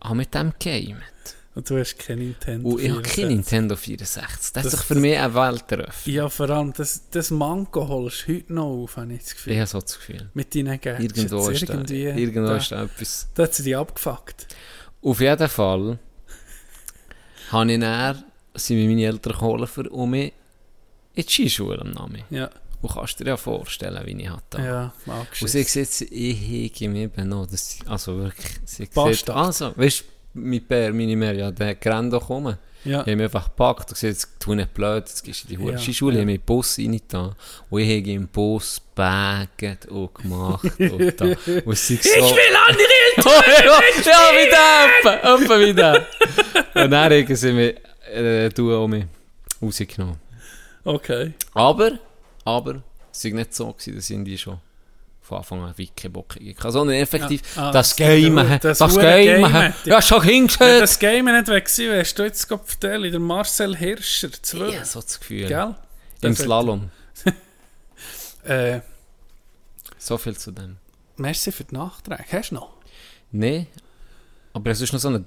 habe 0.03 0.15
mit 0.15 0.33
dem 0.33 0.51
gegamet. 0.59 1.01
Und 1.55 1.69
du 1.69 1.79
hast 1.79 1.97
kein 1.97 2.17
Nintendo. 2.17 2.67
Und 2.67 2.81
ich 2.81 2.89
habe 2.89 3.01
kein 3.03 3.11
64. 3.13 3.25
Nintendo 3.37 3.75
64. 3.77 4.27
Das, 4.35 4.51
Das- 4.51 4.63
hat 4.65 4.71
sich 4.71 4.81
für 4.81 4.95
mich 4.95 5.17
eine 5.17 5.33
Welt 5.33 5.71
eröffnet. 5.71 6.13
Ja, 6.15 6.27
vor 6.27 6.49
allem, 6.49 6.73
das, 6.73 7.09
das 7.09 7.31
Mango 7.31 7.87
holst 7.87 8.27
du 8.27 8.33
heute 8.33 8.53
noch 8.53 8.65
auf, 8.65 8.97
habe 8.97 9.13
ich 9.13 9.21
das 9.23 9.33
Gefühl. 9.35 9.53
Ich 9.53 9.59
habe 9.59 9.67
so 9.67 9.79
das 9.79 9.95
Gefühl. 9.97 10.29
Mit 10.33 10.53
deinen 10.53 10.81
Gadgets. 10.81 11.17
Irgendwo 11.17 11.47
ist, 11.49 11.69
da, 11.69 11.73
irgendwie, 11.75 12.03
irgendwo 12.03 12.49
da, 12.49 12.57
ist 12.57 12.71
da 12.71 12.83
etwas. 12.83 13.27
da 13.33 13.43
hat 13.43 13.53
sie 13.53 13.63
dich 13.63 13.77
abgefuckt. 13.77 14.47
Auf 15.01 15.21
jeden 15.21 15.47
Fall 15.47 15.99
habe 17.51 17.71
ich 17.71 17.79
dann, 17.79 18.23
sind 18.55 18.77
mir 18.77 18.87
meine 18.87 19.05
Eltern 19.05 19.33
geholt, 19.33 19.69
für, 19.69 19.89
um 19.89 20.09
mich 20.11 20.33
in 21.15 21.23
die 21.23 21.29
Skischule 21.31 21.79
am 21.81 21.91
Namen. 21.91 22.23
Ja, 22.29 22.49
Und 22.81 22.91
kannst 22.93 23.19
dir 23.19 23.25
ja 23.27 23.37
vorstellen, 23.37 24.01
wie 24.05 24.21
ich 24.21 24.29
hatte. 24.29 24.57
ja, 24.61 24.93
mag 25.05 25.27
Und 25.41 25.47
sie 25.47 25.63
sieht, 25.63 26.11
ich 26.11 26.37
hege 26.39 26.89
mich 26.89 27.03
eben 27.03 27.29
noch. 27.29 27.45
Das, 27.47 27.79
also 27.87 28.17
wirklich, 28.17 28.53
sie 28.65 28.85
sieht, 28.85 29.29
also, 29.29 29.73
weißt 29.75 29.99
du, 30.01 30.39
mein 30.39 30.61
Bär, 30.63 30.91
meine 30.93 31.15
Mehr, 31.15 31.33
ja, 31.33 31.51
der 31.51 31.77
rennt 31.85 32.13
doch 32.13 32.29
rum. 32.29 32.55
Ja, 32.85 32.99
Ich 32.99 33.07
habe 33.07 33.15
mich 33.15 33.23
einfach 33.25 33.45
gepackt 33.45 33.89
und 33.89 33.93
gesagt, 33.93 34.01
jetzt 34.13 34.27
tu 34.39 34.53
nicht 34.55 34.73
blöd, 34.73 35.05
jetzt 35.07 35.23
gehst 35.23 35.45
du 35.47 35.53
in 35.53 35.59
die 35.59 35.65
Ja, 35.67 35.71
ja, 35.71 35.77
Skischule, 35.77 36.15
ja. 36.15 36.19
ich 36.19 36.21
habe 36.23 36.25
mich 36.25 36.35
in 36.35 36.41
den 36.41 36.45
Bus 36.45 36.77
reingetan 36.77 37.35
und 37.69 37.79
ich 37.81 37.99
habe 38.01 38.11
im 38.11 38.27
Bus 38.27 38.81
gebaggt 38.89 39.85
und 39.85 40.15
gemacht 40.15 40.63
und 40.79 41.21
da. 41.21 41.25
Und 41.63 41.77
sie 41.77 41.95
so, 41.95 42.09
ich 42.09 42.35
will 42.35 42.55
andere 42.67 42.87
ja, 43.65 43.79
ja, 44.05 44.31
wie 44.33 44.49
der, 44.49 45.41
etwa 45.43 45.59
wie 45.59 45.73
der. 45.73 46.05
Und 46.83 46.91
dann 46.91 47.11
haben 47.13 47.35
sie 47.35 47.51
mich, 47.53 47.75
äh, 48.13 48.49
du 48.49 48.73
auch 48.75 48.87
mich 48.87 49.05
rausgenommen. 49.61 50.17
okay. 50.83 51.33
Aber, 51.53 51.99
aber, 52.45 52.83
es 53.11 53.23
war 53.25 53.31
nicht 53.31 53.53
so, 53.53 53.71
gewesen, 53.73 53.95
dass 53.95 54.09
ich 54.09 54.41
schon 54.41 54.59
von 55.21 55.37
Anfang 55.37 55.63
an 55.63 55.77
Wicke 55.77 56.09
Bocke 56.09 56.37
hatte, 56.57 56.71
sondern 56.71 56.97
effektiv 56.97 57.41
Ja, 57.55 57.69
ah, 57.69 57.71
das 57.71 57.89
das- 57.89 57.95
Game, 57.95 58.35
das- 58.35 58.77
das, 58.77 58.95
Game, 58.99 59.51
Game, 59.51 59.73
ja, 59.85 60.01
schon 60.01 60.21
Wenn 60.23 60.29
hingeschaut. 60.29 60.81
das 60.81 60.99
Game 60.99 61.25
nicht 61.25 61.47
weg 61.47 61.63
gewesen 61.65 61.89
wäre, 61.89 61.99
hast 62.01 62.15
du 62.19 62.23
jetzt 62.23 62.47
gerade 62.47 62.63
erzählt, 62.69 63.13
der 63.13 63.19
Marcel 63.21 63.77
Hirscher, 63.77 64.31
2. 64.33 64.69
Ja, 64.71 64.83
so 64.85 64.99
das 65.01 65.19
Gefühl. 65.19 65.47
Gell? 65.47 65.75
Im 66.21 66.31
Das 66.35 66.39
Slalom. 66.39 66.89
Äh, 68.43 68.81
So 69.97 70.17
viel 70.17 70.35
zu 70.35 70.51
dem. 70.51 70.75
merci 71.15 71.51
für 71.53 71.63
die 71.63 71.75
Nachträge. 71.75 72.25
Hast 72.33 72.49
du 72.51 72.55
noch? 72.55 72.73
Nein, 73.31 73.67
aber 74.51 74.71
es 74.71 74.81
ist 74.81 74.91
noch 74.91 74.99
so 74.99 75.07
eine 75.07 75.23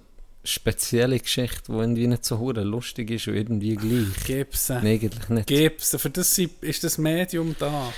spezielle 0.47 1.19
Geschichte, 1.19 1.73
die 1.73 1.73
irgendwie 1.73 2.07
nicht 2.07 2.25
so 2.25 2.39
hure 2.39 2.63
lustig 2.63 3.11
ist 3.11 3.29
und 3.29 3.35
irgendwie 3.35 3.75
gleich. 3.75 4.25
Gib's. 4.25 4.71
Eigentlich 4.71 5.29
nicht. 5.29 5.47
Gib's. 5.47 5.97
Für 5.99 6.11
das 6.11 6.39
ist 6.39 6.85
das 6.85 6.99
Medium 6.99 7.55
da. 7.59 7.93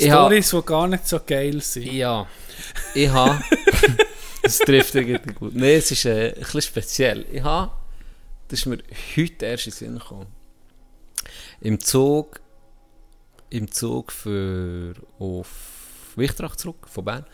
Stories, 0.00 0.50
die 0.50 0.62
gar 0.62 0.88
nicht 0.88 1.06
so 1.06 1.20
geil 1.24 1.60
sind. 1.60 1.92
Ja, 1.92 2.26
ich 2.94 3.08
habe... 3.08 3.42
das 4.42 4.58
trifft 4.58 4.94
irgendwie 4.94 5.34
gut. 5.34 5.54
Nein, 5.54 5.76
es 5.76 5.90
ist 5.90 6.04
äh, 6.04 6.28
ein 6.28 6.40
bisschen 6.40 6.62
speziell. 6.62 7.26
Ich 7.30 7.42
habe... 7.42 7.72
Das 8.48 8.60
ist 8.60 8.66
mir 8.66 8.78
heute 9.16 9.46
erst 9.46 9.66
in 9.66 9.72
den 9.72 9.76
Sinn 9.76 9.98
gekommen. 9.98 10.26
Im 11.60 11.80
Zug... 11.80 12.40
Im 13.50 13.70
Zug 13.70 14.12
für... 14.12 14.94
auf 15.18 15.48
Wichtrach 16.16 16.56
zurück, 16.56 16.88
von 16.88 17.04
Bern, 17.04 17.26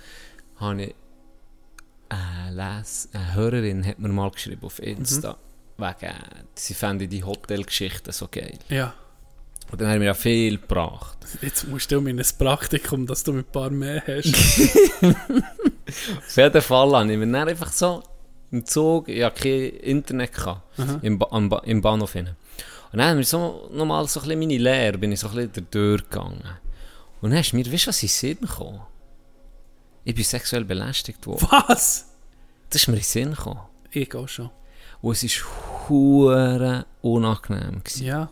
habe 0.56 0.82
ich... 0.82 0.94
Eine, 2.08 2.56
Les 2.56 3.08
eine 3.12 3.34
Hörerin 3.34 3.86
hat 3.86 3.98
mir 3.98 4.08
mal 4.08 4.30
geschrieben 4.30 4.64
auf 4.64 4.78
Insta, 4.80 5.36
wegen, 5.76 6.14
sie 6.54 6.74
fände 6.74 7.06
die 7.06 7.22
Hotelgeschichten 7.22 8.12
so 8.12 8.28
geil. 8.30 8.58
Ja. 8.68 8.94
Und 9.70 9.80
dann 9.80 9.88
haben 9.88 10.00
wir 10.00 10.06
ja 10.06 10.14
viel 10.14 10.58
gebracht. 10.58 11.18
Jetzt 11.42 11.68
musst 11.68 11.90
du 11.90 11.98
in 11.98 12.18
ein 12.18 12.26
Praktikum, 12.38 13.06
dass 13.06 13.22
du 13.22 13.32
ein 13.32 13.44
paar 13.44 13.68
mehr 13.68 14.02
hast. 14.06 14.34
Auf 16.18 16.36
jeden 16.36 16.62
Fall 16.62 16.96
habe 16.96 17.12
ich 17.12 17.18
mir 17.18 17.30
dann 17.30 17.48
einfach 17.48 17.70
so 17.72 18.02
im 18.50 18.64
Zug, 18.64 19.08
ich 19.08 19.22
hatte 19.22 19.42
kein 19.42 19.78
Internet 19.80 20.32
gehabt, 20.34 20.62
im, 21.02 21.18
ba 21.18 21.26
am 21.30 21.50
ba 21.50 21.58
im 21.66 21.82
Bahnhof 21.82 22.14
hinein. 22.14 22.36
Und 22.92 22.98
dann 22.98 23.10
haben 23.10 23.18
wir 23.18 23.24
so 23.24 23.68
nochmal 23.70 24.08
so 24.08 24.20
ein 24.20 24.28
bisschen 24.28 24.38
meine 24.38 24.56
Lehre, 24.56 24.96
bin 24.96 25.12
ich 25.12 25.20
so 25.20 25.28
ein 25.28 25.48
bisschen 25.48 25.66
durchgegangen. 25.70 26.42
Und 27.20 27.30
dann 27.30 27.40
ist 27.40 27.52
mir, 27.52 27.70
weißt 27.70 27.86
du, 27.86 27.88
was 27.88 28.02
in 28.02 28.08
den 28.08 28.12
Sinn 28.12 28.40
gekommen? 28.40 28.80
Ich 30.08 30.14
bin 30.14 30.24
sexuell 30.24 30.64
belästigt 30.64 31.26
worden. 31.26 31.46
Was? 31.50 32.06
Das 32.70 32.80
ist 32.80 32.88
mir 32.88 32.94
in 32.94 33.00
den 33.00 33.04
Sinn 33.04 33.30
gekommen. 33.32 33.60
Ich 33.90 34.14
auch 34.14 34.26
schon. 34.26 34.48
Und 35.02 35.22
es 35.22 35.44
war 35.44 35.88
hure 35.90 36.86
unangenehm. 37.02 37.84
Gewesen. 37.84 38.06
Ja. 38.06 38.30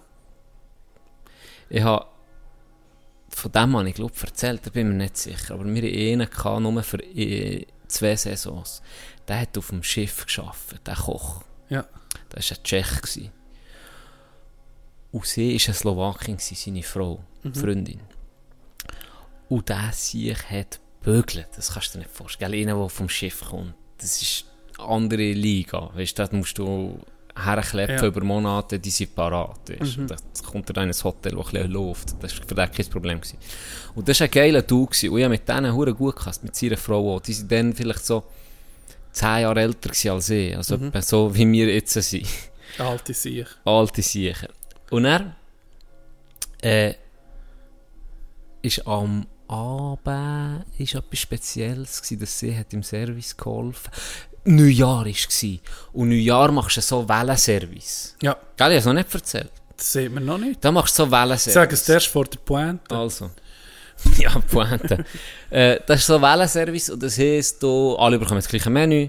Ich 1.69 1.83
habe 1.83 2.07
von 3.29 3.53
dem 3.53 3.77
habe 3.77 3.89
ich 3.91 3.95
glaube 3.95 4.15
erzählt, 4.23 4.63
da 4.65 4.71
bin 4.71 4.87
ich 4.87 4.93
mir 4.95 5.03
nicht 5.05 5.19
sicher. 5.19 5.53
Aber 5.53 5.67
wir 5.67 5.83
hatten 5.83 6.23
einen, 6.23 6.63
nur 6.63 6.83
für 6.83 6.99
zwei 7.89 8.17
Saisons. 8.17 8.81
Der 9.29 9.41
hat 9.43 9.59
auf 9.59 9.69
dem 9.69 9.83
Schiff 9.83 10.25
geschafft, 10.25 10.81
der 10.87 10.97
Koch. 10.97 11.43
Ja. 11.69 11.85
Das 12.31 12.51
war 12.51 12.57
ein 12.57 12.65
Tschech. 12.65 13.03
gewesen. 13.03 13.33
Und 15.13 15.27
sie 15.27 15.53
war 15.53 15.67
eine 15.67 15.75
Slowakin, 15.75 16.39
seine 16.39 16.83
Frau, 16.83 17.23
die 17.45 17.61
Freundin. 17.61 18.01
Und 19.51 19.69
der 19.69 19.93
sich 19.93 20.39
hat 20.49 20.81
bügelt. 21.07 21.49
Das 21.57 21.73
kannst 21.73 21.95
du 21.95 21.99
dir 21.99 22.05
nicht 22.05 22.15
vorstellen. 22.15 22.53
Einer, 22.55 22.79
der 22.79 22.89
vom 22.91 23.09
Schiff 23.09 23.41
kommt, 23.49 23.75
das 23.99 24.21
ist 24.21 24.45
eine 24.79 24.89
andere 24.89 25.33
Liga. 25.33 25.91
Weißt 25.95 26.19
du, 26.19 26.23
dort 26.23 26.33
musst 26.35 26.59
du 26.59 26.99
herkleppen 27.39 27.97
Ja. 27.97 28.07
über 28.07 28.23
Monate, 28.25 28.79
die 28.79 28.91
sind 28.91 29.15
parat. 29.15 29.61
Weißt? 29.69 29.99
Mhm. 29.99 30.07
du. 30.09 30.15
Das 30.33 30.43
kommt 30.43 30.69
dir 30.69 30.83
in 30.83 30.89
ein 30.91 30.95
Hotel, 31.05 31.35
das 31.37 31.55
ein 31.55 31.71
läuft. 31.71 32.23
Das 32.23 32.39
war 32.39 32.47
für 32.47 32.55
den 32.55 32.71
kein 32.73 32.87
Problem. 32.91 33.21
Gewesen. 33.21 33.39
Und 33.95 34.09
das 34.09 34.21
war 34.21 34.27
ein 34.27 34.31
geiler 34.31 34.63
Dude. 34.63 34.91
Gewesen. 34.91 35.11
Und 35.11 35.21
ich 35.21 35.29
mit 35.29 35.49
denen 35.49 35.73
hure 35.75 35.95
gut 35.95 36.17
gehasst, 36.17 36.43
mit 36.45 36.55
seiner 36.57 36.77
Frau 36.77 37.15
auch. 37.17 37.21
Die 37.21 37.33
sind 37.35 37.51
dann 37.53 37.73
vielleicht 37.75 38.05
so 38.05 38.25
zehn 39.13 39.41
Jahre 39.43 39.61
älter 39.61 39.91
als 40.13 40.31
ich. 40.31 40.57
Also 40.57 40.77
Mhm. 40.79 40.93
so, 41.01 41.35
wie 41.35 41.51
wir 41.53 41.73
jetzt 41.75 41.93
sind. 41.95 42.27
Alte 42.79 43.15
Sieg. 43.15 43.47
alte 43.65 44.03
Siechen. 44.03 44.49
Und 44.91 45.05
er 45.07 45.35
äh, 46.63 46.95
ist 48.63 48.87
am 48.87 49.27
Abend 49.49 50.65
ist 50.79 50.95
etwas 50.95 51.19
Spezielles 51.19 52.03
gewesen, 52.03 52.21
dass 52.21 52.39
sie 52.39 52.57
hat 52.57 52.73
im 52.73 52.83
Service 52.83 53.37
geholfen. 53.37 53.91
Neujahr 54.45 55.05
war 55.05 55.07
es. 55.07 55.39
Und 55.93 56.09
Neujahr 56.09 56.53
machst 56.53 56.77
du 56.77 56.81
so 56.81 57.09
Wellenservice. 57.09 58.15
Ja, 58.23 58.33
Gell, 58.35 58.41
ich 58.57 58.61
habe 58.61 58.75
es 58.75 58.85
noch 58.85 58.93
nicht 58.95 59.13
erzählt. 59.15 59.51
das 59.77 59.93
sieht 59.93 60.13
man 60.13 60.25
noch 60.25 60.39
nicht. 60.39 60.65
Da 60.65 60.71
machst 60.73 60.99
du 60.99 61.03
so 61.03 61.07
Ich 61.07 61.13
Wellenservice. 61.13 61.55
sage 61.55 61.75
es 61.75 61.89
erst 61.89 62.07
vor 62.09 62.25
der 62.25 62.39
Pointe. 62.39 62.95
Also. 62.95 63.31
ja, 64.19 64.31
Pointe. 64.51 65.05
äh, 65.51 65.81
das 65.87 66.01
ist 66.01 66.07
so 66.07 66.21
Wellenservice 66.21 66.91
und 66.91 67.03
das 67.03 67.19
heisst, 67.19 67.63
du, 67.63 67.97
alle 67.97 68.19
bekommen 68.19 68.39
das 68.39 68.49
gleiche 68.49 68.71
Menü. 68.71 69.09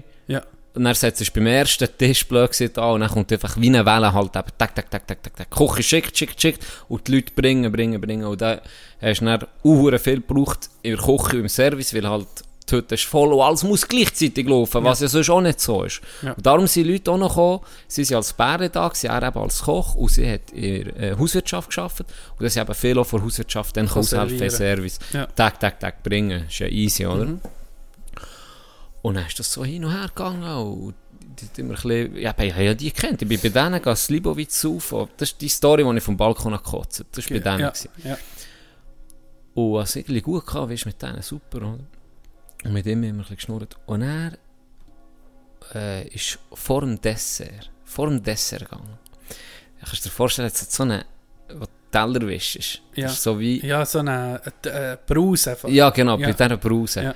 Und 0.74 0.84
dann 0.84 0.94
setzt 0.94 1.20
du 1.20 1.32
beim 1.32 1.46
ersten 1.46 1.88
Tisch 1.96 2.26
blöd 2.26 2.78
an 2.78 2.94
und 2.94 3.00
dann 3.00 3.10
kommt 3.10 3.32
einfach 3.32 3.56
wie 3.56 3.68
eine 3.68 3.84
Welle 3.84 4.12
halt 4.12 4.36
eben, 4.36 4.48
tak, 4.58 4.74
tak, 4.74 4.90
tak, 4.90 5.06
tak, 5.06 5.22
tak, 5.22 5.36
tak. 5.36 5.50
Koche 5.50 5.82
schickt, 5.82 6.16
schickt, 6.16 6.40
schickt 6.40 6.64
und 6.88 7.06
die 7.08 7.16
Leute 7.16 7.32
bringen, 7.34 7.72
bringen, 7.72 8.00
bringen. 8.00 8.26
Und 8.26 8.40
dann 8.40 8.60
hast 9.00 9.20
du 9.20 9.24
dann 9.24 9.42
auch 9.42 9.98
viel 9.98 10.16
gebraucht 10.16 10.70
in 10.82 10.96
der 10.96 11.04
Küche 11.04 11.38
im 11.38 11.48
Service, 11.48 11.94
weil 11.94 12.08
halt 12.08 12.28
die 12.70 12.76
Hütte 12.76 12.94
ist 12.94 13.04
voll 13.04 13.32
und 13.32 13.40
alles 13.40 13.64
muss 13.64 13.86
gleichzeitig 13.86 14.46
laufen, 14.46 14.84
was 14.84 15.00
ja 15.00 15.08
sonst 15.08 15.30
auch 15.30 15.40
nicht 15.40 15.60
so 15.60 15.84
ist. 15.84 16.00
Ja. 16.22 16.32
Und 16.32 16.44
darum 16.44 16.66
sind 16.66 16.86
Leute 16.86 17.10
auch 17.10 17.18
noch 17.18 17.30
gekommen, 17.30 17.60
sie 17.86 18.04
sind 18.04 18.16
als 18.16 18.32
Bäre 18.32 18.68
da, 18.68 18.90
er 19.02 19.22
eben 19.22 19.38
als 19.38 19.62
Koch 19.62 19.94
und 19.94 20.10
sie 20.10 20.30
hat 20.30 20.50
in 20.52 20.84
der 20.84 21.12
äh, 21.12 21.16
Hauswirtschaft 21.18 21.74
gearbeitet 21.74 22.06
und 22.38 22.44
das 22.44 22.56
eben 22.56 22.74
viele 22.74 23.00
auch 23.00 23.06
von 23.06 23.20
der 23.20 23.26
Hauswirtschaft 23.26 23.76
dann 23.76 23.88
aushelfen. 23.88 24.50
Service. 24.50 24.98
Ja. 25.12 25.26
Tag, 25.26 25.60
Tag, 25.60 25.80
Tag 25.80 26.02
bringen, 26.02 26.44
ist 26.48 26.58
ja 26.58 26.66
easy, 26.66 27.06
oder? 27.06 27.38
Und 29.02 29.14
dann 29.14 29.26
ist 29.26 29.38
das 29.38 29.52
so 29.52 29.64
hin 29.64 29.84
und 29.84 29.92
her 29.92 30.08
gegangen. 30.08 30.44
Und 30.44 30.94
die, 31.56 31.60
immer 31.60 31.74
ein 31.74 31.74
bisschen, 31.82 32.16
ja, 32.16 32.34
ich 32.38 32.52
habe 32.52 32.64
ja 32.64 32.74
die 32.74 32.90
kennt. 32.90 33.22
Ich 33.22 33.28
bin 33.28 33.40
bei 33.40 33.48
denen 33.48 33.74
gegangen, 33.74 33.96
Slibowitz 33.96 34.64
auf. 34.64 34.94
Das 35.16 35.30
ist 35.30 35.40
die 35.40 35.48
Story, 35.48 35.84
die 35.84 35.96
ich 35.98 36.02
vom 36.02 36.16
Balkon 36.16 36.52
gekotzt 36.52 37.00
habe. 37.00 37.08
Das 37.12 37.30
war 37.30 37.38
bei 37.38 37.42
denen. 37.42 37.60
Ja, 37.60 37.68
gewesen. 37.70 37.90
ja. 38.04 38.18
Und 39.54 39.72
was 39.74 39.96
irgendwie 39.96 40.20
gut 40.20 40.46
gehabt, 40.46 40.72
ist 40.72 40.86
mit 40.86 41.00
denen 41.02 41.22
super, 41.22 41.58
oder? 41.58 41.78
Und 42.64 42.72
mit 42.72 42.86
ihm 42.86 43.02
immer 43.04 43.14
ein 43.14 43.18
bisschen 43.20 43.36
geschnurrt. 43.36 43.76
Und 43.86 44.02
er 44.02 44.32
äh, 45.74 46.08
ist 46.08 46.38
vor 46.52 46.80
dem 46.80 47.00
Dessert, 47.00 47.70
vor 47.84 48.08
dem 48.08 48.22
Dessert 48.22 48.60
gegangen. 48.64 48.98
Ja, 49.80 49.84
kannst 49.86 50.04
du 50.04 50.08
dir 50.08 50.14
vorstellen, 50.14 50.48
jetzt 50.48 50.62
hat 50.62 50.70
so 50.72 50.82
eine, 50.82 51.04
wo 51.54 51.66
Teller 51.90 52.26
wischst. 52.26 52.82
Ja. 52.94 53.08
So 53.08 53.38
wie, 53.38 53.64
Ja, 53.64 53.84
so 53.86 54.00
eine 54.00 54.40
äh, 54.64 54.96
Brause. 55.06 55.52
einfach. 55.52 55.68
ja, 55.68 55.90
genau, 55.90 56.18
Ja. 56.18 56.26
bei 56.28 56.32
dieser 56.32 56.56
Brause. 56.56 57.02
Ja. 57.02 57.14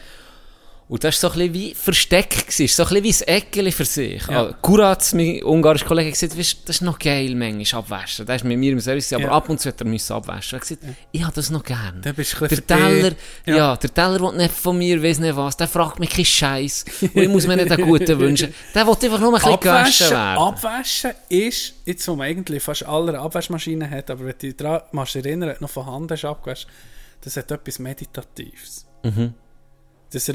Und 0.92 1.02
das 1.04 1.22
war 1.22 1.30
so 1.30 1.34
ein 1.40 1.52
bisschen 1.52 1.54
wie 1.54 1.74
versteckt, 1.74 2.48
gewesen, 2.48 2.68
so 2.68 2.82
ein 2.84 3.00
bisschen 3.02 3.24
wie 3.26 3.32
ein 3.32 3.36
Eckeli 3.38 3.72
für 3.72 3.86
sich. 3.86 4.26
Ja. 4.26 4.48
Ja. 4.48 4.52
Kuratz, 4.60 5.14
mein 5.14 5.42
ungarischer 5.42 5.86
Kollege, 5.86 6.08
hat 6.10 6.20
gesagt, 6.20 6.38
weißt, 6.38 6.58
das 6.66 6.76
ist 6.76 6.82
noch 6.82 6.98
geil, 6.98 7.34
manchmal 7.34 7.80
abwaschen. 7.80 8.26
Der 8.26 8.36
ist 8.36 8.44
mit 8.44 8.58
mir 8.58 8.72
im 8.72 8.80
Service, 8.80 9.10
aber 9.14 9.22
Ja. 9.22 9.30
ab 9.30 9.48
und 9.48 9.58
zu 9.58 9.70
hat 9.70 9.80
er 9.80 9.86
müssen 9.86 10.12
abwaschen. 10.12 10.58
Er 10.58 10.60
hat 10.60 10.68
gesagt, 10.68 10.84
ich 11.10 11.22
habe 11.22 11.32
das 11.34 11.48
noch 11.48 11.64
gern. 11.64 12.02
Dann 12.02 12.14
bist 12.14 12.38
Der 12.38 12.66
Teller, 12.66 13.12
ja. 13.46 13.56
Ja. 13.56 13.76
der 13.76 13.94
Teller 13.94 14.20
will 14.20 14.36
nicht 14.36 14.52
von 14.54 14.76
mir, 14.76 15.02
weiss 15.02 15.18
nicht 15.18 15.34
was, 15.34 15.56
der 15.56 15.66
fragt 15.66 15.98
mich 15.98 16.10
keinen 16.10 16.26
Scheiß. 16.26 16.84
Und 17.00 17.16
ich 17.16 17.28
muss 17.30 17.46
mir 17.46 17.56
nicht 17.56 17.72
einen 17.72 17.86
guten 17.86 18.20
wünschen. 18.20 18.52
Der 18.74 18.86
will 18.86 18.92
einfach 18.92 19.18
nur 19.18 19.28
ein 19.30 19.34
bisschen 19.36 19.60
gewaschen 19.60 20.08
Abwaschen, 20.08 20.10
werden. 20.10 20.38
Abwaschen 20.42 21.10
ist, 21.30 21.72
jetzt 21.86 22.06
wo 22.06 22.16
man 22.16 22.26
eigentlich 22.26 22.62
fast 22.62 22.84
alle 22.84 23.18
Abwaschmaschinen 23.18 23.88
hat, 23.90 24.10
aber 24.10 24.26
wenn 24.26 24.32
du 24.32 24.46
dich 24.46 24.56
daran 24.58 24.82
erinnern, 24.92 25.56
noch 25.58 25.70
von 25.70 25.86
Hand 25.86 26.10
hast 26.10 26.26
abgewaschen, 26.26 26.68
das 27.22 27.34
hat 27.38 27.50
etwas 27.50 27.78
Meditatives. 27.78 28.84
Mhm. 29.04 29.32
Das 30.12 30.28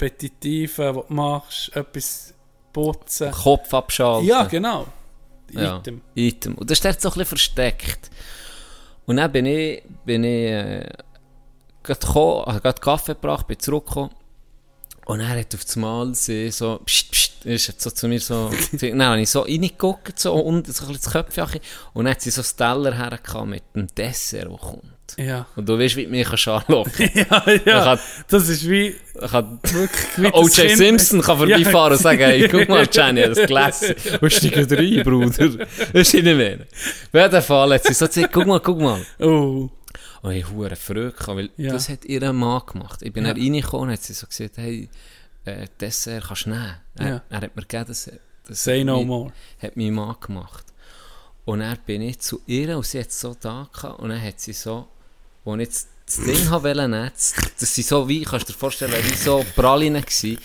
Repetitive, 0.00 0.94
was 0.94 1.06
du 1.06 1.14
machst, 1.14 1.76
etwas 1.76 2.34
putzen. 2.72 3.30
Kopf 3.32 3.74
abschalten. 3.74 4.28
Ja, 4.28 4.44
genau. 4.44 4.86
Ja, 5.50 5.78
Item. 5.78 6.02
Item. 6.14 6.54
Und 6.54 6.70
das 6.70 6.78
ist 6.78 6.84
dort 6.84 7.00
so 7.00 7.08
ein 7.08 7.12
bisschen 7.12 7.26
versteckt. 7.26 8.10
Und 9.06 9.16
dann 9.16 9.32
bin 9.32 9.46
ich, 9.46 9.82
bin 10.04 10.22
ich 10.22 10.50
äh, 10.50 10.88
gerade 11.82 12.06
gekommen, 12.06 12.46
habe 12.46 12.60
gerade 12.60 12.80
Kaffee 12.80 13.14
gebracht, 13.14 13.46
bin 13.46 13.58
zurückgekommen. 13.58 14.10
Und 15.06 15.20
er 15.20 15.28
hat 15.28 15.54
auf 15.54 15.64
das 15.64 15.76
Mal 15.76 16.14
sie 16.14 16.50
so, 16.50 16.80
pst, 16.84 17.10
pst, 17.10 17.46
ist 17.46 17.80
so 17.80 17.90
zu 17.90 18.08
mir 18.08 18.20
so, 18.20 18.50
dann 18.72 19.02
habe 19.02 19.20
ich 19.22 19.30
so 19.30 19.40
reingeguckt, 19.40 20.18
so 20.18 20.34
unten, 20.34 20.70
so 20.70 20.84
ein 20.84 20.92
bisschen 20.92 21.02
das 21.02 21.12
Köpfchen, 21.12 21.60
und 21.94 22.04
dann 22.04 22.12
hat 22.12 22.20
sie 22.20 22.30
so 22.30 22.42
das 22.42 22.54
Teller 22.54 22.94
hergekommen 22.94 23.50
mit 23.50 23.62
dem 23.74 23.86
Dessert, 23.94 24.52
das 24.52 24.60
kommt. 24.60 24.97
Ja. 25.16 25.46
Und 25.56 25.68
du 25.68 25.78
weißt, 25.78 25.96
wie 25.96 26.04
du 26.04 26.10
mich 26.10 26.46
anlocken 26.48 27.10
ja, 27.14 27.44
ja. 27.64 27.84
kann, 27.84 27.98
Das 28.28 28.48
ist 28.48 28.68
wie 28.68 28.94
kann 29.30 29.58
wie 30.16 30.26
O.J. 30.32 30.76
Simpson 30.76 31.20
kann 31.22 31.38
Ja. 31.48 31.56
vorbeifahren 31.56 31.92
und 31.94 31.98
sagen, 32.02 32.20
hey, 32.20 32.46
guck 32.48 32.68
mal, 32.68 32.86
Jenny, 32.92 33.22
das 33.22 33.38
Gläschen. 33.46 33.94
Und 34.20 34.32
steigt 34.32 34.70
rein, 34.72 35.02
Bruder. 35.02 35.66
Das 35.92 35.92
ist 35.94 36.14
nicht 36.14 36.24
mehr. 36.24 36.58
Auf 36.60 37.14
jeden 37.14 37.42
Fall 37.42 37.74
hat 37.74 37.84
sie 37.84 37.94
so 37.94 38.06
gesagt, 38.06 38.32
guck 38.32 38.46
mal, 38.46 38.60
guck 38.60 38.80
mal. 38.80 39.04
Oh. 39.18 39.70
Und 40.22 40.32
ich 40.32 40.48
hure 40.50 40.76
verrückt, 40.76 41.26
weil 41.28 41.50
Ja. 41.56 41.72
das 41.72 41.88
hat 41.88 42.04
ihr 42.04 42.32
Mann 42.32 42.62
gemacht. 42.66 43.00
Ich 43.02 43.12
bin 43.12 43.24
Ja. 43.24 43.32
reingekommen 43.32 43.88
und 43.88 43.92
hat 43.94 44.02
sie 44.02 44.12
so 44.12 44.26
gesagt, 44.26 44.56
hey, 44.56 44.88
äh, 45.44 45.66
Dessert 45.80 46.24
kannst 46.26 46.46
du 46.46 46.50
nehmen. 46.50 46.74
Er, 46.96 47.08
Ja. 47.08 47.22
er 47.30 47.40
hat 47.40 47.56
mir 47.56 47.62
gegeben, 47.62 47.84
das, 47.88 48.10
das 48.46 48.64
Say 48.64 48.84
no 48.84 48.98
mein- 48.98 49.06
more. 49.06 49.32
Hat 49.62 49.76
mein 49.76 49.92
Mann 49.94 50.16
gemacht. 50.20 50.64
Und 51.44 51.60
dann 51.60 51.78
bin 51.86 52.02
ich 52.02 52.18
zu 52.18 52.40
ihr 52.46 52.76
und 52.76 52.84
sie 52.84 53.00
hat 53.00 53.10
so 53.10 53.34
da 53.40 53.68
gehabt, 53.72 54.00
und 54.00 54.10
dann 54.10 54.20
hat 54.22 54.38
sie 54.38 54.52
so, 54.52 54.86
wo 55.48 55.54
ich 55.56 55.62
jetzt 55.62 55.88
das 56.06 56.16
Ding 56.24 56.50
habe 56.50 56.74
nehmen, 56.74 57.10
das, 57.14 57.34
das 57.58 57.74
sind 57.74 57.86
so 57.86 58.08
wie, 58.08 58.22
kannst 58.22 58.48
du 58.48 58.52
dir 58.52 58.58
vorstellen, 58.58 58.94
wie 59.10 59.14
so 59.16 59.44
Pralinen 59.56 60.02
gsi. 60.04 60.38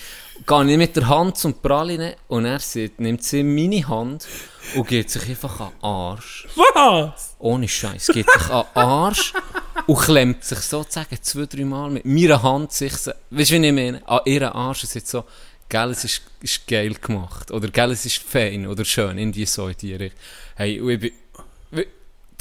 Gehe 0.48 0.72
ich 0.72 0.78
mit 0.78 0.96
der 0.96 1.08
Hand 1.08 1.38
zum 1.38 1.54
Pralinen 1.62 2.14
und 2.28 2.46
er 2.46 2.60
sieht, 2.60 3.00
nimmt 3.00 3.24
sie 3.24 3.44
meine 3.44 3.88
Hand 3.88 4.28
und 4.76 4.88
geht 4.88 5.10
sich 5.10 5.30
einfach 5.30 5.60
an 5.60 5.70
den 5.72 5.84
Arsch. 5.84 6.48
Was? 6.74 7.36
Ohne 7.40 7.68
Scheiß. 7.68 8.08
Geht 8.08 8.30
sich 8.30 8.50
an 8.50 8.66
den 8.76 8.82
Arsch 8.82 9.34
und 9.88 10.00
klemmt 10.00 10.44
sich 10.44 10.60
sozusagen 10.60 11.18
zwei, 11.22 11.46
drei 11.46 11.64
Mal 11.66 11.92
mit 11.92 12.06
meiner 12.06 12.42
Hand 12.44 12.72
sich, 12.74 12.94
so- 12.98 13.12
weißt 13.30 13.52
du, 13.52 13.62
wie 13.62 13.68
ich 13.68 13.74
meine? 13.74 14.02
An 14.08 14.22
ihren 14.26 14.50
Arsch 14.50 14.84
und 14.84 14.90
sagt 14.90 15.08
so, 15.08 15.24
gell, 15.70 15.92
es 15.92 16.04
ist, 16.04 16.22
ist 16.42 16.68
geil 16.68 16.96
gemacht. 16.96 17.52
Oder 17.52 17.70
gell, 17.70 17.92
es 17.92 18.06
ist 18.06 18.18
fein 18.18 18.68
oder 18.68 18.84
schön, 18.84 19.18
irgendwie 19.18 19.46
so 19.46 19.68
in 19.68 19.76
die 19.80 19.94
Richtung. 19.96 20.20
Hey, 20.56 20.82
und 20.82 20.90
ich 20.90 21.00
bin, 21.00 21.12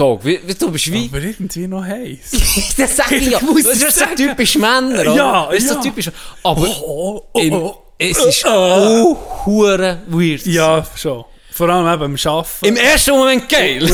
Dog, 0.03 0.25
wie, 0.25 0.41
du 0.59 0.71
bist 0.73 0.93
wie, 0.93 1.09
Aber 1.13 1.23
irgendwie 1.23 1.69
noch 1.69 1.85
heiß. 1.85 2.75
das 2.77 2.97
sag 2.97 3.13
ich 3.13 3.29
ja, 3.29 3.39
das 3.39 3.67
ist 3.67 3.99
so 4.01 4.05
typisch 4.17 4.57
Männer, 4.57 5.01
oder? 5.03 5.15
Ja, 5.15 5.47
Das 5.47 5.59
ist 5.59 5.69
so 5.69 5.75
ja. 5.77 5.81
typisch, 5.81 6.11
aber 6.43 6.67
Oh, 6.85 7.23
im, 7.35 7.71
es 7.99 8.19
ist 8.19 8.45
auch 8.45 9.47
hure 9.47 10.03
weird. 10.09 10.45
Ja, 10.47 10.85
schon. 10.97 11.25
Vor 11.53 11.69
allem 11.69 11.87
eben 11.87 12.17
beim 12.17 12.17
Arbeiten. 12.33 12.65
Im 12.67 12.77
ersten 12.77 13.13
Moment 13.13 13.49
geil. 13.49 13.79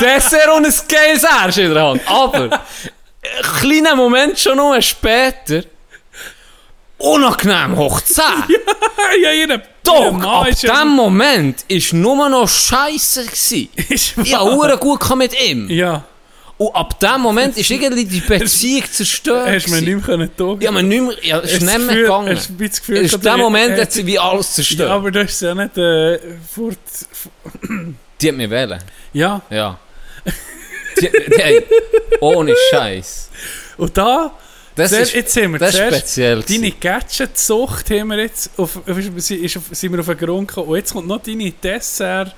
Dessert 0.00 0.48
und 0.56 0.64
ein 0.64 0.74
geiles 0.88 1.24
Arsch 1.24 1.58
in 1.58 1.74
der 1.74 1.82
Hand. 1.82 2.00
Aber, 2.06 2.44
einen 2.44 2.62
kleinen 3.60 3.96
Moment 3.98 4.38
schon 4.38 4.56
noch 4.56 4.80
später, 4.80 5.64
unangenehm 7.06 7.76
hoch 7.76 8.00
10. 8.00 8.24
ja, 9.22 9.32
jeder 9.32 9.62
Dog, 9.84 10.12
Mann 10.14 10.24
ab 10.24 10.46
ja- 10.60 10.80
dem 10.80 10.88
Moment 10.88 11.64
ist 11.68 11.92
nur 11.92 12.28
noch 12.28 12.48
Scheiße. 12.48 13.22
Ist 13.22 13.62
Ich 14.22 14.38
hure 14.38 14.76
gut 14.78 15.14
mit 15.16 15.32
ihm. 15.48 15.68
Ja, 15.70 16.04
Und 16.58 16.74
ab 16.74 16.98
dem 17.00 17.20
Moment 17.20 17.56
ist 17.56 17.70
irgendwie 17.70 18.04
die 18.04 18.20
Beziehung 18.26 18.84
zerstört. 18.90 19.48
hast 19.48 19.66
du 19.66 19.70
mir 19.72 19.80
gewesen. 19.82 20.00
nicht 20.00 20.18
mehr 20.18 20.36
tun. 20.36 20.60
Ja, 20.60 20.70
man 20.72 20.88
nicht 20.88 21.02
mehr, 21.02 21.16
ja, 21.22 21.38
es 21.40 21.52
ist 21.52 21.62
nicht 21.62 21.78
mehr 21.80 21.94
gegangen. 21.96 22.34
hast 22.36 22.50
du 22.58 22.66
das 22.66 22.80
Gefühl 22.80 22.96
In 22.96 23.20
dem 23.20 23.38
Moment 23.40 23.80
hat 23.80 23.92
sie 23.92 24.06
wie 24.06 24.18
alles 24.18 24.52
zerstört. 24.54 24.88
Ja, 24.88 24.96
aber 24.96 25.10
das 25.10 25.30
ist 25.32 25.42
ja 25.42 25.54
nicht 25.54 25.76
äh, 25.78 26.18
fort. 26.54 26.78
Die 28.20 28.28
hat 28.28 28.36
mich 28.36 28.50
wählen. 28.50 28.82
Ja, 29.12 29.40
Ja. 29.50 29.78
Die, 30.98 31.10
die, 31.10 31.62
ohne 32.20 32.54
Scheiß. 32.70 33.28
und 33.76 33.98
da, 33.98 34.32
Das 34.76 34.90
sehr, 34.90 35.00
ist, 35.00 35.14
jetzt 35.14 35.32
sind 35.32 35.52
wir 35.52 35.58
das 35.58 35.74
ist 35.74 35.80
speziell. 35.80 36.42
deine. 36.42 36.70
Gadget-Sucht 36.70 37.90
haben 37.90 38.08
wir 38.08 38.18
jetzt, 38.18 38.50
auf, 38.58 38.76
auf, 38.76 38.98
ist 38.98 39.56
auf, 39.56 39.62
sind 39.70 39.92
wir 39.92 40.00
auf 40.00 40.06
den 40.06 40.18
Grund 40.18 40.48
gekommen. 40.48 40.68
Und 40.68 40.76
jetzt 40.76 40.92
kommt 40.92 41.08
noch 41.08 41.22
deine 41.22 41.50
Dessert, 41.50 42.36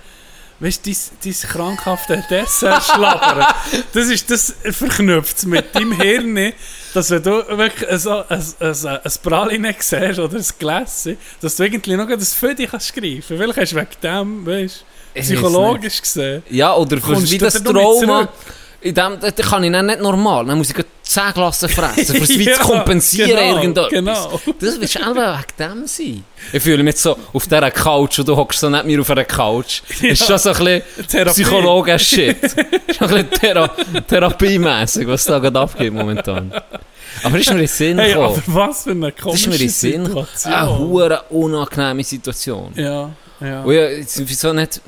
weißt 0.61 0.87
du, 0.87 0.91
dein, 0.91 0.99
dein 1.25 1.51
krankhafte 1.51 2.25
Dessert 2.31 2.85
schlabbern, 2.85 3.45
das 3.93 4.07
ist 4.07 4.31
das 4.31 4.55
verknüpft 4.71 5.47
mit 5.47 5.75
deinem 5.75 6.01
Hirn, 6.01 6.53
dass 6.95 7.11
wenn 7.11 7.25
du 7.25 7.59
wirklich 7.59 8.01
so 8.01 8.23
ein, 8.29 8.45
ein, 8.61 8.87
ein, 8.87 9.13
Praline 9.21 9.75
siehst 9.77 10.21
oder 10.21 10.37
ein 10.37 10.47
Gläschen, 10.61 11.19
dass 11.41 11.57
du 11.57 11.65
irgendwie 11.65 11.97
noch 11.97 12.09
das 12.09 12.35
Födi 12.35 12.69
kannst 12.69 12.95
greifen. 12.95 13.37
Vielleicht 13.37 13.59
hast 13.59 13.73
du 13.73 13.77
wegen 13.77 13.89
dem, 14.01 14.47
weißt 14.47 14.85
psychologisch 15.15 16.01
gesehen. 16.01 16.45
Ja, 16.51 16.77
oder 16.77 16.99
für 16.99 17.21
wie 17.21 17.39
das 17.39 17.63
Trauma. 17.63 18.29
In 18.81 18.95
dem, 18.95 19.19
da 19.19 19.31
da 19.33 19.43
kann 19.43 19.65
ich 19.65 19.73
dann 19.73 19.87
nicht 19.87 20.01
normal. 20.01 20.47
Dann 20.47 20.57
muss 20.57 20.71
ich 20.71 20.77
10 21.09 21.33
Glassen 21.33 21.69
fressen, 21.71 22.17
für 22.17 22.23
es 22.23 22.29
wie 22.39 22.45
Ja, 22.51 22.55
zu 22.57 22.61
kompensieren 22.65 23.31
genau, 23.31 23.57
irgendetwas. 23.57 23.91
genau. 23.91 24.41
Das 24.61 24.79
wird 24.79 24.91
schon 24.91 25.03
wegen 25.17 25.45
dem 25.59 25.87
sein. 25.87 26.25
Ich 26.53 26.63
fühle 26.63 26.83
mich 26.83 26.97
so 26.97 27.17
auf 27.33 27.45
dieser 27.45 27.71
Couch 27.71 28.19
und 28.19 28.29
du 28.29 28.37
hockst 28.37 28.61
so 28.61 28.69
neben 28.69 28.87
mir 28.89 29.01
auf 29.01 29.09
einer 29.11 29.25
Couch. 29.25 29.81
Ist 30.03 30.27
schon 30.27 30.37
so 30.39 30.51
ein 30.53 30.83
bisschen. 30.97 31.27
Psychologen-Shit. 31.27 32.43
ist 32.43 32.59
ein 32.59 32.77
bisschen 32.87 33.31
Thera 33.31 33.69
therapiemässig, 34.07 35.07
was 35.09 35.25
da 35.25 35.39
gerade 35.39 35.59
abgeht 35.59 35.93
momentan. 35.95 36.53
Aber 37.23 37.39
ist 37.39 37.53
mir 37.55 37.61
in 37.63 37.67
Sinn 37.67 37.99
Hey, 37.99 38.13
aber 38.13 38.35
gekommen. 38.35 38.43
was 38.57 38.83
für 38.85 38.91
eine 38.91 39.01
Das 39.11 39.17
ist 39.17 39.23
komische 39.23 39.49
mir 39.49 39.61
in 39.61 39.69
Sinn. 39.71 40.05
Situation. 40.07 40.53
Eine 40.53 40.79
hure 40.79 41.23
unangenehme 41.31 42.05
Situation. 42.05 42.73
Ja, 42.77 43.11
ja. 43.41 43.63
Und 43.63 43.73
ich 43.73 43.81
habe 43.81 43.93
jetzt 43.97 44.29
wieso 44.29 44.53
nicht 44.53 44.81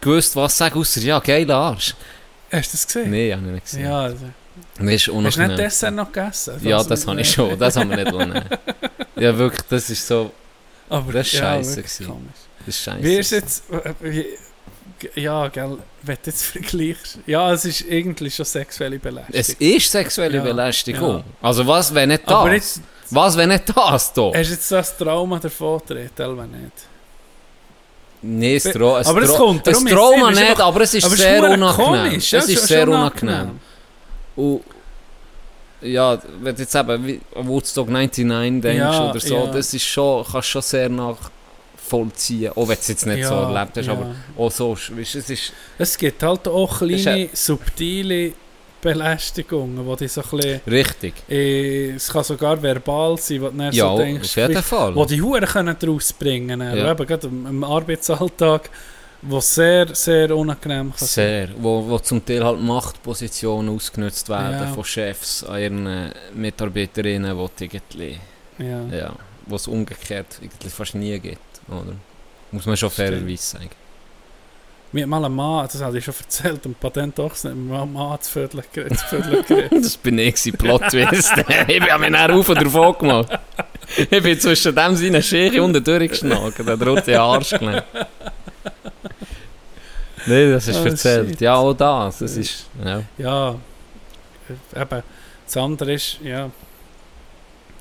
gewusst, 0.00 0.34
was 0.34 0.56
sagen, 0.56 0.78
außer 0.78 1.00
ja, 1.02 1.18
geiler 1.18 1.56
Arsch. 1.56 1.94
Hast 2.50 2.72
du 2.72 2.76
das 2.76 2.86
gesehen? 2.86 3.10
Nein, 3.10 3.32
habe 3.32 3.46
ich 3.48 3.52
nicht 3.52 3.64
gesehen. 3.66 3.84
Ja, 3.84 4.00
also. 4.00 4.24
Hast 4.60 4.78
du 4.78 4.84
nicht 4.84 5.08
unangenehm. 5.08 5.56
Dessert 5.56 5.94
noch 5.94 6.12
gegessen? 6.12 6.54
Ja, 6.62 6.82
das 6.82 7.06
habe 7.06 7.20
ich 7.20 7.30
schon. 7.30 7.58
Das 7.58 7.76
haben 7.76 7.90
wir 7.90 7.96
nicht 7.96 8.12
wollen. 8.12 8.44
Ja, 9.16 9.36
wirklich, 9.36 9.62
das 9.68 9.90
ist 9.90 10.06
so. 10.06 10.32
Aber 10.88 11.12
Das 11.12 11.26
ist 11.26 11.34
ja, 11.34 11.54
komisch. 12.06 12.30
Das 12.66 12.68
ist 12.76 12.82
scheiße. 12.82 13.02
Wie 13.02 13.14
ist 13.16 13.30
jetzt... 13.30 13.64
Wie, 14.00 14.26
ja, 15.14 15.48
gell, 15.48 15.78
wenn 16.02 16.16
du 16.16 16.30
jetzt 16.30 16.44
vergleichst... 16.44 17.18
Ja, 17.26 17.52
es 17.52 17.64
ist 17.64 17.80
irgendwie 17.82 18.30
schon 18.30 18.44
sexuelle 18.44 18.98
Belästigung. 18.98 19.40
Es 19.40 19.48
ist 19.50 19.90
sexuelle 19.90 20.36
Ja, 20.38 20.42
Belästigung. 20.42 21.16
ja. 21.18 21.24
Also 21.40 21.66
was, 21.66 21.94
wenn 21.94 22.08
nicht 22.10 22.24
das? 22.26 22.34
Aber 22.34 22.52
jetzt... 22.52 22.80
Was, 23.10 23.36
wenn 23.36 23.48
nicht 23.48 23.64
das 23.68 24.12
da? 24.12 24.30
Hast 24.34 24.48
du 24.48 24.54
jetzt 24.54 24.70
das 24.72 24.96
Trauma 24.96 25.38
davon 25.38 25.78
getreten, 25.80 26.22
oder 26.26 26.46
nicht? 26.46 26.72
Nein, 28.22 28.56
es 28.56 28.64
Tra 28.64 29.00
Aber 29.00 29.22
es 29.22 29.30
Tra 29.30 29.36
kommt 29.38 29.66
es 29.66 29.72
darum 29.72 29.86
ins 29.86 29.96
Trauma 29.96 30.30
nicht, 30.30 30.60
aber 30.60 30.80
es 30.82 30.94
ist 30.94 31.04
Aber 31.06 31.16
sehr 31.16 31.42
unangenehm. 31.42 31.74
komisch, 31.74 32.32
ja, 32.32 32.38
es 32.40 32.48
ist 32.50 32.66
sehr 32.66 32.86
unangenehm. 32.86 33.58
Und, 34.40 34.62
ja, 35.82 36.18
wenn 36.40 36.54
du 36.54 36.62
jetzt 36.62 36.74
eben 36.74 37.06
wie 37.06 37.20
Woodstock 37.34 37.88
99 37.88 38.60
denkst 38.62 38.78
Ja, 38.78 39.10
oder 39.10 39.20
so, 39.20 39.34
ja. 39.34 39.46
das 39.46 39.72
ist 39.72 39.84
schon, 39.84 40.24
kannst 40.30 40.48
schon 40.48 40.62
sehr 40.62 40.88
nachvollziehen. 40.88 42.52
Auch 42.52 42.68
wenn 42.68 42.74
du 42.74 42.80
es 42.80 42.88
jetzt 42.88 43.06
nicht 43.06 43.24
so 43.24 43.34
Ja, 43.34 43.50
erlebt 43.50 43.76
hast, 43.76 43.86
ja. 43.86 43.92
aber 43.92 44.14
auch 44.36 44.50
so, 44.50 44.76
weißt, 44.76 45.14
es 45.14 45.30
ist... 45.30 45.52
Es 45.78 45.96
gibt 45.96 46.22
halt 46.22 46.46
auch 46.48 46.78
kleine, 46.78 47.28
subtile 47.32 48.32
Belästigungen, 48.80 49.86
die 49.88 49.96
dich 49.96 50.12
so 50.12 50.22
ein 50.22 50.30
bisschen... 50.30 50.60
Richtig. 50.66 51.14
Äh, 51.28 51.90
es 51.92 52.08
kann 52.08 52.24
sogar 52.24 52.62
verbal 52.62 53.16
sein, 53.18 53.40
wo 53.40 53.48
du 53.48 53.56
dann 53.56 53.72
Ja, 53.72 53.88
so 53.88 53.98
denkst... 53.98 54.28
auf 54.28 54.36
jeden 54.36 54.62
Fall. 54.62 54.94
Wo 54.94 55.04
die 55.04 55.22
Huren 55.22 55.44
können 55.44 55.76
daraus 55.78 56.12
bringen 56.12 56.58
können. 56.60 56.76
Ja. 56.76 56.90
Eben 56.92 57.06
gerade 57.06 57.26
im, 57.26 57.46
im 57.46 57.64
Arbeitsalltag, 57.64 58.70
wo 59.22 59.40
sehr, 59.40 59.94
sehr 59.94 60.34
unangenehm 60.36 60.90
kann 60.90 60.98
sein. 60.98 61.08
Sehr. 61.08 61.48
Wo, 61.58 61.86
wo 61.88 61.98
zum 61.98 62.24
Teil 62.24 62.44
halt 62.44 62.60
Machtpositionen 62.60 63.74
ausgenutzt 63.74 64.28
werden 64.28 64.60
Ja. 64.60 64.66
von 64.68 64.84
Chefs 64.84 65.44
an 65.44 65.60
ihren 65.60 65.86
äh, 65.86 66.10
Mitarbeiterinnen, 66.34 67.36
die 67.58 67.64
irgendwie, 67.64 68.18
Ja. 68.58 68.82
ja, 68.90 69.12
wo 69.46 69.56
es 69.56 69.66
umgekehrt 69.68 70.38
fast 70.74 70.94
nie 70.94 71.18
gibt, 71.18 71.38
oder? 71.68 71.94
Muss 72.52 72.66
man 72.66 72.76
schon 72.76 72.90
fairerweise 72.90 73.42
sagen. 73.58 73.70
Mir 74.92 75.02
hat 75.04 75.08
mal 75.10 75.24
ein 75.24 75.32
Mann, 75.32 75.68
das 75.70 75.80
hatte 75.80 75.98
ich 75.98 76.04
schon 76.04 76.14
erzählt, 76.18 76.66
im 76.66 76.74
Patent 76.74 77.20
auch 77.20 77.30
nicht, 77.30 77.44
mit 77.44 77.72
einem 77.78 77.92
Mann 77.92 78.20
zu 78.20 78.30
Viertel 78.32 78.64
geredet. 78.72 78.98
Das 79.70 79.96
bin 79.98 80.18
ich 80.18 80.34
gewesen, 80.34 80.56
Plot-Twist. 80.58 81.32
ich 81.68 81.78
bin 81.78 82.00
mir 82.00 82.10
dann 82.10 82.30
auf 82.32 82.48
und 82.48 82.56
drauf 82.74 82.98
gemacht. 82.98 83.38
Ich 83.96 84.08
bin 84.22 84.40
zwischen 84.40 84.74
dem 84.74 84.96
seinen 84.96 85.22
Schere 85.22 85.62
unten 85.62 85.82
durchgeschnagt, 85.84 86.58
der 86.58 86.80
rote 86.80 87.20
Arsch 87.20 87.50
gelernt. 87.50 87.84
Nein, 90.26 90.50
das 90.52 90.68
ist 90.68 90.76
Oh, 90.76 90.84
erzählt. 90.84 91.28
shit. 91.30 91.40
Ja, 91.40 91.54
auch 91.56 91.72
das. 91.74 92.18
Das 92.18 92.36
ist, 92.36 92.66
ja. 92.84 93.02
ja, 93.18 93.56
eben, 94.76 95.02
das 95.46 95.56
andere 95.56 95.92
ist, 95.94 96.18
ja, 96.22 96.50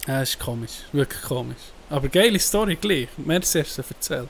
ja, 0.07 0.21
ist 0.21 0.39
komisch, 0.39 0.71
wirklich 0.91 1.21
komisch. 1.21 1.57
Aber 1.89 2.07
geile 2.07 2.39
Story 2.39 2.75
gleich, 2.75 3.07
merci 3.17 3.61
hast 3.63 3.77
du 3.77 3.83
erzählt. 3.89 4.29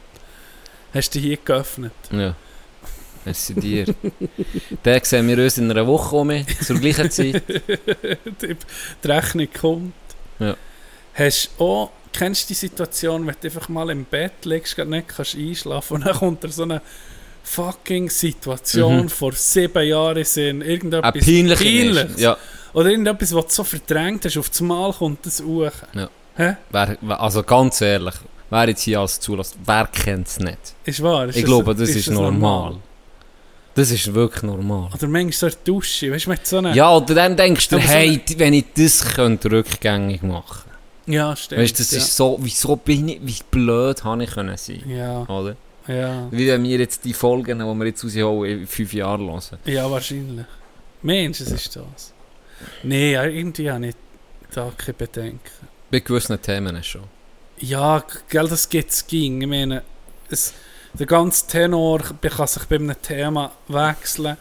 Hast 0.93 1.13
du 1.13 1.19
hier 1.19 1.37
geöffnet? 1.37 1.91
Ja. 2.11 2.35
Merci 3.25 3.53
dir. 3.53 3.85
Den 4.85 5.03
sehen 5.03 5.27
wir 5.27 5.37
uns 5.43 5.57
in 5.57 5.69
einer 5.69 5.85
Woche 5.85 6.15
um, 6.15 6.31
zur 6.63 6.79
gleichen 6.79 7.11
Zeit. 7.11 7.43
die, 8.41 8.55
die 9.03 9.07
Rechnung 9.07 9.47
kommt. 9.59 9.93
Ja. 10.39 10.55
Hast 11.13 11.51
du 11.57 11.63
auch, 11.63 11.91
kennst 12.13 12.45
du 12.45 12.47
die 12.49 12.53
Situation, 12.55 13.27
wenn 13.27 13.35
du 13.39 13.47
einfach 13.47 13.67
mal 13.69 13.89
im 13.89 14.05
Bett 14.05 14.45
liegst, 14.45 14.75
gerade 14.77 14.89
nicht 14.89 15.09
kannst 15.09 15.35
einschlafen 15.35 15.95
und 15.95 16.05
dann 16.07 16.15
kommt 16.15 16.43
da 16.43 16.47
so 16.47 16.63
eine 16.63 16.81
fucking 17.49 18.09
Situation 18.09 19.03
Mhm. 19.03 19.09
vor 19.09 19.31
sieben 19.33 19.83
Jahren 19.87 20.23
sind, 20.23 20.61
Eine 20.61 20.71
irgendetwas 20.71 21.13
peinliche 21.13 21.63
Peinliches. 21.63 22.11
Ist. 22.11 22.19
Ja, 22.19 22.37
Oder 22.73 22.89
irgendetwas, 22.91 23.33
was 23.33 23.45
du 23.47 23.51
so 23.53 23.63
verdrängt 23.63 24.25
hast, 24.25 24.37
auf 24.37 24.49
das 24.49 24.61
Mal 24.61 24.93
kommt 24.93 25.25
das 25.25 25.41
hoch. 25.41 25.71
Ja. 25.93 26.09
Hä? 26.35 26.55
wer, 26.69 27.19
also 27.19 27.41
ganz 27.43 27.81
ehrlich, 27.81 28.13
wer 28.49 28.69
jetzt 28.69 28.83
hier 28.83 28.99
alles 28.99 29.19
zulässt, 29.19 29.55
wer 29.65 29.87
kennt 29.87 30.27
es 30.27 30.39
nicht? 30.39 30.57
Ist 30.85 31.01
wahr? 31.03 31.27
Ist 31.27 31.35
ich 31.37 31.43
glaube, 31.45 31.73
das 31.75 31.89
ist, 31.89 32.09
normal. 32.09 32.75
Das 33.75 33.91
ist 33.91 34.13
wirklich 34.13 34.43
normal. 34.43 34.89
Oder 34.93 35.07
manchmal 35.07 35.31
so 35.33 35.45
eine 35.47 35.55
Dusche, 35.63 36.11
weißt 36.11 36.25
du, 36.25 36.29
mit 36.29 36.45
so 36.47 36.57
einer... 36.57 36.73
Ja, 36.75 36.95
oder 36.95 37.13
dann 37.15 37.35
denkst 37.35 37.69
du, 37.69 37.75
Aber 37.77 37.85
so 37.85 37.91
hey, 37.91 38.21
wenn 38.37 38.53
ich 38.53 38.65
das 38.77 39.03
könnte 39.15 39.51
rückgängig 39.51 40.21
machen. 40.21 40.69
ja 41.07 41.35
stimmt. 41.35 41.61
Weißt 41.61 41.79
du, 41.79 41.83
das 41.83 41.91
ja. 41.91 41.97
ist 41.97 42.15
so, 42.15 42.37
wieso 42.41 42.75
bin 42.75 43.09
ich, 43.09 43.19
wie 43.23 43.35
blöd 43.49 44.03
habe 44.03 44.23
ich 44.23 44.31
können 44.31 44.57
sein? 44.57 44.83
Ja, 44.87 45.21
Oder? 45.27 45.55
Ja. 45.89 46.27
Wie 46.31 46.47
wenn 46.47 46.63
wir 46.63 46.77
jetzt 46.77 47.03
die 47.03 47.13
Folgen, 47.13 47.59
die 47.59 47.65
wir 47.65 47.85
jetzt 47.85 48.03
rausholen, 48.05 48.61
in 48.61 48.67
fünf 48.67 48.93
Jahren 48.93 49.27
hören. 49.27 49.59
Ja, 49.65 49.89
wahrscheinlich. 49.89 50.45
Mensch, 51.01 51.41
es 51.41 51.51
ist 51.51 51.75
das. 51.75 52.13
Nee, 52.83 53.13
ja, 53.13 53.23
irgendwie 53.25 53.71
habe 53.71 53.87
ich 53.87 53.95
da 54.53 54.71
keine 54.77 54.93
Bedenken. 54.93 55.39
Bei 55.89 55.99
gewissen 55.99 56.41
Themen 56.41 56.83
schon. 56.83 57.03
Ja, 57.59 58.03
gell, 58.29 58.47
das 58.47 58.69
gibt's 58.69 59.05
ging. 59.07 59.41
Ich 59.41 59.47
meine, 59.47 59.83
es, 60.29 60.53
der 60.93 61.05
ganze 61.05 61.47
Tenor 61.47 62.01
kann 62.21 62.47
sich 62.47 62.63
bei 62.65 62.75
einem 62.75 63.01
Thema 63.01 63.51
wechseln. 63.67 64.37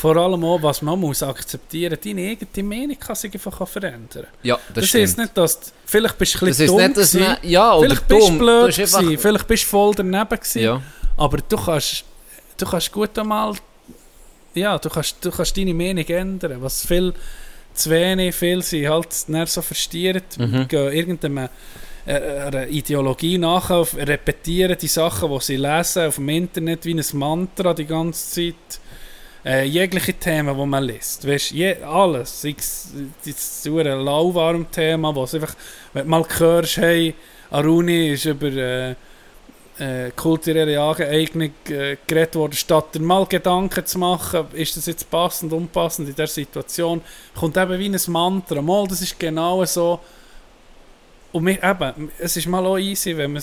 Vor 0.00 0.16
allem 0.16 0.44
auch, 0.44 0.62
was 0.62 0.80
man 0.80 0.96
muss 1.00 1.24
akzeptieren, 1.24 1.98
deine 2.04 2.20
eigene 2.30 2.62
Meinung 2.68 2.96
kann 3.00 3.16
sich 3.16 3.34
einfach 3.34 3.66
verändern. 3.66 4.28
Ja, 4.44 4.54
Das, 4.68 4.74
das, 4.74 4.88
stimmt. 4.90 5.18
nicht, 5.18 5.36
dass 5.36 5.58
du, 5.58 5.66
vielleicht 5.86 6.16
bist 6.18 6.34
du 6.34 6.38
ein 6.38 6.46
bisschen 6.50 6.66
dumm 6.68 6.76
nicht, 6.86 7.14
man, 7.14 7.36
ja, 7.42 7.74
oder 7.74 7.86
vielleicht 7.88 8.06
bist 8.08 8.20
du 8.22 8.26
dumm. 8.28 8.38
blöd 8.38 8.68
ist 8.68 8.78
einfach- 8.78 9.00
gewesen, 9.00 9.18
vielleicht 9.20 9.48
bist 9.48 9.62
du 9.64 9.66
voll 9.68 9.94
daneben 9.96 10.28
gewesen, 10.28 10.62
Ja, 10.62 10.82
aber 11.16 11.38
du 11.38 11.56
kannst, 11.56 12.04
du 12.58 12.64
kannst 12.66 12.92
gut 12.92 13.18
einmal, 13.18 13.54
ja, 14.54 14.78
du 14.78 14.88
kannst, 14.88 15.16
du 15.24 15.30
kannst 15.32 15.56
deine 15.56 15.74
Meinung 15.74 16.04
ändern, 16.06 16.62
was 16.62 16.86
viel 16.86 17.12
zu 17.74 17.90
wenig, 17.90 18.36
viel 18.36 18.62
sie 18.62 18.88
halt 18.88 19.08
nicht 19.26 19.48
so 19.48 19.62
verstieren, 19.62 20.22
Mhm. 20.38 20.68
gehen 20.68 20.92
irgendeiner 20.92 21.50
äh, 22.06 22.12
einer 22.46 22.68
Ideologie 22.68 23.36
nach, 23.36 23.68
auf, 23.70 23.94
repetieren 23.96 24.76
die 24.80 24.86
Sachen, 24.86 25.28
die 25.30 25.40
sie 25.44 25.56
lesen 25.56 26.06
auf 26.06 26.14
dem 26.14 26.28
Internet 26.28 26.84
wie 26.84 26.94
ein 26.94 27.04
Mantra 27.14 27.74
die 27.74 27.84
ganze 27.84 28.30
Zeit. 28.30 28.80
Äh, 29.48 29.64
jegliche 29.64 30.12
Themen, 30.12 30.54
die 30.58 30.66
man 30.66 30.84
liest. 30.84 31.26
Weißt, 31.26 31.52
je, 31.52 31.76
alles. 31.82 32.42
Sei 32.42 32.54
es 32.58 32.92
das 33.24 33.62
so 33.62 33.78
ein 33.78 33.86
lauwarm 33.86 34.70
Thema, 34.70 35.14
wo 35.14 35.24
es 35.24 35.34
einfach, 35.34 35.54
wenn 35.94 36.04
du 36.04 36.10
mal 36.10 36.26
hörst, 36.38 36.76
hey, 36.76 37.14
Aruni 37.50 38.12
ist 38.12 38.26
über 38.26 38.48
äh, 38.48 38.90
äh, 39.78 40.10
kulturelle 40.14 40.78
Aneignung 40.78 41.52
äh, 41.70 41.96
geredet 42.06 42.34
worden, 42.34 42.52
statt 42.52 42.94
dir 42.94 43.00
mal 43.00 43.24
Gedanken 43.24 43.86
zu 43.86 43.98
machen, 43.98 44.48
ist 44.52 44.76
das 44.76 44.84
jetzt 44.84 45.10
passend, 45.10 45.50
unpassend 45.50 46.10
in 46.10 46.14
der 46.14 46.26
Situation, 46.26 47.00
kommt 47.34 47.56
eben 47.56 47.78
wie 47.78 47.88
ein 47.88 48.12
Mantra. 48.12 48.60
Mal, 48.60 48.86
das 48.86 49.00
ist 49.00 49.18
genau 49.18 49.64
so. 49.64 49.98
Und 51.32 51.44
mir, 51.44 51.62
eben, 51.62 52.10
es 52.18 52.36
ist 52.36 52.46
mal 52.46 52.66
auch 52.66 52.76
easy, 52.76 53.16
wenn 53.16 53.32
man 53.32 53.42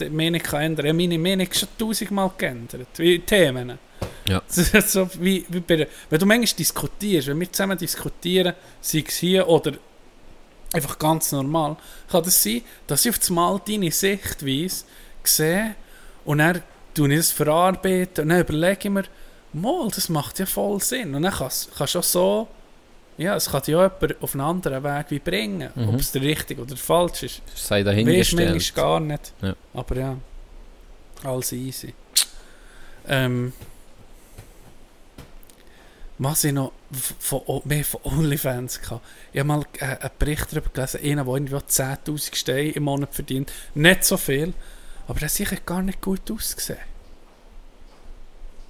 die 0.00 0.08
Meinung 0.08 0.40
kann 0.40 0.62
ändern 0.62 0.86
kann. 0.86 1.00
Ich 1.00 1.08
meine 1.08 1.18
Meinung 1.18 1.52
schon 1.52 1.68
tausendmal 1.78 2.30
geändert. 2.38 2.88
Wie 2.96 3.18
Themen. 3.18 3.78
Ja. 4.28 4.42
So 4.86 5.08
wie, 5.20 5.44
wie 5.48 5.60
bei, 5.60 5.88
wenn 6.10 6.18
du 6.18 6.26
manchmal 6.26 6.56
diskutierst, 6.58 7.28
wenn 7.28 7.40
wir 7.40 7.52
zusammen 7.52 7.78
diskutieren, 7.78 8.54
sei 8.80 9.04
es 9.06 9.16
hier 9.16 9.48
oder 9.48 9.72
einfach 10.72 10.98
ganz 10.98 11.32
normal, 11.32 11.76
kann 12.10 12.24
das 12.24 12.42
sein, 12.42 12.62
dass 12.86 13.04
ich 13.04 13.10
auf 13.10 13.18
das 13.18 13.30
Mal 13.30 13.60
deine 13.66 13.90
Sichtweise 13.90 14.84
sehe 15.22 15.74
und 16.24 16.38
dann 16.38 16.62
tue 16.94 17.10
ich 17.12 17.18
das 17.18 17.30
verarbeiten 17.30 18.24
und 18.24 18.28
dann 18.30 18.40
überlege 18.40 18.78
ich 18.82 18.90
mir, 18.90 19.04
mal, 19.52 19.88
das 19.94 20.08
macht 20.08 20.38
ja 20.38 20.46
voll 20.46 20.80
Sinn. 20.80 21.14
Und 21.14 21.22
dann 21.22 21.32
kannst 21.32 21.70
du 21.78 21.98
auch 21.98 22.02
so, 22.02 22.48
ja, 23.16 23.36
es 23.36 23.48
kann 23.48 23.62
dich 23.62 23.74
auch 23.74 23.82
jemand 23.82 24.22
auf 24.22 24.34
einen 24.34 24.40
anderen 24.40 24.82
Weg 24.82 25.06
wie 25.10 25.18
bringen. 25.18 25.70
Mhm. 25.74 25.88
Ob 25.88 26.00
es 26.00 26.12
der 26.12 26.22
richtige 26.22 26.60
oder 26.60 26.74
der 26.74 26.78
falsche 26.78 27.26
ist, 27.26 27.42
sei 27.54 27.84
weißt 27.84 27.96
du 27.96 28.04
dahingestellt. 28.04 28.74
gar 28.74 29.00
nicht. 29.00 29.32
Ja. 29.40 29.54
Aber 29.72 29.96
ja, 29.96 30.16
alles 31.22 31.52
easy. 31.52 31.94
Ähm, 33.06 33.52
was 36.18 36.44
ich 36.44 36.52
noch 36.52 36.72
von, 37.18 37.40
mehr 37.64 37.84
von 37.84 38.00
OnlyFans 38.04 38.80
gehabt. 38.80 39.04
Ich 39.32 39.40
habe 39.40 39.48
mal 39.48 39.62
äh, 39.78 39.84
einen 39.84 40.10
Bericht 40.18 40.52
darüber 40.52 40.70
gelesen, 40.70 41.00
einer, 41.02 41.24
der 41.24 41.34
irgendwie 41.34 41.56
10'000 41.56 42.34
Steine 42.36 42.70
im 42.70 42.84
Monat 42.84 43.14
verdient. 43.14 43.52
Nicht 43.74 44.04
so 44.04 44.16
viel, 44.16 44.54
aber 45.08 45.20
der 45.20 45.28
sicher 45.28 45.56
gar 45.64 45.82
nicht 45.82 46.00
gut 46.00 46.30
ausgesehen. 46.30 46.78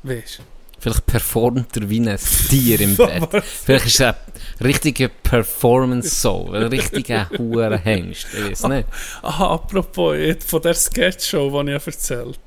Weißt 0.03 0.39
du? 0.39 0.43
Vielleicht 0.79 1.07
performt 1.07 1.77
er 1.77 1.89
wie 1.89 2.01
ein 2.01 2.19
Tier 2.49 2.81
im 2.81 2.97
Bett. 2.97 3.43
Vielleicht 3.43 3.87
ist 3.87 4.01
er 4.01 4.17
ein 4.59 4.67
richtiger 4.67 5.09
Performance-Soul. 5.09 6.57
Ein 6.57 6.63
richtiger 6.65 7.29
hure 7.39 7.79
Hengst. 7.79 8.27
Ich 8.35 8.51
weiß 8.51 8.69
nicht. 8.69 8.89
Aha, 9.23 9.55
apropos 9.55 10.17
von 10.47 10.63
der 10.63 10.75
Sketch-Show, 10.75 11.63
die 11.63 11.71
ich 11.73 11.87
erzählt 11.87 12.39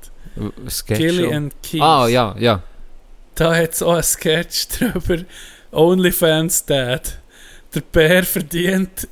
Sketch 0.68 0.98
Gilly 0.98 1.24
Show. 1.24 1.32
and 1.32 1.54
Keith. 1.62 1.82
Ah, 1.82 2.06
ja, 2.06 2.34
ja. 2.38 2.62
Da 3.38 3.54
hat 3.54 3.72
es 3.72 3.82
auch 3.84 3.92
einen 3.92 4.02
Sketch 4.02 4.66
drüber. 4.66 5.22
OnlyFans 5.70 6.66
Dad. 6.66 7.20
Der 7.72 7.82
Bär 7.82 8.24
verdient 8.24 9.06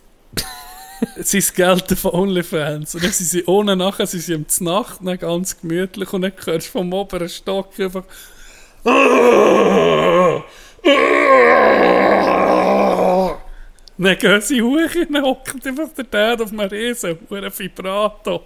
sein 1.20 1.44
Geld 1.54 1.92
auf 1.92 2.04
OnlyFans. 2.06 2.96
Und 2.96 3.04
dann 3.04 3.12
sind 3.12 3.26
sie 3.26 3.44
ohne 3.44 3.76
nachher, 3.76 4.04
sind 4.04 4.22
sie 4.22 4.34
um 4.34 4.44
die 4.44 4.64
Nacht 4.64 4.98
ganz 5.20 5.60
gemütlich 5.60 6.12
und 6.12 6.22
dann 6.22 6.32
hörst 6.44 6.66
du 6.66 6.72
vom 6.72 6.92
oberen 6.92 7.28
Stock 7.28 7.68
einfach. 7.78 8.02
Dann 8.82 10.42
gehen 14.18 14.40
sie 14.40 14.60
hoch 14.60 14.94
und 15.08 15.22
hockt 15.22 15.64
einfach 15.68 15.90
der 15.96 16.04
Dad 16.04 16.42
auf 16.42 16.50
einem 16.50 16.68
riesen 16.68 17.16
Vibrator. 17.30 18.42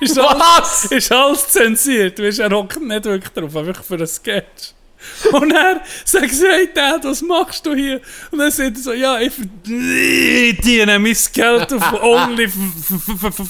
Ist 0.00 0.18
alles, 0.18 0.86
ist 0.86 1.12
alles 1.12 1.48
zensiert, 1.48 2.18
weißt, 2.18 2.38
er 2.38 2.52
hockt 2.52 2.80
nicht 2.80 3.04
wirklich 3.04 3.34
drauf, 3.34 3.54
einfach 3.54 3.84
für 3.84 3.96
einen 3.96 4.06
Sketch. 4.06 4.72
Und 5.32 5.52
er 5.52 5.80
sagt 6.04 6.32
hey 6.32 6.68
Dad, 6.74 7.04
was 7.04 7.22
machst 7.22 7.64
du 7.66 7.74
hier? 7.74 8.00
Und 8.30 8.38
dann 8.38 8.50
sagt 8.50 8.76
er 8.76 8.82
so, 8.82 8.92
ja, 8.92 9.18
ich 9.20 9.32
verdiene 9.32 10.98
mein 10.98 11.16
Geld 11.32 11.72
auf 11.72 11.92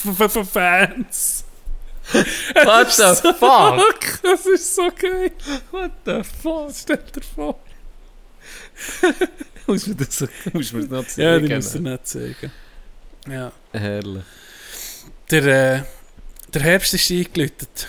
OnlyFans. 0.02 1.44
What 2.64 2.92
the 2.92 3.14
fuck? 3.38 3.80
Das 4.22 4.46
ist 4.46 4.74
so 4.74 4.90
geil. 4.94 5.32
What 5.70 5.92
the 6.04 6.22
fuck? 6.42 6.70
Stell 6.74 6.98
dir 6.98 7.22
vor. 7.34 7.58
Muss 9.66 9.86
man 9.86 9.96
das, 9.96 10.24
muss 10.52 10.72
man 10.72 10.82
das 10.82 10.90
noch 10.90 11.04
Ja, 11.16 11.34
zeigen? 11.34 11.46
die 11.48 11.54
musst 11.54 11.74
du 11.74 11.78
nicht 11.80 12.06
zeigen. 12.06 12.52
Ja. 13.28 13.52
Herrlich. 13.72 14.22
Der, 15.30 15.44
äh, 15.76 15.82
der 16.52 16.62
Herbst 16.62 16.92
ist 16.94 17.10
eingeläutet. 17.10 17.88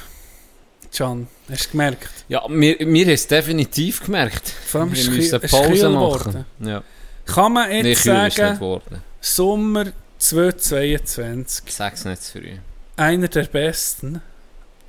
Can, 0.96 1.28
hast 1.50 1.68
du 1.68 1.72
gemerkt? 1.72 2.10
Ja, 2.28 2.44
wir, 2.50 2.80
wir 2.80 3.06
haben 3.06 3.10
es 3.14 3.28
definitiv 3.28 4.04
gemerkt. 4.04 4.48
Vor 4.50 4.82
allem 4.82 4.92
wir 4.94 5.00
es 5.02 5.10
müssen 5.10 5.40
es 5.42 5.52
Pause 5.52 5.90
machen. 5.90 6.46
Ja. 6.60 6.84
Kann 7.26 7.54
man 7.54 7.70
Nee, 7.70 7.90
jetzt 7.90 8.06
nicht 8.06 8.38
sagen. 8.38 8.82
Sommer 9.22 9.86
2022, 10.20 11.72
Sag's 11.74 12.06
nicht 12.06 12.22
zu 12.24 12.40
früh. 12.40 12.52
einer 12.96 13.28
der 13.28 13.44
besten, 13.46 14.22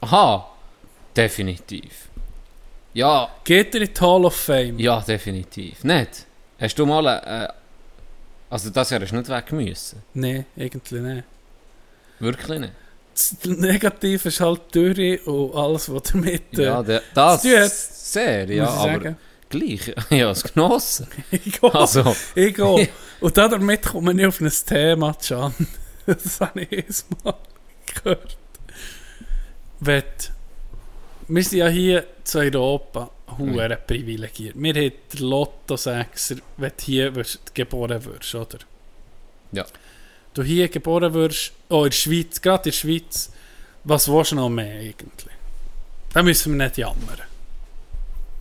Aha, 0.01 0.47
definitiv. 1.16 2.09
Ja, 2.93 3.31
geht 3.45 3.74
er 3.74 3.83
in 3.83 3.93
die 3.93 4.01
Hall 4.01 4.24
of 4.24 4.37
Fame? 4.37 4.78
ja, 4.78 5.01
definitiv. 5.01 5.83
Nicht? 5.85 6.27
Hast 6.61 6.78
du 6.78 6.87
mal 6.87 7.07
äh, 7.07 7.49
Also 8.49 8.70
das 8.70 8.91
Jahr 8.91 9.01
hast 9.01 9.11
du 9.12 9.16
nicht 9.16 9.28
weg 9.28 9.53
müssen. 9.53 10.03
Nein, 10.15 10.47
irgendwie 10.57 11.01
nicht. 11.01 11.24
Wirklich 12.20 12.59
nicht. 12.61 12.73
Das 13.16 13.34
Negative 13.44 14.28
ist 14.28 14.40
halt 14.40 14.74
Dürre 14.74 15.18
und 15.24 15.55
alles, 15.56 15.90
was 15.90 16.02
damit... 16.12 16.59
Äh, 16.59 16.64
Ja, 16.64 16.82
der, 16.82 17.02
das 17.14 17.40
zu 17.40 17.48
tun 17.48 17.60
hat, 17.60 17.70
sehr, 17.72 18.51
ja, 18.51 18.68
aber 18.68 18.93
sagen. 18.93 19.16
gleich. 19.48 19.94
Ja, 20.10 20.30
es 20.30 20.44
genossen. 20.44 21.06
Ich 21.30 21.59
gehe. 21.60 21.74
Also, 21.74 22.14
Ich 22.34 22.55
gehe. 22.55 22.88
Und 23.20 23.36
damit 23.38 23.82
kommen 23.86 24.09
wir 24.09 24.14
nicht 24.14 24.26
auf 24.26 24.40
ein 24.43 24.52
Thema, 24.66 25.14
Can. 25.14 25.55
Das 26.05 26.40
habe 26.43 26.60
ich 26.60 26.70
jedes 26.70 27.06
Mal 27.24 27.34
gehört. 28.02 28.36
Wenn, 29.80 30.02
wir 31.28 31.43
sind 31.43 31.59
ja 31.59 31.68
hier 31.68 32.05
zu 32.22 32.38
Europa 32.38 33.10
hure 33.38 33.78
privilegiert. 33.86 34.55
Wir 34.56 34.74
haben 34.74 34.93
den 35.12 35.20
Lotto-Sechser, 35.26 36.36
wenn 36.59 36.72
du 36.76 36.84
hier 36.84 37.12
geboren 37.55 38.05
wirst, 38.05 38.34
oder? 38.34 38.59
Ja. 39.52 39.64
Du 40.37 40.43
hier 40.43 40.69
geboren 40.69 41.15
wirst, 41.15 41.53
oh, 41.71 41.85
in 41.85 41.91
der 41.91 41.97
Schweiz, 41.97 42.43
gerade 42.43 42.69
in 42.69 42.73
der 42.73 42.73
Schweiz, 42.73 43.31
was 43.85 44.07
willst 44.07 44.33
du 44.33 44.37
noch 44.37 44.51
mehr 44.51 44.81
eigentlich? 44.81 45.35
Da 46.13 46.23
müssen 46.23 46.59
wir 46.59 46.65
nicht 46.67 46.77
jammern. 46.77 47.23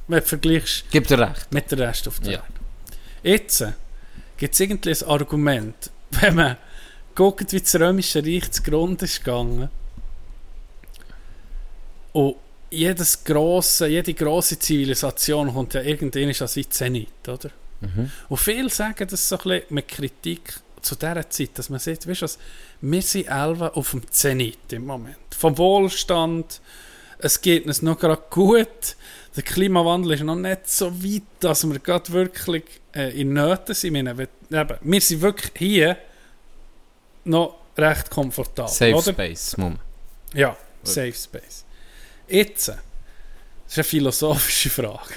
Wenn 0.10 0.20
du 0.20 0.26
vergleichst 0.26 0.84
gib 0.92 1.08
dir 1.08 1.20
recht. 1.20 1.54
mit 1.54 1.72
dem 1.72 1.80
Rest 1.80 2.06
auf 2.10 2.20
der 2.20 2.34
Ja. 2.34 2.40
Welt. 2.40 2.52
Jetzt 3.24 3.62
äh, 3.62 3.72
gibt 4.36 4.54
es 4.56 4.60
irgendwie 4.60 4.90
ein 4.92 5.04
Argument, 5.10 5.90
wenn 6.12 6.36
man 6.36 6.58
guckt, 7.16 7.54
wie 7.54 7.62
das 7.62 7.74
Römische 7.76 8.22
Reich 8.22 8.52
zugrunde 8.52 9.06
ist 9.06 9.24
gegangen 9.24 9.70
und 12.12 12.36
jedes 12.72 13.24
grosse, 13.24 13.88
jede 13.88 14.14
grosse 14.14 14.60
Zivilisation 14.60 15.54
kommt 15.54 15.76
ja 15.76 15.82
irgendwann 15.82 16.28
an 16.28 16.34
seinen 16.34 16.72
Zenit, 16.72 17.30
oder? 17.30 17.52
Mhm. 17.80 18.12
Und 18.28 18.38
viele 18.38 18.70
sagen 18.70 19.08
das 19.10 19.30
so 19.30 19.38
ein 19.38 19.44
bisschen 19.44 19.64
mit 19.70 19.88
Kritik 19.88 20.60
zu 20.86 20.95
dieser 20.95 21.30
Zeit, 21.30 21.49
dass 21.56 21.70
man 21.70 21.80
sieht, 21.80 22.07
weißt 22.07 22.22
du 22.22 22.26
was, 22.26 22.38
wir 22.82 23.02
sind 23.02 23.28
Elva 23.28 23.70
auf 23.70 23.91
dem 23.91 24.10
Zenit 24.12 24.72
im 24.72 24.86
Moment. 24.86 25.18
Vom 25.38 25.57
Wohlstand, 25.57 26.62
es 27.18 27.41
geht 27.41 27.66
uns 27.66 27.82
noch 27.82 27.98
gerade 27.99 28.22
gut, 28.30 28.95
der 29.36 29.44
Klimawandel 29.44 30.14
ist 30.14 30.24
noch 30.24 30.36
nicht 30.36 30.70
so 30.70 31.03
weit, 31.03 31.24
dass 31.40 31.68
wir 31.68 31.80
gerade 31.80 32.10
wirklich 32.14 32.64
äh, 32.95 33.20
in 33.20 33.34
Nöten 33.34 33.74
sind. 33.76 33.95
Wenn- 33.95 34.28
eben, 34.52 34.78
wir 34.82 35.02
sind 35.02 35.22
wirklich 35.22 35.52
hier 35.57 35.98
noch 37.26 37.57
recht 37.78 38.10
komfortabel. 38.10 38.72
Safe 38.72 38.94
oder? 38.95 39.12
Space, 39.12 39.57
Moment. 39.57 39.80
Ja, 40.34 40.56
Safe 40.84 41.14
Space. 41.14 41.66
Jetzt, 42.28 42.68
das 42.70 42.78
ist 43.68 43.78
eine 43.78 43.84
philosophische 43.84 44.70
Frage. 44.70 45.16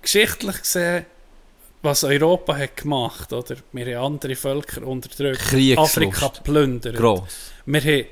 Geschichtlich 0.00 0.58
gesehen, 0.58 1.04
was 1.82 2.04
Europa 2.04 2.56
hat 2.56 2.76
gemacht, 2.76 3.32
oder? 3.32 3.56
Wir 3.72 3.98
haben 3.98 4.14
andere 4.14 4.36
Völker 4.36 4.86
unterdrückt. 4.86 5.42
Afrika 5.76 6.28
plündert. 6.28 6.96
Gross. 6.96 7.50
Wir 7.66 7.80
haben 7.80 8.04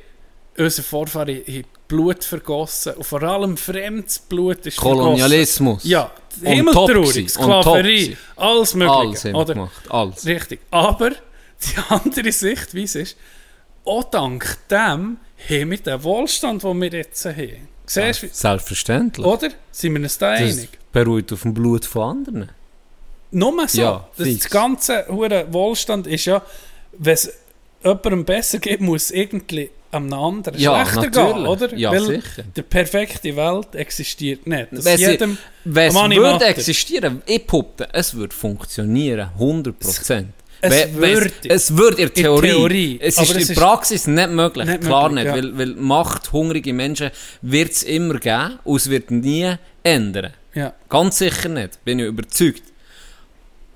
unsere 0.58 0.82
Vorfahren 0.86 1.36
haben 1.46 1.64
Blut 1.88 2.22
vergossen 2.24 2.94
und 2.94 3.04
vor 3.04 3.22
allem 3.22 3.56
fremdes 3.56 4.18
Blut 4.18 4.66
ist 4.66 4.76
Kolonialismus. 4.76 5.82
vergossen. 5.82 5.90
Ja, 5.90 6.10
himmeltraurig, 6.42 7.30
Sklaverei, 7.30 8.16
alles 8.36 8.74
mögliche. 8.74 9.28
Alles 9.28 9.34
oder? 9.34 9.54
gemacht. 9.54 9.82
Alles. 9.90 10.26
Richtig. 10.26 10.60
Aber 10.70 11.10
die 11.10 11.76
andere 11.88 12.32
Sichtweise 12.32 13.00
ist, 13.00 13.16
auch 13.84 14.04
dank 14.04 14.56
dem 14.68 15.18
haben 15.48 15.70
wir 15.70 15.78
den 15.78 16.02
Wohlstand, 16.04 16.62
den 16.62 16.80
wir 16.80 16.90
jetzt 16.90 17.24
haben. 17.24 17.68
Siehst 17.86 18.34
Selbstverständlich. 18.34 19.26
oder? 19.26 19.48
Sind 19.72 19.94
wir 19.94 20.02
uns 20.02 20.16
da 20.18 20.32
das 20.38 20.58
einig? 20.58 20.68
beruht 20.92 21.32
auf 21.32 21.42
dem 21.42 21.54
Blut 21.54 21.84
von 21.84 22.02
anderen. 22.02 22.52
Nur 23.32 23.68
so. 23.68 23.80
Ja, 23.80 24.08
das, 24.16 24.38
das 24.38 24.50
ganze 24.50 25.06
hure 25.08 25.46
Wohlstand 25.52 26.06
ist 26.06 26.24
ja, 26.24 26.42
wenn 26.98 27.14
es 27.14 27.32
jemandem 27.82 28.24
besser 28.24 28.58
geht, 28.58 28.80
muss 28.80 29.04
es 29.04 29.10
irgendwie 29.12 29.70
einem 29.92 30.12
anderen 30.12 30.58
Ja, 30.58 30.84
schlechter 30.86 31.02
natürlich. 31.10 31.34
gehen, 31.36 31.46
oder? 31.46 31.74
Ja, 31.76 31.90
Weil 31.92 32.04
sicher. 32.06 32.42
die 32.56 32.62
perfekte 32.62 33.36
Welt 33.36 33.74
existiert 33.74 34.46
nicht. 34.46 34.68
Das 34.70 34.84
Wenn, 34.84 34.98
jedem 35.00 35.38
es 35.64 35.94
würde 35.94 36.44
existieren, 36.44 37.22
ich 37.26 37.46
puppe, 37.46 37.88
es 37.92 38.14
würde 38.14 38.34
funktionieren, 38.34 39.30
100%. 39.38 40.26
Es 40.62 40.70
wenn 40.72 40.94
würde. 40.96 41.32
Es 41.48 41.76
würde 41.76 42.02
in 42.02 42.12
Theorie. 42.14 42.48
Theorie. 42.50 42.98
Es 43.00 43.18
ist 43.18 43.34
es 43.34 43.48
in 43.48 43.54
der 43.54 43.60
Praxis 43.62 44.06
nicht 44.06 44.30
möglich. 44.30 44.66
nicht 44.68 44.82
Klar 44.82 45.08
möglich, 45.08 45.24
nicht. 45.34 45.36
ja. 45.36 45.42
Weil, 45.42 45.58
weil 45.58 45.74
machthungrige 45.74 46.72
Menschen 46.72 47.10
wird 47.40 47.72
es 47.72 47.82
immer 47.82 48.18
geben 48.18 48.58
und 48.64 48.76
es 48.76 48.90
wird 48.90 49.10
nie 49.10 49.54
ändern. 49.82 50.32
Ja. 50.54 50.74
Ganz 50.88 51.18
sicher 51.18 51.48
nicht. 51.48 51.82
Bin 51.84 51.98
ich 51.98 52.06
überzeugt. 52.06 52.62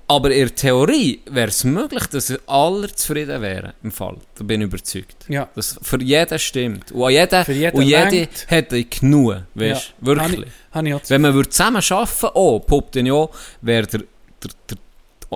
Aber 0.07 0.29
in 0.31 0.39
der 0.41 0.55
Theorie 0.55 1.19
wäre 1.25 1.47
es 1.47 1.63
möglich, 1.63 2.05
dass 2.07 2.31
alle 2.47 2.93
zufrieden 2.93 3.41
wären. 3.41 3.73
Im 3.81 3.91
Fall. 3.91 4.17
Da 4.35 4.43
bin 4.43 4.61
ich 4.61 4.67
überzeugt. 4.67 5.25
Ja. 5.27 5.49
Das 5.55 5.79
für 5.81 5.99
jeden 6.01 6.37
stimmt. 6.37 6.91
Und, 6.91 7.09
jeder, 7.09 7.43
Für 7.43 7.53
jeden 7.53 7.75
und 7.75 7.83
jede 7.83 8.27
hätte 8.47 8.83
genug. 8.85 9.37
Weißt 9.55 9.93
ja. 9.99 10.05
Wirklich. 10.05 10.23
Habe 10.31 10.45
ich, 10.45 10.93
habe 10.93 11.01
ich 11.03 11.09
Wenn 11.09 11.21
man 11.21 11.33
würde 11.33 11.49
zusammen 11.49 11.81
arbeiten 11.89 12.27
oh, 12.35 12.59
poppt 12.59 12.95
dann 12.97 13.07
ja, 13.07 13.27
wäre 13.61 13.87
der, 13.87 14.01
der, 14.43 14.51
der, 14.69 14.77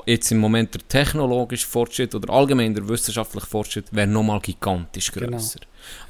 jetzt 0.05 0.31
im 0.31 0.37
Moment 0.37 0.71
der 0.75 0.87
technologische 0.87 1.65
Fortschritt 1.65 2.13
oder 2.13 2.31
allgemein 2.31 2.75
der 2.75 2.87
wissenschaftliche 2.87 3.47
Fortschritt 3.47 3.85
wäre 3.91 4.05
nochmal 4.07 4.39
gigantisch 4.39 5.11
Genau. 5.11 5.31
grösser. 5.31 5.61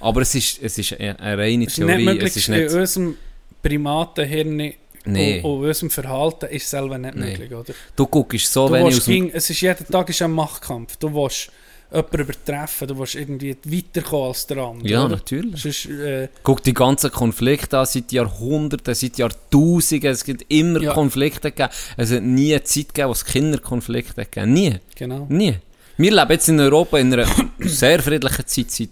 Aber 0.02 0.22
es 0.22 0.36
ist, 0.36 0.61
es 0.61 0.77
ist 0.77 0.99
eine, 0.99 1.18
eine 1.18 1.38
reine 1.41 1.65
Es 1.65 1.72
ist 1.73 1.77
nicht 1.77 1.88
Theorie. 1.88 2.06
möglich, 2.06 2.30
es 2.31 2.36
ist 2.36 2.49
in 2.49 2.56
nicht, 2.56 2.73
unserem 2.73 3.15
Primatenhirn 3.64 4.73
Nee. 5.05 5.41
und, 5.41 5.59
und 5.61 5.65
unserem 5.67 5.89
Verhalten 5.89 6.45
ist 6.47 6.63
es 6.63 6.69
selber 6.69 6.97
nicht 6.97 7.15
Nee. 7.15 7.31
möglich, 7.31 7.53
oder? 7.53 7.73
du 7.95 8.07
guckst 8.07 8.51
so, 8.51 8.67
Du 8.67 8.76
aus 8.76 9.05
dem, 9.05 9.13
ging, 9.13 9.31
es 9.34 9.49
ist 9.49 9.61
jeden 9.61 9.88
Tag 9.88 10.09
ist 10.09 10.21
ein 10.21 10.31
Machtkampf. 10.31 10.97
Du 10.97 11.13
willst 11.13 11.49
jemanden 11.91 12.19
übertreffen, 12.21 12.88
du 12.88 12.99
willst 12.99 13.15
irgendwie 13.15 13.55
weiterkommen 13.65 14.27
als 14.27 14.45
der 14.45 14.57
andere. 14.57 14.88
Ja, 14.88 15.05
oder? 15.05 15.15
natürlich. 15.15 15.61
Sonst, 15.61 15.85
äh, 15.88 16.27
Guck 16.43 16.61
die 16.63 16.73
ganzen 16.73 17.11
Konflikte 17.11 17.80
an, 17.80 17.85
seit 17.88 18.11
Jahrhunderten, 18.11 18.93
seit 18.93 19.17
Jahrtausenden. 19.17 20.11
Es 20.11 20.23
gibt 20.23 20.45
immer 20.49 20.81
Ja. 20.81 20.93
Konflikte 20.93 21.51
gegeben. 21.51 21.69
Es 21.97 22.11
hat 22.11 22.21
nie 22.23 22.53
eine 22.53 22.63
Zeit 22.63 22.89
gegeben, 22.89 23.07
wo 23.09 23.13
es 23.13 23.26
Kinderkonflikte 23.26 24.26
gegeben 24.26 24.53
Nie. 24.53 24.76
genau. 24.95 25.26
Nie. 25.30 25.55
Wir 25.97 26.11
leben 26.13 26.31
jetzt 26.31 26.47
in 26.47 26.59
Europa 26.59 26.97
in 26.99 27.11
einer 27.13 27.27
sehr 27.59 28.01
friedlichen 28.01 28.47
Zeit, 28.47 28.71
seit, 28.71 28.89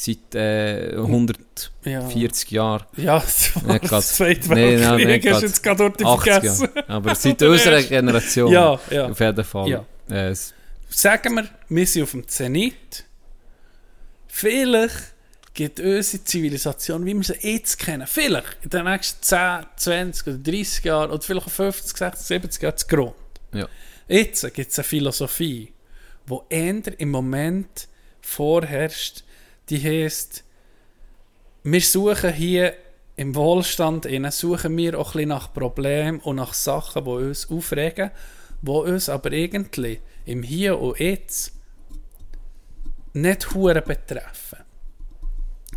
seit 0.00 0.34
äh, 0.36 0.94
140 0.96 2.50
Jahren. 2.52 2.84
Ja, 2.96 3.16
Nicht 3.18 3.56
das 3.80 3.80
grad. 3.90 4.04
Zweite 4.04 4.54
Nee, 4.54 4.76
nein, 4.76 4.98
Weltkrieg 4.98 5.32
hast 5.32 5.42
du 5.42 5.46
jetzt 5.46 5.62
gerade 5.62 5.90
dort 5.90 6.04
80 6.04 6.32
vergessen. 6.32 6.68
Jahre. 6.74 6.88
Aber 6.88 7.14
seit 7.16 7.42
unserer 7.42 7.82
Generation. 7.82 8.52
Ja, 8.52 8.80
ja. 8.90 9.06
Auf 9.08 9.18
jeden 9.18 9.44
Fall. 9.44 9.68
Ja. 9.68 9.84
Äh, 10.08 10.34
Sagen 10.90 11.34
wir, 11.34 11.48
wir 11.68 11.86
sind 11.86 12.02
auf 12.04 12.12
dem 12.12 12.28
Zenit. 12.28 13.04
Vielleicht 14.28 15.14
geht 15.52 15.80
unsere 15.80 16.22
Zivilisation, 16.24 17.04
wie 17.04 17.14
wir 17.14 17.24
sie 17.24 17.34
jetzt 17.40 17.78
kennen, 17.78 18.06
vielleicht 18.06 18.56
in 18.62 18.70
den 18.70 18.84
nächsten 18.84 19.20
10, 19.22 19.66
20 19.76 20.26
oder 20.28 20.38
30 20.38 20.84
Jahren 20.84 21.10
oder 21.10 21.20
vielleicht 21.22 21.46
auch 21.48 21.50
50, 21.50 21.96
60, 21.96 22.26
70 22.26 22.62
Jahren 22.62 22.76
zu 22.76 22.86
Grund. 22.86 23.14
ja. 23.52 23.66
Jetzt 24.06 24.54
gibt 24.54 24.70
es 24.70 24.78
eine 24.78 24.84
Philosophie, 24.84 25.72
die 26.30 26.38
eher 26.54 26.98
im 27.00 27.10
Moment 27.10 27.88
vorherrscht, 28.22 29.22
die 29.70 29.82
heisst, 29.82 30.44
wir 31.62 31.80
suchen 31.80 32.32
hier 32.32 32.74
im 33.16 33.34
Wohlstand 33.34 34.06
innen, 34.06 34.30
suchen 34.30 34.76
wir 34.76 34.98
auch 34.98 35.14
ein 35.14 35.28
nach 35.28 35.52
Problemen 35.52 36.20
und 36.20 36.36
nach 36.36 36.54
Sachen, 36.54 37.04
die 37.04 37.10
uns 37.10 37.50
aufregen, 37.50 38.10
die 38.62 38.70
uns 38.70 39.08
aber 39.08 39.32
irgendwie 39.32 40.00
im 40.24 40.42
Hier 40.42 40.78
und 40.78 40.98
Jetzt 41.00 41.52
nicht 43.12 43.54
hure 43.54 43.82
betreffen. 43.82 44.58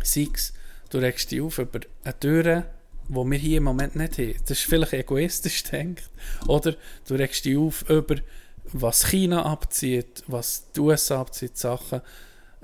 Sei 0.02 0.28
es, 0.32 0.52
du 0.90 0.98
regst 0.98 1.30
dich 1.30 1.40
auf 1.40 1.58
über 1.58 1.80
eine 2.04 2.18
Tür, 2.18 2.64
die 3.08 3.14
wir 3.14 3.38
hier 3.38 3.58
im 3.58 3.64
Moment 3.64 3.96
nicht 3.96 4.18
haben. 4.18 4.34
Das 4.46 4.58
ist 4.58 4.64
vielleicht 4.68 4.92
egoistisch 4.92 5.64
denkt. 5.64 6.08
Oder 6.46 6.76
du 7.06 7.14
regst 7.14 7.44
dich 7.44 7.56
auf 7.56 7.88
über, 7.88 8.16
was 8.72 9.08
China 9.08 9.44
abzieht, 9.44 10.22
was 10.26 10.70
die 10.72 10.80
USA 10.80 11.20
abzieht, 11.20 11.56
Sachen, 11.56 12.00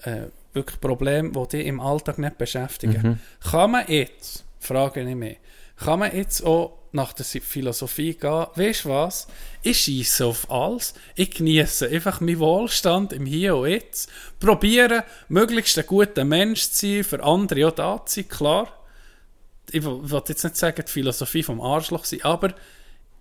äh, 0.02 0.26
wirklich 0.58 0.80
Probleme, 0.80 1.30
die 1.30 1.56
dich 1.56 1.66
im 1.66 1.80
Alltag 1.80 2.18
nicht 2.18 2.38
beschäftigen. 2.38 3.20
Kann 3.50 3.70
man 3.70 3.86
jetzt, 3.88 4.44
frage 4.60 5.00
ich 5.00 5.16
mich, 5.16 5.38
kann 5.76 6.00
man 6.00 6.14
jetzt 6.14 6.44
auch 6.44 6.78
nach 6.92 7.12
der 7.12 7.24
Philosophie 7.24 8.14
gehen, 8.14 8.46
weißt 8.54 8.84
du 8.84 8.88
was, 8.88 9.26
ich 9.62 9.78
schieße 9.80 10.24
auf 10.24 10.50
alles, 10.50 10.94
ich 11.14 11.30
genieße 11.30 11.88
einfach 11.88 12.20
meinen 12.20 12.38
Wohlstand 12.38 13.12
im 13.12 13.26
Hier 13.26 13.56
und 13.56 13.68
Jetzt, 13.68 14.10
probiere 14.40 15.04
möglichst 15.28 15.78
ein 15.78 15.86
guter 15.86 16.24
Mensch 16.24 16.70
zu 16.70 16.86
sein, 16.86 17.04
für 17.04 17.22
andere 17.22 17.68
auch 17.68 17.72
da 17.72 18.02
zu 18.06 18.16
sein, 18.16 18.28
klar. 18.28 18.72
Ich 19.70 19.84
will 19.84 20.22
jetzt 20.26 20.44
nicht 20.44 20.56
sagen, 20.56 20.82
die 20.86 20.90
Philosophie 20.90 21.42
vom 21.42 21.60
Arschloch 21.60 22.06
sein, 22.06 22.22
aber 22.22 22.54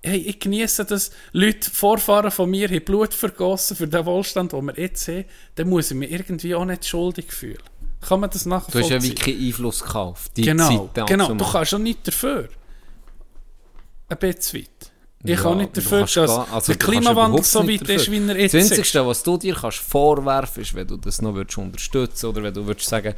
hey, 0.04 0.18
ich 0.18 0.40
genieße 0.40 0.86
das. 0.86 1.12
Leute, 1.32 1.70
Vorfahren 1.70 2.32
von 2.32 2.50
mir 2.50 2.68
haben 2.70 2.84
Blut 2.86 3.14
vergossen 3.14 3.76
für 3.78 3.88
den 3.88 4.06
Wohlstand, 4.06 4.54
den 4.54 4.66
wir 4.66 4.78
jetzt 4.80 5.08
haben. 5.08 5.26
Dann 5.56 5.70
muss 5.70 5.92
ich 5.92 5.98
mich 5.98 6.12
irgendwie 6.12 6.56
auch 6.56 6.66
nicht 6.66 6.86
schuldig 6.86 7.32
fühlen. 7.32 7.58
Kann 8.02 8.20
man 8.20 8.30
das 8.30 8.44
Du 8.44 8.52
hast 8.52 8.68
nachvollziehen? 8.68 8.92
ja 8.92 9.04
wie 9.04 9.16
keinen 9.16 9.48
Einfluss 9.48 9.82
auf 9.84 10.30
die 10.36 10.44
genau, 10.44 10.90
Zeit. 10.94 11.08
genau. 11.08 11.34
Du 11.34 11.46
kannst 11.52 11.74
auch 11.74 11.80
nicht 11.80 12.08
dafür. 12.08 12.48
Ein 14.10 14.18
bisschen 14.18 14.62
weit. 14.62 14.92
Ich 15.24 15.30
Ja, 15.32 15.36
kann 15.38 15.58
nicht 15.58 15.76
dafür, 15.76 16.02
dass 16.02 16.14
kannst 16.14 16.18
also 16.54 16.72
der 16.72 16.78
kannst 16.78 16.80
Klimawandel 16.80 17.44
so 17.44 17.68
weit 17.68 17.82
ist, 17.90 18.12
wie 18.12 18.18
er 18.30 18.38
jetzt 18.40 18.54
Das 18.54 18.64
ist. 18.72 18.78
Einzige, 18.78 19.06
was 19.08 19.24
du 19.24 19.38
dir 19.38 19.56
kannst 19.56 19.80
vorwerfen 19.80 20.62
ist, 20.62 20.74
wenn 20.76 20.88
du 20.88 20.96
das 20.98 21.22
noch 21.22 21.34
würdest 21.34 21.58
unterstützen 21.58 22.28
oder 22.28 22.44
wenn 22.44 22.54
du 22.54 22.66
würdest 22.66 22.88
sagen, 22.88 23.14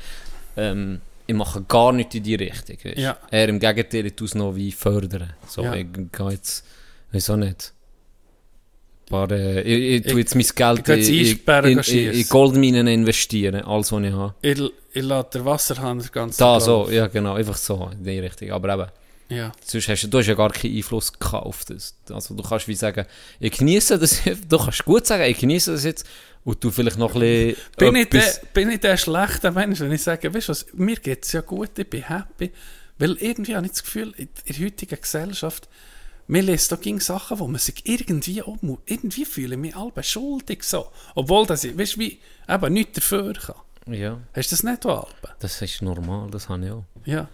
ähm, 0.55 1.01
ich 1.29 1.35
mache 1.35 1.61
gar 1.61 1.91
nichts 1.91 2.15
in 2.15 2.23
die 2.23 2.33
Richtung. 2.33 2.77
Weißt? 2.83 2.97
Ja. 2.97 3.15
Er 3.29 3.49
im 3.49 3.59
Gegenteil, 3.59 4.07
ich 4.07 4.15
tue 4.15 4.25
es 4.25 4.33
noch 4.33 4.55
wie 4.55 4.71
fördern. 4.71 5.31
So, 5.47 5.61
Ja. 5.63 5.75
ich 5.75 5.85
gehe 6.11 6.29
jetzt, 6.31 6.65
wieso 7.11 7.35
nicht? 7.35 7.71
Aber, 9.11 9.29
äh, 9.31 9.61
ich, 9.61 10.05
ich 10.05 10.11
tue 10.11 10.21
jetzt 10.21 10.33
mein 10.33 10.45
Geld 10.55 10.89
ich 10.89 11.47
in, 11.47 11.79
in, 11.79 12.13
in, 12.13 12.29
Goldminen 12.29 12.87
investieren, 12.87 13.63
alles 13.63 13.91
was 13.91 14.03
ich 14.03 14.11
habe. 14.11 14.33
Ich, 14.41 14.59
ich 14.93 15.03
lasse 15.03 15.29
den 15.35 15.45
Wasserhahn 15.45 16.03
ganz 16.11 16.37
Da 16.37 16.59
so, 16.59 16.89
ja 16.89 17.05
genau, 17.05 17.35
einfach 17.35 17.57
so 17.57 17.91
in 17.91 18.03
die 18.03 18.19
Richtung. 18.19 18.49
Aber 18.51 18.73
eben, 18.73 18.87
Ja. 19.37 19.51
Sonst 19.63 19.87
hast 19.87 20.03
du, 20.03 20.07
du 20.07 20.17
hast 20.17 20.27
ja 20.27 20.33
gar 20.33 20.49
keinen 20.51 20.75
Einfluss 20.75 21.11
das. 21.19 21.95
Also 22.09 22.33
du 22.33 22.41
kannst 22.41 22.67
wie 22.67 22.75
sagen, 22.75 23.05
ich 23.39 23.51
genieße 23.51 23.99
das, 23.99 24.21
du 24.49 24.57
kannst 24.57 24.83
gut 24.83 25.05
sagen, 25.05 25.23
ich 25.29 25.37
genieße 25.37 25.73
das 25.73 25.83
jetzt 25.83 26.07
und 26.43 26.63
du 26.63 26.71
vielleicht 26.71 26.97
noch 26.97 27.13
ein 27.15 27.19
bisschen 27.21 27.55
Bin 27.77 27.95
ich, 27.95 28.09
der, 28.09 28.33
bin 28.53 28.69
ich 28.71 28.79
der 28.79 28.97
schlechte 28.97 29.51
Mensch, 29.51 29.79
wenn 29.81 29.91
ich 29.91 30.01
sage, 30.01 30.33
weißt 30.33 30.47
du 30.47 30.51
was, 30.51 30.65
mir 30.73 30.95
geht 30.97 31.25
es 31.25 31.31
ja 31.33 31.41
gut, 31.41 31.77
ich 31.77 31.89
bin 31.89 32.03
happy. 32.07 32.51
Weil 32.97 33.13
irgendwie 33.17 33.55
habe 33.55 33.65
ich 33.65 33.71
das 33.73 33.83
Gefühl, 33.83 34.13
in 34.17 34.27
der 34.47 34.65
heutigen 34.65 34.99
Gesellschaft, 34.99 35.69
mir 36.27 36.41
liest 36.43 36.71
da 36.71 36.75
ging 36.75 36.99
Sachen, 36.99 37.39
wo 37.39 37.47
man 37.47 37.59
sich 37.59 37.81
irgendwie 37.87 38.41
auch, 38.43 38.61
mu- 38.61 38.77
irgendwie 38.85 39.25
fühle 39.25 39.55
ich 39.55 39.61
mich 39.61 39.75
alle 39.75 40.03
schuldig 40.03 40.63
so. 40.63 40.87
Obwohl, 41.15 41.45
dass 41.45 41.63
ich, 41.63 41.77
weißt 41.77 41.95
du, 41.95 41.99
wie, 42.01 42.19
eben 42.47 42.73
nichts 42.73 42.93
dafür 42.99 43.33
kann. 43.33 43.55
Ja, 43.93 44.19
Hast 44.35 44.51
du 44.51 44.55
das 44.55 44.63
nicht, 44.63 44.85
Alben? 44.85 45.07
das 45.39 45.61
ist 45.61 45.81
normal, 45.81 46.29
das 46.29 46.49
habe 46.49 46.65
ich 46.65 46.71
auch. 46.71 46.83
Ja. 47.05 47.27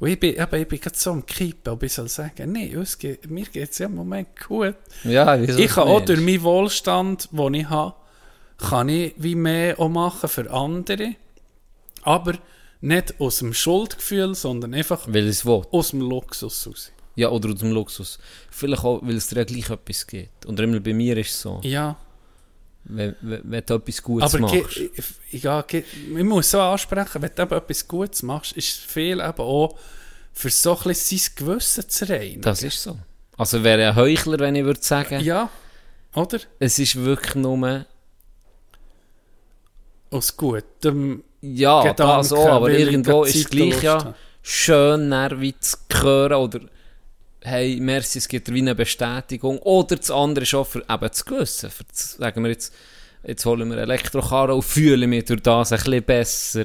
Und 0.00 0.08
ich 0.08 0.18
bin, 0.20 0.34
eben, 0.34 0.60
ich 0.60 0.68
bin 0.68 0.80
gerade 0.80 0.96
so 0.96 1.12
am 1.12 1.24
Kippen, 1.24 1.72
ob 1.72 1.82
ich 1.82 1.92
soll 1.92 2.08
sagen, 2.08 2.52
nee, 2.52 2.74
uns 2.76 2.98
geht, 2.98 3.30
mir 3.30 3.44
geht 3.46 3.70
es 3.70 3.78
ja 3.78 3.86
im 3.86 3.94
Moment 3.94 4.28
gut. 4.46 4.74
Ja, 5.04 5.36
Ich 5.36 5.68
kann 5.70 5.88
auch 5.88 6.04
durch 6.04 6.20
meinen 6.20 6.42
Wohlstand, 6.42 7.28
den 7.32 7.54
ich 7.54 7.68
habe, 7.70 7.94
kann 8.58 8.88
ich 8.88 9.14
wie 9.16 9.34
mehr 9.34 9.78
auch 9.78 9.88
machen 9.88 10.28
für 10.28 10.50
andere. 10.50 11.14
Aber 12.02 12.34
nicht 12.80 13.20
aus 13.20 13.38
dem 13.38 13.52
Schuldgefühl, 13.54 14.34
sondern 14.34 14.74
einfach 14.74 15.06
aus 15.70 15.90
dem 15.90 16.00
Luxus 16.00 16.66
raus. 16.66 16.92
Ja, 17.16 17.30
oder 17.30 17.50
aus 17.52 17.58
dem 17.60 17.72
Luxus. 17.72 18.18
Vielleicht 18.50 18.84
auch, 18.84 19.00
weil 19.02 19.16
es 19.16 19.26
dir 19.28 19.36
ja 19.38 19.44
gleich 19.44 19.70
etwas 19.70 20.06
gibt. 20.06 20.44
Und 20.46 20.60
immer 20.60 20.80
bei 20.80 20.92
mir 20.92 21.16
ist 21.16 21.30
es 21.30 21.40
so, 21.40 21.60
Ja, 21.64 21.96
wenn, 22.84 23.16
wenn, 23.22 23.40
wenn 23.44 23.64
du 23.66 23.74
etwas 23.74 24.02
Gutes 24.02 24.34
aber 24.34 24.42
machst. 24.42 24.76
ich, 24.76 24.90
ich, 25.32 25.42
ja, 25.42 25.64
ich 25.72 25.84
muss 26.22 26.50
so 26.50 26.60
ansprechen, 26.60 27.20
wenn 27.22 27.30
du 27.34 27.42
eben 27.42 27.54
etwas 27.54 27.88
Gutes 27.88 28.22
machst, 28.22 28.52
ist 28.52 28.68
es 28.68 28.74
viel 28.76 29.18
eben 29.20 29.40
auch 29.40 29.76
für 30.32 30.50
so 30.50 30.76
ein 30.76 30.82
bisschen 30.84 31.18
sein 31.18 31.32
Gewissen 31.46 31.88
zu 31.88 32.08
reinigen. 32.08 32.42
Das 32.42 32.62
ist 32.62 32.82
so. 32.82 32.96
Also 33.38 33.64
wäre 33.64 33.88
ein 33.88 33.96
Heuchler, 33.96 34.38
wenn 34.38 34.54
ich 34.54 34.64
würde 34.64 34.82
sagen, 34.82 35.20
Ja, 35.20 35.48
oder? 36.14 36.38
es 36.58 36.78
ist 36.78 36.96
wirklich 36.96 37.34
nur, 37.34 37.86
Aus 40.10 40.36
gutem 40.36 41.22
ja, 41.40 41.82
Gedanken, 41.82 42.18
das 42.18 42.32
auch, 42.32 42.46
aber 42.46 42.70
irgendwo 42.70 43.24
ist 43.24 43.36
es 43.36 43.50
gleich 43.50 43.82
ja 43.82 44.14
schön, 44.42 45.10
wie 45.40 45.58
zu 45.58 45.76
hören 45.92 46.34
oder 46.34 46.60
hey, 47.46 47.78
merci, 47.80 48.18
es 48.18 48.28
gibt 48.28 48.52
wie 48.52 48.60
eine 48.60 48.74
Bestätigung. 48.74 49.58
Oder 49.60 49.96
das 49.96 50.10
andere 50.10 50.42
ist 50.42 50.54
auch 50.54 50.66
für 50.66 50.80
eben 50.80 51.08
das 51.08 51.24
Gewissen. 51.24 51.70
Für 51.70 51.84
das, 51.84 52.12
sagen 52.12 52.42
wir 52.42 52.50
jetzt, 52.50 52.74
jetzt 53.24 53.46
holen 53.46 53.70
wir 53.70 53.78
Elektrokarren 53.78 54.56
und 54.56 54.62
fühlen 54.62 55.08
mich 55.08 55.24
durch 55.26 55.42
das 55.42 55.72
ein 55.72 55.78
bisschen 55.78 56.02
besser. 56.02 56.64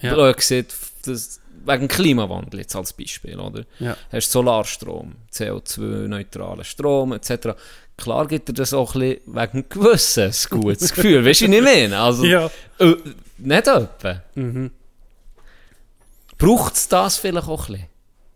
Ja. 0.00 0.14
Blöd 0.14 0.36
gesagt, 0.36 0.74
das, 1.04 1.40
wegen 1.64 1.88
Klimawandel 1.88 2.60
jetzt 2.60 2.76
als 2.76 2.92
Beispiel, 2.92 3.38
oder? 3.38 3.64
Ja. 3.80 3.96
Hast 4.12 4.30
Solarstrom, 4.30 5.16
CO2-neutralen 5.32 6.64
Strom 6.64 7.12
etc. 7.12 7.56
Klar 8.00 8.26
gibt 8.26 8.48
dir 8.48 8.52
das 8.54 8.72
auch 8.74 8.94
ein 8.94 9.00
bisschen 9.00 9.34
wegen 9.34 9.68
Gewissen 9.68 10.24
ein 10.32 10.60
gutes 10.60 10.92
Gefühl. 10.94 11.24
weißt 11.24 11.42
du, 11.42 11.48
was 11.48 11.54
ich 11.54 11.62
meine? 11.62 11.98
Also, 11.98 12.24
Ja. 12.24 12.50
äh, 12.78 12.94
nicht 13.38 13.66
etwa. 13.68 14.22
Mhm. 14.34 14.70
Braucht 16.38 16.74
es 16.74 16.88
das 16.88 17.16
vielleicht 17.18 17.48
auch 17.48 17.68
ein 17.68 17.74
bisschen? 17.74 17.86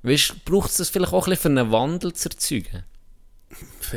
Weißt, 0.03 0.45
braucht 0.45 0.71
es 0.71 0.77
das 0.77 0.91
vielleicht 0.91 1.13
auch 1.13 1.27
ein 1.27 1.31
bisschen 1.31 1.55
für 1.55 1.61
einen 1.61 1.73
Wandel 1.73 2.13
zu 2.13 2.29
erzeugen? 2.29 2.85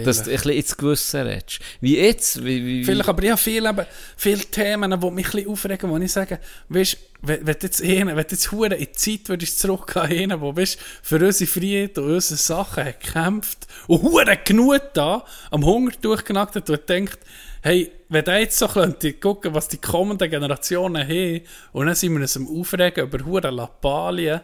Dass 0.03 0.23
du 0.23 0.29
ein 0.29 0.35
bisschen 0.35 0.51
ins 0.51 0.77
Gewissen 0.77 1.21
redest. 1.21 1.59
Wie 1.81 1.97
jetzt? 1.97 2.43
Wie, 2.43 2.65
wie, 2.65 2.83
Vielleicht, 2.83 3.09
aber 3.09 3.23
ich 3.23 3.31
habe 3.31 3.41
viele, 3.41 3.69
eben, 3.69 3.85
viele 4.15 4.45
Themen, 4.45 4.99
die 4.99 5.11
mich 5.11 5.25
ein 5.27 5.31
bisschen 5.31 5.49
aufregen, 5.49 5.89
wo 5.89 5.97
ich 5.97 6.11
sage, 6.11 6.39
weißt, 6.69 6.97
wenn, 7.21 7.47
wenn 7.47 7.55
du 7.55 7.65
jetzt 7.65 7.81
einen, 7.81 8.07
wenn 8.15 8.15
du 8.17 8.35
jetzt 8.35 8.51
in 8.51 8.69
die 8.69 8.91
Zeit 8.91 9.29
würdest 9.29 9.59
zurückgehen, 9.59 10.31
einen, 10.31 10.41
der, 10.41 10.55
weißt, 10.55 10.77
für 11.01 11.25
unsere 11.25 11.49
Freiheit 11.49 11.97
und 11.97 12.13
unsere 12.13 12.37
Sachen 12.37 12.85
hat 12.85 12.99
gekämpft 13.01 13.67
und 13.87 14.03
hure 14.03 14.37
genug 14.43 14.81
da, 14.93 15.25
am 15.51 15.65
Hunger 15.65 15.91
durchgenagt 16.01 16.55
hat 16.55 16.69
und 16.69 16.89
denkt, 16.89 17.19
hey, 17.61 17.91
wenn 18.09 18.23
der 18.23 18.39
jetzt 18.39 18.57
so 18.57 18.67
könnte 18.67 19.13
gucken, 19.13 19.53
was 19.53 19.67
die 19.67 19.77
kommenden 19.77 20.29
Generationen 20.29 21.07
haben, 21.07 21.41
und 21.73 21.87
dann 21.87 21.95
sind 21.95 22.13
wir 22.13 22.21
uns 22.21 22.37
am 22.37 22.47
Aufregen 22.47 23.05
über 23.05 23.25
hure 23.25 23.49
Lappalien, 23.49 24.41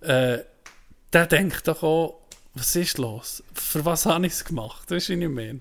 äh, 0.00 0.38
der 1.12 1.26
denkt 1.26 1.66
doch 1.68 1.82
auch, 1.82 2.20
was 2.60 2.76
ist 2.76 2.98
los? 2.98 3.42
Für 3.54 3.84
was 3.84 4.06
habe 4.06 4.26
ich 4.26 4.32
es 4.34 4.44
gemacht? 4.44 4.90
Weißt 4.90 5.08
du, 5.08 5.14
was 5.16 5.22
ich 5.22 5.28
meine? 5.28 5.60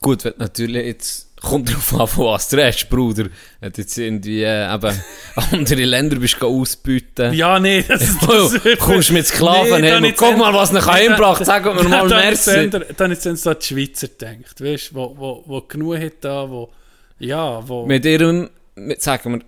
Gut, 0.00 0.24
wenn 0.24 0.32
du 0.32 0.38
natürlich 0.40 0.84
jetzt... 0.86 1.22
Kommt 1.42 1.68
drauf 1.70 1.92
an, 2.00 2.06
von 2.08 2.24
was 2.26 2.48
du 2.48 2.56
redest, 2.56 2.88
Bruder. 2.88 3.26
Wenn 3.60 3.70
du 3.72 3.80
jetzt 3.82 3.96
irgendwie 3.98 4.42
äh, 4.42 4.74
eben 4.74 5.02
andere 5.52 5.84
Länder 5.84 6.16
bist 6.16 6.42
ausbeuten. 6.42 7.34
Ja, 7.34 7.60
nee, 7.60 7.84
das 7.86 8.02
ist 8.02 8.22
Oh, 8.26 8.48
kommst 8.78 9.12
mit 9.12 9.26
Sklaven 9.26 9.82
Nee, 9.82 9.90
dann 9.90 10.04
und 10.04 10.16
guck 10.16 10.36
mal, 10.38 10.52
was 10.54 10.72
heimgebracht. 10.86 11.42
da- 11.42 11.44
Sag 11.44 11.64
mir 11.66 11.82
mal 11.88 12.08
merci. 12.08 12.70
Dann 12.70 13.10
ist 13.12 13.26
es 13.26 13.42
die 13.42 13.64
Schweizer 13.66 14.08
denkt, 14.08 14.58
weißt 14.64 14.92
du, 14.92 14.94
wo, 14.94 15.14
wo, 15.18 15.42
wo 15.46 15.60
genug 15.60 15.98
hat 15.98 16.14
da, 16.22 16.48
wo, 16.48 16.70
ja, 17.18 17.68
wo, 17.68 17.84
Mit 17.84 18.06
ihrem 18.06 18.48
mit- 18.74 19.02
sagen 19.02 19.42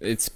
wir, 0.00 0.08
jetzt 0.08 0.32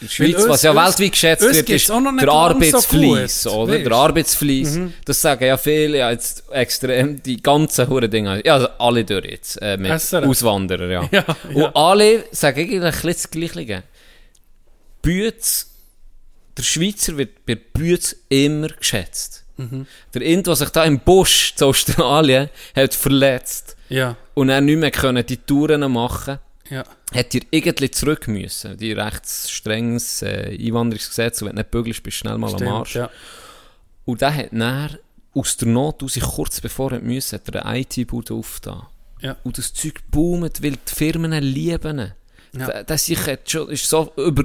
Weil 0.00 0.08
Schweiz, 0.08 0.34
uns- 0.36 0.48
was 0.48 0.62
ja 0.62 0.74
weltweit 0.74 1.12
geschätzt 1.12 1.42
wird, 1.42 1.68
ist 1.68 1.88
der 1.88 2.00
so 2.00 2.30
Arbeitsfleiss, 2.32 3.44
gut, 3.44 3.52
oder? 3.52 3.72
weisst. 3.74 3.86
Der 3.86 3.92
Arbeitsfleiss. 3.92 4.78
Das 5.04 5.20
sagen 5.20 5.44
ja 5.44 5.56
viele, 5.58 5.98
ja, 5.98 6.10
jetzt 6.10 6.44
extrem, 6.50 7.22
die 7.22 7.42
ganzen 7.42 7.86
hure 7.88 8.08
Dinge. 8.08 8.40
Ja, 8.44 8.54
also 8.54 8.68
alle 8.78 9.04
durch 9.04 9.26
jetzt, 9.26 9.56
äh, 9.60 9.76
mit 9.76 9.90
SRF. 10.00 10.26
Auswanderer, 10.26 10.88
ja. 10.90 11.08
Ja, 11.12 11.24
Und 11.48 11.56
ja. 11.56 11.70
alle 11.74 12.24
sagen 12.32 12.60
eigentlich 12.60 12.82
ein 12.82 12.90
bisschen 12.92 13.12
das 13.12 13.30
Gleiche. 13.30 13.82
Bütz, 15.02 15.66
der 16.56 16.62
Schweizer 16.62 17.16
wird 17.16 17.44
bei 17.46 17.54
Bütz 17.56 18.16
immer 18.28 18.68
geschätzt. 18.68 19.44
Mhm. 19.56 19.86
Der 20.14 20.22
Ind, 20.22 20.46
der 20.46 20.56
sich 20.56 20.68
da 20.70 20.84
im 20.84 21.00
Busch 21.00 21.54
zu 21.54 21.66
Australien 21.66 22.48
hat 22.74 22.94
verletzt 22.94 23.76
Ja, 23.90 24.16
und 24.34 24.48
er 24.48 24.60
nicht 24.62 24.78
mehr 24.78 24.90
können 24.90 25.24
die 25.26 25.36
Touren 25.36 25.90
machen 25.92 26.38
ja. 26.70 26.84
hat 27.14 27.34
ihr 27.34 27.42
irgendwie 27.50 27.90
zurück 27.90 28.28
müssen. 28.28 28.76
Die 28.76 28.92
recht 28.92 29.26
strenges 29.26 30.22
äh, 30.22 30.56
Einwanderungsgesetz, 30.58 31.42
und 31.42 31.48
wenn 31.48 31.56
du 31.56 31.60
nicht 31.62 31.70
bügelst, 31.70 32.02
bist 32.02 32.16
du 32.16 32.20
schnell 32.20 32.38
mal 32.38 32.54
am 32.54 32.68
Arsch. 32.68 32.94
ja. 32.94 33.10
Und 34.04 34.20
der 34.20 34.34
hat 34.34 34.52
dann 34.52 34.98
aus 35.34 35.56
der 35.56 35.68
Not 35.68 36.02
aus, 36.02 36.18
kurz 36.18 36.60
bevor 36.60 36.92
er 36.92 37.00
müssen, 37.00 37.38
hat 37.38 37.54
er 37.54 37.66
eine 37.66 37.80
IT-Bude 37.80 38.34
aufgetan. 38.34 38.86
Ja. 39.20 39.36
Und 39.44 39.58
das 39.58 39.72
Zeug 39.72 40.00
boomt, 40.10 40.62
weil 40.62 40.72
die 40.72 40.94
Firmen 40.94 41.32
lieben 41.42 41.98
ihn. 41.98 42.12
Ja. 42.52 42.98
Sich 42.98 43.26
hat 43.26 43.48
schon, 43.48 43.68
ist 43.68 43.88
so 43.88 44.12
über, 44.16 44.44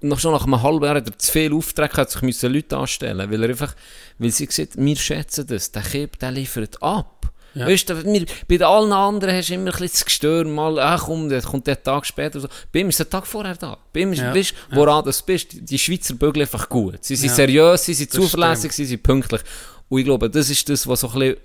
noch 0.00 0.18
schon 0.18 0.32
nach 0.32 0.44
einem 0.44 0.62
halben 0.62 0.84
Jahr 0.84 0.96
hat 0.96 1.08
er 1.08 1.18
zu 1.18 1.32
viel 1.32 1.52
Aufträge, 1.52 1.96
hat 1.96 2.10
sich 2.10 2.22
müssen 2.22 2.52
Leute 2.52 2.76
anstellen, 2.76 3.30
weil 3.30 3.42
er 3.42 3.50
einfach, 3.50 3.74
weil 4.18 4.30
sie 4.30 4.46
gesagt, 4.46 4.76
wir 4.76 4.96
schätzen 4.96 5.46
das, 5.46 5.72
der 5.72 5.82
Kipp, 5.82 6.18
der 6.18 6.30
liefert 6.30 6.82
ab. 6.82 7.30
Ja. 7.54 7.66
Weißt 7.68 7.88
du, 7.88 8.04
wir, 8.04 8.26
bei 8.48 8.64
allen 8.66 8.92
anderen 8.92 9.34
hast 9.36 9.48
du 9.48 9.54
immer 9.54 9.64
ein 9.66 9.70
bisschen 9.72 9.88
das 9.92 10.04
Gestör, 10.04 10.44
mal, 10.44 10.78
ah, 10.78 10.98
komm, 10.98 11.28
der 11.28 11.40
kommt 11.42 11.66
der 11.66 11.80
Tag 11.82 12.04
später. 12.04 12.40
So. 12.40 12.48
Bei 12.72 12.80
ihm 12.80 12.88
ist 12.88 12.98
der 12.98 13.08
Tag 13.08 13.26
vorher 13.26 13.54
da. 13.56 13.78
Bei 13.92 14.00
ihm 14.00 14.12
ist, 14.12 14.20
Ja. 14.20 14.34
weißt 14.34 14.54
du, 14.70 14.76
woran 14.76 15.04
du 15.04 15.12
bist, 15.26 15.48
die, 15.52 15.78
Schweizer 15.78 16.14
bügeln 16.14 16.42
einfach 16.42 16.68
gut. 16.68 17.04
Sie 17.04 17.14
sind 17.16 17.28
Ja. 17.28 17.34
seriös, 17.34 17.84
sie 17.84 17.94
sind 17.94 18.12
Das 18.12 18.20
zuverlässig, 18.20 18.72
sie 18.72 18.84
sind 18.84 19.02
pünktlich. 19.02 19.40
Und 19.88 19.98
ich 20.00 20.04
glaube, 20.04 20.28
das 20.28 20.50
ist 20.50 20.68
das, 20.68 20.86
was 20.88 21.00
so 21.00 21.08
ein 21.10 21.18
bisschen, 21.18 21.36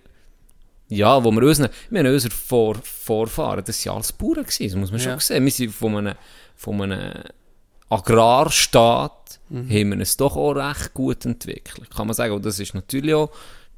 ja, 0.88 1.24
wo 1.24 1.30
wir 1.32 1.44
unseren, 1.44 1.70
wir 1.92 2.00
haben 2.00 2.12
unsere 2.14 2.34
Vor 2.34 2.76
Vorfahren, 2.84 3.64
das 3.64 3.86
waren 3.86 3.98
alles 3.98 4.12
Bauern 4.12 4.44
gewesen, 4.44 4.64
das 4.68 4.76
muss 4.76 4.92
man 4.92 5.00
schon 5.00 5.12
Ja. 5.12 5.20
sehen. 5.20 5.46
Wir 5.46 5.52
sind 5.52 5.72
von 5.76 5.96
einem, 5.98 6.16
von 6.56 6.82
einem 6.82 7.14
Agrarstaat, 7.90 9.40
Mhm. 9.50 9.70
haben 9.70 9.90
wir 9.92 10.00
es 10.02 10.18
doch 10.18 10.36
auch 10.36 10.54
recht 10.54 10.94
gut 10.94 11.26
entwickelt. 11.26 11.90
Kann 11.96 12.08
man 12.08 12.14
sagen, 12.16 12.34
und 12.34 12.46
das 12.46 12.60
ist 12.60 12.74
natürlich 12.74 13.14
auch 13.14 13.30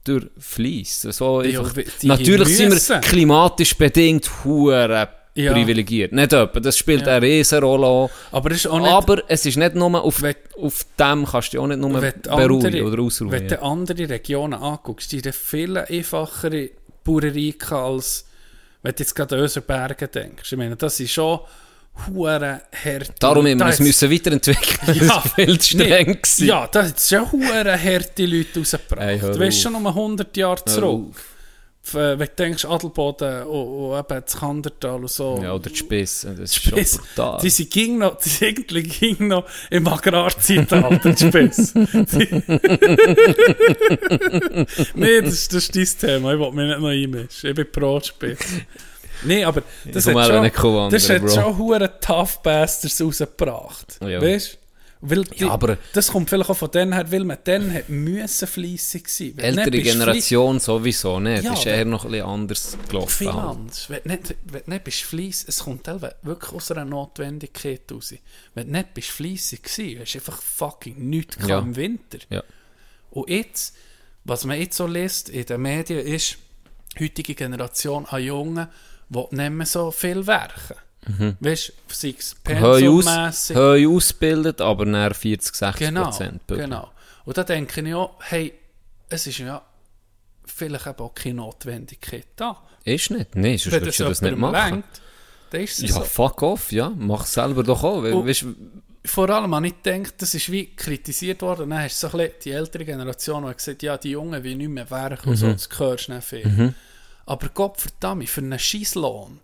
durch 0.03 0.25
Fleiss. 0.37 1.01
So 1.01 1.41
Ja, 1.41 1.59
einfach, 1.61 1.73
die 2.01 2.07
natürlich 2.07 2.57
sind 2.57 2.69
müssen. 2.69 2.93
wir 2.95 2.99
klimatisch 3.01 3.75
bedingt 3.75 4.29
hure 4.43 5.09
Ja. 5.35 5.53
privilegiert. 5.53 6.11
Nicht 6.11 6.33
etwa, 6.33 6.59
das 6.59 6.77
spielt 6.77 7.05
Ja. 7.05 7.15
eine 7.17 7.25
Riesenrolle 7.25 7.85
auch. 7.87 8.09
Aber 8.31 8.51
ist 8.51 8.67
auch 8.67 8.79
nicht... 8.79 8.89
Aber 8.89 9.23
es 9.29 9.45
ist 9.45 9.57
nicht 9.57 9.75
nur 9.75 10.03
auf, 10.03 10.21
Wenn- 10.21 10.35
auf 10.57 10.85
dem 10.99 11.25
kannst 11.25 11.49
du 11.49 11.51
dich 11.51 11.59
auch 11.59 11.67
nicht 11.67 11.79
nur 11.79 11.89
beruhigen 11.91 12.29
andere- 12.29 12.83
oder 12.83 13.01
ausruhen. 13.01 13.31
Wenn 13.31 13.47
du 13.47 13.61
andere 13.61 14.09
Regionen 14.09 14.53
anguckst, 14.61 15.11
die 15.11 15.19
haben 15.21 15.31
viel 15.33 15.77
einfachere 15.77 16.69
Bauerei 17.03 17.53
als 17.69 18.25
wenn 18.83 18.93
du 18.95 18.99
jetzt 19.03 19.13
gerade 19.15 19.35
an 19.35 19.41
unsere 19.43 19.65
Berge 19.65 20.07
denkst. 20.07 20.51
Ich 20.51 20.57
meine, 20.57 20.75
das 20.75 20.99
ist 20.99 21.11
schon 21.11 21.39
hure 22.07 22.61
hart. 22.71 23.11
Darum 23.19 23.45
haben 23.47 23.59
wir 23.59 23.67
es 23.67 23.79
müssen 23.79 24.11
weiterentwickeln. 24.11 24.79
Ja, 24.87 24.93
das 24.93 25.09
war 25.09 25.21
viel 25.21 25.61
streng. 25.61 26.07
Nee, 26.07 26.15
gewesen. 26.15 26.45
ja, 26.45 26.67
da 26.67 26.83
hat 26.85 26.97
es 26.97 27.09
schon 27.09 27.31
hure 27.31 27.83
harte 27.83 28.25
Leute 28.25 28.59
rausgebracht. 28.59 29.01
Ey, 29.01 29.19
hör 29.19 29.31
du 29.33 29.39
weißt 29.39 29.61
schon 29.61 29.75
um 29.75 29.87
100 29.87 30.35
Jahre 30.37 30.63
zurück. 30.65 31.15
Äh, 31.93 31.95
Wenn 32.17 32.19
du 32.19 32.27
denkst, 32.37 32.65
Adelboden 32.65 33.43
und, 33.43 33.97
eben 33.97 34.21
das 34.23 34.37
Kandertal 34.37 35.01
und 35.01 35.09
so. 35.09 35.39
Ja, 35.41 35.53
oder 35.53 35.69
die 35.69 35.75
Spitze. 35.75 36.29
Das 36.29 36.51
ist 36.51 36.63
Spitz, 36.63 36.95
schon 36.95 37.05
brutal. 37.15 37.39
die 37.41 37.49
sind 37.49 37.71
ging 37.71 37.97
noch, 37.97 38.17
die 38.19 38.29
sind 38.29 38.67
ging 38.67 39.27
noch 39.27 39.45
im 39.69 39.87
Agrarzeitalter, 39.87 41.11
die 41.11 41.27
Spitz. 41.27 41.73
nee, 44.93 45.21
das, 45.21 45.47
das 45.47 45.69
ist 45.69 45.75
dein 45.75 45.87
Thema, 46.09 46.33
ich 46.33 46.39
will 46.39 46.51
mich 46.51 46.67
nicht 46.67 46.79
noch 46.79 46.89
einmischen. 46.89 47.49
Ich 47.49 47.55
bin 47.55 47.71
pro 47.71 47.99
Spitz. 47.99 48.45
Nee, 49.23 49.43
aber 49.43 49.63
das 49.85 50.05
hat 50.07 50.13
schon, 50.13 50.15
wandern, 50.15 50.91
das 50.91 51.09
hat 51.09 51.21
Bro. 51.21 51.29
schon 51.29 51.57
hure 51.57 51.99
Tough 51.99 52.41
Bastards 52.41 53.01
rausgebracht. 53.01 53.99
Ja. 54.01 54.21
Weißt? 54.21 54.57
Weil 55.03 55.23
die, 55.23 55.39
Ja, 55.45 55.49
aber- 55.49 55.79
das 55.93 56.09
kommt 56.09 56.29
vielleicht 56.29 56.51
auch 56.51 56.55
von 56.57 56.69
denen 56.69 56.93
her, 56.93 57.11
weil 57.11 57.23
man 57.23 57.39
dann 57.43 57.73
hat 57.73 57.89
müssen 57.89 58.47
fleissig 58.47 59.07
sein. 59.09 59.33
Wenn 59.35 59.57
Ältere 59.57 59.81
Generation 59.81 60.59
sowieso 60.59 61.19
nicht. 61.19 61.43
Ja, 61.43 61.49
das 61.51 61.59
ist 61.61 61.65
eher 61.65 61.85
noch 61.85 62.05
ein 62.05 62.11
bisschen 62.11 62.27
anders 62.27 62.77
gelaufen. 62.87 63.09
Viel 63.09 63.33
halt. 63.33 63.57
anders. 63.57 63.89
Wenn 63.89 64.01
du 64.03 64.09
nicht, 64.09 64.35
wenn 64.45 64.61
du 64.63 64.69
nicht 64.69 64.83
bist 64.83 65.01
fleiss, 65.01 65.43
es 65.47 65.59
kommt 65.63 65.87
wirklich 66.21 66.51
aus 66.53 66.69
einer 66.71 66.85
Notwendigkeit 66.85 67.81
raus. 67.91 68.13
Wenn 68.53 68.67
du 68.67 68.73
nicht 68.73 68.93
bist 68.93 69.09
fleissig 69.09 69.63
gewesen, 69.63 70.01
hast 70.01 70.13
du 70.13 70.19
einfach 70.19 70.39
fucking 70.39 71.09
nichts 71.09 71.37
Ja. 71.47 71.57
im 71.57 71.75
Winter. 71.75 72.19
Ja. 72.29 72.43
Und 73.09 73.27
jetzt, 73.27 73.75
was 74.23 74.45
man 74.45 74.59
jetzt 74.59 74.77
so 74.77 74.85
liest 74.85 75.29
in 75.29 75.45
den 75.47 75.61
Medien, 75.63 76.05
ist, 76.05 76.37
heutige 76.99 77.33
Generation 77.33 78.05
an 78.05 78.21
Jungen, 78.23 78.67
die 79.13 79.35
nicht 79.35 79.51
mehr 79.51 79.65
so 79.65 79.91
viel 79.91 80.25
werken. 80.27 80.75
Weißt 81.39 81.69
du, 81.69 81.73
sei 81.93 82.13
es 82.17 82.35
pensummässig. 82.43 83.55
heu 83.55 83.87
ausgebildet, 83.87 84.61
aber 84.61 84.85
nach 84.85 85.15
40, 85.15 85.55
60 85.55 85.87
Genau, 85.87 86.03
Prozent. 86.03 86.41
genau. 86.47 86.91
Und 87.25 87.37
da 87.37 87.43
denke 87.43 87.81
ich 87.81 87.93
auch, 87.95 88.15
hey, 88.21 88.53
es 89.09 89.25
ist 89.27 89.39
ja 89.39 89.61
vielleicht 90.45 90.85
eben 90.87 90.99
auch 90.99 91.13
keine 91.15 91.35
Notwendigkeit 91.35 92.27
da. 92.35 92.61
Ist 92.83 93.09
nicht. 93.11 93.35
Nein, 93.35 93.57
sonst 93.57 93.73
Wenn 93.73 93.81
würdest 93.81 93.99
du 93.99 94.03
das 94.05 94.21
nicht 94.21 94.37
machen. 94.37 94.53
lenkt, 94.73 95.01
dann 95.49 95.61
ist 95.61 95.79
es 95.83 95.89
Ja, 95.89 95.95
so. 95.95 96.01
fuck 96.03 96.41
off, 96.43 96.71
ja. 96.71 96.91
Mach 96.95 97.25
selber 97.25 97.63
doch 97.63 97.83
auch. 97.83 98.03
Weil, 98.03 98.13
weißt, 98.25 98.45
vor 99.05 99.29
allem 99.29 99.53
habe 99.55 99.67
ich 99.67 99.81
gedacht, 99.81 100.13
das 100.19 100.33
ist 100.35 100.51
wie 100.51 100.67
kritisiert 100.75 101.41
worden. 101.41 101.69
Dann 101.71 101.83
hast 101.83 102.01
du 102.03 102.07
so 102.09 102.17
ein 102.17 102.25
bisschen 102.27 102.39
die 102.45 102.51
ältere 102.51 102.85
Generation, 102.85 103.45
die 103.47 103.53
gesagt 103.55 103.81
ja, 103.83 103.97
die 103.97 104.11
Jungen 104.11 104.43
will 104.43 104.55
nicht 104.55 104.69
mehr 104.69 104.89
werken 104.89 105.29
und 105.29 105.35
so, 105.35 105.51
das 105.51 105.67
hörst 105.77 106.07
du 106.09 106.13
nicht 106.13 106.27
viel. 106.27 106.73
Aber 107.25 107.49
Gott 107.49 107.79
verdammt, 107.79 108.29
für 108.29 108.41
einen 108.41 108.59
Scheisslohn 108.59 109.39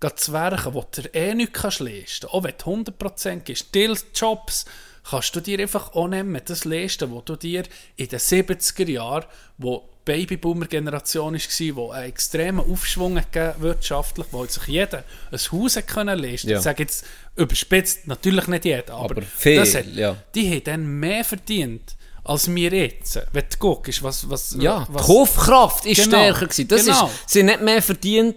geht 0.00 0.18
zu 0.18 0.32
werken, 0.32 0.74
wo 0.74 0.84
du 0.90 1.02
eh 1.12 1.34
nichts 1.34 1.60
kannst 1.60 1.80
leisten 1.80 2.26
auch 2.28 2.44
wenn 2.44 2.54
du 2.56 2.92
100% 2.92 3.40
gibst, 3.40 3.74
Jobs 4.14 4.64
kannst 5.08 5.34
du 5.34 5.40
dir 5.40 5.58
einfach 5.60 5.94
auch 5.94 6.08
mehr 6.08 6.40
das 6.42 6.64
leisten, 6.64 7.14
was 7.14 7.24
du 7.24 7.36
dir 7.36 7.64
in 7.96 8.08
den 8.08 8.18
70er 8.18 8.88
Jahren, 8.88 9.24
wo 9.56 9.88
die 10.06 10.12
Babyboomer-Generation 10.12 11.34
war, 11.34 11.76
wo 11.76 11.90
einen 11.90 12.08
extremen 12.08 12.60
Aufschwung 12.70 13.16
gegeben 13.16 13.54
wirtschaftlich, 13.58 14.26
wo 14.30 14.44
sich 14.44 14.64
jeder 14.64 15.04
ein 15.30 15.38
Haus 15.38 15.78
können 15.86 16.18
leisten 16.18 16.50
Ja. 16.50 16.58
Ich 16.58 16.62
sage 16.62 16.82
jetzt 16.82 17.04
überspitzt, 17.36 18.06
natürlich 18.06 18.46
nicht 18.46 18.64
jeder, 18.64 18.94
aber, 18.94 19.16
Aber 19.16 19.22
viel, 19.22 19.60
hat, 19.60 19.86
ja. 19.94 20.16
die 20.34 20.50
haben 20.50 20.64
dann 20.64 20.86
mehr 20.86 21.24
verdient 21.24 21.96
als 22.28 22.54
wir 22.54 22.70
jetzt. 22.72 23.20
Wenn 23.32 23.44
du 23.50 23.56
guckst, 23.58 24.02
was... 24.02 24.28
was 24.28 24.56
ja, 24.58 24.86
was, 24.90 25.06
die 25.06 25.12
Kaufkraft 25.12 25.86
ist 25.86 26.04
Genau, 26.04 26.18
stärker 26.18 26.46
gewesen. 26.46 26.68
Das 26.68 26.84
genau. 26.84 27.06
ist, 27.06 27.12
sie 27.30 27.40
haben 27.40 27.46
nicht 27.46 27.62
mehr 27.62 27.82
verdient, 27.82 28.36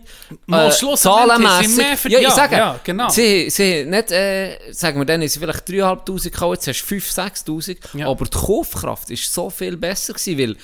äh, 0.49 0.69
zahlenmässig. 0.95 1.77
mehr 1.77 1.97
verdient. 1.97 2.21
Ja, 2.23 2.29
ich 2.29 2.33
sage, 2.33 2.55
ja, 2.55 2.79
genau. 2.83 3.09
sie, 3.09 3.49
sie 3.49 3.85
nicht, 3.85 4.11
äh, 4.11 4.57
sagen 4.71 4.99
wir 4.99 5.05
dann, 5.05 5.27
sie 5.27 5.39
vielleicht 5.39 5.67
3'500 5.67 6.23
gekauft, 6.23 6.65
jetzt 6.65 6.67
hast 6.67 6.89
du 6.89 6.95
5'000, 6.95 7.45
6'000, 7.45 7.97
Ja. 7.97 8.07
aber 8.07 8.25
die 8.25 8.37
Kaufkraft 8.37 9.09
ist 9.11 9.33
so 9.33 9.49
viel 9.49 9.77
besser 9.77 10.13
gewesen, 10.13 10.39
weil 10.39 10.57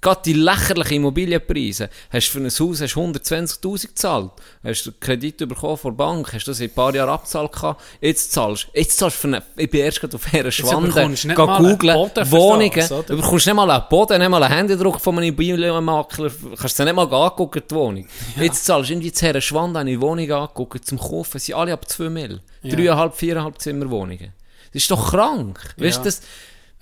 gerade 0.00 0.20
die 0.24 0.32
lächerlichen 0.34 0.96
Immobilienpreise, 0.96 1.88
hast 2.10 2.28
du 2.28 2.32
für 2.32 2.38
ein 2.38 2.46
Haus 2.46 2.80
hast 2.80 2.94
du 2.94 3.00
120'000 3.00 3.86
gezahlt, 3.88 4.30
hast 4.64 4.86
du 4.86 4.92
Kredit 4.98 5.38
bekommen 5.48 5.76
von 5.76 5.92
der 5.96 6.04
Bank, 6.04 6.32
hast 6.32 6.46
du 6.46 6.50
das 6.50 6.60
in 6.60 6.70
ein 6.70 6.74
paar 6.74 6.94
Jahren 6.94 7.10
abgezahlt 7.10 7.52
gehabt, 7.52 7.82
jetzt 8.00 8.32
zahlst 8.32 8.68
jetzt 8.74 8.98
zahlst 8.98 9.16
du 9.16 9.20
für 9.20 9.28
eine, 9.28 9.42
ich 9.56 9.70
bin 9.70 9.80
erst 9.80 10.00
gerade 10.00 10.16
auf 10.16 10.34
einer 10.34 10.50
Schwande, 10.50 10.88
bekommst 10.88 11.24
du 11.24 11.28
nicht 11.28 11.36
geh 11.36 11.46
googlen, 11.46 12.10
für 12.14 12.30
Wohnungen, 12.30 12.88
du 13.06 13.16
bekommst 13.16 13.46
nicht 13.46 13.54
mal 13.54 13.70
einen 13.70 13.84
Boden, 13.88 14.18
nicht 14.18 14.28
mal 14.28 14.42
einen 14.42 14.54
Händedruck 14.54 15.00
von 15.00 15.16
einem 15.16 15.28
Immobilienmakler, 15.28 16.30
kannst 16.58 16.78
du 16.78 16.84
nicht 16.84 16.94
mal 16.94 17.12
angucken, 17.12 17.62
die 17.70 17.74
Wohnung. 17.74 18.06
Jetzt 18.40 18.64
zahlst 18.64 18.90
du 18.90 18.94
irgendwie 18.94 19.12
zu 19.12 19.26
einer 19.28 19.40
Schwande 19.40 19.80
eine 19.80 20.00
Wohnung 20.00 20.30
angucken 20.30 20.82
zum 20.82 20.98
Kaufen, 20.98 21.38
sie 21.38 21.46
sind 21.46 21.54
alle 21.56 21.72
ab 21.72 21.88
2 21.88 22.10
Mil, 22.10 22.40
dreieinhalb, 22.62 23.14
viereinhalb 23.14 23.60
Zimmerwohnungen. 23.60 24.32
Das 24.72 24.82
ist 24.82 24.90
doch 24.90 25.10
krank, 25.10 25.58
weißt 25.78 25.96
Ja. 25.98 26.02
du, 26.02 26.08
das, 26.08 26.20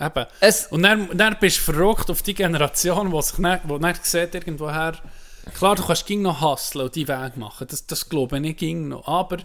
Eben. 0.01 0.27
es, 0.41 0.67
Und 0.67 0.83
dann, 0.83 1.09
dann 1.17 1.37
bist 1.41 1.59
du 1.59 1.73
verrückt 1.73 2.11
auf 2.11 2.23
die 2.23 2.35
Generation, 2.35 3.11
die 3.11 3.23
sich 3.23 3.39
nicht, 3.39 3.61
die 3.65 3.79
nicht 3.79 4.05
sieht, 4.07 4.35
irgendwoher. 4.35 4.95
Klar, 5.57 5.77
du 5.77 5.85
kannst 5.85 6.07
ging 6.07 6.23
noch 6.23 6.41
hustlen 6.41 6.87
und 6.87 6.95
die 6.97 7.07
Weg 7.07 7.37
machen. 7.37 7.67
Das, 7.71 7.87
das 7.87 8.09
glaube 8.09 8.37
ich 8.37 8.43
nicht 8.43 8.59
ging 8.59 8.89
noch. 8.89 9.07
Aber 9.07 9.37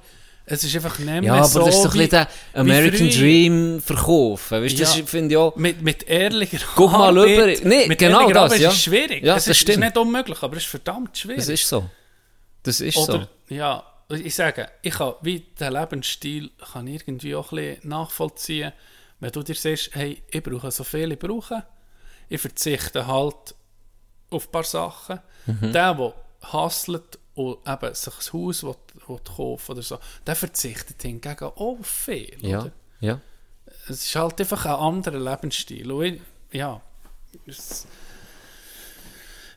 es 0.45 0.63
ist 0.63 0.73
einfach 0.76 0.97
nicht 0.97 1.07
mehr 1.07 1.21
ja, 1.21 1.34
aber 1.35 1.43
so 1.45 1.59
das 1.63 1.76
ist 1.76 1.84
doch 1.84 1.93
ein 1.93 1.99
wie- 1.99 2.07
bisschen 2.07 2.27
der 2.53 2.59
American. 2.61 3.09
Dream 3.09 3.81
verkaufen, 3.81 4.63
weißt 4.63 4.80
das 4.80 4.97
Ja. 4.97 5.05
finde 5.05 5.34
ich 5.34 5.38
auch, 5.38 5.55
Mit, 5.55 5.81
mit 5.84 6.03
ehrlicher 6.07 6.57
Guck 6.76 6.91
mal 6.93 7.15
Arbeit. 7.15 7.59
über- 7.59 7.69
Nee, 7.69 7.88
mit 7.88 7.99
genau 7.99 8.27
das, 8.31 8.43
Arbeit 8.43 8.59
ja. 8.61 8.69
ist 8.71 8.81
schwierig. 8.81 9.23
Ja, 9.23 9.35
es 9.35 9.47
ist, 9.47 9.69
ist 9.69 9.77
nicht 9.77 9.97
unmöglich, 9.97 10.41
aber 10.41 10.57
es 10.57 10.63
ist 10.63 10.69
verdammt 10.69 11.15
schwierig. 11.15 11.38
das 11.38 11.49
ist 11.49 11.67
so. 11.69 11.88
Das 12.63 12.81
ist 12.81 12.97
Oder, 12.97 13.27
so. 13.47 13.53
ja, 13.53 13.84
ich 14.09 14.34
sage, 14.34 14.67
ich 14.81 14.93
kann, 14.95 15.13
wie 15.21 15.41
den 15.59 15.73
Lebensstil 15.73 16.49
kann 16.73 16.88
irgendwie 16.88 17.35
auch 17.35 17.51
ein 17.51 17.57
bisschen 17.57 17.89
nachvollziehen, 17.89 18.71
wenn 19.19 19.31
du 19.31 19.43
dir 19.43 19.55
sagst, 19.55 19.89
hey, 19.93 20.23
ich 20.29 20.43
brauche 20.43 20.71
so 20.71 20.83
viel 20.83 21.11
ich 21.11 21.19
brauche, 21.19 21.63
ich 22.29 22.39
verzichte 22.41 23.05
halt 23.07 23.55
auf 24.29 24.47
ein 24.47 24.51
paar 24.51 24.63
Sachen. 24.63 25.19
Mhm. 25.45 25.73
Der, 25.73 25.93
der 25.93 26.13
hustelt 26.53 27.19
und 27.35 27.67
eben 27.67 27.93
sich 27.93 28.13
ein 28.13 28.33
Haus 28.33 28.63
will, 28.63 28.75
will 29.07 29.19
kaufen 29.19 29.71
oder 29.71 29.81
so, 29.81 29.99
der 30.25 30.35
verzichtet 30.35 31.01
hingegen 31.01 31.45
auch 31.45 31.77
viel. 31.83 32.35
Ja, 32.39 32.61
Oder? 32.61 32.71
ja. 32.99 33.21
Es 33.87 34.05
ist 34.05 34.15
halt 34.15 34.39
einfach 34.39 34.65
ein 34.65 34.73
anderer 34.73 35.19
Lebensstil. 35.19 35.91
Und 35.91 36.03
ich, 36.03 36.21
ja, 36.51 36.81
es, 37.45 37.87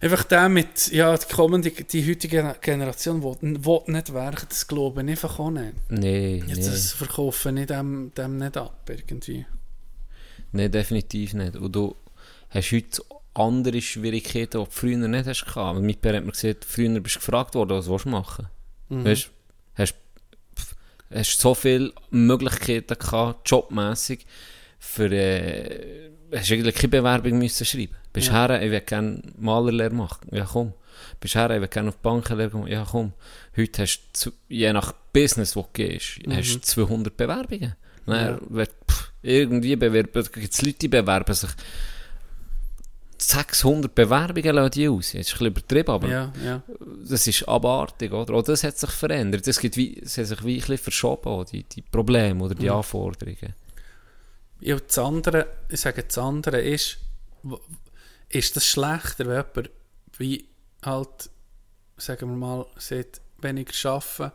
einfach 0.03 0.24
der 0.24 0.49
mit, 0.49 0.91
ja, 0.93 1.16
die 1.16 1.33
kommende, 1.33 1.70
die 1.70 2.09
heutige 2.09 2.57
Generation 2.61 3.23
will, 3.23 3.37
will 3.65 3.81
nicht 3.87 4.12
werken, 4.12 4.47
das 4.49 4.66
glaube 4.66 5.03
ich 5.03 5.09
einfach 5.09 5.39
auch 5.39 5.51
nicht. 5.51 5.74
Nee, 5.89 6.43
nee. 6.45 6.53
Jetzt 6.53 6.66
das 6.66 6.93
verkaufen 6.93 7.57
ich 7.57 7.66
dem, 7.66 8.12
dem 8.16 8.37
nicht 8.37 8.57
ab, 8.57 8.89
irgendwie. 8.89 9.47
nee, 10.53 10.69
definitiv 10.69 11.35
nicht. 11.35 11.57
Und 11.57 11.73
du 11.74 11.95
hast 12.51 12.73
heute 12.73 13.03
andere 13.35 13.81
Schwierigkeiten, 13.81 14.59
die 14.61 14.65
du 14.65 14.66
früher 14.69 14.97
nicht 14.97 15.27
hast 15.27 15.47
gehabt. 15.47 15.81
Mein 15.81 15.97
Pär 15.97 16.16
hat 16.16 16.24
mir 16.24 16.33
gesagt, 16.33 16.65
früher 16.65 17.01
bist 17.01 17.16
du 17.16 17.20
gefragt 17.20 17.55
worden, 17.55 17.79
was 17.79 17.89
willst 17.89 18.05
du 18.05 18.11
machen? 18.11 18.49
Weißt 18.89 19.24
du, 19.24 19.29
hast, 19.74 19.95
hast 21.15 21.41
so 21.41 21.55
viele 21.55 21.93
Möglichkeiten 22.11 22.99
gehabt, 22.99 23.49
jobmässig, 23.49 24.27
für, 24.79 25.11
äh, 25.11 26.11
hast 26.35 26.51
eigentlich 26.51 26.74
keine 26.74 26.89
Bewerbung 26.89 27.39
müssen 27.39 27.65
schreiben. 27.65 27.97
Bist 28.12 28.28
Ja. 28.28 28.47
her, 28.48 28.62
ich 28.62 28.70
will 28.70 28.80
gerne 28.82 29.22
Malerlehre 29.39 29.94
machen. 29.94 30.28
Ja, 30.30 30.44
komm. 30.44 30.72
Bist 31.20 31.34
her, 31.34 31.51
ich 31.51 31.60
will 31.60 31.68
gerne 31.68 31.89
auf 31.89 31.97
die 31.97 32.02
Bankenlehre 32.02 32.51
gehen. 32.51 32.66
Ja, 32.66 32.86
komm. 32.90 33.12
Heute 33.56 33.82
hast 33.82 34.01
du, 34.24 34.30
je 34.48 34.72
nach 34.72 34.93
Business, 35.12 35.56
wo 35.56 35.62
du 35.62 35.68
gehst, 35.72 36.18
hast 36.28 36.55
du 36.55 36.60
200 36.60 37.16
Bewerbungen. 37.16 37.74
Dann, 38.06 38.34
Ja. 38.34 38.39
wird, 38.48 38.70
pff, 38.90 39.12
irgendwie 39.22 39.76
bewerben, 39.76 40.24
gibt 40.32 40.52
es 40.52 40.62
Leute, 40.62 40.78
die 40.78 40.89
bewerben 40.89 41.34
sich 41.34 41.51
600 43.18 43.94
Bewerbungen 43.94 44.55
lassen 44.56 44.72
die 44.72 44.89
aus. 44.89 45.12
Jetzt 45.12 45.28
ist 45.28 45.34
ein 45.34 45.39
bisschen 45.39 45.47
übertrieben, 45.47 45.90
aber 45.90 46.09
Ja, 46.09 46.32
ja. 46.44 46.62
das 47.09 47.26
ist 47.28 47.48
abartig, 47.48 48.12
oder? 48.12 48.34
Auch 48.34 48.43
das 48.43 48.64
hat 48.64 48.76
sich 48.76 48.90
verändert. 48.90 49.47
Es, 49.47 49.60
gibt 49.60 49.76
wie, 49.76 49.97
es 50.01 50.18
hat 50.18 50.26
sich 50.26 50.44
wie 50.44 50.55
ein 50.55 50.60
bisschen 50.60 50.78
verschoben, 50.78 51.44
die, 51.52 51.62
die 51.62 51.82
Probleme 51.82 52.43
oder 52.43 52.55
die 52.56 52.68
Anforderungen. 52.68 53.55
Ja, 54.60 54.76
das 54.76 54.98
andere, 54.98 55.47
ich 55.68 55.80
sage, 55.80 56.02
das 56.02 56.18
andere 56.18 56.60
ist, 56.60 56.98
ist 58.33 58.57
das 58.57 58.67
schlechter, 58.67 59.27
wenn 59.27 59.45
jemand 59.45 59.71
wie 60.19 60.49
halt, 60.85 61.31
sagen 61.97 62.31
wir 62.31 62.37
mal, 62.37 62.67
sagt, 62.77 63.21
weniger 63.39 63.91
arbeiten, 63.91 64.33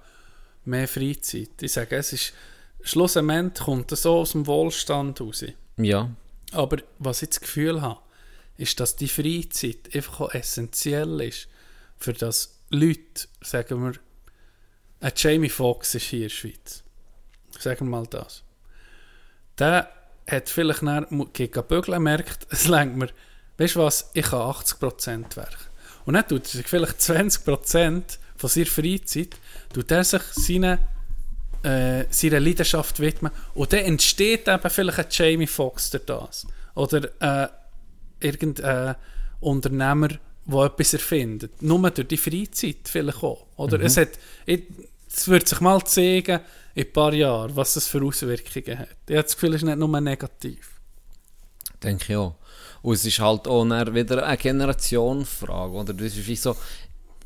mehr 0.65 0.87
Freizeit. 0.87 1.61
Ich 1.61 1.73
sage, 1.73 1.95
es 1.95 2.13
ist, 2.13 2.33
schlussendlich 2.81 3.63
kommt 3.63 3.91
das 3.91 4.03
so 4.03 4.19
aus 4.19 4.31
dem 4.31 4.47
Wohlstand 4.47 5.19
raus. 5.21 5.43
Ja, 5.77 6.11
Aber 6.51 6.77
was 6.99 7.21
ich 7.21 7.29
das 7.29 7.41
Gefühl 7.41 7.81
habe, 7.81 8.01
ist, 8.57 8.79
dass 8.79 8.95
die 8.95 9.07
Freizeit 9.07 9.93
einfach 9.93 10.21
auch 10.21 10.33
essentiell 10.33 11.21
ist, 11.21 11.47
für 11.97 12.13
das 12.13 12.59
Leute, 12.69 13.27
sagen 13.41 13.83
wir, 13.83 13.93
ein 14.99 15.11
Jamie 15.15 15.49
Foxx 15.49 15.95
ist 15.95 16.03
hier 16.03 16.23
in 16.23 16.23
der 16.25 16.29
Schweiz. 16.29 16.83
Sagen 17.59 17.85
wir 17.85 17.91
mal 17.91 18.07
das. 18.07 18.43
Der 19.57 19.91
hat 20.29 20.49
vielleicht 20.49 20.81
nach, 20.81 21.07
gegen 21.33 21.67
Bügeln 21.67 22.03
merkt, 22.03 22.47
es 22.49 22.67
lenkt 22.67 22.97
mir, 22.97 23.09
weißt 23.57 23.75
du 23.75 23.79
was, 23.79 24.09
ich 24.13 24.25
kann 24.25 24.39
80% 24.41 25.35
werken. 25.35 25.55
Und 26.05 26.13
dann 26.13 26.27
tut 26.27 26.43
er 26.45 26.49
sich 26.49 26.67
vielleicht 26.67 26.99
20% 26.99 28.03
von 28.37 28.49
seiner 28.49 28.65
Freizeit, 28.65 29.35
tut 29.73 29.91
er 29.91 30.03
sich 30.03 30.21
seine, 30.31 30.79
äh, 31.63 32.05
seiner 32.09 32.39
Leidenschaft 32.39 32.99
widmen. 32.99 33.31
Und 33.55 33.73
dann 33.73 33.79
entsteht 33.79 34.47
eben 34.47 34.69
vielleicht 34.69 34.99
ein 34.99 35.05
Jamie 35.09 35.47
Foxx 35.47 35.89
durch 35.89 36.05
das. 36.05 36.47
Oder 36.75 37.09
äh, 37.19 37.47
irgendein 38.19 38.95
Unternehmer, 39.39 40.09
der 40.45 40.59
etwas 40.65 40.93
erfindet. 40.93 41.61
Nur 41.61 41.89
durch 41.91 42.07
die 42.07 42.17
Freizeit 42.17 42.77
vielleicht 42.85 43.21
auch. 43.23 43.45
Oder 43.57 43.81
es, 43.81 43.97
hat, 43.97 44.09
ich- 44.45 44.63
es 45.13 45.27
wird 45.27 45.47
sich 45.47 45.59
mal 45.61 45.83
zeigen, 45.83 46.39
in 46.75 46.85
ein 46.85 46.93
paar 46.93 47.13
Jahren, 47.13 47.55
was 47.55 47.73
das 47.73 47.87
für 47.87 48.03
Auswirkungen 48.03 48.79
hat. 48.79 48.89
Ich 49.07 49.15
habe 49.15 49.23
das 49.23 49.33
Gefühl, 49.33 49.49
es 49.55 49.61
ist 49.61 49.65
nicht 49.65 49.77
nur 49.77 49.99
negativ. 49.99 50.79
denke 51.83 52.05
ich 52.13 52.15
auch. 52.17 52.35
Und 52.81 52.93
es 52.95 53.05
ist 53.05 53.19
halt 53.19 53.47
auch 53.47 53.65
wieder 53.65 54.25
eine 54.25 54.37
Generationenfrage, 54.37 55.73
oder? 55.73 55.93
Das 55.93 56.15
ist 56.15 56.27
wie 56.27 56.35
so, 56.35 56.55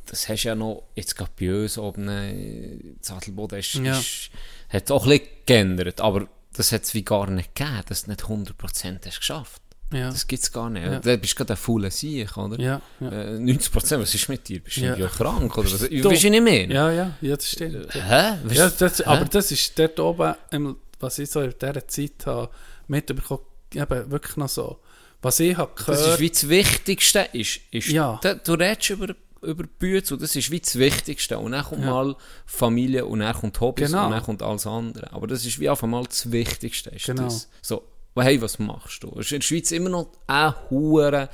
das 0.05 0.27
hast 0.27 0.43
du 0.43 0.47
ja 0.49 0.55
noch, 0.55 0.83
jetzt 0.95 1.15
gerade 1.15 1.31
bei 1.39 1.63
uns 1.63 1.77
oben, 1.77 2.07
äh, 2.09 2.77
Sattelboden 3.01 3.59
ist, 3.59 3.73
Ja. 3.75 3.97
ist, 3.97 4.29
hat 4.69 4.91
auch 4.91 5.03
ein 5.05 5.09
bisschen 5.11 5.27
geändert, 5.45 6.01
aber 6.01 6.27
das 6.53 6.71
hat 6.71 6.83
es 6.83 6.93
wie 6.93 7.03
gar 7.03 7.29
nicht 7.29 7.55
gegeben, 7.55 7.81
dass 7.87 8.03
du 8.03 8.11
nicht 8.11 8.23
100% 8.23 9.05
hast 9.05 9.19
geschafft. 9.19 9.61
Ja, 9.93 10.09
Das 10.09 10.25
gibt 10.25 10.41
es 10.41 10.51
gar 10.53 10.69
nicht. 10.69 10.85
Ja. 10.85 10.99
Da 11.01 11.17
bist 11.17 11.33
du 11.33 11.37
gerade 11.37 11.53
ein 11.53 11.57
fauler 11.57 11.91
Sieg, 11.91 12.37
oder? 12.37 12.57
ja, 12.59 12.81
ja. 13.01 13.11
Äh, 13.11 13.37
90%, 13.39 13.99
was 13.99 14.15
ist 14.15 14.29
mit 14.29 14.47
dir? 14.47 14.61
Bist 14.61 14.77
du 14.77 14.81
Ja. 14.81 14.95
irgendwie 14.95 15.17
krank, 15.17 15.57
oder 15.57 15.69
was? 15.69 15.81
Doch. 15.81 16.11
Weißt 16.11 16.23
du 16.23 16.29
nicht 16.29 16.43
mehr? 16.43 16.65
Ja, 16.69 16.91
ja, 16.91 17.13
ja, 17.19 17.35
das 17.35 17.49
stimmt. 17.51 17.93
Hä? 17.93 18.37
Weißt 18.45 18.55
Ja, 18.55 18.69
du- 18.69 18.75
das, 18.79 18.99
hä? 18.99 19.03
aber 19.05 19.25
das 19.25 19.51
ist 19.51 19.77
dort 19.77 19.99
oben, 19.99 20.33
im- 20.51 20.77
was 20.99 21.19
ich 21.19 21.29
so 21.29 21.41
in 21.41 21.53
dieser 21.61 21.85
Zeit 21.89 22.25
habe, 22.25 22.49
mitbekommen, 22.87 23.41
eben 23.73 24.11
wirklich 24.11 24.37
noch 24.37 24.47
so. 24.49 24.79
Was 25.22 25.39
ich 25.39 25.56
habe 25.57 25.72
Das 25.76 25.85
gehört, 25.85 26.14
ist 26.14 26.19
wie 26.19 26.30
das 26.30 26.49
Wichtigste. 26.49 27.27
Ist, 27.34 27.60
ist 27.72 27.88
Ja. 27.89 28.19
da, 28.23 28.34
du 28.35 28.53
redest 28.53 28.89
über, 28.89 29.14
über 29.41 29.64
Bütze 29.80 30.15
und 30.15 30.23
das 30.23 30.35
ist 30.35 30.49
wie 30.52 30.60
das 30.60 30.77
Wichtigste. 30.80 31.38
Und 31.38 31.52
dann 31.52 31.64
kommt 31.64 31.81
Ja. 31.84 31.89
mal 31.91 32.15
Familie 32.45 33.06
und 33.06 33.19
dann 33.19 33.34
kommt 33.35 33.60
Hobbys 33.60 33.91
Genau. 33.91 34.06
und 34.06 34.11
dann 34.11 34.23
kommt 34.23 34.41
alles 34.41 34.65
andere. 34.65 35.11
Aber 35.14 35.27
das 35.27 35.45
ist 35.45 35.60
wie 35.60 35.69
auf 35.69 35.84
einmal 35.84 36.03
das 36.06 36.31
Wichtigste. 36.31 36.89
Ist 36.91 37.06
Genau. 37.06 37.23
das. 37.23 37.49
So, 37.61 37.84
hey, 38.18 38.41
was 38.41 38.57
machst 38.60 39.03
du? 39.03 39.10
Es 39.19 39.27
ist 39.27 39.31
in 39.34 39.39
der 39.39 39.45
Schweiz 39.48 39.72
immer 39.72 39.89
noch 39.89 40.07
ein 40.27 40.53
Hure. 40.69 41.30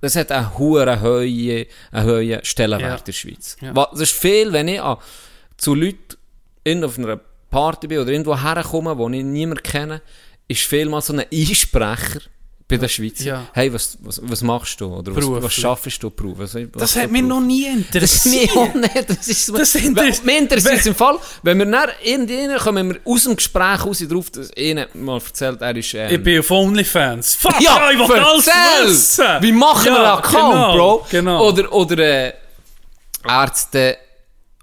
Das 0.00 0.14
hat 0.16 0.30
einen 0.32 0.56
hohen 0.56 1.02
hohen, 1.02 1.66
hohen 1.92 2.44
Stellenwert 2.44 2.88
Ja. 2.90 2.96
in 2.98 3.04
der 3.04 3.12
Schweiz. 3.12 3.56
Ja. 3.60 3.72
Das 3.72 4.00
ist 4.00 4.12
viel, 4.12 4.52
wenn 4.52 4.68
ich 4.68 4.80
an, 4.80 4.96
zu 5.56 5.74
Leuten 5.74 6.16
in, 6.64 6.84
auf 6.84 6.96
einer 6.98 7.18
Party 7.50 7.88
bin 7.88 7.98
oder 7.98 8.10
irgendwo 8.10 8.38
herkomme, 8.40 8.96
wo 8.96 9.08
ich 9.08 9.24
niemanden 9.24 9.62
kenne, 9.62 10.00
ist 10.46 10.62
vielmal 10.62 11.02
so 11.02 11.12
ein 11.14 11.24
Einsprecher 11.32 12.20
bei 12.68 12.76
den 12.76 12.88
Schweizer. 12.88 13.24
Ja. 13.24 13.46
Hey, 13.54 13.72
was, 13.72 13.96
was, 14.02 14.20
was 14.22 14.42
machst 14.42 14.78
du? 14.80 14.86
Oder 14.94 15.16
was, 15.16 15.24
Beruflich. 15.24 15.44
was 15.44 15.52
schaffst 15.54 16.02
du 16.02 16.10
Beruf? 16.10 16.34
Was, 16.38 16.54
was 16.54 16.62
das 16.74 16.96
hat 16.96 17.10
mich 17.10 17.22
noch 17.22 17.40
nie 17.40 17.64
Das 17.64 17.74
interessiert. 18.26 18.56
auch 18.56 18.74
nicht. 18.74 19.08
Das 19.08 19.26
ist 19.26 19.48
Das 19.58 19.74
interessiert 19.74 20.78
es 20.80 20.86
im 20.86 20.94
Fall, 20.94 21.18
wenn 21.42 21.58
wir 21.58 21.64
dann 21.64 21.88
irgendwann 22.02 22.58
kommen 22.58 22.90
wir 22.92 23.00
aus 23.10 23.24
dem 23.24 23.36
Gespräch 23.36 23.84
raus 23.84 24.04
drauf, 24.06 24.28
dass 24.30 24.50
einer 24.54 24.86
mal 24.92 25.16
erzählt, 25.18 25.62
er 25.62 25.74
ist... 25.76 25.94
Ähm, 25.94 26.12
Ich 26.14 26.22
bin 26.22 26.40
auf 26.40 26.50
OnlyFans. 26.50 27.36
Fuck, 27.36 27.58
ja, 27.60 27.90
ich 27.90 27.98
will 27.98 28.18
alles 28.18 28.46
wissen! 28.84 29.24
Wie 29.40 29.52
machen 29.52 29.86
wir 29.86 29.92
Ja, 29.92 30.16
einen 30.16 30.24
Account, 30.24 30.52
genau, 30.52 30.72
Bro? 30.76 31.06
Genau. 31.10 31.48
Oder, 31.48 31.72
oder 31.72 31.98
äh, 31.98 32.32
Ärzte 33.26 33.96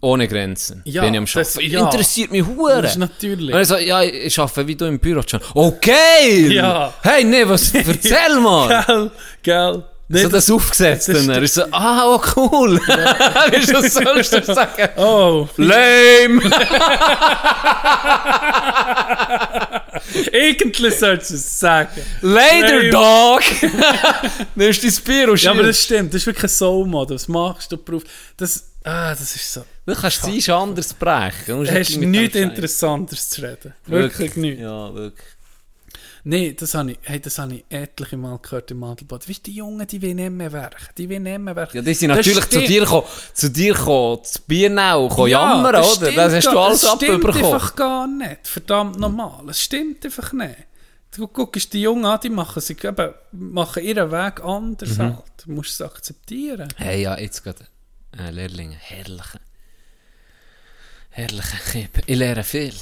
ohne 0.06 0.28
Grenzen. 0.28 0.82
Ja, 0.86 1.02
bin 1.04 1.14
ich 1.14 1.18
am 1.18 1.26
das- 1.26 1.56
Arbeiten. 1.56 1.72
ja. 1.72 1.80
Interessiert 1.86 2.32
mich 2.32 2.46
hure. 2.46 2.82
Das 2.82 2.92
ist 2.92 2.98
natürlich. 2.98 3.54
Und 3.54 3.62
ich 3.62 3.68
so, 3.68 3.78
ja, 3.78 4.04
ich 4.04 4.40
arbeite 4.40 4.68
wie 4.68 4.76
du 4.76 4.86
im 4.86 5.00
Büro 5.00 5.22
schon. 5.28 5.42
Okay! 5.54 6.48
Ja. 6.54 6.94
Hey, 7.02 7.24
nee, 7.24 7.48
was, 7.48 7.72
erzähl 7.74 8.40
mal! 8.40 8.84
Gell, 8.88 9.12
gell. 9.44 9.84
So 10.08 10.20
Nicht, 10.20 10.34
das 10.34 10.52
aufgesetzt 10.52 11.10
Das 11.10 11.26
dann. 11.26 11.36
Er 11.36 11.42
ist 11.42 11.56
so, 11.56 11.64
ah, 11.72 12.04
oh 12.06 12.22
cool. 12.36 12.78
Wie 12.80 13.74
was 13.74 13.92
sollst 13.92 14.34
du 14.34 14.44
sagen? 14.44 14.90
oh, 14.98 15.50
Lame! 15.58 16.42
eigentlich 20.32 20.96
sollst 21.00 21.32
du 21.32 21.34
es 21.36 21.60
sagen. 21.60 22.02
Later, 22.22 22.84
Lame. 22.84 22.90
Dog! 22.92 23.42
Nimmst 24.54 24.84
du 24.84 24.88
dein 24.92 25.04
Bier 25.04 25.32
und 25.32 25.42
Ja, 25.42 25.52
aber 25.52 25.64
das 25.64 25.82
stimmt. 25.82 26.14
Das 26.14 26.22
ist 26.22 26.28
wirklich 26.28 26.44
ein 26.44 26.50
Soul-Mode. 26.50 27.16
Was 27.16 27.28
machst 27.28 27.72
du 27.72 27.78
Beruf? 27.78 28.04
Das, 28.38 28.64
ah, 28.84 29.10
das 29.10 29.36
ist 29.36 29.54
so. 29.54 29.66
Du 29.86 29.94
kannst 29.94 30.24
es 30.28 30.50
einmal 30.50 30.64
anders 30.64 30.94
brechen. 30.94 31.64
Du 31.64 31.72
hast 31.72 31.98
mit 31.98 32.10
nichts. 32.10 32.36
Interessantes 32.36 33.30
zu 33.30 33.42
reden. 33.42 33.74
Wirklich 33.86 34.36
nichts. 34.36 34.62
Ja, 34.62 34.94
wirklich. 34.94 35.28
Nein, 36.28 36.56
das 36.60 36.74
habe 36.74 36.94
ich, 36.94 36.98
hey, 37.04 37.20
das 37.20 37.38
habe 37.38 37.54
ich 37.54 37.66
etliche 37.70 38.18
Mal 38.18 38.40
gehört 38.42 38.72
im 38.72 38.84
Adelbad. 38.84 39.30
Weißt 39.30 39.40
du, 39.46 39.52
die 39.52 39.58
Jungen, 39.58 39.86
die 39.86 40.02
wollen 40.02 40.16
nicht 40.16 40.32
mehr 40.32 40.52
werken. 40.52 40.88
Die 40.98 41.08
wollen 41.08 41.22
nicht 41.22 41.38
mehr 41.40 41.56
werken. 41.56 41.78
Ja, 41.78 41.84
die 41.84 41.94
sind 41.94 42.10
Das 42.10 42.18
natürlich 42.18 42.40
zu 42.46 42.48
stimmt. 42.48 42.68
dir 42.70 42.80
gekommen, 42.82 43.08
zu 43.34 43.50
dir 43.52 43.74
gekommen, 43.76 44.24
zu 44.24 44.42
Biernau, 44.48 45.08
gekommen, 45.08 45.30
Ja, 45.30 45.54
jammern, 45.54 45.74
das 45.74 45.86
oder? 45.98 46.06
stimmt 46.08 46.18
Das 46.18 46.34
hast 46.34 46.46
du 46.48 46.60
alles 46.60 46.82
Das 46.82 46.92
stimmt 46.96 47.26
abbekommen. 47.26 47.54
einfach 47.54 47.76
gar 47.76 48.08
nicht. 48.08 48.48
Verdammt 48.48 49.00
normal. 49.00 49.50
Es 49.50 49.62
stimmt 49.62 50.04
einfach 50.04 50.34
nicht. 50.34 50.56
Du 51.16 51.28
guckst 51.28 51.72
die 51.74 51.82
Jungen 51.84 52.06
an, 52.06 52.20
die 52.24 52.30
machen, 52.30 52.60
sich 52.60 52.84
eben, 52.84 53.14
machen 53.32 53.84
ihren 53.84 54.12
Weg 54.12 54.44
anders 54.44 54.98
Mhm. 54.98 55.04
halt. 55.04 55.24
Du 55.46 55.52
musst 55.52 55.70
es 55.74 55.82
akzeptieren. 55.84 56.70
Hey, 56.78 57.04
ja, 57.04 57.20
jetzt 57.20 57.44
gerade 57.44 57.68
äh, 58.18 58.32
Lehrlinge, 58.32 58.76
herrliche. 58.80 59.40
Herrliche 61.16 61.58
Kipp. 61.72 62.02
Ich 62.06 62.18
lerne 62.18 62.44
viel. 62.44 62.74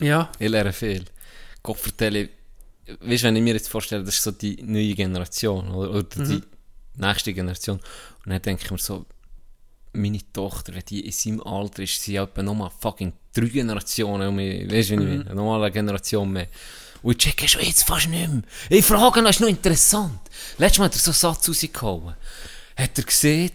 Ja, 0.00 0.30
Ich 0.38 0.48
lerne 0.48 0.72
viel. 0.72 1.04
Gott 1.64 1.78
vertelle, 1.78 2.28
weißt 3.00 3.22
du, 3.24 3.26
wenn 3.26 3.36
ich 3.36 3.42
mir 3.42 3.54
jetzt 3.54 3.68
vorstelle, 3.68 4.04
das 4.04 4.14
ist 4.14 4.22
so 4.22 4.30
die 4.30 4.62
neue 4.62 4.94
Generation, 4.94 5.68
oder, 5.74 5.90
oder 5.90 6.02
die 6.24 6.42
nächste 6.94 7.34
Generation, 7.34 7.78
und 8.24 8.30
dann 8.30 8.40
denke 8.40 8.62
ich 8.64 8.70
mir 8.70 8.78
so, 8.78 9.04
meine 9.92 10.20
Tochter, 10.32 10.74
wenn 10.74 10.84
die 10.88 11.06
in 11.06 11.10
seinem 11.12 11.42
Alter 11.42 11.82
ist, 11.82 12.00
sie 12.02 12.20
hat 12.20 12.36
nochmal 12.36 12.70
fucking 12.78 13.12
drei 13.34 13.46
Generationen, 13.48 14.28
um 14.28 14.36
mich, 14.36 14.70
weißt 14.70 14.90
du, 14.90 14.98
wie 15.00 15.02
ich 15.02 15.18
meine? 15.24 15.34
Nochmal 15.34 15.62
eine 15.64 15.72
Generation 15.72 16.30
mehr. 16.30 16.46
Und 17.02 17.12
ich 17.12 17.18
checke 17.18 17.48
schon 17.48 17.62
jetzt 17.62 17.82
fast 17.82 18.08
nicht 18.08 18.28
mehr. 18.30 18.42
Ich 18.70 18.84
frage 18.84 19.18
ihn, 19.20 19.26
ist 19.26 19.40
noch 19.40 19.48
interessant. 19.48 20.20
Letztes 20.58 20.78
Mal 20.78 20.84
hat 20.84 20.94
er 20.94 21.00
so 21.00 21.10
einen 21.10 21.34
Satz 21.34 21.48
rausgehauen. 21.48 22.14
Hat 22.76 22.96
er 22.98 23.04
gesehen, 23.04 23.50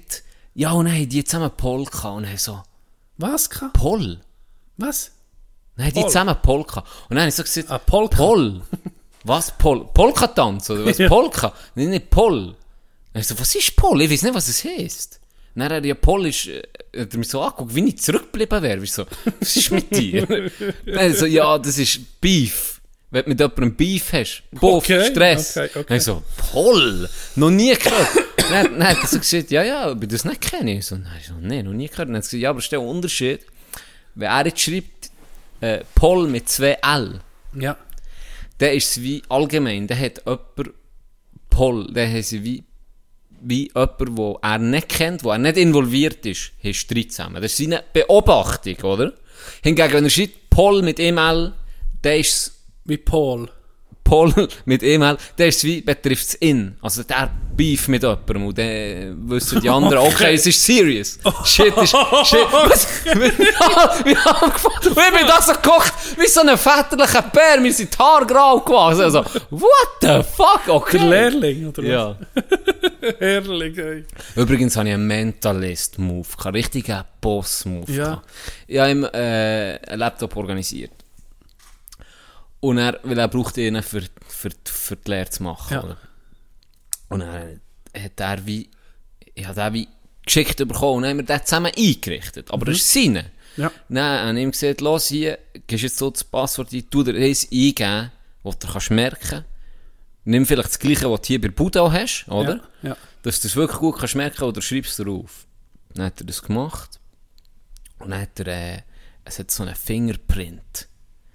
Ja, 0.53 0.71
und 0.73 0.85
dann 0.85 0.95
haben 0.95 1.07
die 1.07 1.23
zusammen 1.23 1.51
Polka. 1.55 2.09
Und 2.09 2.23
dann 2.23 2.37
so, 2.37 2.61
Was? 3.21 3.49
Ka? 3.49 3.69
Pol? 3.73 4.19
Was? 4.77 5.11
Haben 5.77 5.87
die 5.93 6.01
Pol. 6.01 6.09
zusammen 6.09 6.35
Polka. 6.41 6.79
Und 7.09 7.11
dann 7.15 7.19
habe 7.19 7.29
ich 7.29 7.35
so 7.35 7.43
gesagt, 7.43 7.69
Ah, 7.71 7.77
Polka. 7.77 8.17
Pol? 8.17 8.61
Was? 9.23 9.57
Pol? 9.57 9.85
Polka-Tanz? 9.93 10.69
Oder 10.69 10.85
was? 10.85 10.97
Ja. 10.99 11.07
Polka? 11.07 11.53
Nein, 11.75 11.89
nicht 11.91 12.09
Pol. 12.09 12.55
Dann 13.13 13.21
ich 13.21 13.27
so, 13.27 13.39
was 13.39 13.53
ist 13.55 13.75
Pol? 13.75 14.01
Ich 14.01 14.09
weiß 14.11 14.23
nicht, 14.23 14.33
was 14.35 14.47
es 14.47 14.63
heisst. 14.63 15.19
Dann 15.53 15.65
hat 15.65 15.71
er 15.71 15.85
ja 15.85 15.95
Pol 15.95 16.27
ist, 16.27 16.47
äh, 16.47 16.61
hat 16.97 17.11
er 17.13 17.17
mich 17.19 17.27
so 17.29 17.41
angeguckt, 17.41 17.75
wie 17.75 17.87
ich 17.89 17.97
zurückgeblieben 17.99 18.61
wäre. 18.61 18.83
Ich 18.83 18.93
so, 18.93 19.05
was 19.39 19.55
ist 19.55 19.71
mit 19.71 19.91
dir? 19.95 20.25
Dann 20.85 21.13
so, 21.15 21.25
ja, 21.25 21.57
das 21.57 21.77
ist 21.77 22.21
Beef. 22.21 22.70
Wenn 23.11 23.23
du 23.23 23.29
mit 23.29 23.39
jemandem 23.39 23.75
Beef 23.75 24.13
hast. 24.13 24.43
Buff, 24.51 24.83
Okay, 24.83 25.05
Stress. 25.11 25.57
okay, 25.57 25.69
okay. 25.75 25.85
Dann 25.89 25.97
ich 25.97 26.03
so, 26.03 26.23
Pol? 26.37 27.09
Noch 27.35 27.49
nie 27.49 27.73
gehört. 27.75 28.07
dann, 28.37 28.79
dann 28.79 28.87
hat 28.87 28.97
er 29.01 29.07
so 29.07 29.19
gesagt, 29.19 29.51
ja, 29.51 29.63
ja, 29.63 29.91
ich 29.99 30.07
das 30.07 30.23
nicht 30.25 30.39
kenne. 30.41 30.77
Ich 30.77 30.85
so, 30.85 30.95
nein, 30.95 31.19
so, 31.27 31.33
nee, 31.41 31.61
noch 31.61 31.73
nie 31.73 31.87
gehört. 31.89 32.07
Dann 32.09 32.15
hat 32.15 32.23
er 32.23 32.27
gesagt, 32.27 32.41
ja, 32.41 32.49
aber 32.51 32.59
es 32.59 32.65
ist 32.65 32.71
der 32.71 32.81
Unterschied. 32.81 33.41
Wenn 34.15 34.29
er 34.29 34.45
jetzt 34.45 34.61
schreibt, 34.61 35.11
äh, 35.59 35.81
Pol 35.93 36.27
mit 36.27 36.47
zwei 36.49 36.77
L, 36.81 37.19
Ja. 37.59 37.75
dann 38.59 38.69
ist 38.75 38.91
es 38.97 39.01
wie 39.03 39.21
allgemein, 39.29 39.87
der 39.87 39.99
hat 39.99 40.21
jemand 40.25 40.73
Pol, 41.49 41.91
der 41.93 42.11
hat 42.11 42.23
sie 42.25 42.43
wie, 42.43 42.63
wie 43.41 43.67
jemand, 43.67 44.17
wo 44.17 44.39
er 44.41 44.57
nicht 44.57 44.87
kennt, 44.89 45.23
wo 45.23 45.31
er 45.31 45.37
nicht 45.37 45.57
involviert 45.57 46.25
ist, 46.25 46.51
haben 46.63 46.73
Streit 46.73 47.11
zusammen. 47.11 47.41
Das 47.41 47.51
ist 47.51 47.57
seine 47.57 47.83
Beobachtung, 47.91 48.75
oder? 48.83 49.13
Hingegen, 49.63 49.91
wenn 49.93 50.03
er 50.05 50.09
schreibt 50.09 50.49
Pol 50.49 50.81
mit 50.81 50.99
E-Mail, 50.99 51.53
dann 52.01 52.13
ist 52.19 52.29
es 52.35 52.60
Wie 52.85 52.97
Paul. 52.97 53.49
Pol 54.03 54.33
mit 54.65 54.83
E-Mail, 54.83 55.17
der 55.37 55.47
ist 55.47 55.63
wie, 55.63 55.79
betrifft 55.79 56.27
es 56.27 56.33
in. 56.35 56.75
Also 56.81 57.03
der 57.03 57.29
Beef 57.55 57.87
mit 57.87 58.03
jemandem 58.03 58.45
und 58.45 58.57
dann 58.57 59.29
wissen 59.29 59.61
die 59.61 59.69
anderen, 59.69 59.99
okay, 60.07 60.33
es 60.33 60.45
ist 60.45 60.65
serious. 60.65 61.17
Shit 61.45 61.75
ist, 61.77 61.95
shit. 62.25 62.39
Was? 62.51 63.05
Wir 63.05 63.55
haben 63.59 64.45
angefangen, 64.45 64.75
und 64.83 64.97
ich 64.97 65.17
bin 65.17 65.27
da 65.27 65.41
so 65.41 65.53
gekocht, 65.53 65.93
wie 66.17 66.27
so 66.27 66.41
ein 66.41 66.57
väterlicher 66.57 67.21
Bär, 67.21 67.61
mir 67.61 67.73
sind 67.73 67.93
die 67.93 67.97
Haare 67.97 68.25
grau 68.25 68.59
gewachsen. 68.59 69.03
Also, 69.03 69.23
what 69.49 69.71
the 70.01 70.21
fuck, 70.35 70.67
okay. 70.67 70.97
Der 70.97 71.07
Lehrling, 71.07 71.67
oder 71.69 71.83
was? 71.83 71.89
Ja. 71.89 72.15
Herrlich, 73.19 73.77
ey. 73.77 74.05
Übrigens 74.35 74.75
habe 74.75 74.89
ich 74.89 74.93
einen 74.93 75.07
Mentalist-Move 75.07 76.27
gehabt, 76.37 76.55
richtigen 76.55 77.01
Boss-Move 77.21 77.91
Ja. 77.91 78.21
Ich 78.67 78.77
habe 78.77 78.91
ihm 78.91 79.03
äh, 79.05 79.77
einen 79.87 79.99
Laptop 79.99 80.35
organisiert. 80.35 80.91
Und 82.61 82.77
er, 82.77 82.99
weil 83.03 83.17
er 83.17 83.27
braucht 83.27 83.57
ihn 83.57 83.81
für, 83.83 84.03
für, 84.27 84.49
für 84.63 84.95
die 84.95 85.09
Lehre 85.09 85.29
zu 85.29 85.43
machen. 85.43 85.73
Ja. 85.73 85.97
Und 87.09 87.19
dann 87.19 87.59
hat 87.95 88.19
er 88.19 88.45
wie, 88.45 88.69
ich 89.33 89.45
habe 89.45 89.55
den 89.55 89.73
wie 89.73 89.87
geschickt 90.25 90.57
bekommen 90.57 90.97
und 90.97 91.01
dann 91.03 91.09
haben 91.11 91.17
wir 91.17 91.25
den 91.25 91.45
zusammen 91.45 91.71
eingerichtet. 91.75 92.51
Aber 92.51 92.65
das 92.65 92.77
ist 92.77 92.93
seine. 92.93 93.31
Ja. 93.57 93.71
Dann 93.89 94.27
habe 94.27 94.37
ich 94.37 94.43
ihm 94.43 94.51
gesagt, 94.51 94.81
los 94.81 95.07
hier, 95.07 95.39
gehst 95.67 95.83
jetzt 95.83 95.97
so 95.97 96.09
das 96.09 96.23
Passwort 96.23 96.71
ein, 96.71 96.89
tu 96.89 97.03
dir 97.03 97.15
eins 97.15 97.47
eingeben, 97.51 98.11
was 98.43 98.59
du 98.59 98.67
kannst 98.67 98.91
merken. 98.91 99.43
Nimm 100.23 100.45
vielleicht 100.45 100.69
das 100.69 100.79
gleiche, 100.79 101.11
was 101.11 101.21
du 101.21 101.27
hier 101.27 101.41
bei 101.41 101.49
Buddha 101.49 101.91
hast, 101.91 102.27
oder? 102.27 102.61
Ja. 102.83 102.89
ja. 102.89 102.97
dass 103.23 103.41
du 103.41 103.47
das 103.47 103.55
wirklich 103.55 103.79
gut 103.79 103.97
kannst 103.97 104.15
merken 104.15 104.43
oder 104.43 104.61
schreibst 104.61 104.99
du 104.99 105.03
drauf. 105.03 105.47
Dann 105.93 106.05
hat 106.05 106.21
er 106.21 106.27
das 106.27 106.41
gemacht. 106.41 106.99
Und 107.99 108.11
dann 108.11 108.21
hat 108.21 108.39
er, 108.39 108.47
äh, 108.47 108.81
es 109.25 109.39
hat 109.39 109.51
so 109.51 109.63
einen 109.63 109.75
Fingerprint. 109.75 110.87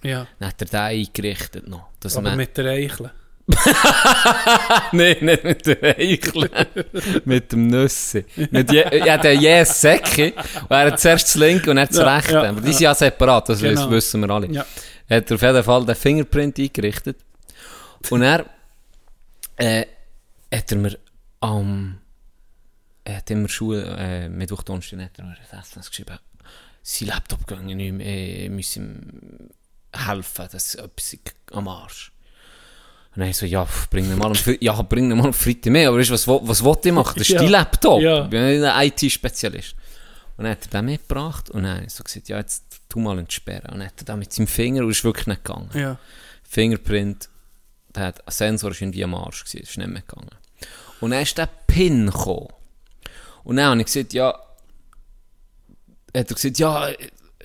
Ja. 0.07 0.27
Dann 0.39 0.49
hat 0.49 0.61
er 0.61 0.67
den 0.67 0.79
eingerichtet 0.79 1.67
noch. 1.67 1.87
Dass 1.99 2.15
Aber 2.17 2.29
man, 2.29 2.37
mit 2.37 2.57
der 2.57 2.65
Eichel. 2.65 3.11
Nein, 4.91 5.17
nicht 5.21 5.43
mit 5.43 5.65
der 5.65 5.97
Eichel. 5.97 6.49
mit 7.25 7.51
dem 7.51 7.67
Nüsse. 7.67 8.25
Mit 8.51 8.71
je, 8.71 8.83
ja, 9.05 9.17
der 9.17 9.35
Yes 9.35 9.79
Säcke. 9.81 10.33
Und 10.33 10.71
er 10.71 10.91
hat 10.91 10.99
zuerst 10.99 11.27
das 11.27 11.35
linke 11.35 11.71
und 11.71 11.77
er 11.77 11.87
das 11.87 11.97
Ja, 11.97 12.15
rechte. 12.15 12.33
ja, 12.33 12.49
Aber 12.49 12.61
die 12.61 12.71
sind 12.73 12.81
ja 12.81 12.93
separat, 12.95 13.49
das 13.49 13.61
Genau. 13.61 13.89
wissen 13.91 14.21
wir 14.21 14.29
alle. 14.29 14.47
Ja. 14.51 14.65
Er 15.07 15.17
hat 15.17 15.31
auf 15.31 15.41
jeden 15.41 15.63
Fall 15.63 15.85
den 15.85 15.95
Fingerprint 15.95 16.59
eingerichtet. 16.59 17.17
Und 18.09 18.21
er, 18.21 18.45
äh, 19.55 19.85
hat 20.53 20.71
er 20.71 20.77
mir 20.77 20.97
am, 21.39 21.99
hat 23.07 23.31
immer 23.31 23.47
Schule, 23.49 23.95
äh, 23.97 24.29
Mittwoch, 24.29 24.63
Donnerstag, 24.63 24.99
hat 24.99 25.17
er 25.19 25.23
mir 25.25 25.35
das 25.51 25.67
SMS 25.69 25.89
geschrieben, 25.89 26.17
sein 26.83 27.07
Laptop 27.09 27.45
ging 27.47 27.65
nicht 27.65 27.93
mehr, 27.93 28.45
ich 28.45 28.49
muss 28.49 28.75
ihm 28.75 29.49
helfen, 29.93 30.47
das 30.51 30.65
ist 30.67 30.75
etwas 30.75 31.17
am 31.51 31.67
Arsch. 31.67 32.11
Und 33.15 33.21
dann 33.23 33.33
so, 33.33 33.45
ja, 33.45 33.67
bring 33.89 34.05
ihn 34.05 34.17
mal 34.17 34.31
Fre- 34.33 34.57
ja, 34.61 34.79
bring 34.83 35.09
ihn 35.09 35.17
mal 35.17 35.33
Freitag 35.33 35.71
mehr, 35.71 35.89
aber 35.89 35.97
weißt, 35.99 36.11
was, 36.11 36.27
was 36.27 36.63
wollte 36.63 36.89
ich 36.89 36.93
machen? 36.93 37.13
Das 37.17 37.27
ist 37.27 37.29
Ja. 37.33 37.39
dein 37.39 37.49
Laptop. 37.49 38.01
Ja. 38.01 38.23
Ich 38.25 38.29
bin 38.29 38.63
ein 38.63 38.87
IT-Spezialist. 38.87 39.75
Und 40.37 40.43
dann 40.43 40.51
hat 40.51 40.65
er 40.65 40.69
den 40.81 40.85
mitgebracht 40.85 41.49
und 41.49 41.63
dann 41.63 41.89
so 41.89 42.03
gesagt, 42.03 42.29
ja, 42.29 42.37
jetzt 42.37 42.63
tu 42.89 42.99
mal 42.99 43.17
entsperren. 43.17 43.71
Und 43.71 43.79
dann 43.79 43.87
hat 43.87 43.99
er 44.01 44.05
den 44.05 44.19
mit 44.19 44.31
seinem 44.31 44.45
Finger 44.45 44.83
und 44.83 44.91
ist 44.91 45.03
wirklich 45.03 45.25
nicht 45.25 45.43
gegangen. 45.43 45.69
Ja. 45.73 45.97
Fingerprint, 46.43 47.27
der 47.95 48.05
hat, 48.05 48.27
ein 48.27 48.31
Sensor 48.31 48.69
ist 48.71 48.81
irgendwie 48.81 49.03
am 49.03 49.15
Arsch 49.15 49.43
gewesen, 49.45 49.63
ist 49.63 49.77
nicht 49.77 49.89
mehr 49.89 50.03
gegangen. 50.07 50.29
Und 51.01 51.09
dann 51.11 51.23
ist 51.23 51.35
der 51.39 51.49
Pin 51.65 52.05
gekommen. 52.05 52.49
Und 53.43 53.55
dann 53.55 53.65
habe 53.71 53.79
ich 53.79 53.87
gesagt, 53.87 54.13
ja, 54.13 54.27
hat 56.15 56.29
er 56.29 56.35
gesagt, 56.35 56.59
ja, 56.59 56.89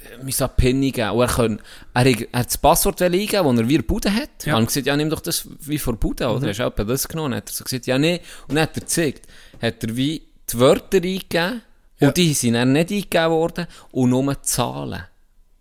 äh, 0.04 0.24
wir 0.26 0.32
sollen 0.32 0.50
Pin 0.56 0.76
eingeben. 0.82 1.10
Und 1.10 1.20
er, 1.20 1.26
kann, 1.28 1.60
er, 1.94 2.00
hat- 2.00 2.20
er 2.32 2.38
hat 2.40 2.46
das 2.46 2.58
Passwort 2.58 3.00
eingeben, 3.02 3.30
das 3.56 3.58
er 3.58 3.68
wie 3.68 3.78
Bude 3.78 4.12
hat. 4.14 4.44
Ja. 4.44 4.56
Und 4.56 4.66
gesagt, 4.66 4.86
ja, 4.86 4.96
nimm 4.96 5.10
doch 5.10 5.20
das 5.20 5.46
wie 5.60 5.78
vor 5.78 5.96
Bude, 5.96 6.28
oder? 6.28 6.48
Hast 6.48 6.58
du 6.58 6.62
etwa 6.64 6.84
das 6.84 7.08
genommen? 7.08 7.34
Hat 7.34 7.48
er 7.50 7.52
so 7.54 7.64
gesagt, 7.64 7.86
ja, 7.86 7.98
nee. 7.98 8.20
Und 8.48 8.54
dann 8.56 8.62
hat 8.64 8.76
er 8.76 8.80
gezeigt, 8.80 9.26
hat 9.60 9.82
er 9.84 9.96
wie 9.96 10.22
die 10.52 10.58
Wörter 10.58 10.96
eingegeben, 10.98 11.62
Ja. 12.00 12.08
und 12.08 12.16
die 12.16 12.34
sind 12.34 12.54
dann 12.54 12.72
nicht 12.72 12.90
eingegeben 12.90 13.30
worden, 13.30 13.66
und 13.92 14.10
nur 14.10 14.34
die 14.34 14.42
Zahlen. 14.42 15.04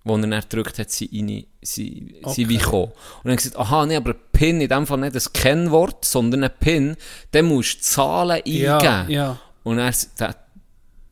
Wo 0.03 0.15
er 0.15 0.22
dann 0.27 0.31
gedrückt 0.41 0.80
hat, 0.80 0.89
sind, 0.89 1.13
rein, 1.13 1.45
sind, 1.61 2.11
sind 2.26 2.49
wie 2.49 2.57
gekommen. 2.57 2.91
Und 3.23 3.27
dann 3.30 3.35
gesagt, 3.35 3.55
aha, 3.55 3.85
nee, 3.85 3.95
aber 3.95 4.13
ein 4.13 4.19
PIN, 4.31 4.59
in 4.59 4.68
dem 4.68 4.88
Fall 4.88 4.97
nicht 4.97 5.15
ein 5.15 5.34
Kennwort, 5.34 6.05
sondern 6.05 6.43
ein 6.43 6.49
PIN, 6.59 6.97
dann 7.30 7.45
musst 7.45 7.73
du 7.73 7.77
die 7.77 7.81
Zahlen 7.84 8.31
eingeben. 8.38 8.63
Ja, 8.84 9.05
ja. 9.07 9.39
Und 9.63 9.77
er 9.77 9.93
sagt 9.93 10.39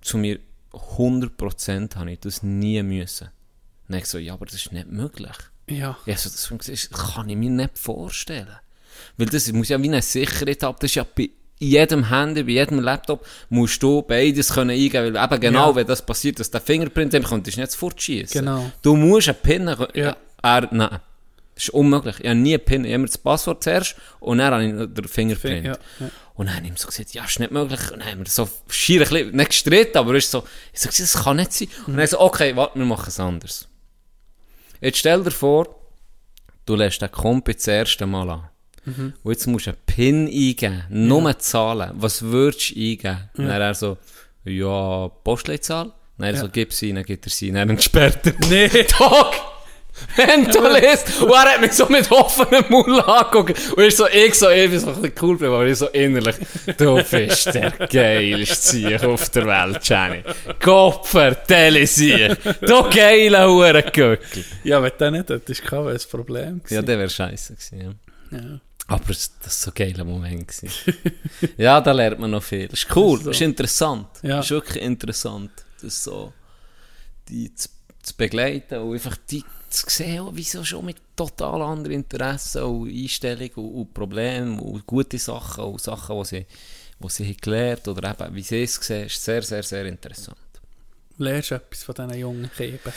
zu 0.02 0.18
mir, 0.18 0.40
100% 0.98 1.96
habe 1.96 2.12
ich 2.12 2.20
das 2.20 2.44
nie 2.44 2.82
müssen. 2.84 3.30
Und 3.88 3.96
ich 3.96 4.06
so, 4.06 4.18
ja, 4.18 4.34
aber 4.34 4.46
das 4.46 4.56
ist 4.56 4.72
nicht 4.72 4.88
möglich. 4.92 5.36
Ja. 5.68 5.98
Ja, 6.06 6.18
so, 6.18 6.30
das 6.30 6.90
kann 6.92 7.30
ich 7.30 7.36
mir 7.38 7.50
nicht 7.50 7.78
vorstellen. 7.78 8.48
Weil 9.18 9.28
das 9.28 9.52
muss 9.52 9.70
ja 9.70 9.82
wie 9.82 9.88
eine 9.88 10.02
Sicherheit 10.02 10.64
haben. 10.64 10.78
Das 10.80 10.90
ist 10.92 10.96
ja 10.96 11.06
bei 11.16 11.30
jedem 11.60 12.10
Handy, 12.10 12.44
bei 12.44 12.52
jedem 12.52 12.80
Laptop, 12.80 13.26
musst 13.50 13.82
du 13.84 14.02
beides 14.02 14.54
können 14.54 14.72
eingeben. 14.72 15.14
Weil 15.14 15.24
eben 15.24 15.40
genau, 15.42 15.70
Ja. 15.70 15.76
wenn 15.76 15.88
das 15.88 16.06
passiert, 16.06 16.40
dass 16.40 16.50
der 16.52 16.62
Fingerprint 16.62 17.14
kommt, 17.24 17.48
ist 17.48 17.58
nicht 17.58 17.76
fortschießen. 17.76 18.40
Genau. 18.42 18.72
Du 18.82 18.96
musst 18.96 19.30
einen 19.30 19.38
PIN, 19.42 19.68
Ja. 19.94 20.16
er, 20.42 20.68
nein. 20.74 21.00
Das 21.56 21.66
ist 21.66 21.70
unmöglich. 21.72 22.16
Ich 22.22 22.26
habe 22.28 22.36
nie 22.40 22.54
einen 22.56 22.64
PIN. 22.64 22.86
Ich 22.86 22.92
habe 22.92 22.96
immer 22.96 23.08
das 23.08 23.18
Passwort 23.18 23.64
zuerst 23.64 23.96
und 24.22 24.38
dann 24.38 24.54
habe 24.54 24.64
ich 24.66 24.94
den 24.94 25.08
Fingerprint. 25.08 25.66
Ja, 25.66 25.78
ja. 26.00 26.10
Und 26.40 26.46
dann 26.46 26.56
habe 26.56 26.68
ich 26.68 26.72
ihm 26.72 26.78
so 26.78 26.88
gesagt, 26.88 27.14
ja, 27.14 27.26
ist 27.26 27.38
nicht 27.42 27.52
möglich. 27.52 27.92
Und 27.92 28.00
dann 28.00 28.08
haben 28.08 28.20
wir 28.20 28.26
so 28.26 28.48
schier 28.70 29.02
ein 29.02 29.10
bisschen, 29.10 29.36
nicht 29.36 29.50
gestritten, 29.50 29.98
aber 29.98 30.16
ist 30.16 30.32
so, 30.32 30.46
ich 30.72 30.80
so, 30.80 30.88
gesagt, 30.88 31.14
das 31.14 31.24
kann 31.26 31.36
nicht 31.36 31.52
sein. 31.52 31.68
Und 31.86 31.98
dann 31.98 32.08
so, 32.08 32.18
okay, 32.22 32.56
warte, 32.56 32.80
wir 32.80 32.86
machen 32.86 33.10
es 33.10 33.20
anders. 33.20 33.68
Jetzt 34.80 35.00
stell 35.00 35.22
dir 35.22 35.32
vor, 35.32 35.68
du 36.66 36.78
lässt 36.78 37.02
den 37.02 37.12
Kompi 37.12 37.56
das 37.56 37.68
erste 37.68 38.06
Mal 38.06 38.30
an. 38.30 38.50
Und 39.22 39.32
jetzt 39.34 39.48
musst 39.48 39.68
du 39.68 39.72
einen 39.72 39.80
PIN 39.86 40.28
eingeben, 40.28 40.86
nur 40.88 41.38
Zahlen. 41.40 41.92
Was 41.96 42.22
würdest 42.22 42.70
du 42.70 42.76
eingeben? 42.76 43.30
Und 43.36 43.48
dann 43.48 43.62
er 43.62 43.74
so, 43.74 43.98
ja, 44.46 45.10
Postleitzahl. 45.10 45.92
Dann 46.18 46.36
er 46.36 46.40
so, 46.40 46.48
gib 46.48 46.72
sie, 46.72 46.94
dann 46.94 47.04
gibt 47.04 47.28
er 47.28 47.32
sie, 47.32 47.52
dann 47.52 47.70
entsperrt 47.70 48.26
er. 48.26 48.36
Nee. 48.48 48.84
Tag! 48.88 49.59
Mentalist! 50.18 51.22
Und 51.22 51.30
er 51.32 51.54
hat 51.54 51.62
mich 51.62 51.74
so 51.74 51.88
mit 51.88 52.12
offenem 52.12 52.66
Mund 52.70 52.90
angeguckt. 53.08 53.72
Und 53.76 53.84
ich 53.84 53.96
so, 53.96 54.08
ich 54.08 54.34
so, 54.36 54.48
bin 54.48 54.80
so 54.80 54.90
ein 54.90 55.02
bisschen 55.02 55.14
cool 55.22 55.34
geblieben, 55.38 55.54
aber 55.54 55.66
ich 55.68 55.78
so 55.78 55.88
innerlich, 55.88 56.36
du 56.78 56.96
bist 57.04 57.46
der 57.54 57.72
geilste 57.72 58.56
Sieg 58.72 59.04
auf 59.04 59.30
der 59.30 59.46
Welt, 59.46 59.80
Jenny. 59.88 60.24
Kopfer, 60.64 61.46
Telesieg. 61.46 62.38
Du 62.62 62.84
geiler 62.90 63.48
Hurengöckel. 63.50 64.20
Ja, 64.64 64.82
wenn 64.82 64.92
der 65.00 65.12
nicht 65.12 65.30
hättest, 65.30 65.72
wäre 65.72 65.92
es 65.92 66.06
ein 66.06 66.12
Problem 66.12 66.62
Ja, 66.64 66.64
gewesen. 66.64 66.86
der 66.86 66.98
wäre 67.00 67.10
scheiße 67.10 67.54
gewesen, 67.56 67.98
ja. 68.32 68.38
Ja. 68.38 68.60
Aber 68.88 69.04
das 69.08 69.32
war 69.42 69.50
so 69.52 69.72
ein 69.72 69.74
geiler 69.76 70.04
Moment. 70.04 70.52
ja, 71.58 71.80
da 71.80 71.92
lernt 71.92 72.20
man 72.20 72.32
noch 72.32 72.42
viel. 72.44 72.68
Das 72.68 72.80
ist 72.80 72.96
cool, 72.96 73.20
So. 73.20 73.26
das 73.28 73.36
ist 73.38 73.42
interessant. 73.42 74.08
Ja. 74.24 74.38
Das 74.38 74.46
ist 74.46 74.52
wirklich 74.52 74.84
interessant, 74.84 75.52
das 75.82 76.04
so, 76.04 76.34
die 77.28 77.54
zu, 77.54 77.70
zu 78.02 78.18
begleiten 78.18 78.80
und 78.80 78.94
einfach 78.94 79.16
die 79.30 79.44
zu 79.70 79.90
sehen, 79.90 80.22
oh, 80.22 80.32
wieso 80.34 80.64
schon 80.64 80.86
mit 80.86 80.98
total 81.16 81.62
anderen 81.62 81.96
Interessen 81.96 82.64
und 82.64 82.90
Einstellungen 82.90 83.54
und, 83.56 83.74
und 83.74 83.94
Problemen 83.94 84.60
und 84.60 84.86
gute 84.86 85.18
Sachen 85.18 85.64
und 85.66 85.82
Sachen, 85.82 86.18
die 86.20 86.26
sie, 86.26 86.46
die 87.00 87.10
sie 87.10 87.38
gelernt 87.38 87.88
oder 87.88 88.12
eben, 88.12 88.36
wie 88.36 88.42
sie 88.42 88.64
es 88.64 88.76
sehen, 88.76 89.06
ist 89.06 89.24
sehr, 89.24 89.42
sehr, 89.42 89.64
sehr 89.64 89.86
interessant. 89.86 90.38
Lernst 91.18 91.52
du 91.52 91.56
etwas 91.56 91.84
von 91.84 91.96
diesen 91.96 92.20
jungen 92.20 92.52
Keben? 92.56 92.94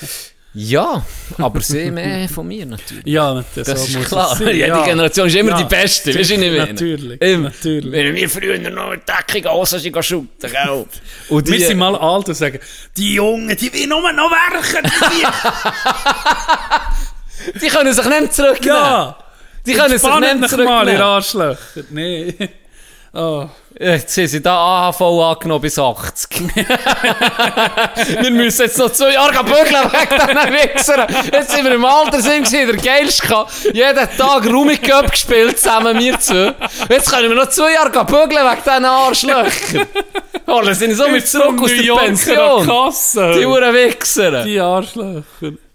Ja, 0.55 1.03
aber 1.39 1.61
sie 1.63 1.91
mehr 1.91 2.29
von 2.35 2.47
mir 2.47 2.67
natürlich. 2.67 3.07
Ja, 3.07 3.43
das, 3.55 3.67
Das 3.67 3.81
so 3.81 3.87
ist 3.87 3.97
muss 3.97 4.07
klar. 4.09 4.39
Jede 4.53 4.83
Generation 4.85 5.27
ist 5.29 5.35
immer 5.37 5.51
Ja. 5.53 5.57
die 5.63 5.65
Beste. 5.65 6.15
Weißt 6.19 6.31
du, 6.31 6.37
meine? 6.39 6.67
Natürlich, 6.67 7.23
Immer. 7.23 7.49
natürlich. 7.49 7.91
Wenn 7.93 8.15
wir 8.15 8.29
früher 8.29 8.59
noch 8.71 8.93
in 8.93 9.01
Deckung 9.01 9.51
aus 9.51 9.71
sind, 9.71 10.05
shooten, 10.05 10.29
gell? 10.51 10.85
Und 11.31 11.49
Wir 11.49 11.67
sind 11.67 11.79
mal 11.79 11.97
alt 11.97 12.29
und 12.29 12.35
sagen, 12.35 12.59
die 12.97 13.15
Jungen, 13.15 13.57
die 13.57 13.73
will 13.73 13.87
nur 13.87 14.13
noch 14.13 14.31
werken. 14.31 14.91
Die, 17.55 17.59
die 17.61 17.69
können 17.69 17.95
sich 17.95 18.05
nicht 18.05 18.35
zurücknehmen. 18.35 18.77
ja. 18.77 19.17
Die 19.65 19.73
können 19.75 19.91
sich 19.91 20.03
nicht 20.03 20.13
euch 20.13 20.21
mal, 20.21 20.41
ihr 20.43 20.49
zurücknehmen. 20.49 21.01
Arschlöcher. 21.03 21.59
Nee. 21.91 22.35
Oh. 23.15 23.47
Jetzt 23.83 24.15
sind 24.15 24.29
sie 24.29 24.41
da 24.41 24.89
AHV 24.89 25.01
angenommen 25.01 25.61
bis 25.61 25.77
80. 25.77 26.55
wir 28.21 28.31
müssen 28.31 28.63
jetzt 28.63 28.79
noch 28.79 28.93
zwei 28.93 29.15
Jahre 29.15 29.43
bügeln 29.43 29.93
weg 29.93 30.09
diesen 30.09 30.53
Wichsern. 30.53 31.07
Jetzt 31.33 31.51
sind 31.51 31.65
wir 31.65 31.75
im 31.75 31.85
Alter, 31.85 32.21
sind 32.21 32.53
wir 32.53 32.67
der 32.67 32.77
Geilste. 32.77 33.45
Jeden 33.73 34.09
Tag 34.17 34.47
Rummy 34.47 34.77
Cup 34.77 35.11
gespielt, 35.11 35.59
zusammen 35.59 35.99
wir 35.99 36.21
zwei. 36.21 36.55
Jetzt 36.89 37.11
können 37.11 37.31
wir 37.31 37.37
noch 37.37 37.49
zwei 37.49 37.73
Jahre 37.73 37.91
bügeln 38.05 38.47
weg 38.47 38.59
diesen 38.65 38.85
Arschlöchern. 38.85 39.87
Oh, 40.45 40.61
dann 40.61 40.75
sind 40.75 40.95
so 40.95 41.09
mit 41.09 41.27
zurück 41.27 41.63
aus 41.63 41.71
der 41.71 41.95
Pension. 41.95 42.67
Kasse. 42.67 43.33
Die 43.39 43.47
Uhren 43.47 43.73
Wichser. 43.75 44.43
Die 44.43 44.59
Arschlöcher. 44.59 45.25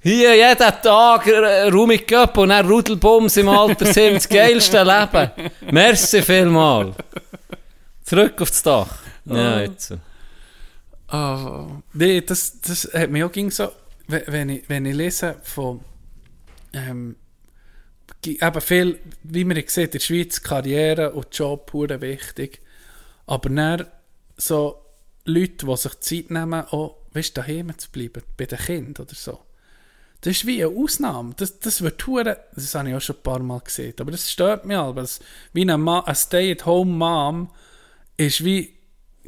Hier 0.01 0.35
jeden 0.35 0.81
Tag 0.83 1.25
äh, 1.25 1.63
Rummy 1.69 1.99
Cup 1.99 2.37
und 2.37 2.49
dann 2.49 2.67
Rudelbums 2.67 3.37
im 3.37 3.49
Alter 3.49 3.85
sind 3.85 4.15
das 4.15 4.29
geilste 4.29 4.83
Leben. 4.83 5.31
Merci 5.71 6.21
vielmal. 6.21 6.93
Zurück 8.07 8.41
aufs 8.41 8.63
Dach. 8.63 8.99
Ja, 9.25 9.59
jetzt. 9.59 9.93
Ah, 11.09 11.67
nee, 11.91 12.21
das, 12.21 12.61
das 12.61 12.89
hat 12.93 13.09
mir 13.09 13.25
auch 13.25 13.31
ging 13.33 13.51
so, 13.51 13.69
wenn 14.07 14.47
ich, 14.47 14.69
wenn 14.69 14.85
ich 14.85 14.95
lese 14.95 15.35
von, 15.43 15.81
ähm, 16.71 17.17
eben 18.25 18.61
viel, 18.61 18.99
wie 19.23 19.43
man 19.43 19.57
sieht, 19.57 19.77
in 19.77 19.91
der 19.91 19.99
Schweiz 19.99 20.41
Karriere 20.41 21.11
und 21.11 21.37
Job 21.37 21.73
hure 21.73 21.99
wichtig, 21.99 22.61
aber 23.25 23.49
dann 23.49 23.87
so 24.37 24.85
Leute, 25.25 25.65
die 25.65 25.75
sich 25.75 25.99
Zeit 25.99 26.31
nehmen, 26.31 26.63
auch, 26.63 26.99
weißt 27.11 27.37
daheim 27.37 27.77
zu 27.77 27.89
bleiben, 27.91 28.23
bei 28.37 28.45
den 28.45 28.57
Kindern 28.57 29.05
oder 29.05 29.15
so. 29.15 29.39
Das 30.21 30.31
ist 30.31 30.47
wie 30.47 30.63
eine 30.63 30.73
Ausnahme. 30.73 31.33
Das, 31.35 31.59
das 31.59 31.81
wird 31.81 32.07
hure, 32.07 32.39
das 32.55 32.73
habe 32.73 32.87
ich 32.87 32.95
auch 32.95 33.01
schon 33.01 33.17
ein 33.17 33.23
paar 33.23 33.39
Mal 33.39 33.59
gesehen, 33.59 33.95
aber 33.99 34.11
das 34.11 34.31
stört 34.31 34.63
mich. 34.63 34.77
Das, 34.95 35.19
wie 35.51 35.63
eine, 35.63 35.77
Ma, 35.77 35.99
eine 35.99 36.15
Stay-at-home-Mom 36.15 37.49
ist 38.17 38.43
wie, 38.43 38.73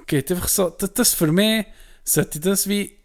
geht 0.08 0.32
einfach 0.32 0.48
so, 0.48 0.70
das, 0.70 0.94
das 0.94 1.14
für 1.14 1.32
mich 1.32 1.66
sollte 2.04 2.40
das 2.40 2.68
wie 2.68 2.98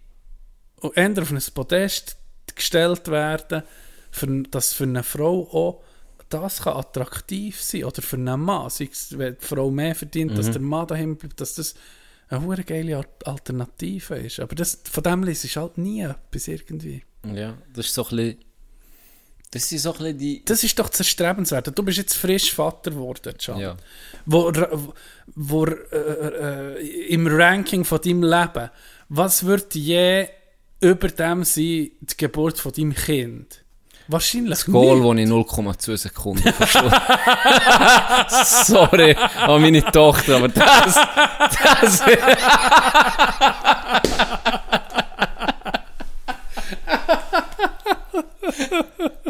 eher 0.95 1.23
auf 1.23 1.31
ein 1.31 1.43
Podest 1.55 2.17
gestellt 2.55 3.09
werden, 3.09 3.63
für, 4.11 4.43
dass 4.45 4.73
für 4.73 4.85
eine 4.85 5.03
Frau 5.03 5.43
auch 5.53 5.83
das 6.31 6.63
kann 6.63 6.77
attraktiv 6.77 7.61
sein 7.63 7.85
oder 7.85 8.03
für 8.03 8.17
einen 8.17 8.41
Mann, 8.41 8.71
sei 8.71 8.89
es, 8.91 9.17
wenn 9.17 9.37
die 9.41 9.45
Frau 9.45 9.71
mehr 9.71 9.95
verdient, 9.95 10.37
dass 10.37 10.51
der 10.51 10.61
Mann 10.63 10.87
daheim 10.87 11.17
bleibt, 11.17 11.41
dass 11.41 11.55
das 11.55 11.75
eine 12.29 12.45
hure 12.45 12.65
geile 12.65 12.97
Al- 12.97 13.07
Alternative 13.25 14.17
ist. 14.17 14.41
Aber 14.41 14.55
das, 14.55 14.81
von 14.91 15.03
dem 15.03 15.23
lese 15.23 15.47
ich 15.47 15.57
halt 15.57 15.79
nie 15.79 16.01
etwas 16.03 16.49
irgendwie. 16.49 17.05
Ja, 17.35 17.57
das 17.73 17.87
ist 17.87 17.95
so 17.95 18.05
ein 18.09 18.17
bisschen. 18.17 18.39
Das 19.55 19.69
sind 19.69 19.79
so 19.79 19.93
ein 19.93 19.99
bisschen 19.99 20.19
die. 20.19 20.45
Das 20.45 20.65
ist 20.65 20.77
doch 20.77 20.89
das 20.89 20.99
Erstrebenswerte. 20.99 21.71
Du 21.71 21.85
bist 21.85 21.99
jetzt 21.99 22.15
frisch 22.15 22.53
Vater 22.53 22.91
geworden, 22.91 23.35
Can. 23.39 23.61
Ja. 23.61 23.77
Wo, 24.27 24.51
wo, 25.37 25.65
äh, 25.65 25.77
äh, 25.93 27.07
im 27.07 27.29
Ranking 27.29 27.85
von 27.85 28.01
deinem 28.01 28.25
Leben, 28.25 28.69
was 29.09 29.47
wird 29.47 29.73
je 29.77 30.27
über 30.81 31.07
dem 31.07 31.45
sein, 31.45 31.93
die 32.01 32.17
Geburt 32.17 32.59
von 32.59 32.73
deinem 32.73 32.97
Kind? 32.97 33.61
Wahrscheinlich 34.09 34.51
Das 34.51 34.67
Goal, 34.67 35.15
nicht. 35.15 35.31
das 35.31 35.87
ich 35.87 35.89
0,2 35.89 35.97
Sekunden 35.99 36.53
verschluckt 36.53 37.01
Sorry 38.67 39.15
an 39.15 39.63
meine 39.63 39.85
Tochter, 39.85 40.39
aber 40.39 40.49
das. 40.49 40.97
das 41.81 42.03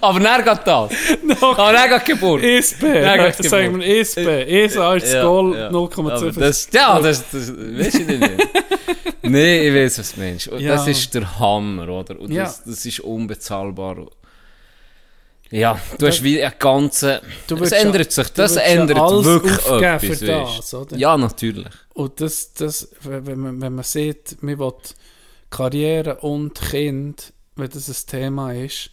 aber 0.00 0.20
dann 0.20 0.44
geht 0.44 0.66
das. 0.66 0.90
Aber 1.40 1.72
dann 1.72 1.90
geht 1.90 2.04
Geburt. 2.04 2.42
ESP, 2.42 2.82
Ja, 2.82 3.16
gut, 3.30 3.44
sagen 3.44 3.80
wir 3.80 3.86
ist 3.86 4.16
das 4.16 5.12
Ja, 5.12 5.22
Goal 5.24 5.56
ja. 5.56 5.66
Aber 5.68 5.78
0,25. 5.78 6.38
Das, 6.40 6.68
ja, 6.72 7.00
das, 7.00 7.24
das 7.30 7.48
weißt 7.48 7.98
du 8.00 8.04
nicht. 8.04 8.22
Nein, 9.22 9.62
ich 9.64 9.74
weiß, 9.74 9.98
was 9.98 10.14
du 10.14 10.20
meinst. 10.20 10.46
Ja. 10.58 10.74
Das 10.76 10.86
ist 10.86 11.14
der 11.14 11.38
Hammer, 11.38 11.88
oder? 11.88 12.18
Und 12.18 12.32
Ja. 12.32 12.44
das, 12.44 12.62
das 12.64 12.84
ist 12.86 13.00
unbezahlbar. 13.00 14.06
Ja, 15.50 15.78
du 15.98 16.06
hast 16.08 16.22
wie 16.24 16.42
eine 16.42 16.54
ganze... 16.58 17.20
Das 17.46 17.72
ändert 17.72 18.10
sich, 18.10 18.28
das 18.32 18.56
ändert 18.56 18.98
wirklich 18.98 19.58
etwas. 19.66 20.18
für 20.18 20.26
das, 20.26 20.74
oder? 20.74 20.96
Ja, 20.96 21.16
natürlich. 21.16 21.68
Und 21.94 22.20
das, 22.20 22.52
das 22.52 22.88
wenn, 23.02 23.26
wenn 23.26 23.38
man, 23.38 23.60
wenn 23.60 23.74
man 23.76 23.84
sieht, 23.84 24.42
man 24.42 24.58
will 24.58 24.72
Karriere 25.50 26.16
und 26.16 26.60
Kind, 26.60 27.32
wenn 27.54 27.70
das 27.70 27.88
ein 27.88 28.10
Thema 28.10 28.52
ist, 28.52 28.90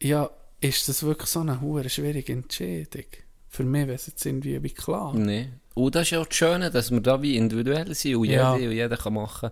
ja, 0.00 0.30
ist 0.60 0.88
das 0.88 1.02
wirklich 1.02 1.28
so 1.28 1.40
eine 1.40 1.60
hure 1.60 1.88
schwierige 1.88 2.32
Entscheidung. 2.32 3.04
Für 3.48 3.64
mich 3.64 3.86
wäre 3.86 3.94
es 3.96 4.06
jetzt 4.06 4.24
irgendwie 4.24 4.62
wie 4.62 4.70
klar. 4.70 5.14
Nee. 5.14 5.48
Und 5.74 5.94
das 5.94 6.02
ist 6.04 6.10
ja 6.10 6.20
auch 6.20 6.26
das 6.26 6.36
Schöne, 6.36 6.70
dass 6.70 6.90
wir 6.90 7.00
da 7.00 7.20
wie 7.20 7.36
individuell 7.36 7.94
sind 7.94 8.16
und 8.16 8.24
Ja. 8.26 8.56
jeder, 8.56 8.70
und 8.70 8.76
jeder 8.76 8.96
kann 8.96 9.14
machen, 9.14 9.50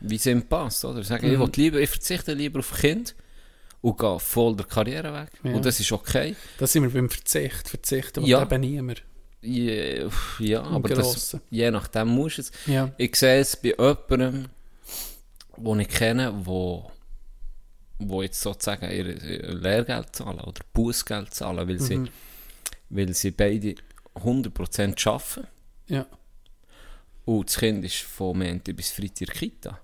wie 0.00 0.16
es 0.16 0.26
ihm 0.26 0.42
passt. 0.42 0.84
Oder? 0.84 1.02
Sagen, 1.02 1.30
Mhm. 1.34 1.42
ich, 1.42 1.56
lieber, 1.56 1.78
ich 1.80 1.90
verzichte 1.90 2.32
lieber 2.34 2.60
auf 2.60 2.72
Kind 2.74 3.14
und 3.82 3.98
gehe 3.98 4.18
voll 4.20 4.56
der 4.56 4.66
Karriere 4.66 5.12
weg. 5.12 5.30
Ja. 5.42 5.52
Und 5.54 5.64
das 5.64 5.80
ist 5.80 5.92
okay. 5.92 6.34
Da 6.58 6.66
sind 6.66 6.82
wir 6.84 6.90
beim 6.90 7.10
Verzicht. 7.10 7.68
Verzichten 7.68 8.22
will 8.22 8.28
Ja. 8.30 8.42
eben 8.42 8.60
niemand. 8.60 9.02
Ja, 9.42 10.08
ja 10.38 10.62
aber 10.62 10.88
das, 10.88 11.36
je 11.50 11.70
nachdem 11.70 12.08
musst 12.08 12.38
du 12.38 12.42
es. 12.42 12.52
Ja. 12.66 12.90
Ich 12.96 13.16
sehe 13.16 13.40
es 13.40 13.56
bei 13.56 13.74
jemandem, 13.78 14.46
den 15.56 15.80
ich 15.80 15.88
kenne, 15.88 16.32
wo, 16.44 16.90
wo 17.98 18.22
jetzt 18.22 18.40
sozusagen 18.40 18.90
ihr 18.90 19.04
Lehrgeld 19.54 20.14
zahlen 20.14 20.40
oder 20.40 20.60
Bußgeld 20.72 21.32
zahlen, 21.32 21.68
weil, 21.68 21.76
Mhm. 21.76 21.80
sie, 21.80 22.04
weil 22.90 23.14
sie 23.14 23.30
beide 23.30 23.74
100% 24.14 25.06
arbeiten. 25.06 25.46
Ja. 25.88 26.06
Und 27.24 27.48
das 27.48 27.58
Kind 27.58 27.84
ist 27.84 27.96
von 27.96 28.38
Montag 28.38 28.76
bis 28.76 28.90
Freitag 28.90 29.20
in 29.22 29.26
der 29.26 29.34
Kita. 29.34 29.80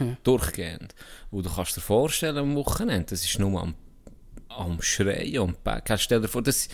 Ja. 0.00 0.16
Durchgehend. 0.22 0.94
Und 1.30 1.46
du 1.46 1.50
kannst 1.54 1.76
dir 1.76 1.80
vorstellen, 1.80 2.38
am 2.38 2.54
Wochenende, 2.56 3.06
das 3.10 3.24
ist 3.24 3.38
nur 3.38 3.60
am, 3.60 3.74
am 4.48 4.80
Schreien 4.82 5.38
und 5.40 5.62
Backen. 5.62 5.98
Stell 5.98 6.20
dir 6.20 6.28
vor, 6.28 6.42
das, 6.42 6.68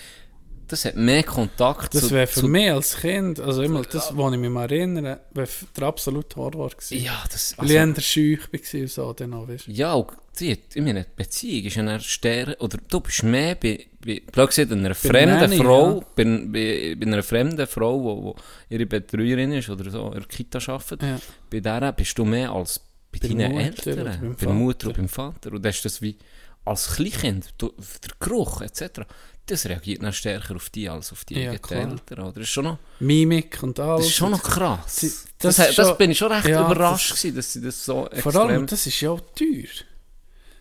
das 0.68 0.84
hat 0.84 0.96
mehr 0.96 1.22
Kontakt 1.22 1.94
Das 1.94 2.10
wäre 2.10 2.26
für 2.26 2.40
zu 2.40 2.48
mich 2.48 2.70
als 2.70 2.96
Kind, 2.96 3.40
also 3.40 3.62
immer 3.62 3.82
das, 3.82 4.16
wo 4.16 4.30
ich 4.30 4.38
mich 4.38 4.50
mal 4.50 4.70
erinnere, 4.70 5.20
wäre 5.32 5.48
der 5.76 5.84
absolute 5.84 6.36
Horror 6.36 6.70
gewesen. 6.70 7.02
Ja, 7.02 7.22
das... 7.30 7.54
Weil 7.58 7.66
ich 7.66 7.76
eher 7.76 8.00
schüch 8.00 8.40
war 8.52 8.80
und 8.80 8.90
so, 8.90 9.12
dann 9.12 9.34
auch, 9.34 9.48
weißt 9.48 9.66
du. 9.66 9.70
Ja, 9.72 9.94
und 9.94 10.08
die, 10.40 10.52
ich 10.52 10.82
meine, 10.82 11.04
die 11.04 11.10
Beziehung 11.16 11.64
ist 11.66 11.78
eine 11.78 12.00
Sterne, 12.00 12.56
oder 12.58 12.78
du 12.88 13.00
bist 13.00 13.22
mehr 13.22 13.54
bei, 13.54 13.86
bei 14.04 14.22
blöd 14.32 14.58
einer 14.58 14.94
fremden 14.94 15.40
Nanny, 15.40 15.56
Frau, 15.58 15.98
ja. 15.98 16.06
bei, 16.14 16.24
bei, 16.24 16.96
bei 16.98 17.06
einer 17.06 17.22
fremden 17.22 17.66
Frau, 17.66 18.02
wo, 18.02 18.22
wo 18.22 18.36
ihre 18.70 18.86
Betreuerin 18.86 19.52
ist 19.52 19.68
oder 19.68 19.90
so, 19.90 20.06
in 20.08 20.20
der 20.20 20.24
Kita 20.24 20.58
arbeitet, 20.72 21.02
Ja. 21.02 21.18
bei 21.50 21.60
der 21.60 21.92
bist 21.92 22.18
du 22.18 22.24
mehr 22.24 22.50
als 22.50 22.80
bei, 23.12 23.18
Bei 23.20 23.28
deinen 23.28 23.52
Mutter 23.52 23.86
Eltern, 23.90 24.36
bei 24.38 24.46
der 24.46 24.54
Mutter 24.54 24.86
und 24.88 24.96
beim 24.96 25.08
Vater. 25.08 25.52
Und 25.52 25.62
das 25.64 25.76
ist 25.76 25.84
das 25.84 26.02
wie 26.02 26.16
als 26.64 26.94
Kleinkind, 26.94 27.54
du, 27.58 27.72
der 27.76 28.12
Geruch 28.20 28.62
etc., 28.62 29.00
das 29.46 29.66
reagiert 29.66 30.02
dann 30.02 30.12
stärker 30.12 30.56
auf 30.56 30.70
die 30.70 30.88
als 30.88 31.12
auf 31.12 31.24
die 31.24 31.34
Ja. 31.40 31.52
Eltern. 31.52 32.00
Oder? 32.10 32.32
Das 32.32 32.42
ist 32.44 32.48
schon 32.50 32.64
noch, 32.64 32.78
Mimik 33.00 33.58
und 33.62 33.78
alles. 33.80 34.00
das 34.02 34.06
ist 34.08 34.16
schon 34.16 34.30
noch 34.30 34.42
krass. 34.42 34.96
Sie- 34.96 35.06
das, 35.38 35.56
das 35.56 35.68
ist 35.70 35.78
das 35.78 35.88
schon- 35.88 35.96
bin 35.98 36.10
ich 36.12 36.18
schon 36.18 36.30
recht 36.32 36.46
Ja, 36.48 36.64
überrascht 36.64 37.10
das- 37.12 37.18
gewesen, 37.20 37.36
dass 37.36 37.52
sie 37.52 37.60
das 37.60 37.84
so 37.84 38.08
Vor 38.18 38.36
allem, 38.36 38.48
extrem... 38.50 38.66
das 38.68 38.86
ist 38.86 39.00
ja 39.00 39.10
auch 39.10 39.20
teuer. 39.34 39.68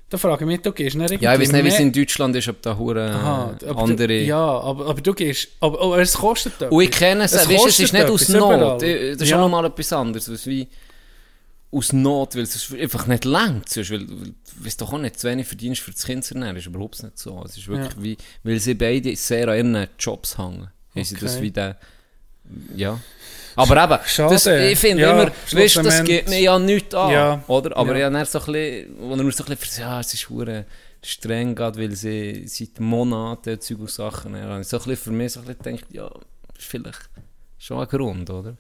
Da 0.10 0.18
frage 0.18 0.44
ich 0.44 0.48
mich, 0.48 0.62
du 0.62 0.74
gehst 0.74 0.98
nicht 0.98 1.22
Ja, 1.22 1.36
ich 1.36 1.40
weiß 1.40 1.52
nicht, 1.54 1.64
wie 1.64 1.70
es 1.70 1.80
in 1.80 1.94
Deutschland 1.94 2.36
ist, 2.36 2.48
ob 2.50 2.62
da 2.62 2.76
hure 2.78 3.56
andere... 3.78 4.08
Du, 4.08 4.14
ja, 4.14 4.38
aber, 4.38 4.88
aber 4.88 5.00
du 5.00 5.14
gehst. 5.14 5.48
Aber, 5.62 5.80
aber 5.82 6.00
es 6.00 6.14
kostet 6.14 6.54
etwas. 6.56 6.70
Und 6.72 6.82
ich 6.84 6.92
kenne 6.92 7.24
es, 7.24 7.32
Es 7.32 7.48
weißt, 7.48 7.68
es 7.68 7.80
ist 7.80 7.94
nicht 7.94 8.10
aus 8.10 8.24
etwas. 8.28 8.36
Not. 8.36 8.84
Ich- 8.84 9.12
Das 9.14 9.22
ist 9.22 9.30
Ja. 9.30 9.38
auch 9.38 9.42
nochmal 9.42 9.64
etwas 9.68 9.94
anderes. 9.94 10.46
Wie 10.46 10.68
aus 11.72 11.94
Not, 11.94 12.36
weil 12.36 12.44
es 12.44 12.72
einfach 12.74 13.08
nicht 13.08 13.24
längt. 13.26 13.70
Sonst, 13.70 13.92
weil, 13.92 14.02
weil 14.10 14.28
du 14.28 14.66
weißt 14.66 14.82
doch 14.82 14.92
auch 14.94 14.98
nicht, 14.98 15.20
zu 15.20 15.28
wenig 15.30 15.48
verdienst 15.48 15.82
für 15.82 15.92
das 15.92 16.04
Kind 16.06 16.26
zu 16.26 16.34
ernähren. 16.36 16.58
Ist 16.58 16.66
überhaupt 16.68 17.02
nicht 17.02 17.18
so. 17.18 17.42
Es 17.46 17.58
ist 17.58 17.68
wirklich 17.68 17.94
Ja. 17.96 18.04
wie, 18.04 18.18
weil 18.44 18.60
sie 18.60 18.74
beide 18.74 19.16
sehr 19.16 19.48
an 19.48 19.58
ihren 19.74 19.88
Jobs 19.98 20.38
hängen. 20.38 20.70
Haben 20.96 21.04
sie 21.06 21.16
das 21.16 21.36
Okay. 21.36 21.42
wie 21.44 21.52
der, 21.52 21.78
ja. 22.76 23.00
Aber 23.56 23.84
eben, 23.84 24.00
Schade. 24.06 24.34
das, 24.34 24.46
ich 24.48 24.80
finde 24.80 25.04
Ja, 25.04 25.12
immer, 25.12 25.32
weißt, 25.52 25.78
das 25.78 26.04
geht 26.04 26.28
mir 26.30 26.40
ja 26.42 26.58
nichts 26.60 26.94
an, 26.96 27.12
Ja. 27.12 27.44
oder? 27.48 27.76
Aber 27.78 27.94
Ja. 27.94 28.00
ja, 28.02 28.10
dann 28.10 28.26
so 28.26 28.40
ein 28.40 28.46
bisschen, 28.46 28.96
wo 29.00 29.12
er 29.16 29.24
mir 29.24 29.32
so 29.32 29.44
ein 29.46 29.56
bisschen, 29.58 29.82
ja, 29.84 30.00
es 30.00 30.14
ist 30.14 30.30
hure 30.30 30.66
streng 31.04 31.56
gerade, 31.56 31.80
weil 31.80 31.96
sie 31.96 32.46
seit 32.48 32.80
Monaten 32.80 33.60
Zeug 33.60 33.80
und 33.80 33.90
Sachen, 33.90 34.36
habe 34.36 34.62
ich 34.62 34.68
so 34.68 34.78
ein 34.78 34.84
bisschen 34.84 34.98
für 34.98 35.12
mich 35.12 35.34
so 35.34 35.40
ein 35.42 35.46
bisschen 35.48 35.64
gedacht, 35.78 35.86
ja, 35.92 36.08
ist 36.58 36.68
vielleicht 36.68 37.10
schon 37.60 37.80
ein 37.80 37.88
Grund, 37.88 38.30
oder? 38.30 38.56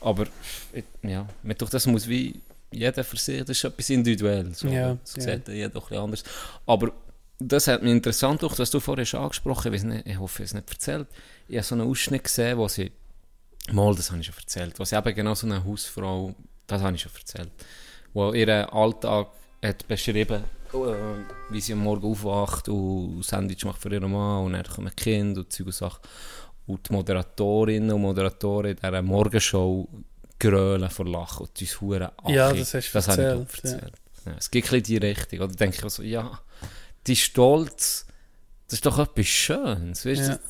Aber, 0.00 0.26
ich- 0.72 0.84
ja, 1.02 1.26
mir 1.42 1.54
doch 1.54 1.68
das 1.70 1.86
muss 1.86 2.08
wie, 2.08 2.40
jeder 2.74 3.04
für 3.04 3.16
sich, 3.16 3.40
das 3.40 3.56
ist 3.56 3.64
etwas 3.64 3.90
individuell. 3.90 4.54
So. 4.54 4.68
Ja, 4.68 4.96
das 5.02 5.16
ja. 5.16 5.22
sieht 5.22 5.48
jeder 5.48 5.66
ein 5.66 5.80
bisschen 5.80 5.98
anders. 5.98 6.24
Aber 6.66 6.92
das 7.38 7.68
hat 7.68 7.82
mich 7.82 7.92
interessant 7.92 8.40
gemacht, 8.40 8.58
was 8.58 8.70
du 8.70 8.80
vorher 8.80 9.04
schon 9.04 9.20
angesprochen 9.20 9.72
hast. 9.72 9.84
Ich, 9.84 10.06
ich 10.06 10.18
hoffe, 10.18 10.42
ich 10.42 10.50
habe 10.50 10.58
es 10.60 10.66
nicht 10.66 10.70
erzählt. 10.70 11.08
Ich 11.48 11.56
habe 11.56 11.64
so 11.64 11.74
einen 11.74 11.88
Ausschnitt 11.88 12.24
gesehen, 12.24 12.58
wo 12.58 12.68
sie, 12.68 12.92
mal, 13.72 13.94
das 13.94 14.10
habe 14.10 14.20
ich 14.20 14.26
schon 14.26 14.36
erzählt, 14.36 14.78
wo 14.78 14.84
sie 14.84 14.96
eben 14.96 15.14
genau 15.14 15.34
so 15.34 15.46
eine 15.46 15.64
Hausfrau, 15.64 16.34
das 16.66 16.82
habe 16.82 16.94
ich 16.94 17.02
schon 17.02 17.12
erzählt, 17.14 17.50
wo 18.12 18.32
ihren 18.32 18.66
Alltag 18.66 19.28
hat 19.62 19.86
beschrieben, 19.88 20.44
äh, 20.72 20.76
wie 21.50 21.60
sie 21.60 21.72
am 21.72 21.80
Morgen 21.80 22.06
aufwacht 22.06 22.68
und 22.68 23.24
Sandwich 23.24 23.64
macht 23.64 23.80
für 23.80 23.92
ihren 23.92 24.10
Mann 24.10 24.44
und 24.44 24.52
dann 24.52 24.64
kommen 24.64 24.94
Kind 24.94 25.36
und 25.38 25.52
Zeug 25.52 25.66
und 25.66 25.74
Sachen. 25.74 26.00
Und 26.66 26.88
die 26.88 26.92
Moderatorinnen 26.94 27.92
und 27.92 28.02
Moderatoren 28.02 28.70
in 28.70 28.76
dieser 28.76 29.02
Morgenshow 29.02 29.86
grölen 30.50 30.90
vor 30.90 31.06
Lachen 31.06 31.46
und 31.46 31.60
uns 31.60 31.80
Huren 31.80 32.08
Ja, 32.28 32.52
das 32.52 32.74
hast 32.74 32.88
du 32.88 32.92
das 32.92 33.08
habe 33.08 33.22
ich 33.22 33.28
erzählt, 33.28 33.64
erzählt. 33.64 33.92
Ja. 34.26 34.34
es 34.38 34.50
gibt 34.50 34.66
ein 34.66 34.82
bisschen 34.82 35.00
die 35.00 35.06
Richtung. 35.06 35.40
Oder 35.40 35.54
denke 35.54 35.76
ich 35.78 35.84
auch 35.84 35.90
so, 35.90 36.02
ja, 36.02 36.40
die 37.06 37.16
Stolz, 37.16 38.06
das 38.66 38.74
ist 38.74 38.86
doch 38.86 38.98
etwas 38.98 39.26
Schönes. 39.26 40.06
Weißt 40.06 40.20
Ja. 40.28 40.34
du? 40.36 40.40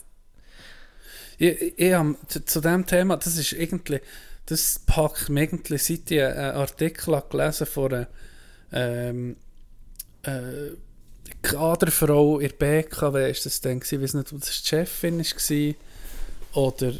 Ich, 1.36 1.78
ich 1.78 1.92
hab, 1.92 2.06
zu, 2.46 2.60
dem 2.60 2.86
Thema, 2.86 3.16
das 3.16 3.36
ist 3.36 3.52
irgendwie, 3.52 4.00
das 4.46 4.80
packt 4.86 5.28
mich 5.30 5.42
irgendwie, 5.52 5.78
seit 5.78 6.10
ich 6.10 6.22
einen 6.22 6.56
Artikel 6.56 7.16
habe 7.16 7.28
gelesen 7.28 7.66
von 7.66 7.92
einer 7.92 8.08
ähm, 8.72 9.36
äh, 10.22 10.70
Kaderfrau 11.42 12.38
in 12.38 12.48
der 12.48 12.56
BKW, 12.56 13.30
ist 13.30 13.46
das 13.46 13.60
gewesen, 13.60 13.96
ich 13.96 14.00
weiß 14.02 14.14
nicht, 14.14 14.32
ob 14.32 14.40
das 14.40 14.62
die 14.62 14.68
Chefin 14.68 15.18
war 15.18 15.74
oder, 16.64 16.92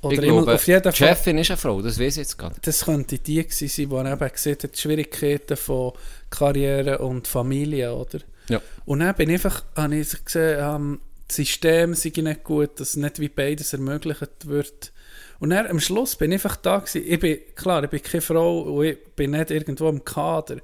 oder 0.00 0.12
Ich 0.14 0.20
glaube, 0.20 0.54
auf 0.54 0.66
jeden 0.66 0.82
die 0.82 0.96
Fall, 0.96 1.08
Chefin 1.16 1.38
ist 1.38 1.50
eine 1.50 1.56
Frau, 1.56 1.82
das 1.82 1.98
weiß 1.98 2.14
ich 2.14 2.18
jetzt 2.22 2.38
gerade. 2.38 2.54
das 2.62 2.84
könnte 2.84 3.18
die 3.18 3.42
gewesen 3.42 3.68
sein, 3.68 3.88
die 3.88 4.10
eben 4.12 4.32
gesehen 4.32 4.56
hat, 4.62 4.74
die 4.76 4.80
Schwierigkeiten 4.80 5.56
von 5.56 5.92
Karriere 6.30 6.98
und 6.98 7.26
Familie, 7.26 7.94
oder? 7.94 8.20
Ja. 8.48 8.60
Und 8.84 9.00
dann 9.00 9.14
bin 9.14 9.28
ich 9.30 9.34
einfach, 9.44 9.64
habe 9.76 9.96
ich 9.96 10.24
gesehen, 10.24 10.58
ähm, 10.60 11.00
das 11.26 11.36
System 11.36 11.94
sei 11.94 12.12
nicht 12.16 12.44
gut, 12.44 12.80
dass 12.80 12.96
nicht 12.96 13.18
wie 13.20 13.28
beides 13.28 13.72
ermöglicht 13.72 14.46
wird. 14.46 14.92
Und 15.40 15.50
dann 15.50 15.66
am 15.66 15.78
Schluss 15.78 16.16
bin 16.16 16.32
ich 16.32 16.36
einfach 16.36 16.56
da 16.56 16.78
gewesen. 16.78 17.02
Ich 17.06 17.20
bin, 17.20 17.38
klar, 17.54 17.84
ich 17.84 17.90
bin 17.90 18.02
keine 18.02 18.20
Frau 18.22 18.60
und 18.62 18.84
ich 18.86 18.98
bin 19.14 19.32
nicht 19.32 19.50
irgendwo 19.50 19.88
im 19.88 20.04
Kader. 20.04 20.56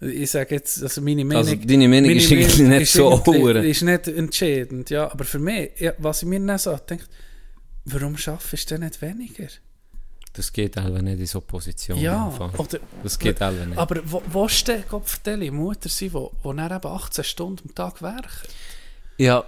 Ich 0.00 0.32
sage 0.32 0.56
jetzt, 0.56 0.82
also 0.82 1.00
meine 1.00 1.24
Meinung... 1.24 1.44
Also 1.44 1.54
deine 1.54 1.88
Meinung 1.88 2.10
ist 2.10 2.30
irgendwie 2.30 2.62
nicht 2.62 2.90
so 2.90 3.10
irgendwie- 3.12 3.38
hure. 3.38 3.64
ist 3.66 3.82
nicht 3.82 4.08
entscheidend, 4.08 4.90
ja. 4.90 5.10
Aber 5.10 5.24
für 5.24 5.38
mich, 5.38 5.70
ja, 5.78 5.92
was 5.98 6.22
ich 6.22 6.28
mir 6.28 6.40
dann 6.40 6.58
so 6.58 6.76
denke, 6.76 7.04
warum 7.84 8.16
schaffst 8.16 8.70
du 8.70 8.74
denn 8.74 8.84
nicht 8.84 9.02
weniger? 9.02 9.48
Das 10.34 10.52
geht 10.52 10.76
halt 10.76 11.02
nicht 11.02 11.20
in 11.20 11.26
so 11.26 11.40
Position. 11.42 11.98
Ja, 11.98 12.28
oder... 12.56 12.80
Das 13.02 13.18
geht 13.18 13.40
halt 13.40 13.66
nicht. 13.66 13.78
Aber 13.78 14.00
wo, 14.04 14.22
wo 14.26 14.48
steht 14.48 14.88
Gott 14.88 15.06
vertelle 15.06 15.50
Mutter 15.50 15.90
sein, 15.90 16.08
die 16.08 16.14
wo, 16.14 16.32
wo 16.42 16.52
dann 16.54 16.72
eben 16.74 16.86
18 16.86 17.24
Stunden 17.24 17.68
am 17.68 17.74
Tag 17.74 18.00
werken? 18.00 18.48
ja, 19.18 19.44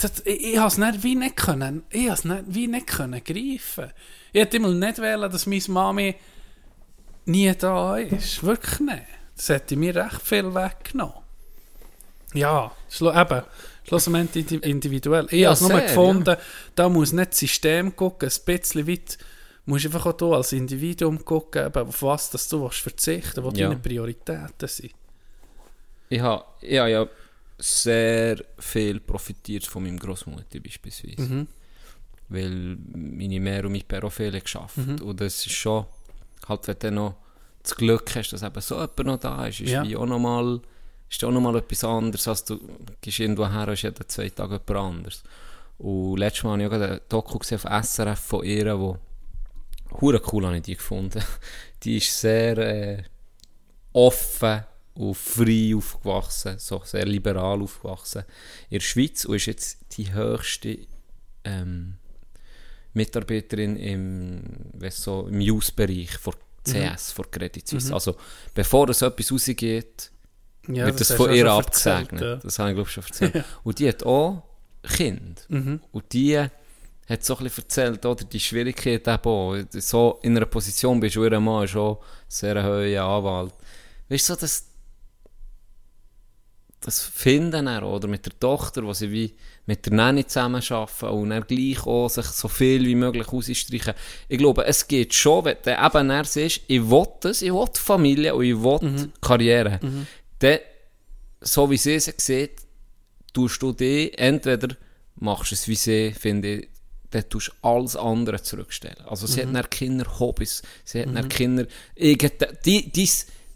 Das, 0.00 0.20
ich 0.24 0.52
ich 0.52 0.58
habe 0.58 0.68
es 0.68 0.78
nicht 0.78 1.02
wie 1.02 1.14
nicht 1.14 1.36
können, 1.36 1.82
ich 1.90 2.10
has 2.10 2.24
nicht, 2.24 2.44
wie 2.46 2.66
nicht 2.66 2.86
können 2.86 3.22
greifen. 3.22 3.92
Ich 4.32 4.40
hätte 4.40 4.56
immer 4.56 4.68
nicht 4.68 4.98
wählen, 4.98 5.30
dass 5.30 5.46
meine 5.46 5.62
Mami 5.68 6.14
nie 7.24 7.52
da 7.54 7.96
ist. 7.96 8.42
Wirklich 8.42 8.80
nicht. 8.80 9.02
Das 9.36 9.48
hätte 9.48 9.76
mir 9.76 9.94
recht 9.94 10.22
viel 10.22 10.54
weggenommen. 10.54 11.14
Ja, 12.34 12.70
eben, 13.00 13.42
indi- 14.34 14.62
individuell. 14.62 15.26
Ich 15.30 15.40
Ja, 15.40 15.50
habe 15.50 15.54
es 15.54 15.60
nur 15.68 15.80
gefunden, 15.80 16.36
da 16.74 16.88
muss 16.88 17.12
nicht 17.12 17.32
das 17.32 17.38
System 17.38 17.94
gucken, 17.96 18.28
ein 18.28 18.44
bisschen 18.44 18.86
weit, 18.86 19.18
musst 19.66 19.84
einfach 19.86 20.06
auch 20.06 20.12
du 20.16 20.34
als 20.34 20.52
Individuum 20.52 21.24
gucken, 21.24 21.66
eben, 21.66 21.88
auf 21.88 22.02
was 22.02 22.30
dass 22.30 22.48
du 22.48 22.62
willst 22.62 22.78
verzichten 22.80 23.36
willst, 23.36 23.52
was 23.52 23.58
Ja. 23.58 23.68
deine 23.68 23.80
Prioritäten 23.80 24.68
sind. 24.68 24.92
ich 26.08 26.20
habe 26.20 26.44
ich 26.60 26.78
ha 26.78 26.88
ja 26.88 27.06
sehr 27.58 28.42
viel 28.58 29.00
profitiert 29.00 29.66
von 29.66 29.82
meinem 29.82 29.98
Großmutter 29.98 30.60
beispielsweise. 30.60 31.20
Mhm. 31.22 31.46
Weil 32.30 32.76
meine 32.94 33.40
Mehr 33.40 33.64
und 33.64 33.72
mein 33.72 33.82
Pär 33.82 34.04
auch 34.04 34.10
viel 34.12 34.30
geschafft. 34.40 34.78
Und 34.78 35.20
das 35.20 35.44
ist 35.46 35.52
schon, 35.52 35.84
halt 36.48 36.66
wenn 36.68 36.78
du 36.80 36.90
noch 36.92 37.16
das 37.62 37.74
Glück 37.76 38.14
hast, 38.16 38.30
dass 38.32 38.42
eben 38.42 38.60
so 38.60 38.76
jemand 38.76 39.04
noch 39.04 39.18
da 39.18 39.46
ist, 39.46 39.60
ist 39.60 39.70
Ja. 39.70 39.82
wie 39.84 39.96
auch 39.96 40.06
noch 40.06 40.18
mal, 40.18 40.60
ist 41.10 41.24
auch 41.24 41.30
noch 41.32 41.40
mal 41.40 41.56
etwas 41.56 41.82
anderes, 41.84 42.28
als 42.28 42.44
du 42.44 42.60
gehst 43.00 43.18
irgendwo 43.18 43.48
her 43.48 43.68
ist 43.68 43.82
jeden 43.82 44.08
zwei 44.08 44.28
Tage 44.28 44.60
jemand 44.66 44.94
anderes. 44.94 45.22
Und 45.78 46.18
letztes 46.18 46.44
Mal 46.44 46.52
habe 46.52 46.62
ich 46.62 46.66
auch 46.68 46.70
gerade 46.72 46.92
ein 46.92 47.00
Doku 47.08 47.38
gesehen 47.38 47.60
auf 47.62 47.84
SRF 47.84 48.18
von 48.18 48.44
ihr, 48.44 48.78
wo 48.78 48.96
hure 50.00 50.22
cool 50.32 50.46
habe 50.46 50.56
ich 50.58 50.62
die 50.62 50.76
gefunden. 50.76 51.22
Die 51.82 51.96
ist 51.96 52.20
sehr 52.20 52.58
äh, 52.58 53.02
offen 53.94 54.64
und 54.94 55.16
frei 55.16 55.72
aufgewachsen, 55.74 56.58
so 56.58 56.82
sehr 56.84 57.06
liberal 57.06 57.62
aufgewachsen 57.62 58.24
in 58.68 58.78
der 58.78 58.84
Schweiz 58.84 59.24
und 59.24 59.36
ist 59.36 59.46
jetzt 59.46 59.78
die 59.96 60.12
höchste 60.12 60.78
ähm, 61.44 61.94
Mitarbeiterin 62.92 63.76
im, 63.76 64.42
so, 64.90 65.26
im 65.28 65.38
Use-Bereich 65.38 66.18
von 66.18 66.34
CS, 66.64 67.12
von 67.12 67.30
Credit 67.30 67.66
Suisse. 67.66 67.94
Also 67.94 68.16
bevor 68.52 68.90
es 68.90 69.00
etwas 69.00 69.32
rausgeht, 69.32 70.10
Ja, 70.68 70.86
wird 70.86 71.00
das, 71.00 71.12
von 71.12 71.32
ihr 71.32 71.46
abgesegnet. 71.50 72.20
ja. 72.20 72.36
Das 72.36 72.58
habe 72.58 72.70
ich 72.70 72.74
glaube 72.76 72.88
ich 72.88 72.94
schon 72.94 73.04
erzählt. 73.04 73.44
Und 73.64 73.78
die 73.78 73.88
hat 73.88 74.04
auch 74.04 74.42
Kind. 74.82 75.44
Mhm. 75.48 75.80
Und 75.92 76.12
die 76.12 76.38
hat 77.10 77.24
so 77.24 77.36
ein 77.36 77.44
bisschen 77.44 77.64
erzählt, 77.64 78.06
oder, 78.06 78.24
die 78.24 78.40
Schwierigkeit 78.40 79.06
eben 79.06 79.18
auch. 79.24 79.56
So 79.72 80.20
in 80.22 80.36
einer 80.36 80.46
Position 80.46 81.00
bist 81.00 81.16
du, 81.16 81.24
ihr 81.24 81.40
Mann 81.40 81.64
ist 81.64 81.76
auch 81.76 82.00
sehr 82.28 82.62
hoher 82.62 83.02
Anwalt. 83.02 83.54
Weißt 84.08 84.28
du, 84.28 84.34
so 84.34 84.40
das, 84.40 84.66
das 86.80 87.02
Finden 87.02 87.66
dann, 87.66 87.84
oder 87.84 88.08
mit 88.08 88.24
der 88.26 88.38
Tochter, 88.38 88.84
wo 88.84 88.92
sie 88.92 89.10
wie 89.10 89.34
mit 89.66 89.84
der 89.86 89.92
Nanny 89.92 90.26
zusammen 90.26 90.62
arbeiten 90.68 91.06
und 91.06 91.30
dann 91.30 91.46
gleich 91.46 91.86
auch 91.86 92.08
sich 92.08 92.26
so 92.26 92.48
viel 92.48 92.84
wie 92.86 92.94
möglich 92.94 93.28
ausstreichen. 93.28 93.94
Ich 94.28 94.38
glaube, 94.38 94.64
es 94.64 94.88
geht 94.88 95.14
schon, 95.14 95.44
wenn 95.44 95.56
du 95.62 95.70
eben 95.70 96.08
dann 96.08 96.24
siehst, 96.24 96.62
ich 96.66 96.90
will 96.90 97.06
das, 97.20 97.42
ich 97.42 97.52
will 97.52 97.66
Familie 97.74 98.34
und 98.34 98.44
ich 98.44 98.56
will 98.56 99.10
Karriere. 99.20 99.78
Dann, 100.40 100.58
so 101.40 101.70
wie 101.70 101.76
sie 101.76 101.94
es 101.94 102.12
sieht, 102.16 102.60
tust 103.32 103.62
du 103.62 103.72
die, 103.72 104.12
entweder 104.18 104.74
machst 105.16 105.52
du 105.52 105.54
es 105.54 105.68
wie 105.68 105.76
sie, 105.76 106.12
finde 106.12 106.56
ich, 106.56 106.68
dann 107.10 107.28
tust 107.28 107.48
du 107.48 107.68
alles 107.68 107.96
andere 107.96 108.42
zurückstellen. 108.42 109.04
Also 109.06 109.26
sie 109.26 109.42
hat 109.42 109.54
dann 109.54 109.68
Kinder 109.70 110.06
Hobbys, 110.18 110.62
sie 110.84 111.02
hat 111.02 111.14
dann 111.14 111.28
Kinder, 111.28 111.66
die, 111.96 112.90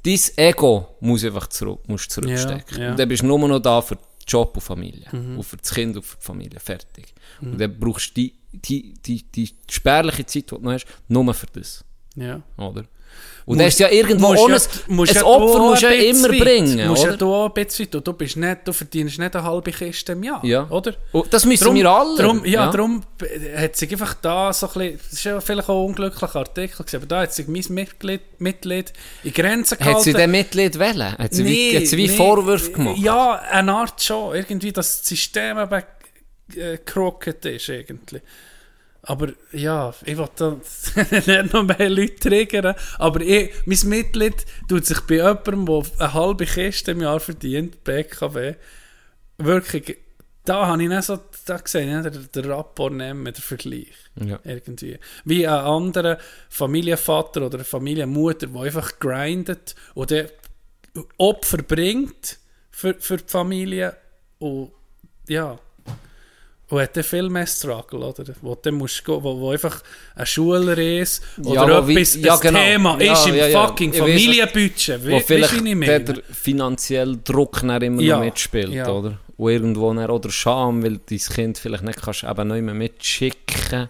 dein 0.04 0.20
Ego 0.36 0.96
muss 1.00 1.24
einfach 1.24 1.48
zurück, 1.48 1.88
musst 1.88 2.10
zurückstecken. 2.10 2.78
Ja, 2.78 2.84
ja. 2.84 2.90
Und 2.90 2.98
dann 2.98 3.08
bist 3.08 3.22
du 3.22 3.26
nur 3.26 3.48
noch 3.48 3.60
da 3.60 3.80
für 3.80 3.98
Job 4.26 4.54
und 4.54 4.60
Familie. 4.60 5.08
Und 5.12 5.42
für 5.44 5.56
das 5.56 5.72
Kind 5.72 5.96
und 5.96 6.02
für 6.02 6.16
die 6.16 6.24
Familie. 6.24 6.60
Fertig. 6.60 7.14
Und 7.40 7.60
dann 7.60 7.78
brauchst 7.78 8.10
du 8.10 8.14
die, 8.14 8.34
die, 8.52 8.94
die, 8.94 9.22
die 9.30 9.50
spärliche 9.70 10.26
Zeit, 10.26 10.50
die 10.50 10.54
du 10.54 10.58
noch 10.58 10.72
hast, 10.72 10.86
nur 11.08 11.32
für 11.34 11.46
das. 11.46 11.84
Ja. 12.16 12.42
Oder? 12.56 12.84
Und 13.46 13.58
dann 13.58 13.68
ist 13.68 13.78
ja 13.78 13.90
irgendwo 13.90 14.28
Musst 14.28 14.42
auch 14.42 14.48
ja- 14.48 14.54
musst 14.88 15.10
ein 15.10 15.16
ja 15.16 15.24
Opfer 15.26 15.58
musst 15.58 15.82
ja 15.82 15.90
immer 15.90 16.30
weit. 16.30 16.38
bringen. 16.38 16.88
Musst 16.88 17.02
ja 17.02 17.08
oder? 17.10 17.18
du 17.18 17.34
auch 17.34 17.46
ein 17.46 17.52
bisschen 17.52 17.86
weit. 17.86 17.94
Und 17.96 18.06
Du, 18.06 18.12
bist 18.14 18.36
nicht, 18.38 18.58
du 18.64 18.72
verdienst 18.72 19.18
nicht 19.18 19.36
eine 19.36 19.44
halbe 19.44 19.70
Kiste 19.70 20.12
im 20.12 20.22
Jahr. 20.24 20.42
Ja. 20.46 20.66
Oder? 20.70 20.94
Und 21.12 21.30
das 21.32 21.44
müssen 21.44 21.64
Drum- 21.64 21.74
wir 21.74 21.90
alle. 21.90 22.16
Drum, 22.22 22.44
ja, 22.46 22.70
darum 22.70 23.02
hat 23.58 23.76
sich 23.76 23.92
einfach 23.92 24.14
da 24.14 24.50
so 24.50 24.66
ein 24.68 24.72
bisschen, 24.72 24.98
das 25.02 25.12
ist 25.12 25.24
ja 25.24 25.40
vielleicht 25.42 25.68
auch 25.68 25.78
ein 25.82 25.86
unglücklicher 25.88 26.36
Artikel 26.36 26.76
gewesen, 26.78 26.96
aber 26.96 27.06
da 27.06 27.20
hat 27.20 27.34
sich 27.34 27.46
mein 27.46 27.64
Mitglied, 27.68 28.22
Mitglied 28.38 28.94
in 29.24 29.32
Grenzen 29.34 29.76
gehalten. 29.76 29.96
Hat 29.98 30.04
sie 30.04 30.12
den 30.14 30.30
Mitglied 30.30 30.78
wählen? 30.78 31.18
Hat 31.18 31.34
sie 31.34 31.44
wie, 31.44 31.72
Nee, 31.72 31.76
hat 31.80 31.86
sie 31.86 31.96
wie 31.98 32.08
nee, 32.08 32.16
Vorwürfe 32.16 32.72
gemacht? 32.72 32.96
Ja, 32.96 33.32
eine 33.50 33.74
Art 33.74 34.02
schon. 34.02 34.34
Irgendwie, 34.34 34.72
dass 34.72 35.00
das 35.00 35.06
System 35.08 35.58
eben 35.58 35.82
äh, 36.56 36.78
ist, 37.56 37.68
irgendwie. 37.68 38.22
Aber 39.06 39.32
ja, 39.52 39.94
ich 40.04 40.16
will 40.16 40.28
da 40.36 40.56
nicht 41.10 41.52
noch 41.52 41.62
mehr 41.62 41.90
Leute 41.90 42.16
triggern, 42.16 42.74
aber 42.98 43.20
ich, 43.20 43.52
mein 43.66 43.78
Mitglied 43.88 44.46
tut 44.68 44.86
sich 44.86 45.00
bei 45.02 45.16
jemandem, 45.16 45.66
der 45.66 45.82
eine 45.98 46.14
halbe 46.14 46.46
Kiste 46.46 46.92
im 46.92 47.02
Jahr 47.02 47.20
verdient, 47.20 47.84
BKW, 47.84 48.54
wirklich, 49.38 49.98
da 50.44 50.66
habe 50.66 50.82
ich 50.82 50.88
nicht 50.88 51.02
so, 51.02 51.18
da 51.46 51.58
gesehen, 51.58 52.02
den, 52.02 52.28
den 52.34 52.44
Rapport 52.50 52.92
nehmen, 52.92 53.24
den 53.24 53.34
Vergleich. 53.34 53.94
Ja. 54.16 54.38
Irgendwie. 54.44 54.98
Wie 55.24 55.46
ein 55.46 55.54
anderer 55.54 56.18
Familienvater 56.48 57.46
oder 57.46 57.56
eine 57.56 57.64
Familienmutter, 57.64 58.46
der 58.46 58.62
einfach 58.62 58.98
grindet 58.98 59.74
und 59.94 60.10
der 60.10 60.30
Opfer 61.18 61.58
bringt 61.58 62.38
für, 62.70 62.94
für 62.94 63.16
die 63.16 63.24
Familie 63.26 63.96
und 64.38 64.72
ja. 65.28 65.58
Und 66.70 66.80
hat 66.80 66.96
dann 66.96 67.04
viel 67.04 67.28
mehr 67.28 67.46
Struggle, 67.46 68.00
oder? 68.00 68.24
Wo 68.40 68.54
du 68.54 68.60
dann 68.62 68.74
musst 68.74 69.04
gehen, 69.04 69.22
wo, 69.22 69.38
wo 69.38 69.50
einfach 69.50 69.82
eine 70.16 70.24
Schulreise 70.26 71.20
oder 71.44 71.54
Ja, 71.68 71.82
wo 71.82 71.88
wie- 71.88 71.92
etwas, 71.94 72.14
ja, 72.16 72.34
ein 72.34 72.40
genau. 72.40 72.58
Thema 72.58 73.02
Ja, 73.02 73.12
ist 73.12 73.26
im 73.26 73.34
ja, 73.34 73.66
fucking 73.66 73.92
Familienbudget. 73.92 75.04
Wo 75.04 75.10
du, 75.10 75.20
vielleicht 75.20 75.52
der, 76.08 76.22
finanzielle 76.32 77.16
Druck 77.18 77.60
dann 77.60 77.82
immer 77.82 78.02
noch 78.02 78.20
mitspielt, 78.20 78.72
oder? 78.88 79.18
Und 79.36 79.50
irgendwo 79.50 79.92
dann, 79.92 80.10
oder 80.10 80.30
Scham, 80.30 80.82
weil 80.82 81.00
dein 81.08 81.18
Kind 81.18 81.58
vielleicht 81.58 81.82
nicht 81.84 82.00
kannst 82.00 82.24
eben 82.24 82.48
nicht 82.48 82.62
mehr 82.62 82.74
mitschicken 82.74 83.88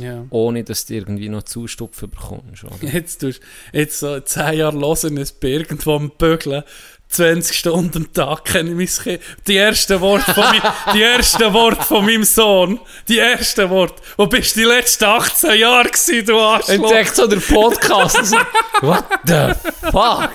Ja. 0.00 0.24
ohne 0.30 0.62
dass 0.62 0.86
du 0.86 0.94
irgendwie 0.94 1.28
noch 1.28 1.44
Zustupf 1.44 2.00
bekommst. 2.00 2.64
Oder? 2.64 2.92
Jetzt 2.92 3.20
tust 3.20 3.40
jetzt 3.72 3.98
so 3.98 4.20
10 4.20 4.58
Jahre 4.58 4.78
hören, 4.78 5.16
es 5.16 5.32
bei 5.32 5.48
irgendwo 5.48 5.94
am 5.96 6.10
Bügeln, 6.10 6.64
20 7.10 7.56
Stunden 7.58 7.96
am 7.98 8.12
Tag 8.12 8.44
kenne 8.44 8.70
ich 8.70 8.76
mein 8.76 9.04
Kind. 9.04 9.22
Die 9.46 9.56
ersten 9.56 10.00
Worte 10.00 10.32
von, 10.32 10.44
mein, 10.44 10.62
die 10.94 11.02
ersten 11.02 11.52
Worte 11.52 11.82
von 11.82 12.04
meinem 12.06 12.22
Sohn, 12.24 12.78
die 13.08 13.18
ersten 13.18 13.68
Worte. 13.68 14.00
Wo 14.16 14.26
bist 14.26 14.54
du 14.54 14.60
die 14.60 14.66
letzten 14.66 15.04
18 15.04 15.58
Jahre 15.58 15.88
gewesen, 15.88 16.24
du 16.26 16.38
Arschloch? 16.38 16.74
Entdeckt 16.74 17.16
so 17.16 17.26
der 17.26 17.38
Podcast. 17.40 18.18
und 18.18 18.26
so, 18.26 18.36
What 18.82 19.04
the 19.24 19.52
fuck? 19.90 20.30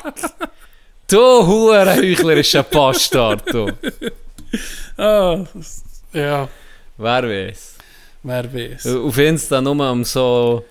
Du 1.07 1.17
hure 1.47 1.95
heuchlerischer 1.95 2.63
Bastard, 2.63 3.41
du. 3.53 3.71
Ah, 4.97 5.45
ja, 6.13 6.47
Wer 6.97 7.23
weiß. 7.23 7.75
wer 8.23 8.53
weiß. 8.53 8.87
Auf 8.87 9.17
Insta 9.17 9.61
nur 9.61 9.79
am 9.81 10.03
so... 10.03 10.65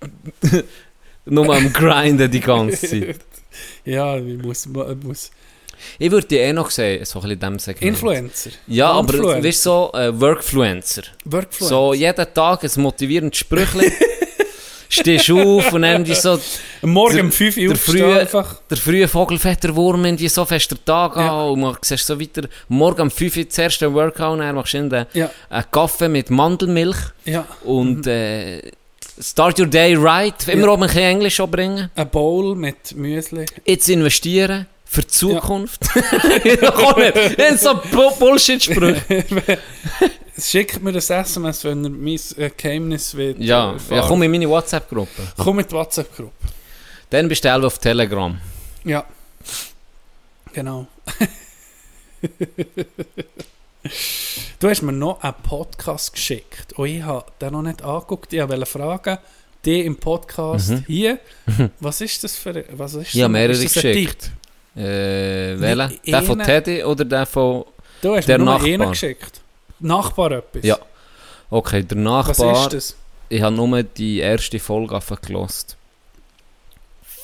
nur 1.24 1.54
am 1.54 1.72
grinden 1.72 2.30
die 2.30 2.40
ganze 2.40 2.86
Zeit. 2.88 3.20
Ja, 3.84 4.16
ich 4.16 4.38
muss, 4.42 4.66
ich 4.66 5.04
muss. 5.04 5.30
Ich 5.98 6.10
würde 6.10 6.26
die 6.26 6.36
eh 6.38 6.52
noch 6.54 6.70
sehen, 6.70 7.04
so 7.04 7.20
ein 7.20 7.28
diesem 7.38 7.58
Segment. 7.58 7.82
Influencer. 7.82 8.50
Ja, 8.66 8.92
aber 8.92 9.12
Influencer. 9.14 9.44
weißt 9.44 9.66
du, 9.66 9.70
so 9.70 9.90
äh, 9.94 10.20
Workfluencer. 10.20 11.02
Workfluencer. 11.26 11.68
So 11.74 11.92
jeden 11.94 12.26
Tag 12.34 12.64
ein 12.64 12.70
motivierendes 12.82 13.38
Sprüchli. 13.38 13.92
Stehst 14.88 15.30
auf 15.32 15.72
und 15.72 15.82
dann 15.82 16.04
die 16.04 16.14
so 16.14 16.38
Morgen 16.82 17.20
um 17.22 17.32
5 17.32 17.56
Uhr 17.56 17.68
der 17.68 17.76
frühe- 17.76 18.20
einfach. 18.20 18.60
der 18.70 18.76
frühe 18.76 19.08
Vogelfetterwurm 19.08 20.04
in 20.04 20.16
die 20.16 20.28
so 20.28 20.44
fest 20.44 20.70
der 20.70 20.82
Tag 20.84 21.16
Ja. 21.16 21.28
an 21.44 21.50
und 21.50 21.60
man 21.60 21.76
siehst 21.82 22.06
so 22.06 22.18
weiter. 22.20 22.42
Morgen 22.68 23.02
um 23.02 23.10
5 23.10 23.36
Uhr 23.36 23.44
das 23.44 23.58
erste 23.58 23.92
Workout, 23.92 24.38
dann 24.38 24.54
machst 24.54 24.74
du 24.74 24.78
in 24.78 24.88
den, 24.88 25.06
Ja, 25.12 25.28
einen 25.50 25.64
Kaffee 25.72 26.08
mit 26.08 26.30
Mandelmilch 26.30 26.96
ja. 27.24 27.44
und 27.64 28.06
äh, 28.06 28.62
start 29.20 29.58
your 29.58 29.66
day 29.66 29.94
right. 29.96 30.46
Immer 30.48 30.66
Ja. 30.66 30.72
oben 30.72 30.82
ein 30.84 30.88
bisschen 30.88 31.02
Englisch 31.04 31.40
anbringen. 31.40 31.90
Ein 31.94 32.08
Bowl 32.10 32.54
mit 32.54 32.94
Müsli. 32.96 33.46
Jetzt 33.64 33.88
investieren. 33.88 34.66
Für 34.88 35.00
die 35.02 35.08
Zukunft. 35.08 35.80
Ja. 36.44 36.70
Komm 36.70 37.00
nicht. 37.02 37.38
Das 37.38 37.60
so 37.62 37.74
Bu- 37.74 38.14
Bullshit-Sprüche. 38.18 39.02
Schickt 40.38 40.82
mir 40.82 40.92
das 40.92 41.10
SMS, 41.10 41.64
wenn 41.64 41.82
er 41.84 41.90
mein 41.90 42.20
äh, 42.36 42.50
Geheimnis 42.56 43.14
wird. 43.16 43.38
Ja, 43.40 43.74
äh, 43.90 43.94
ja, 43.96 44.02
komm 44.06 44.22
in 44.22 44.30
meine 44.30 44.48
WhatsApp-Gruppe. 44.48 45.22
Komm 45.36 45.56
mit 45.56 45.72
WhatsApp-Gruppe. 45.72 46.32
Dann 47.10 47.26
bestell 47.28 47.64
auf 47.64 47.78
Telegram. 47.78 48.38
Ja. 48.84 49.04
Genau. 50.52 50.86
du 54.60 54.68
hast 54.68 54.82
mir 54.82 54.92
noch 54.92 55.22
einen 55.22 55.34
Podcast 55.42 56.12
geschickt 56.12 56.72
und 56.74 56.88
ich 56.88 57.02
habe 57.02 57.26
den 57.40 57.52
noch 57.52 57.62
nicht 57.62 57.82
angeguckt. 57.82 58.32
Ich 58.32 58.40
wollte 58.40 58.66
fragen, 58.66 59.18
die 59.64 59.80
im 59.82 59.96
Podcast 59.96 60.72
hier, 60.86 61.18
was 61.80 62.00
ist 62.00 62.22
das 62.24 62.36
für 62.36 62.64
was 62.72 62.94
ist 62.94 63.14
Ich 63.14 63.22
habe 63.22 63.32
mehrere 63.32 63.52
ist 63.52 63.74
geschickt. 63.74 64.30
Äh, 64.76 65.58
welcher? 65.58 65.90
Der 66.06 66.22
von 66.22 66.38
Teddy 66.38 66.84
oder 66.84 67.04
der 67.04 67.26
von... 67.26 67.64
Du 68.02 68.14
hast 68.14 68.28
Der 68.28 68.38
mir 68.38 68.44
nur 68.44 68.62
einen 68.62 68.90
geschickt. 68.90 69.40
Nachbar 69.80 70.32
etwas? 70.32 70.64
Ja. 70.64 70.78
Okay, 71.50 71.82
der 71.82 71.96
Was 71.98 72.38
Nachbar... 72.38 72.66
ist 72.66 72.72
das? 72.72 72.96
Ich 73.28 73.42
habe 73.42 73.56
nur 73.56 73.82
die 73.82 74.18
erste 74.18 74.58
Folge 74.58 75.00
gelost. 75.22 75.75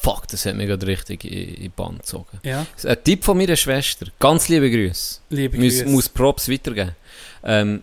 Fuck, 0.03 0.27
das 0.29 0.45
hat 0.47 0.57
mich 0.57 0.66
gerade 0.66 0.87
richtig 0.87 1.24
in, 1.24 1.55
in 1.55 1.62
die 1.62 1.69
Band 1.69 2.01
gezogen. 2.01 2.39
Ja, 2.43 2.66
Ein 2.85 3.05
Tipp 3.05 3.23
von 3.24 3.37
meiner 3.39 3.57
Schwester. 3.57 4.07
Ganz 4.19 4.49
liebe 4.49 4.69
Grüße. 4.70 5.20
liebe 5.31 5.57
Muss, 5.57 5.66
Grüße. 5.79 5.87
muss 5.87 6.09
Props 6.09 6.49
weitergeben. 6.49 6.97
Ähm, 7.45 7.83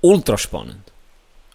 ultra 0.00 0.36
spannend. 0.38 0.80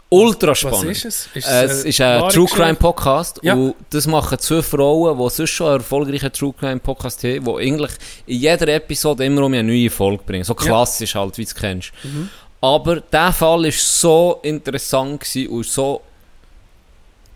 Ultra 0.09 0.53
spannend. 0.53 0.89
Was 0.91 0.97
ist 1.03 1.05
es? 1.05 1.29
Ist 1.33 1.47
Äh, 1.47 1.63
es 1.63 1.83
ist 1.85 2.01
ein 2.01 2.29
True? 2.29 2.45
Crime 2.47 2.75
Podcast 2.75 3.39
Ja. 3.41 3.55
und 3.55 3.73
das 3.89 4.05
machen 4.05 4.37
zwei 4.37 4.61
Frauen, 4.61 5.17
die 5.17 5.29
sonst 5.35 5.49
schon 5.49 5.67
einen 5.69 5.77
erfolgreichen 5.77 6.31
True 6.31 6.53
Crime 6.53 6.79
Podcast 6.79 7.23
haben, 7.23 7.43
die 7.43 7.51
eigentlich 7.51 7.91
in 8.27 8.39
jeder 8.39 8.67
Episode 8.67 9.25
immer 9.25 9.41
um 9.43 9.53
eine 9.53 9.63
neue 9.63 9.89
Folge 9.89 10.21
bringen. 10.23 10.43
So 10.43 10.53
Ja. 10.53 10.65
klassisch 10.65 11.15
halt, 11.15 11.35
wie 11.39 11.43
du 11.43 11.47
es 11.47 11.55
kennst. 11.55 11.91
Mhm. 12.03 12.29
Aber 12.61 12.97
der 13.01 13.33
Fall 13.33 13.63
war 13.63 13.71
so 13.71 14.39
interessant 14.43 15.25
und 15.49 15.65
so 15.65 16.01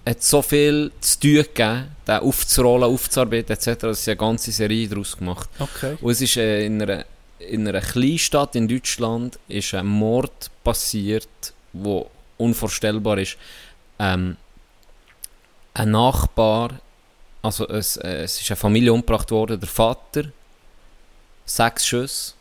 hat 0.07 0.23
so 0.23 0.41
viel 0.41 0.91
zu 1.01 1.19
tun 1.19 1.34
gegeben, 1.35 1.95
den 2.07 2.19
aufzurollen, 2.19 2.84
aufzuarbeiten 2.84 3.55
etc., 3.55 3.81
dass 3.81 4.03
sie 4.05 4.11
eine 4.11 4.17
ganze 4.17 4.51
Serie 4.51 4.88
daraus 4.88 5.17
gemacht 5.17 5.49
Okay. 5.59 5.97
und 6.01 6.11
es 6.11 6.21
ist 6.21 6.38
äh, 6.38 6.65
in 6.65 6.81
einer, 6.81 7.05
in 7.39 7.67
einer 7.67 7.81
Kleinstadt 7.81 8.55
in 8.55 8.67
Deutschland 8.67 9.38
ist 9.47 9.73
ein 9.73 9.85
Mord 9.85 10.49
passiert, 10.63 11.53
wo 11.73 12.09
unvorstellbar 12.38 13.17
ist. 13.17 13.38
Ähm, 13.99 14.38
ein 15.73 15.91
Nachbar, 15.91 16.79
also 17.41 17.67
es, 17.67 17.97
äh, 17.97 18.23
es 18.23 18.41
ist 18.41 18.49
eine 18.49 18.57
Familie 18.57 18.93
umgebracht 18.93 19.29
worden, 19.31 19.59
der 19.59 19.69
Vater, 19.69 20.25
sechs 21.45 21.85
Schüsse, 21.85 22.34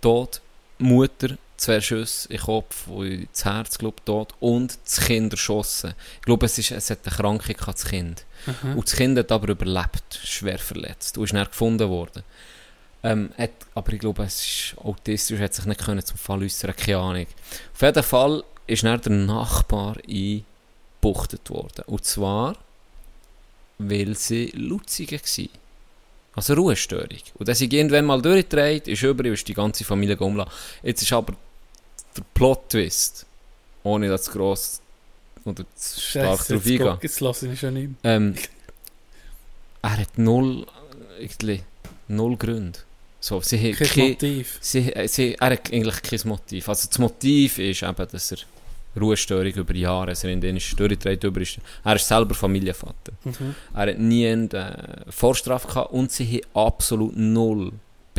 tot, 0.00 0.40
Mutter, 0.78 1.36
zwei 1.60 1.80
Schüsse 1.80 2.28
in 2.28 2.36
den 2.36 2.44
Kopf 2.44 2.86
und 2.88 3.06
ins 3.06 3.44
Herz, 3.44 3.76
glaube 3.78 3.96
ich, 3.98 4.04
tot 4.04 4.34
und 4.40 4.78
das 4.84 5.00
Kind 5.00 5.32
erschossen. 5.32 5.94
Ich 6.16 6.22
glaube, 6.22 6.46
es, 6.46 6.56
ist, 6.58 6.70
es 6.70 6.90
hat 6.90 7.00
eine 7.04 7.14
Krankheit 7.14 7.58
gehabt, 7.58 7.78
das 7.78 7.84
Kind. 7.84 8.24
Mhm. 8.46 8.78
Und 8.78 8.88
das 8.88 8.96
Kind 8.96 9.18
hat 9.18 9.30
aber 9.30 9.48
überlebt, 9.48 10.20
schwer 10.24 10.58
verletzt 10.58 11.18
und 11.18 11.24
ist 11.24 11.34
dann 11.34 11.44
gefunden 11.44 11.88
worden. 11.88 12.22
Ähm, 13.02 13.30
hat, 13.36 13.50
aber 13.74 13.92
ich 13.92 14.00
glaube, 14.00 14.24
es 14.24 14.44
ist 14.44 14.78
autistisch, 14.78 15.40
hat 15.40 15.54
sich 15.54 15.66
nicht 15.66 15.84
können 15.84 16.04
zum 16.04 16.16
Fall 16.16 16.42
äußern, 16.42 16.74
keine 16.76 16.98
Ahnung. 16.98 17.26
Auf 17.74 17.82
jeden 17.82 18.02
Fall 18.02 18.44
ist 18.66 18.82
dann 18.82 19.00
der 19.00 19.12
Nachbar 19.12 19.96
eingebuchtet 20.08 21.50
worden. 21.50 21.84
Und 21.86 22.04
zwar, 22.04 22.56
weil 23.78 24.16
sie 24.16 24.50
Lutzige 24.54 25.20
war. 25.20 25.48
Also 26.34 26.54
Ruhestörung. 26.54 27.18
Und 27.34 27.48
dann 27.48 27.54
sind 27.54 27.72
irgendwann 27.72 28.06
mal 28.06 28.22
durchgedreht, 28.22 28.88
ist 28.88 29.02
über, 29.02 29.24
ist 29.26 29.48
die 29.48 29.54
ganze 29.54 29.84
Familie 29.84 30.16
umlassen. 30.16 30.52
Jetzt 30.82 31.02
ist 31.02 31.12
aber 31.12 31.34
der 32.16 32.24
Plot-Twist, 32.34 33.26
ohne 33.82 34.08
dass 34.08 34.22
es 34.22 34.30
gross 34.30 34.80
oder 35.44 35.64
zu 35.74 36.00
stark 36.00 36.38
Scheiße, 36.38 36.54
drauf 36.54 36.92
guck, 36.94 37.02
jetzt 37.02 37.20
lasse 37.20 37.50
ich 37.50 37.58
schon 37.60 37.74
nicht 37.74 37.90
Ähm, 38.04 38.34
er 39.82 39.98
hat 39.98 40.18
null, 40.18 40.66
irgendwie, 41.18 41.62
null 42.08 42.36
Gründe. 42.36 42.78
So, 43.20 43.40
sie 43.40 43.72
hat 43.72 43.78
Kein 43.78 43.88
kein, 43.88 44.10
Motiv. 44.10 44.58
sie, 44.60 44.92
äh, 44.92 45.06
sie, 45.08 45.34
er 45.34 45.50
hat 45.50 45.72
eigentlich 45.72 46.02
kein 46.02 46.20
Motiv. 46.24 46.68
Also 46.68 46.88
das 46.88 46.98
Motiv 46.98 47.58
ist 47.58 47.82
eben, 47.82 47.94
dass 48.10 48.32
er 48.32 48.38
Ruhestörung 48.98 49.52
über 49.52 49.74
Jahre, 49.74 50.08
also 50.08 50.26
in 50.28 50.40
denen 50.40 50.56
ist 50.56 50.78
durchgedreht 50.78 51.22
über 51.22 51.40
ist. 51.40 51.58
Er 51.84 51.96
ist 51.96 52.08
selber 52.08 52.34
Familienvater. 52.34 53.12
Mhm. 53.24 53.54
Er 53.74 53.80
hat 53.90 53.98
nie 53.98 54.26
eine 54.26 55.04
äh, 55.06 55.12
Vorstrafe 55.12 55.68
gehabt 55.68 55.92
und 55.92 56.10
sie 56.10 56.26
haben 56.26 56.66
absolut 56.66 57.16
null 57.16 57.72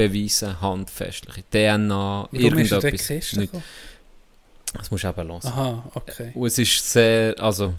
Beweise 0.10 0.62
handfestliche. 0.62 1.44
DNA, 1.50 2.28
Warum 2.32 2.58
ist 2.58 2.72
irgendetwas. 2.72 3.10
nicht. 3.10 3.52
gekommen? 3.52 3.64
Das 4.74 4.90
musst 4.90 5.04
du 5.04 5.08
eben 5.10 5.28
hören. 5.28 5.42
Aha, 5.44 5.92
okay. 5.94 6.32
Und 6.34 6.48
es 6.48 6.58
ist 6.58 6.92
sehr, 6.92 7.36
also, 7.40 7.74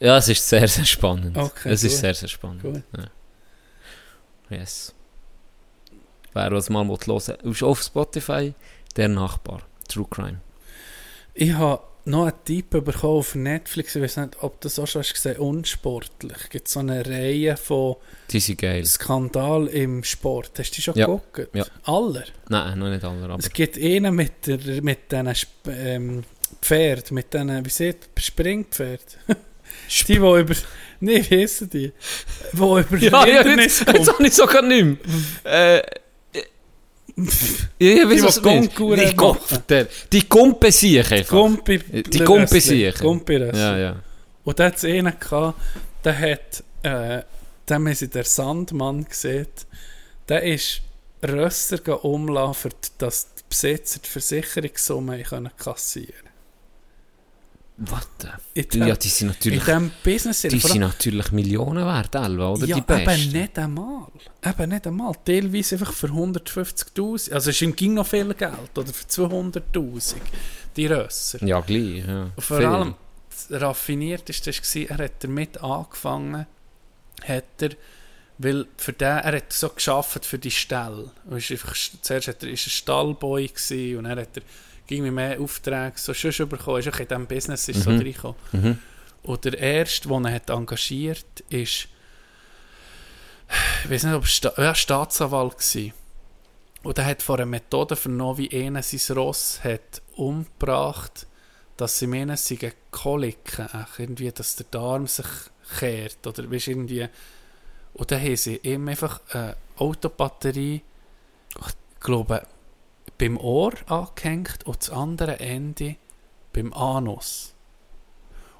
ja, 0.00 0.16
es 0.16 0.28
ist 0.28 0.48
sehr, 0.48 0.66
sehr 0.66 0.84
spannend. 0.84 1.36
Okay, 1.36 1.70
es 1.70 1.84
ist 1.84 1.92
gut. 1.92 2.00
sehr, 2.00 2.14
sehr 2.14 2.28
spannend. 2.28 2.62
Gut. 2.62 2.82
Ja. 2.96 4.56
Yes. 4.56 4.94
Wer 6.32 6.50
was 6.52 6.70
mal 6.70 6.86
hören 6.86 6.98
will, 7.06 7.50
ist 7.50 7.62
auf 7.62 7.82
Spotify 7.82 8.54
der 8.96 9.08
Nachbar. 9.08 9.62
True 9.88 10.06
Crime. 10.08 10.40
Ich 11.34 11.52
habe 11.52 11.82
noch 12.04 12.24
einen 12.24 12.44
Tipp 12.44 12.70
bekommen 12.70 13.18
auf 13.18 13.34
Netflix. 13.34 13.94
Ich 13.96 14.02
weiß 14.02 14.16
nicht, 14.18 14.42
ob 14.42 14.60
du 14.60 14.66
das 14.66 14.78
auch 14.78 14.86
schon 14.86 15.02
hast 15.02 15.12
gesehen 15.14 15.36
Unsportlich. 15.38 16.36
Es 16.44 16.48
gibt 16.50 16.68
so 16.68 16.80
eine 16.80 17.04
Reihe 17.06 17.56
von 17.56 17.96
Die 18.30 18.40
sind 18.40 18.60
geil. 18.60 18.84
Skandal 18.84 19.66
im 19.68 20.02
Sport. 20.04 20.52
Hast 20.58 20.70
du 20.70 20.74
die 20.76 20.82
schon 20.82 20.94
Ja. 20.94 21.06
geguckt? 21.06 21.48
Ja. 21.54 21.64
Aller? 21.84 22.24
Nein, 22.48 22.78
noch 22.78 22.88
nicht 22.88 23.04
alle, 23.04 23.24
aber 23.24 23.38
Es 23.38 23.50
gibt 23.52 23.76
einen 23.78 24.14
mit, 24.14 24.46
der, 24.46 24.58
mit 24.82 25.10
diesen 25.10 25.28
Sp 25.34 25.68
ähm, 25.70 26.24
Pferd, 26.60 27.10
mit 27.12 27.32
diesen, 27.32 27.64
wie 27.64 27.70
sieht 27.70 28.08
Springpferd? 28.18 29.18
die, 29.28 30.04
die 30.04 30.14
über... 30.14 30.54
Nein, 31.02 31.26
wie 31.28 31.40
heissen 31.40 31.70
die? 31.70 31.92
Die 32.52 32.56
über 32.58 32.96
ja, 32.98 33.26
ja, 33.26 33.46
jetzt, 33.46 33.84
kommen. 33.86 33.96
jetzt 33.96 34.12
habe 34.12 34.26
ich 34.26 34.34
sogar 34.34 34.62
nicht 34.62 34.84
mehr. 34.84 34.96
Äh, 35.78 35.82
weiß 37.28 38.20
Die, 38.20 38.26
es 38.26 38.42
nicht. 38.42 38.78
Die 38.78 39.16
der- 39.68 39.88
Die. 40.12 40.28
Gumpi 40.28 40.70
Die. 42.60 43.00
Gumpi 43.00 43.36
Ja, 43.56 43.78
ja. 43.78 43.96
Und 44.44 44.58
da 44.58 44.64
hat 44.66 44.76
es 44.76 44.84
einen 44.84 45.18
gehabt, 45.18 45.60
der 46.04 46.18
hat, 46.18 46.64
äh, 46.82 47.22
haben 47.74 47.94
sie 47.94 48.08
der 48.08 48.24
Sandmann 48.24 49.04
gesehen, 49.04 49.46
der 50.28 50.42
ist 50.42 50.80
Rösser 51.22 51.78
die- 52.70 52.88
dass 52.98 53.34
die 53.34 53.42
Besitzer 53.48 54.00
die 54.04 54.08
Versicherungssumme 54.08 55.22
können 55.22 55.50
kassieren 55.56 56.29
What 57.82 58.08
in 58.52 58.66
Du, 58.68 58.78
ja, 58.80 58.94
die 58.94 59.08
sind 59.08 59.28
natürlich, 59.28 59.60
in 59.60 59.64
diesem 59.64 59.90
Business 60.04 60.42
die 60.42 60.58
sind 60.58 60.80
natürlich 60.80 61.32
Millionen 61.32 61.86
wert, 61.86 62.14
Elva, 62.14 62.50
oder 62.50 62.66
ja, 62.66 62.76
die 62.76 62.82
Besten. 62.82 63.10
eben 63.10 63.32
nicht 63.32 63.58
einmal. 63.58 64.06
Eben 64.44 64.68
nicht 64.68 64.86
einmal. 64.86 65.14
Teilweise 65.24 65.76
einfach 65.76 65.92
für 65.94 66.08
150'000. 66.08 67.32
Also 67.32 67.50
es 67.50 67.76
ging 67.76 67.94
noch 67.94 68.06
viel 68.06 68.34
Geld. 68.34 68.76
Oder 68.76 68.92
für 68.92 69.06
200'000. 69.06 70.16
Die 70.76 70.86
Rösser. 70.86 71.42
Ja, 71.42 71.60
gleich, 71.60 72.04
ja. 72.06 72.24
Und 72.36 72.42
vor 72.42 72.58
Viel. 72.58 72.66
allem, 72.66 72.94
das 73.30 73.62
raffiniert 73.62 74.28
ist 74.28 74.46
das, 74.46 74.60
gewesen, 74.60 74.90
er 74.90 75.04
hat 75.04 75.24
damit 75.24 75.62
angefangen, 75.62 76.46
hat 77.24 77.62
er, 77.62 77.70
weil 78.36 78.66
für 78.76 78.92
den, 78.92 79.08
er 79.08 79.36
hat 79.36 79.52
so 79.54 79.70
geschafft 79.70 80.26
für 80.26 80.38
die 80.38 80.50
Stelle. 80.50 81.10
Er 81.30 81.36
ist 81.38 81.50
einfach, 81.50 81.74
zuerst 82.02 82.28
hat 82.28 82.42
er, 82.42 82.50
ist 82.50 82.66
er 82.66 82.70
Stallboy 82.70 83.48
gewesen, 83.48 83.96
und 83.96 84.04
dann 84.04 84.18
hat 84.18 84.36
er 84.36 84.42
irgendwie 84.90 85.10
mehr 85.10 85.40
Aufträge 85.40 85.92
so 85.96 86.14
schon 86.14 86.48
bekommen, 86.48 86.78
ist 86.80 86.88
auch 86.88 86.98
in 87.00 87.08
diesem 87.08 87.26
Business 87.26 87.68
ist 87.68 87.82
so 87.82 87.90
Mhm. 87.90 87.98
reingekommen. 87.98 88.36
Mhm. 88.52 88.78
Und 89.22 89.44
der 89.44 89.58
erste, 89.58 90.08
den 90.08 90.24
er 90.24 90.34
hat 90.34 90.50
engagiert 90.50 91.40
ist, 91.50 91.88
ich 93.84 93.90
weiß 93.90 94.04
nicht, 94.04 94.14
ob 94.14 94.24
es 94.24 94.30
Sta 94.36 94.52
ja, 94.56 94.74
Staatsanwalt 94.74 95.54
war. 95.74 95.92
Und 96.82 96.98
er 96.98 97.04
hat 97.04 97.22
vor 97.22 97.36
einer 97.36 97.46
Methode 97.46 97.96
vernommen, 97.96 98.38
wie 98.38 98.64
einer 98.64 98.82
sein 98.82 99.16
Ross 99.16 99.60
hat 99.64 100.00
umgebracht, 100.16 101.26
dass 101.76 101.98
sie 101.98 102.06
meinen, 102.06 102.30
es 102.30 102.46
seien 102.46 102.72
Koliken, 102.90 103.68
irgendwie, 103.98 104.30
dass 104.32 104.56
der 104.56 104.66
Darm 104.70 105.06
sich 105.06 105.26
kehrt, 105.78 106.26
oder 106.26 106.50
weißt, 106.50 106.68
irgendwie. 106.68 107.06
Und 107.94 108.10
dann 108.10 108.20
haben 108.22 108.36
sie 108.36 108.56
ihm 108.62 108.88
einfach 108.88 109.20
eine 109.30 109.56
Autobatterie, 109.76 110.82
ich 111.58 112.00
glaube, 112.00 112.46
beim 113.20 113.36
Ohr 113.36 113.72
angehängt 113.86 114.64
und 114.64 114.78
das 114.80 114.90
andere 114.90 115.38
Ende 115.40 115.96
beim 116.52 116.72
Anus. 116.72 117.54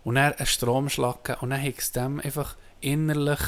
Und 0.04 0.14
dann 0.16 0.32
einen 0.34 0.46
Stromschlag 0.46 1.24
gegeben 1.24 1.40
und 1.44 1.50
dann 1.50 1.62
hat 1.62 1.78
es 1.78 1.92
dem 1.92 2.20
einfach 2.20 2.56
innerlich 2.80 3.40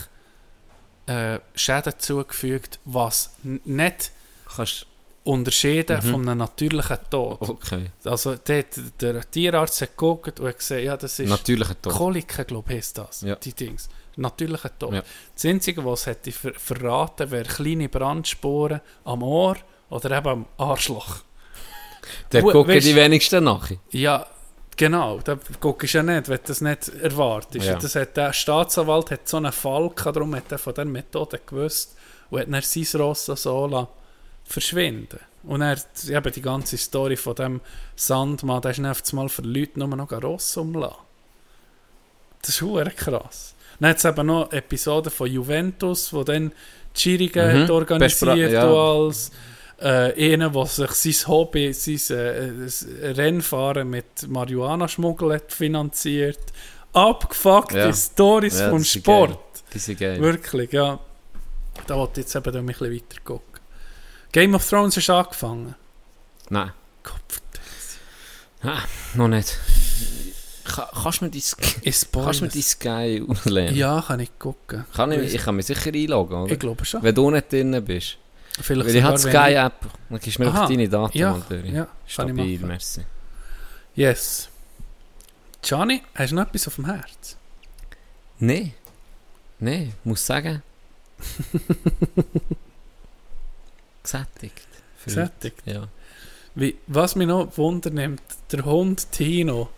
äh, 1.06 1.38
Schäden 1.54 1.94
zugefügt, 1.98 2.78
was 2.84 3.34
nicht 3.42 4.12
Kannst, 4.54 4.86
unterschieden 5.24 5.98
Mhm. 6.04 6.10
von 6.10 6.28
einem 6.28 6.38
natürlichen 6.38 6.98
Tod. 7.10 7.40
okay. 7.48 7.90
Also 8.04 8.36
der, 8.36 8.64
der 9.00 9.30
Tierarzt 9.30 9.80
hat 9.80 9.90
geguckt 9.90 10.40
und 10.40 10.48
hat 10.48 10.58
gesehen, 10.58 10.84
ja, 10.84 10.96
das 10.96 11.18
ist 11.18 11.28
Natürlicher 11.28 11.80
Tod. 11.80 11.92
Koliken, 11.94 12.46
glaube 12.46 12.70
ich, 12.72 12.78
heisst 12.78 12.98
das, 12.98 13.22
Ja. 13.22 13.36
die 13.36 13.52
Dings. 13.54 13.88
Natürlicher 14.16 14.78
Tod. 14.78 14.92
Ja. 14.94 15.02
Das 15.34 15.44
Einzige, 15.44 15.84
was 15.84 16.06
hätte 16.06 16.32
ver 16.32 16.52
verraten, 16.54 17.30
wäre 17.30 17.44
kleine 17.48 17.88
Brandspuren 17.88 18.80
am 19.04 19.22
Ohr 19.22 19.56
oder 19.92 20.16
eben 20.16 20.28
am 20.28 20.46
Arschloch. 20.56 21.16
Der 22.32 22.42
Gut, 22.42 22.52
gucken 22.52 22.80
die 22.80 22.96
wenigsten 22.96 23.44
nach. 23.44 23.70
Ja, 23.90 24.26
genau. 24.76 25.20
Da 25.22 25.38
guckst 25.60 25.92
du 25.94 25.98
ja 25.98 26.02
nicht, 26.02 26.28
wenn 26.28 26.38
du 26.38 26.42
das 26.46 26.60
nicht 26.60 26.88
erwartest. 26.88 27.66
Ja. 27.66 27.76
Das 27.76 27.94
hat 27.94 28.16
der 28.16 28.32
Staatsanwalt 28.32 29.10
hat 29.10 29.28
so 29.28 29.36
einen 29.36 29.52
Fall 29.52 29.90
gehabt, 29.90 30.16
darum 30.16 30.34
hat 30.34 30.50
er 30.50 30.58
von 30.58 30.72
dieser 30.74 30.86
Methode 30.86 31.40
gewusst 31.44 31.96
und 32.30 32.40
hat 32.40 32.52
dann 32.52 32.62
sein 32.62 33.00
Ross 33.00 33.26
so 33.26 33.66
lassen 33.66 33.88
verschwinden. 34.44 35.20
Und 35.44 35.60
er 35.60 35.70
hat 35.72 35.86
eben 36.08 36.32
die 36.32 36.42
ganze 36.42 36.78
Story 36.78 37.16
von 37.16 37.34
dem 37.34 37.60
Sandmann, 37.94 38.62
der 38.62 38.70
ist 38.70 38.78
dann 38.78 38.86
einmal 38.86 39.28
für 39.28 39.42
Leute 39.42 39.78
nur 39.78 39.88
noch 39.88 40.10
ein 40.10 40.22
Ross 40.22 40.56
umlassen. 40.56 40.96
Das 42.40 42.60
ist 42.60 42.96
krass. 42.96 43.54
Dann 43.78 43.90
hat 43.90 43.98
es 43.98 44.04
eben 44.04 44.26
noch 44.26 44.52
Episoden 44.52 45.12
von 45.12 45.30
Juventus, 45.30 46.12
wo 46.12 46.24
dann 46.24 46.52
die 46.96 47.00
Schirigen 47.00 47.46
Mhm. 47.46 47.62
hat 47.62 47.70
organisiert 47.70 48.52
ja. 48.52 48.64
alles. 48.64 49.30
Äh, 49.80 50.32
einer, 50.32 50.50
der 50.50 50.66
sich 50.66 50.90
sein 51.16 51.28
Hobby, 51.28 51.72
sein 51.72 52.16
äh, 52.16 52.50
das 52.64 52.86
Rennfahren 53.02 53.90
mit 53.90 54.28
Marihuana-Schmuggel 54.28 55.34
hat 55.34 55.52
finanziert. 55.52 56.38
Abgefuckte 56.92 57.78
Ja. 57.78 57.92
Stories 57.92 58.60
Ja, 58.60 58.70
vom 58.70 58.84
Sport. 58.84 59.38
Wirklich, 59.98 60.72
ja. 60.72 60.98
Da 61.86 61.96
wollte 61.96 62.20
ich 62.20 62.26
jetzt 62.26 62.36
eben 62.36 62.56
ein 62.56 62.66
bisschen 62.66 62.92
weiter 62.92 63.20
gucken. 63.24 63.60
Game 64.30 64.54
of 64.54 64.68
Thrones 64.68 64.96
ist 64.96 65.10
angefangen. 65.10 65.74
Nein, 66.48 66.72
Kopf, 67.02 67.40
ah, 68.62 68.82
noch 69.14 69.28
nicht. 69.28 69.58
Ka 70.64 70.90
kannst 71.02 71.20
du 71.20 71.24
mir 71.26 71.30
dein 71.30 72.62
Sky 72.62 73.24
auslehnen? 73.26 73.74
Ja, 73.74 74.02
kann 74.06 74.20
ich 74.20 74.38
gucken. 74.38 74.84
Kann 74.94 75.12
ich, 75.12 75.34
ich 75.34 75.42
kann 75.42 75.56
mich 75.56 75.66
sicher 75.66 75.92
einloggen, 75.92 76.42
oder? 76.42 76.52
Ich 76.52 76.58
glaube 76.58 76.84
schon. 76.84 77.02
Wenn 77.02 77.14
du 77.14 77.30
nicht 77.30 77.52
drin 77.52 77.84
bist. 77.84 78.18
Vielleicht 78.60 78.88
Weil 78.88 78.96
ich 78.96 79.02
habe 79.02 79.22
wenn 79.22 79.30
Sky-App, 79.30 79.74
dann 80.10 80.18
gibst 80.20 80.38
du 80.38 80.42
mir 80.42 80.48
einfach 80.48 80.68
deine 80.68 80.88
Daten 80.88 81.18
Ja. 81.18 81.42
Ja, 81.64 81.88
ich 82.06 82.12
Stabil, 82.12 82.58
merci. 82.60 83.02
Yes. 83.94 84.48
Gianni, 85.62 86.02
hast 86.14 86.32
du 86.32 86.36
noch 86.36 86.46
etwas 86.46 86.68
auf 86.68 86.74
dem 86.76 86.86
Herz? 86.86 87.36
Nein. 88.38 88.74
Nein, 89.58 89.94
muss 90.04 90.26
sagen. 90.26 90.62
Gesättigt. 94.02 94.68
Für 94.96 95.10
Sättigt. 95.10 95.62
heute. 95.66 95.70
Ja. 95.72 95.88
Wie, 96.54 96.76
was 96.86 97.14
mich 97.14 97.28
noch 97.28 97.56
wundernimmt, 97.56 98.22
der 98.50 98.64
Hund 98.64 99.10
Tino. 99.12 99.70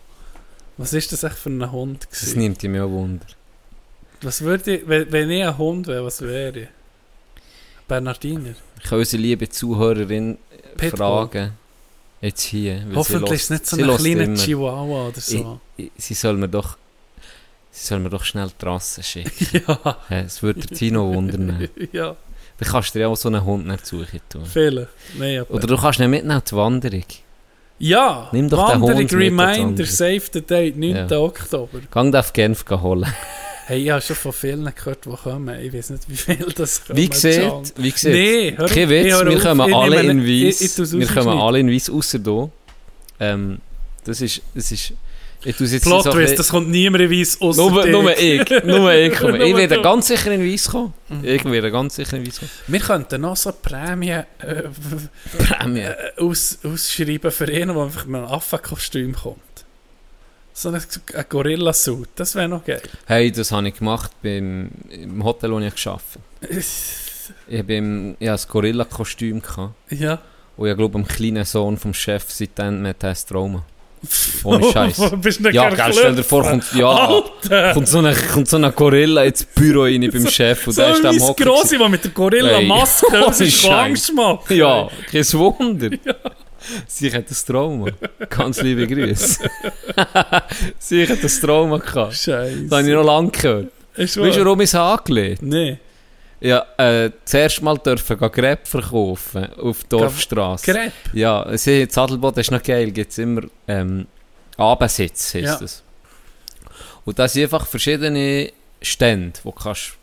Was 0.77 0.93
ist 0.93 1.11
das 1.11 1.23
echt 1.23 1.37
für 1.37 1.49
ein 1.49 1.71
Hund? 1.71 2.07
Das 2.09 2.21
Gewesen? 2.21 2.39
nimmt 2.39 2.63
mich 2.63 2.81
auch 2.81 2.89
Wunder. 2.89 3.25
Was 4.21 4.41
würde 4.41 4.77
ich, 4.77 4.87
wenn, 4.87 5.11
wenn 5.11 5.29
ich 5.29 5.45
ein 5.45 5.57
Hund 5.57 5.87
wäre, 5.87 6.03
was 6.03 6.21
wäre 6.21 6.59
ich? 6.59 6.67
Bernardiner. 7.87 8.55
Ich 8.81 8.89
kann 8.89 8.99
unsere 8.99 9.21
liebe 9.21 9.49
Zuhörerin 9.49 10.37
Pitbull. 10.77 10.97
fragen. 10.97 11.51
Jetzt 12.21 12.41
hier. 12.43 12.83
Hoffentlich 12.95 13.31
ist 13.33 13.43
es 13.43 13.49
nicht 13.51 13.65
so 13.67 13.77
ein 13.77 13.97
kleiner. 13.97 14.35
Chihuahua 14.35 15.07
oder 15.09 15.21
so. 15.21 15.59
Ich- 15.77 15.91
Sie 15.97 16.13
soll 16.13 16.37
mir 16.37 16.47
doch... 16.49 16.77
Sie 17.71 17.85
soll 17.87 17.99
mir 17.99 18.09
doch 18.09 18.23
schnell 18.23 18.49
die 18.59 18.65
Rasse 18.65 19.03
schicken. 19.03 19.63
ja, 19.67 19.97
Es 20.09 20.41
würde 20.41 20.61
der 20.61 20.77
Tino 20.77 21.13
wundern. 21.13 21.67
ja, 21.91 22.15
Dann 22.57 22.69
kannst 22.69 22.95
du 22.95 22.99
dir 22.99 23.03
ja 23.03 23.07
auch 23.09 23.17
so 23.17 23.27
einen 23.27 23.43
Hund 23.43 23.67
nicht 23.67 23.85
suchen 23.85 24.21
tun. 24.29 24.45
viele. 24.45 24.87
Aber. 25.17 25.45
Oder 25.49 25.67
du 25.67 25.75
kannst 25.77 25.99
ihn 25.99 26.09
mitnehmen 26.09 26.41
die 26.49 26.55
Wanderung. 26.55 27.03
ja, 27.77 28.29
Nimm 28.31 28.49
doch 28.49 28.71
den 28.71 28.81
Wanderung 28.81 28.89
Hund 28.91 28.97
mit 28.97 29.11
an 29.13 29.19
die 29.19 29.25
Reminder, 29.25 29.57
Wanderung. 29.65 29.85
save 29.91 30.21
the 30.31 30.41
date, 30.41 30.77
9. 30.77 30.95
Ja. 31.09 31.19
Oktober. 31.19 31.79
Gang 31.91 32.11
den 32.13 32.19
auf 32.19 32.31
Genf 32.31 32.63
holen. 32.69 33.13
Hey, 33.67 33.83
ich 33.83 33.89
habe 33.89 33.99
schon 33.99 34.15
von 34.15 34.31
vielen 34.31 34.71
gehört, 34.75 35.05
die 35.05 35.09
kommen. 35.09 35.59
Ich 35.59 35.73
weiß 35.73 35.89
nicht, 35.89 36.07
wie 36.07 36.15
viel 36.15 36.53
das 36.55 36.85
kommen. 36.85 36.97
Wie 36.97 37.09
gesagt, 37.09 37.73
wie 37.77 37.91
gesagt, 37.91 38.13
Nee, 38.13 38.53
hör 38.55 38.67
kein 38.67 38.89
Witz, 38.89 39.05
wir 39.05 39.39
kommen 39.39 39.73
alle 39.73 40.01
in 40.03 40.23
Weiss. 40.23 40.75
tu's 40.75 40.93
Wir 40.93 41.07
kommen 41.07 41.39
alle 41.39 41.59
in 41.59 41.71
Weiss, 41.71 41.89
außer 41.89 42.19
du. 42.19 42.51
Ähm, 43.19 43.57
das 44.03 44.21
ist, 44.21 44.43
das 44.53 44.71
ist, 44.71 44.93
ich 45.43 45.59
jetzt 45.59 45.83
Plot 45.83 46.03
so 46.03 46.11
Twist, 46.11 46.37
das 46.37 46.49
kommt 46.49 46.69
niemand 46.69 47.05
in 47.05 47.09
Weiss, 47.09 47.41
ausser 47.41 47.69
Nur, 47.69 47.85
nur 47.87 48.17
ich, 48.17 48.47
nur 48.65 48.93
ich 48.93 49.15
komme. 49.15 49.43
Ich 49.45 49.55
werde 49.55 49.81
ganz 49.81 50.07
sicher 50.09 50.31
in 50.31 50.45
Weiss 50.45 50.69
kommen. 50.69 50.93
Mhm. 51.09 51.23
Ich 51.23 51.43
werde 51.43 51.71
ganz 51.71 51.95
sicher 51.95 52.17
in 52.17 52.27
Weiss 52.27 52.39
kommen. 52.39 52.51
Wir 52.67 52.79
könnten 52.79 53.21
noch 53.21 53.35
so 53.35 53.51
Prämie 53.51 54.11
äh, 54.11 54.25
Prämie. 55.39 55.79
äh, 55.79 55.95
aus, 56.17 56.59
ausschreiben 56.63 57.31
für 57.31 57.45
einen, 57.45 57.73
der 57.73 57.83
einfach 57.83 58.05
mit 58.05 58.21
einem 58.21 58.31
Affenkostüm 58.31 59.15
kommt. 59.15 59.44
So 60.57 60.69
ein, 60.69 60.75
ein 60.75 61.25
Gorilla-Suit, 61.27 62.09
das 62.15 62.33
wäre 62.33 62.47
noch 62.47 62.63
geil. 62.63 62.81
Hey, 63.05 63.29
das 63.29 63.51
habe 63.51 63.67
ich 63.67 63.77
gemacht 63.77 64.11
beim 64.23 64.69
im 64.89 65.21
Hotel, 65.21 65.51
wo 65.51 65.59
ich 65.59 65.75
gearbeitet 65.75 66.21
Ich 67.49 67.59
habe 67.59 67.73
ein 67.73 68.15
Gorilla-Kostüm. 68.47 69.41
ja. 69.89 70.19
Und 70.55 70.69
ich 70.69 70.77
glaube, 70.77 70.93
dem 70.97 71.05
kleinen 71.05 71.43
Sohn 71.43 71.77
vom 71.77 71.93
Chef 71.93 72.23
seitdem 72.29 72.87
hat 72.87 73.03
er 73.03 73.09
ein 73.09 73.17
Trauma. 73.27 73.65
Ohne 74.45 74.71
Scheiß. 74.71 75.11
Nicht 75.11 75.41
Ja, 75.51 75.69
gell, 75.71 75.91
stell 75.91 76.15
dir 76.15 76.23
vor, 76.23 76.43
kommt, 76.43 76.71
ja, 76.73 77.21
kommt, 77.73 77.87
so 77.89 77.99
ein, 77.99 78.15
kommt 78.31 78.47
so 78.47 78.55
ein 78.55 78.75
Gorilla 78.75 79.23
ins 79.23 79.43
Büro 79.43 79.83
rein 79.83 80.09
beim 80.13 80.27
Chef 80.29 80.67
und 80.67 80.73
So 80.73 80.81
der 80.83 80.91
ist 80.93 81.03
am 81.05 81.19
Hocken. 81.19 81.45
Grosse, 81.45 81.77
der 81.77 81.89
mit 81.89 82.03
der 82.05 82.11
Gorilla-Maske 82.11 83.07
Hey. 83.11 83.51
Scheiß. 83.51 83.65
Angst 83.71 84.13
macht. 84.13 84.49
Ja, 84.51 84.87
kein 85.11 85.33
Wunder. 85.33 85.89
Sie 86.87 87.11
hat 87.13 87.29
ein 87.29 87.35
Trauma. 87.47 87.87
Ganz 88.29 88.61
liebe 88.61 88.87
Grüße. 88.87 89.49
Sie 90.79 91.07
hat 91.07 91.23
ein 91.23 91.27
Trauma 91.41 91.77
gehabt. 91.77 92.13
Scheiße. 92.15 92.63
Das 92.67 92.79
habe 92.79 92.87
ich 92.89 92.93
noch 92.95 93.03
lange 93.03 93.29
gehört. 93.31 93.71
Ist 93.95 94.17
Weißt 94.17 94.37
du, 94.37 94.45
warum 94.45 94.61
ich 94.61 94.69
es 94.69 94.75
angelegt 94.75 95.41
Nee. 95.41 95.77
Ja, 96.41 96.65
äh, 96.77 97.11
zuerst 97.23 97.61
mal 97.61 97.77
dürfen 97.77 98.17
gehen 98.17 98.31
Crepe 98.31 98.65
verkaufen 98.65 99.47
auf 99.53 99.83
der 99.85 99.99
Dorfstrasse. 99.99 100.71
Crepe? 100.71 100.91
Ja, 101.13 101.43
in 101.43 101.89
Zadelboden 101.89 102.41
ist 102.41 102.51
noch 102.51 102.61
geil, 102.61 102.91
gibt 102.91 103.11
es 103.11 103.17
immer 103.17 103.43
ähm, 103.67 104.05
Abendsitz, 104.57 105.33
heisst 105.33 105.45
Ja. 105.45 105.57
das. 105.59 105.83
Und 107.05 107.17
da 107.17 107.27
sind 107.27 107.43
einfach 107.43 107.65
verschiedene 107.65 108.51
Stände, 108.81 109.39
wo 109.43 109.51
du 109.51 109.55
kannst, 109.63 109.93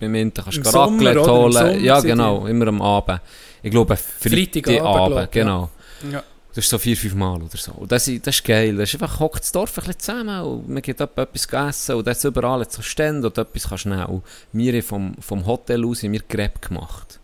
beim 0.00 0.14
Inter 0.14 0.42
kannst 0.42 0.58
Im 0.58 0.64
du 0.64 0.70
Raclette? 0.70 1.18
Im 1.20 1.26
holen. 1.26 1.84
Ja, 1.84 2.00
genau, 2.00 2.46
immer 2.46 2.68
am 2.68 2.80
Abend. 2.80 3.20
Ich 3.62 3.70
glaube, 3.70 3.96
Freitagabend, 3.96 5.32
genau. 5.32 5.70
Ja. 6.10 6.22
Das 6.54 6.64
ist 6.64 6.70
so 6.70 6.76
vier, 6.78 6.96
fünf 6.96 7.14
Mal 7.14 7.40
oder 7.40 7.56
so. 7.56 7.72
Und 7.72 7.90
das, 7.90 8.06
ist- 8.08 8.26
das 8.26 8.34
ist 8.36 8.44
geil. 8.44 8.76
Das 8.76 8.92
ist 8.92 9.00
einfach, 9.00 9.18
hockt 9.20 9.40
das 9.40 9.52
Dorf 9.52 9.70
ein 9.78 9.84
bisschen 9.86 9.98
zusammen 10.00 10.40
und 10.42 10.68
man 10.68 10.82
geht 10.82 11.00
etwa 11.00 11.22
etwas 11.22 11.46
essen 11.46 11.94
und 11.96 12.06
da 12.06 12.10
ist 12.10 12.24
überall 12.24 12.66
so 12.68 12.82
Stände 12.82 13.26
und 13.28 13.38
etwas 13.38 13.68
kannst 13.68 13.84
du 13.86 13.88
nehmen. 13.88 14.04
Und 14.04 14.22
wir 14.52 14.72
haben 14.74 14.82
vom, 14.82 15.14
vom 15.20 15.46
Hotel 15.46 15.82
aus 15.86 16.02
haben 16.02 16.12
wir 16.12 16.20
Crepe 16.20 16.58
gemacht. 16.68 17.18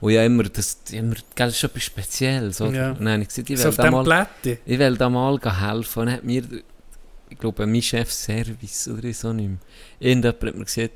Und 0.00 0.12
ja 0.12 0.24
immer, 0.24 0.44
das, 0.44 0.78
immer, 0.92 1.14
das 1.34 1.54
ist 1.56 1.64
etwas 1.64 1.82
Spezielles, 1.82 2.60
oder? 2.60 2.72
Ja. 2.72 2.90
Und 2.92 3.00
dann 3.00 3.08
habe 3.14 3.22
ich 3.22 3.28
gesagt, 3.28 3.50
ich 3.50 3.58
So 3.58 3.64
will 3.64 3.68
auf 3.70 3.76
da 3.76 3.82
mal, 3.90 4.26
ich 4.64 4.78
will 4.78 4.96
da 4.96 5.10
mal 5.10 5.38
helfen. 5.42 6.00
Und 6.00 6.06
dann 6.06 6.14
hat 6.16 6.24
mir 6.24 6.42
ich 7.30 7.38
glaube, 7.38 7.66
mein 7.66 7.82
Chef 7.82 8.12
Service 8.12 8.86
oder 8.88 9.12
so 9.12 9.32
nicht 9.32 9.48
mehr. 9.48 9.58
Irgendjemand 9.98 10.42
hat 10.42 10.54
mir 10.56 10.64
gesagt, 10.64 10.92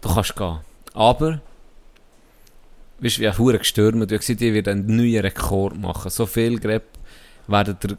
du 0.00 0.12
kannst 0.14 0.36
gehen. 0.36 0.58
Aber, 0.94 1.40
weißt 3.04 3.20
ein 3.20 3.38
Hure 3.38 3.58
gestürmt. 3.58 4.10
Hast 4.10 4.20
gesagt, 4.20 4.40
ich 4.40 4.52
werde 4.54 4.72
einen 4.72 4.96
neuen 4.96 5.20
Rekord 5.20 5.78
machen. 5.78 6.10
So 6.10 6.26
viel 6.26 6.58
Grab 6.58 6.82
werden 7.46 7.76
der 7.82 7.98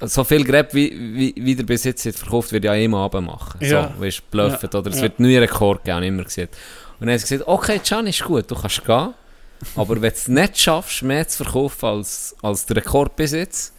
so 0.00 0.24
viel 0.24 0.44
Grab, 0.44 0.74
wie, 0.74 0.90
wie, 1.14 1.34
wie 1.36 1.54
der 1.54 1.62
bis 1.64 1.84
jetzt 1.84 2.02
verkauft, 2.18 2.52
wird 2.52 2.64
ja 2.64 2.74
immer 2.74 2.98
Abend 2.98 3.26
machen. 3.26 3.58
Ja. 3.64 3.92
So, 3.96 4.00
weißt 4.02 4.18
du, 4.18 4.22
bluffen. 4.30 4.68
Ja. 4.72 4.78
Oder 4.78 4.90
es 4.90 4.96
Ja. 4.96 5.02
wird 5.02 5.18
einen 5.18 5.28
neuen 5.28 5.40
Rekord 5.42 5.84
geben, 5.84 5.94
habe 5.94 6.04
ich 6.04 6.08
immer 6.08 6.24
gesagt. 6.24 6.56
Und 6.98 7.06
dann 7.06 7.14
hat 7.14 7.20
sie 7.20 7.28
gesagt, 7.34 7.48
okay, 7.48 7.78
Can, 7.78 8.06
ist 8.06 8.22
gut, 8.24 8.50
du 8.50 8.54
kannst 8.54 8.84
gehen. 8.84 9.14
Aber 9.76 9.94
wenn 9.94 10.00
du 10.02 10.08
es 10.08 10.28
nicht 10.28 10.58
schaffst, 10.58 11.02
mehr 11.02 11.26
zu 11.28 11.44
verkaufen 11.44 11.86
als, 11.86 12.34
als 12.42 12.66
der 12.66 12.76
Rekord 12.78 13.14
bis 13.16 13.32
jetzt, 13.32 13.73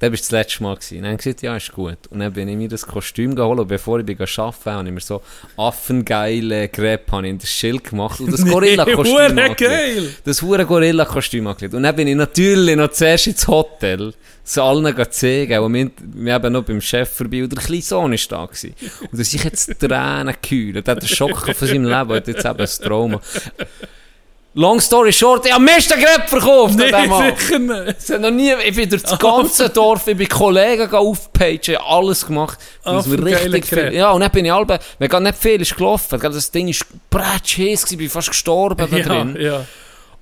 dann 0.00 0.12
du 0.12 0.16
das 0.16 0.30
letzte 0.30 0.62
Mal 0.62 0.76
gewesen. 0.76 0.96
Und 0.96 1.02
dann 1.02 1.12
habe 1.12 1.20
ich 1.20 1.24
gesagt, 1.24 1.42
ja, 1.42 1.56
ist 1.56 1.72
gut. 1.72 1.98
Und 2.08 2.20
dann 2.20 2.32
bin 2.32 2.48
ich 2.48 2.56
mir 2.56 2.68
das 2.68 2.86
Kostüm 2.86 3.34
geholt 3.34 3.60
und 3.60 3.68
bevor 3.68 4.00
ich 4.00 4.06
bin 4.06 4.18
arbeiten 4.18 4.70
habe 4.70 4.88
ich 4.88 4.94
mir 4.94 5.00
so 5.00 5.22
affengeile 5.58 6.70
habe 7.12 7.26
ich 7.26 7.30
in 7.30 7.38
das 7.38 7.50
Schild 7.50 7.84
gemacht 7.84 8.18
und 8.18 8.32
das 8.32 8.44
Gorilla-Kostüm 8.50 9.14
angelegt. 9.16 9.58
geil! 9.58 10.14
Das 10.24 10.40
hure 10.40 10.64
Gorilla-Kostüm 10.64 11.46
angelegt. 11.46 11.74
Und 11.74 11.82
dann 11.82 11.94
bin 11.94 12.08
ich 12.08 12.16
natürlich 12.16 12.76
noch 12.76 12.90
zuerst 12.90 13.26
ins 13.26 13.46
Hotel, 13.46 14.14
so 14.42 14.62
allen 14.62 14.96
zeigen. 15.10 15.58
Und 15.58 15.74
wir, 15.74 15.90
wir 16.00 16.32
haben 16.32 16.52
noch 16.54 16.64
beim 16.64 16.80
Chef 16.80 17.10
vorbei 17.10 17.42
und 17.42 17.52
der 17.52 17.62
kleine 17.62 17.82
Sohn 17.82 18.14
ist 18.14 18.32
da 18.32 18.46
gewesen. 18.46 18.74
Und 19.02 19.20
da 19.20 19.22
sind 19.22 19.44
jetzt 19.44 19.78
Tränen 19.78 20.34
gehüllt. 20.40 20.88
Er 20.88 20.92
hat 20.92 21.00
einen 21.00 21.08
Schock 21.08 21.54
von 21.54 21.68
seinem 21.68 21.84
Leben, 21.84 22.10
hat 22.10 22.26
jetzt 22.26 22.46
eben 22.46 22.58
ein 22.58 22.66
Trauma. 22.66 23.20
Long 24.54 24.80
story 24.80 25.12
short, 25.12 25.46
ich 25.46 25.52
habe 25.52 25.64
Grab 25.64 26.28
verkauft 26.28 26.74
Nee, 26.76 26.90
sicher 26.90 27.58
nicht. 27.60 28.08
Hat 28.10 28.20
noch 28.20 28.30
nie, 28.32 28.52
ich 28.66 28.74
bin 28.74 28.88
durch 28.90 29.02
das 29.02 29.16
ganze 29.18 29.68
Dorf, 29.68 30.08
ich 30.08 30.16
bin 30.16 30.28
Kollegen 30.28 30.92
aufgepagen, 30.92 31.60
ich 31.62 31.76
habe 31.76 31.86
alles 31.86 32.26
gemacht. 32.26 32.58
Für 32.82 33.16
geile 33.16 33.52
richtig 33.52 33.66
viel, 33.66 33.92
ja, 33.94 34.10
und 34.10 34.20
dann 34.22 34.30
bin 34.32 34.44
ich 34.44 34.50
halb, 34.50 34.80
wenn 34.98 35.08
gar 35.08 35.20
nicht 35.20 35.38
viel 35.38 35.60
ist 35.60 35.76
gelaufen, 35.76 36.18
das 36.20 36.50
Ding 36.50 36.66
ist 36.66 36.84
gewesen, 37.10 37.86
ich 37.92 37.98
bin 37.98 38.10
fast 38.10 38.28
gestorben 38.30 38.88
da 38.90 38.96
Ja, 38.96 39.04
drin. 39.04 39.36
ja. 39.40 39.64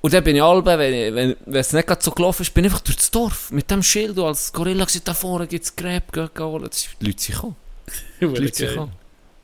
Und 0.00 0.12
dann 0.12 0.22
bin 0.22 0.36
ich 0.36 0.42
halb, 0.42 0.64
wenn, 0.66 0.92
ich- 0.94 1.14
wenn, 1.14 1.36
wenn 1.46 1.60
es 1.60 1.72
nicht 1.72 1.86
gerade 1.88 2.02
so 2.04 2.10
gelaufen 2.10 2.42
ist, 2.42 2.52
bin 2.54 2.64
ich 2.64 2.70
einfach 2.70 2.84
durch 2.84 2.96
das 2.98 3.10
Dorf 3.10 3.50
mit 3.50 3.70
dem 3.70 3.82
Schild 3.82 4.16
und 4.18 4.26
als 4.26 4.52
Gorilla 4.52 4.84
gesagt, 4.84 5.08
da 5.08 5.14
vorne 5.14 5.46
gibt 5.46 5.64
es 5.64 5.74
Gräb, 5.74 6.04
geh 6.12 6.28
holen. 6.38 6.68
Die 7.00 7.06
Leute 7.06 7.18
sind 7.22 7.34
gekommen. 7.34 7.56
Die 8.20 8.24
Leute 8.26 8.54
sind 8.54 8.68
gekommen. 8.68 8.92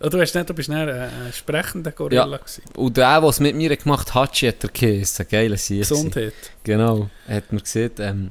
Ah, 0.07 0.09
Du, 0.11 0.21
hast 0.21 0.35
nicht, 0.35 0.49
du 0.51 0.55
bist 0.55 0.69
nicht 0.69 0.79
ein, 0.79 0.89
ein 0.91 1.33
sprechender 1.33 1.93
Gorilla 1.93 2.37
gewesen. 2.37 2.63
Und 2.77 2.97
der, 2.97 3.21
der 3.21 3.29
es 3.31 3.41
mit 3.41 3.57
mir 3.57 3.77
gemacht 3.77 4.15
hat, 4.15 4.31
Hachi 4.33 4.47
hat 4.49 4.63
er 4.65 4.71
geheißen, 4.71 5.27
geiler 5.31 5.57
Sieg. 5.57 5.81
Gesundheit. 5.81 6.35
Genau. 6.63 7.09
Er 7.27 7.37
hat 7.37 7.53
mir 7.53 7.61
gesagt, 7.61 8.01
ähm, 8.01 8.31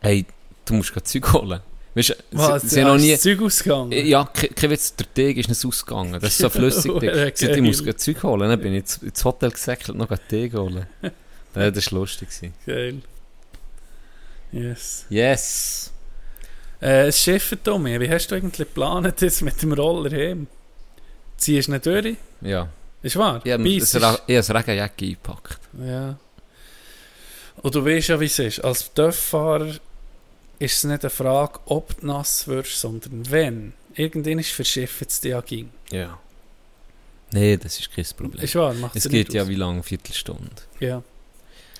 hey, 0.00 0.24
du 0.64 0.74
musst 0.74 0.92
gerade 0.92 1.04
Zeug 1.04 1.32
holen. 1.32 1.60
Weißt 1.96 2.16
Was, 2.32 2.62
sie, 2.62 2.68
sie 2.70 2.82
noch 2.82 2.96
nie... 2.96 3.12
das 3.12 3.20
Zeug 3.20 3.40
ausgegangen? 3.40 3.92
Ja, 3.92 4.24
ke- 4.24 4.48
kein 4.48 4.70
Witz, 4.70 4.96
der 4.96 5.14
Teg 5.14 5.36
ist 5.36 5.48
nicht 5.48 5.64
ausgegangen. 5.64 6.14
Das 6.14 6.24
ist 6.30 6.38
so 6.38 6.50
flüssig. 6.50 6.90
Sagt, 7.00 7.42
ich 7.42 7.60
muss 7.62 7.84
gerade 7.84 7.96
Zeug 7.96 8.20
holen. 8.24 8.48
Dann 8.50 8.60
bin 8.60 8.74
ich 8.74 9.00
ins, 9.00 9.24
Hotel 9.24 9.50
gesäckelt, 9.52 9.96
noch 9.96 10.10
einen 10.10 10.20
Tee 10.28 10.50
holen. 10.52 10.86
Ja, 11.56 11.70
das 11.70 11.92
war 11.92 12.00
lustig. 12.00 12.28
gewesen. 12.30 12.52
Geil. 12.66 12.96
Yes. 14.50 15.06
Yes! 15.08 15.92
Äh, 16.80 17.06
das 17.06 17.20
Schiffen, 17.20 17.58
Tommy, 17.62 17.98
wie 18.00 18.10
hast 18.10 18.26
du 18.28 18.34
eigentlich 18.34 18.68
geplant 18.68 19.20
jetzt 19.20 19.42
mit 19.42 19.60
dem 19.62 19.72
Roller 19.72 20.10
heim? 20.10 20.48
Ziehst 21.44 21.68
du 21.68 21.72
nicht 21.72 21.84
durch? 21.84 22.16
Ja. 22.40 22.70
Ist 23.02 23.16
wahr? 23.16 23.42
Ich 23.44 23.52
habe 23.52 23.62
eine 23.62 24.56
Regenjacke 24.56 25.02
eingepackt. 25.02 25.58
Ja. 25.78 26.18
Und 27.56 27.74
du 27.74 27.84
weißt 27.84 28.08
ja, 28.08 28.18
wie 28.18 28.24
es 28.24 28.38
ist. 28.38 28.64
Als 28.64 28.94
Dörffahrer 28.94 29.74
ist 30.58 30.76
es 30.76 30.84
nicht 30.84 31.02
eine 31.04 31.10
Frage, 31.10 31.60
ob 31.66 32.00
du 32.00 32.06
nass 32.06 32.48
wirst, 32.48 32.80
sondern 32.80 33.30
wenn. 33.30 33.74
Irgendwann 33.94 34.38
ist 34.38 34.52
verschiffen 34.52 35.06
es 35.06 35.22
ja 35.22 35.42
ging. 35.42 35.68
Ja. 35.90 36.18
Nee, 37.30 37.58
das 37.58 37.78
ist 37.78 37.94
kein 37.94 38.06
Problem. 38.16 38.42
Ist 38.42 38.54
wahr, 38.54 38.72
macht 38.72 38.96
es 38.96 39.02
dir 39.02 39.10
geht 39.10 39.28
nicht 39.28 39.34
ja 39.34 39.42
aus. 39.42 39.48
wie 39.48 39.56
lange? 39.56 39.74
Eine 39.74 39.82
Viertelstunde. 39.82 40.50
Ja, 40.80 41.02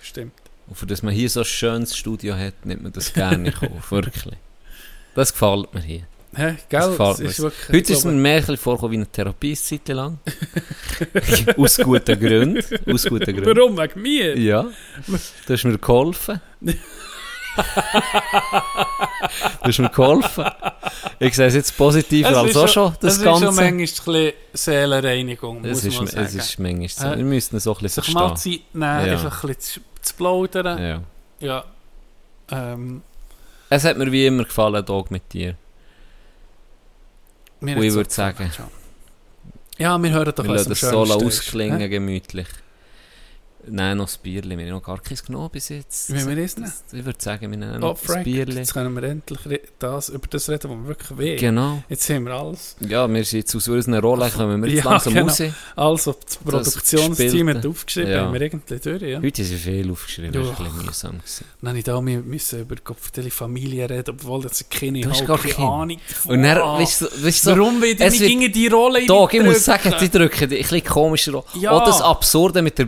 stimmt. 0.03 0.35
Und 0.67 0.77
für 0.77 0.87
das 0.87 1.03
man 1.03 1.15
hier 1.15 1.31
so 1.31 1.41
ein 1.41 1.47
schönes 1.47 1.97
Studio 1.97 2.37
hat, 2.37 2.67
nimmt 2.67 2.83
man 2.83 2.93
das 2.93 3.15
gerne 3.15 3.49
in 3.49 3.55
Kauf. 3.55 3.91
Wirklich. 3.91 4.37
Das 5.15 5.33
gefällt 5.33 5.73
mir 5.73 5.81
hier. 5.81 6.07
Hä, 6.37 6.57
Das 6.71 6.87
gell? 6.87 6.97
Das 6.99 7.21
ist 7.21 7.41
wirklich, 7.41 7.69
Heute 7.69 7.93
ist 7.93 7.99
es 7.99 8.05
mir 8.05 8.13
mehr 8.13 8.43
vorgekommen 8.43 8.93
wie 8.93 8.97
eine 8.97 9.07
Therapie 9.07 9.49
eine 9.51 9.57
Zeit 9.57 9.89
lang. 9.89 10.19
Aus 11.57 11.79
guten 11.79 12.19
Gründen. 12.21 12.63
Aus 12.93 13.05
guten 13.07 13.37
Gründen. 13.37 13.57
Warum? 13.57 13.77
Wegen 13.79 14.03
mir? 14.03 14.39
Ja. 14.39 14.67
Du 15.47 15.53
hast 15.53 15.65
mir 15.65 15.79
geholfen. 15.79 16.41
du 16.61 16.73
hast 19.63 19.79
mir 19.79 19.89
geholfen. 19.91 20.45
Ich 21.19 21.35
sehe 21.35 21.47
es 21.47 21.55
jetzt 21.55 21.77
positiver 21.77 22.31
Es 22.31 22.37
als 22.37 22.57
auch 22.57 22.69
schon- 22.69 22.95
das 23.01 23.17
es 23.19 23.23
Ganze. 23.23 23.45
ist 23.47 23.55
schon 23.55 23.55
manchmal 23.55 23.67
ein 23.67 23.77
bisschen 23.79 24.33
Seelenreinigung, 24.53 25.65
es, 25.65 25.85
muss 25.85 25.85
ist, 25.85 25.97
man 25.99 26.07
sagen. 26.09 26.25
es 26.27 26.35
ist 26.35 26.59
manchmal 26.59 26.89
so. 26.89 27.17
Wir 27.17 27.25
müssen 27.25 27.57
es 27.57 27.67
auch 27.67 27.79
ein 27.81 27.83
bisschen 27.83 28.03
Sich 28.05 28.15
mal 28.15 28.29
verstehen. 28.29 28.61
Zeit 28.61 28.75
nehmen, 28.75 29.07
Ja. 29.07 29.13
einfach 29.13 29.45
ein 29.45 29.55
bisschen 29.55 29.83
zu, 30.03 30.15
plaudern. 30.17 30.83
Ja. 30.83 31.01
Ja. 31.41 31.65
Ähm, 32.51 33.03
Es 33.71 33.85
hat 33.85 33.97
mir 33.97 34.11
wie 34.13 34.27
immer 34.27 34.45
gefallen, 34.45 34.85
Dog 34.85 35.11
mit 35.11 35.33
dir. 35.33 35.55
Mir 37.65 37.77
Und 37.77 37.83
ich 37.83 37.93
würde 37.93 38.11
sagen. 38.11 38.51
Ja, 39.79 39.99
wir 39.99 40.11
hören 40.11 40.33
doch 40.35 40.45
wir 40.45 40.55
lassen 40.55 40.69
das 40.69 40.81
Solo 40.81 41.15
ausklingen, 41.15 41.91
gemütlich. 41.91 42.47
Nein, 43.69 43.97
noch 43.97 44.07
das 44.07 44.19
Bierli. 44.19 44.57
Wir 44.59 44.65
haben 44.67 44.73
noch 44.73 44.83
gar 44.83 45.01
keins 45.01 45.25
genommen 45.25 45.49
bis 45.51 45.69
jetzt. 45.69 46.13
Wie 46.13 46.27
wir 46.27 46.37
das 46.43 46.57
nehmen? 46.57 46.73
Ich 46.93 47.05
würde 47.05 47.19
sagen, 47.21 47.51
wir 47.51 47.57
nehmen 47.59 47.77
Oh, 47.77 47.79
noch 47.79 47.95
das 47.99 48.07
Frank, 48.07 48.25
Bierli. 48.25 48.57
jetzt 48.57 48.73
können 48.75 48.95
wir 48.95 49.03
endlich 49.05 49.41
das, 49.79 50.09
über 50.09 50.27
das 50.29 50.49
reden, 50.49 50.71
was 50.71 50.77
wir 50.79 50.87
wirklich 50.89 51.19
will. 51.19 51.37
Genau. 51.37 51.83
Jetzt 51.89 52.09
haben 52.11 52.25
wir 52.27 52.33
alles. 52.33 52.77
Ja, 52.81 53.09
wir 53.13 53.25
sind 53.25 53.39
jetzt 53.41 53.55
aus 53.57 53.69
unserer 53.69 54.01
Rolle, 54.01 54.31
kommen 54.31 54.63
wir 54.63 54.71
jetzt 54.71 54.85
Ja, 54.85 54.91
langsam 54.91 55.15
genau. 55.15 55.27
raus. 55.27 55.43
Also, 55.77 56.17
das 56.25 56.37
Produktionsteam 56.37 57.17
Gespielte. 57.47 57.59
hat 57.59 57.67
aufgeschrieben, 57.67 58.11
Ja. 58.11 58.21
haben 58.23 58.33
wir 58.35 58.41
irgendwie 58.43 58.79
durch, 58.79 59.03
ja. 59.03 59.21
Heute 59.23 59.43
ist 59.43 59.53
viel 59.55 59.91
aufgeschrieben, 59.91 60.33
das 60.33 60.43
war 60.47 60.59
ein 60.59 60.65
bisschen 60.65 60.87
mühsam. 60.87 61.19
gewesen. 61.19 61.45
Dann 61.63 61.77
ich 61.77 61.85
da 61.85 62.05
wir 62.05 62.19
müssen 62.21 62.61
über 62.61 62.77
die 62.77 63.31
Familie 63.31 63.89
reden, 63.91 64.11
obwohl 64.11 64.43
das 64.43 64.65
keine, 64.69 65.01
Du 65.01 65.11
hast 65.11 65.27
gar 65.27 65.39
keine. 65.39 65.55
Ahnung 65.69 65.99
Und 66.27 66.43
dann, 66.43 66.59
weißt 66.59 67.03
du, 67.03 67.07
weißt 67.25 67.47
du, 67.47 67.51
Warum 67.51 67.81
will 67.81 67.93
ich 67.93 68.01
es 68.01 68.19
gegen 68.19 68.53
die 68.53 68.67
Rolle 68.69 69.07
Dog, 69.07 69.33
ich 69.35 69.43
muss 69.43 69.65
sagen, 69.65 69.95
die 70.01 70.09
drücken 70.11 70.49
die 70.49 70.57
ein 70.57 70.63
bisschen 70.63 70.85
komischer 70.85 71.35
an. 71.35 71.43
Ja. 71.61 71.71
Auch 71.73 71.85
das 71.85 72.01
Absurde 72.01 72.63
mit 72.63 72.79
der 72.79 72.85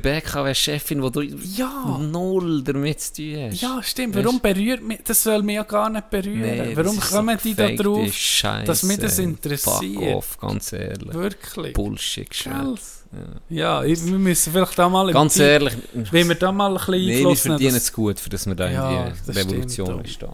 BKW-Chefin, 0.66 1.02
wo 1.02 1.10
du 1.10 1.22
Ja. 1.22 1.98
null 1.98 2.62
damit 2.62 3.01
zu 3.01 3.12
tun 3.14 3.51
hast. 3.51 3.60
Ja, 3.62 3.82
stimmt. 3.82 4.16
Weißt- 4.16 4.24
Warum 4.24 4.40
berührt 4.40 4.82
mich... 4.82 5.01
Das 5.05 5.22
soll 5.22 5.43
mich 5.43 5.56
ja 5.56 5.62
gar 5.62 5.90
nicht 5.90 6.10
berühren. 6.10 6.40
Nee, 6.68 6.76
Warum 6.76 6.98
ist 6.98 7.09
so 7.10 7.16
kommen 7.16 7.38
die 7.43 7.55
da 7.55 7.68
drauf, 7.70 8.12
Scheisse. 8.12 8.64
dass 8.66 8.82
mich 8.82 8.98
das 8.98 9.18
interessiert? 9.18 9.94
Fuck 9.94 10.02
off, 10.14 10.38
ganz 10.38 10.72
ehrlich. 10.72 11.12
Wirklich? 11.14 11.72
Bullshit 11.74 12.28
geschwätzt. 12.28 13.05
Ja, 13.48 13.84
ich, 13.84 14.05
wir 14.05 14.18
müssen 14.18 14.52
vielleicht 14.52 14.78
da 14.78 14.88
mal... 14.88 15.12
Ganz 15.12 15.34
Team- 15.34 15.43
ehrlich, 15.44 15.74
Wenn 16.10 16.28
wir 16.28 16.34
da 16.34 16.52
mal 16.52 16.70
ein 16.70 16.74
bisschen 16.74 16.93
nee, 17.06 17.24
wir 17.24 17.36
verdienen 17.36 17.74
dass- 17.74 17.82
es 17.84 17.93
gut, 17.93 18.20
für 18.20 18.30
das 18.30 18.47
wir 18.47 18.55
da 18.55 18.68
Ja, 18.70 19.06
in 19.06 19.14
die 19.26 19.30
Revolution 19.30 20.05
stehen. 20.06 20.28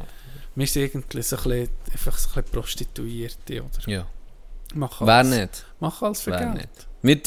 Wir 0.55 0.67
sind 0.67 0.83
irgendwie 0.83 1.23
so 1.23 1.37
ein 1.37 1.43
bisschen, 1.43 1.69
einfach 1.93 2.19
so 2.19 2.29
ein 2.29 2.43
bisschen 2.43 2.53
Prostituierte, 2.53 3.63
oder? 3.63 3.91
Ja. 3.91 4.07
Mach 4.75 5.01
Wer 5.03 5.15
alles. 5.15 5.39
nicht? 5.39 5.65
Mach 5.81 6.03
alles 6.03 6.21
für 6.23 6.31
Wer 6.33 6.39
Geld. 6.47 6.69
nicht? 7.03 7.27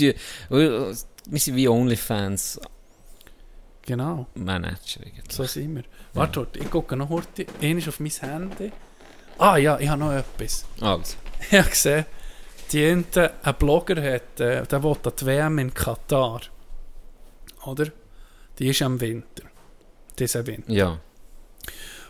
Wir, 0.49 0.93
wir 1.29 1.39
sind 1.39 1.55
wie 1.55 1.67
Onlyfans 1.67 2.59
Genau, 3.85 4.25
Manager. 4.33 5.01
Eigentlich. 5.01 5.31
so 5.31 5.43
sind 5.43 5.75
wir. 5.75 5.83
Warte, 6.13 6.39
warte, 6.41 6.59
ich 6.59 6.69
gucke 6.69 6.95
noch 6.95 7.09
heute. 7.09 7.45
Einmal 7.61 7.87
auf 7.87 7.99
mein 7.99 8.11
Handy. 8.11 8.71
Ah 9.37 9.57
ja, 9.57 9.79
ich 9.79 9.87
habe 9.87 9.99
noch 9.99 10.13
etwas. 10.13 10.65
Also. 10.81 11.15
Ich 11.51 11.59
habe 11.59 11.69
gesehen, 11.69 12.05
die 12.71 12.85
eine, 12.85 13.31
ein 13.43 13.55
Blogger 13.55 14.01
hat, 14.01 14.39
äh, 14.39 14.65
der 14.65 14.83
will 14.83 14.95
an 15.03 15.11
die 15.19 15.25
WM 15.25 15.59
in 15.59 15.73
Katar. 15.73 16.41
Oder? 17.65 17.87
Die 18.57 18.69
ist 18.69 18.81
am 18.81 18.99
Winter. 18.99 19.43
Diesen 20.17 20.47
Winter. 20.47 20.71
Ja. 20.71 20.99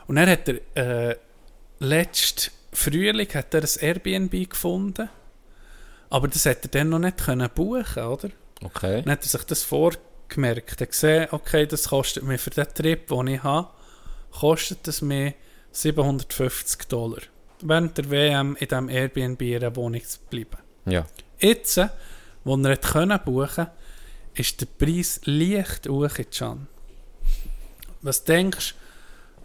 Und 0.07 0.15
dann 0.15 0.30
hat 0.30 0.47
er 0.47 1.10
äh, 1.10 1.15
letzten 1.80 2.52
Frühling 2.72 3.27
hat 3.34 3.53
er 3.53 3.64
ein 3.64 3.80
Airbnb 3.80 4.49
gefunden. 4.49 5.10
Aber 6.10 6.27
das 6.27 6.45
hat 6.45 6.64
er 6.64 6.69
dann 6.69 6.89
noch 6.89 6.99
nicht 6.99 7.18
können 7.18 7.49
buchen, 7.53 8.03
oder? 8.03 8.30
Okay. 8.64 9.02
Dann 9.02 9.11
hat 9.11 9.23
er 9.23 9.27
sich 9.27 9.43
das 9.43 9.64
vorgemerkt. 9.64 10.14
Er 10.37 10.55
hat 10.55 10.91
gesehen, 10.91 11.27
okay, 11.31 11.65
das 11.65 11.89
kostet 11.89 12.23
mir 12.23 12.37
für 12.37 12.49
den 12.49 12.67
Trip, 12.73 13.07
den 13.07 13.27
ich 13.27 13.43
habe, 13.43 13.69
kostet 14.31 14.87
es 14.87 15.01
mir 15.01 15.33
750 15.71 16.87
Dollar. 16.87 17.21
Während 17.61 17.97
der 17.97 18.09
WM 18.09 18.55
in 18.59 18.67
diesem 18.67 18.89
Airbnb 18.89 19.41
in 19.41 19.55
einer 19.55 19.75
Wohnung 19.75 20.03
zu 20.03 20.19
bleiben. 20.29 20.57
Ja. 20.85 21.05
Jetzt, 21.39 21.79
wo 22.43 22.55
er 22.57 22.71
hat 22.71 22.81
können 22.81 23.19
buchen 23.23 23.67
ist 24.33 24.59
der 24.59 24.65
Preis 24.65 25.21
leicht 25.23 25.87
hochgegangen. 25.87 26.67
Was 28.01 28.23
denkst 28.23 28.73
du, 28.73 28.85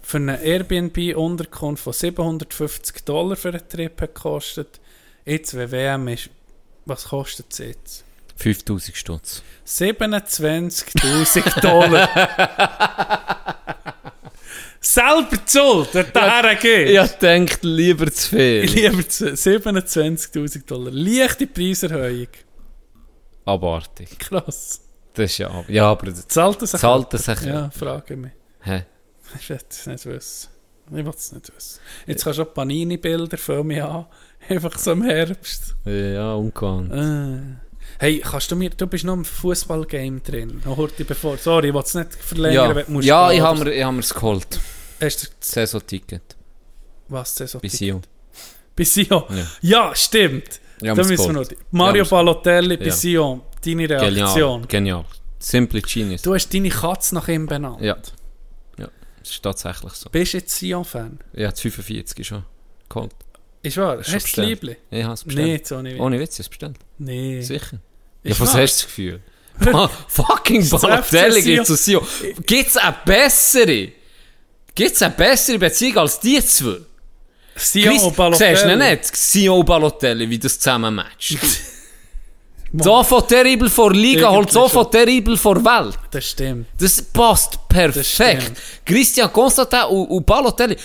für 0.03 0.17
eine 0.17 0.43
Airbnb-Unterkunft 0.43 1.85
von 1.85 1.93
750 1.93 3.05
Dollar 3.05 3.37
für 3.37 3.51
einen 3.51 3.69
Trip 3.69 4.01
hat 4.01 4.15
gekostet, 4.15 4.81
jetzt, 5.25 5.55
wenn 5.55 5.71
WM 5.71 6.09
ist, 6.09 6.31
was 6.85 7.05
kostet 7.05 7.53
es 7.53 7.59
jetzt? 7.59 8.05
5000 8.41 8.97
Stutz. 8.97 9.43
27.000 9.67 11.61
Dollar. 11.61 12.09
Selber 14.81 15.37
Schuld, 15.47 15.95
wenn 15.95 16.07
du 16.13 16.21
hergehst. 16.21 17.13
Ich 17.13 17.19
denkt 17.19 17.59
lieber 17.63 18.11
zu 18.11 18.29
viel. 18.31 18.63
Lieber 18.75 19.07
zu- 19.07 19.27
27'000 19.35 20.67
Dollar. 20.67 20.91
Leichte 20.91 21.47
Preiserhöhung. 21.47 22.29
Abartig. 23.45 24.19
Krass. 24.19 24.81
Das 25.13 25.31
ist 25.33 25.39
ja 25.39 25.49
ab. 25.51 25.67
Ja, 25.69 25.91
aber 25.91 26.13
Zahlt 26.15 26.63
das 26.63 26.71
zahlt 26.73 27.13
das 27.13 27.27
sicher. 27.27 27.47
Ja, 27.47 27.71
frage 27.71 28.17
mich. 28.17 28.33
Hä? 28.63 28.87
Ich 29.39 29.51
will 29.51 29.59
es 29.69 29.87
nicht 29.87 30.07
wissen. 30.07 30.49
Ich 30.87 30.93
will 31.05 31.09
es 31.15 31.33
nicht 31.33 31.55
wissen. 31.55 31.81
Jetzt 32.07 32.25
kannst 32.25 32.39
du 32.39 32.43
auch 32.45 32.55
Panini-Bilder 32.55 33.37
für 33.37 33.63
mich 33.63 33.83
an. 33.83 34.07
Einfach 34.49 34.79
so 34.79 34.93
im 34.93 35.03
Herbst. 35.03 35.75
Ja, 35.85 36.33
ungewohnt. 36.35 36.91
Äh. 36.93 37.70
Hey, 38.03 38.19
kannst 38.21 38.51
du 38.51 38.57
mir, 38.57 38.71
du 38.71 38.87
bist 38.87 39.05
noch 39.05 39.13
im 39.13 39.27
Fußballgame 39.27 40.21
drin. 40.21 40.63
Noch 40.65 40.79
heute 40.79 41.05
bevor. 41.05 41.37
Sorry, 41.37 41.69
ich 41.69 41.75
will 41.75 41.83
es 41.83 41.95
nicht 41.95 42.15
verlängern, 42.15 42.75
Ja, 42.79 42.85
musst 42.89 43.07
ja 43.07 43.31
ich 43.31 43.41
habe 43.43 43.63
mir, 43.63 43.73
ich 43.75 43.85
hab 43.85 43.93
mir's 43.93 44.15
geholt. 44.15 44.59
Hast 45.03 45.23
du 45.23 45.27
Saison-Ticket. 45.39 46.23
was? 47.09 47.35
Das 47.35 47.53
Bei 47.61 47.69
Sion. 47.69 48.01
Bei 48.75 48.85
Sion. 48.85 49.25
Ja. 49.29 49.47
Ja, 49.61 49.95
stimmt. 49.95 50.61
Ja, 50.81 50.95
da 50.95 51.05
müssen 51.05 51.27
wir 51.27 51.33
noch. 51.43 51.49
Mario 51.73 52.05
Ja, 52.05 52.09
Balotelli 52.09 52.79
bei 52.79 52.87
Ja. 52.87 52.93
Sion. 52.93 53.43
Deine 53.63 53.87
Genial. 53.87 54.15
Reaktion. 54.15 54.67
Genial. 54.67 55.05
Simply 55.39 55.83
genius. 55.83 56.23
Du 56.23 56.33
hast 56.35 56.53
deine 56.55 56.71
Katze 56.71 57.15
nach 57.15 57.29
ihm 57.29 57.47
benannt. 57.47 57.83
Ja. 57.83 57.99
Ja, 58.79 58.89
das 59.19 59.31
ist 59.31 59.43
tatsächlich 59.43 59.93
so. 59.93 60.09
Bist 60.09 60.33
du 60.33 60.39
jetzt 60.39 60.57
Sion-Fan? 60.59 61.19
Ja, 61.35 61.51
das 61.51 61.61
45 61.61 62.27
schon 62.27 62.45
geholt. 62.89 63.13
Ist 63.63 63.77
wahr? 63.77 64.03
Schon 64.03 64.15
Hast 64.15 64.37
du 64.37 64.41
das. 64.41 64.49
Liebling? 64.49 64.77
Ich 64.91 65.05
habe 65.05 65.13
es 65.13 65.25
bestellt. 65.25 65.47
Nee, 65.47 65.63
so 65.67 65.83
nicht. 65.83 66.01
Ohne 66.01 66.19
Witz, 66.19 66.33
ich 66.39 66.39
habe 66.39 66.43
es 66.45 66.49
bestellt. 66.49 66.77
Nee. 66.97 67.43
Sicher. 67.43 67.79
Ja, 68.23 68.39
was 68.39 68.49
hast 68.55 68.55
du 68.55 68.61
das 68.61 68.83
Gefühl? 68.87 69.21
Ah, 69.73 69.91
fucking 70.09 70.69
das 70.69 70.81
Balotelli 70.81 71.43
geht 71.43 71.67
zu 71.67 71.77
Sion. 71.77 72.07
Gibt 72.47 72.71
es 72.71 72.77
eine 72.77 72.97
bessere? 73.05 73.89
Gibt 74.75 74.93
es 74.97 75.03
eine 75.03 75.15
bessere 75.15 75.59
Beziehung 75.59 75.99
als 75.99 76.19
die 76.21 76.45
zwei? 76.45 76.79
Chris, 77.55 78.03
und 78.03 78.17
Balotelli. 78.17 78.57
Siehst 78.57 78.65
du 78.69 78.77
nicht? 78.77 79.17
Sion 79.17 79.59
und 79.61 79.67
Balotelli, 79.67 80.31
wie 80.31 80.39
das 80.39 80.59
zusammen 80.59 80.95
matcht. 80.95 81.37
so 82.73 83.03
von 83.03 83.27
terrible 83.29 83.69
vor 83.69 83.93
Liga, 83.93 84.21
Irgendwie 84.21 84.37
holt 84.37 84.51
so 84.53 84.61
schon. 84.63 84.71
von 84.71 84.91
terrible 84.91 85.37
vor 85.37 85.63
Welt. 85.63 85.99
Das 86.11 86.25
stimmt. 86.31 86.67
Das 86.79 87.03
passt 87.03 87.55
Das 87.55 87.67
perfekt. 87.69 88.43
stimmt. 88.45 88.59
Christian 88.87 89.33
Constantin 89.33 89.83
und, 89.91 90.07
und 90.07 90.25
Balotelli, 90.25 90.77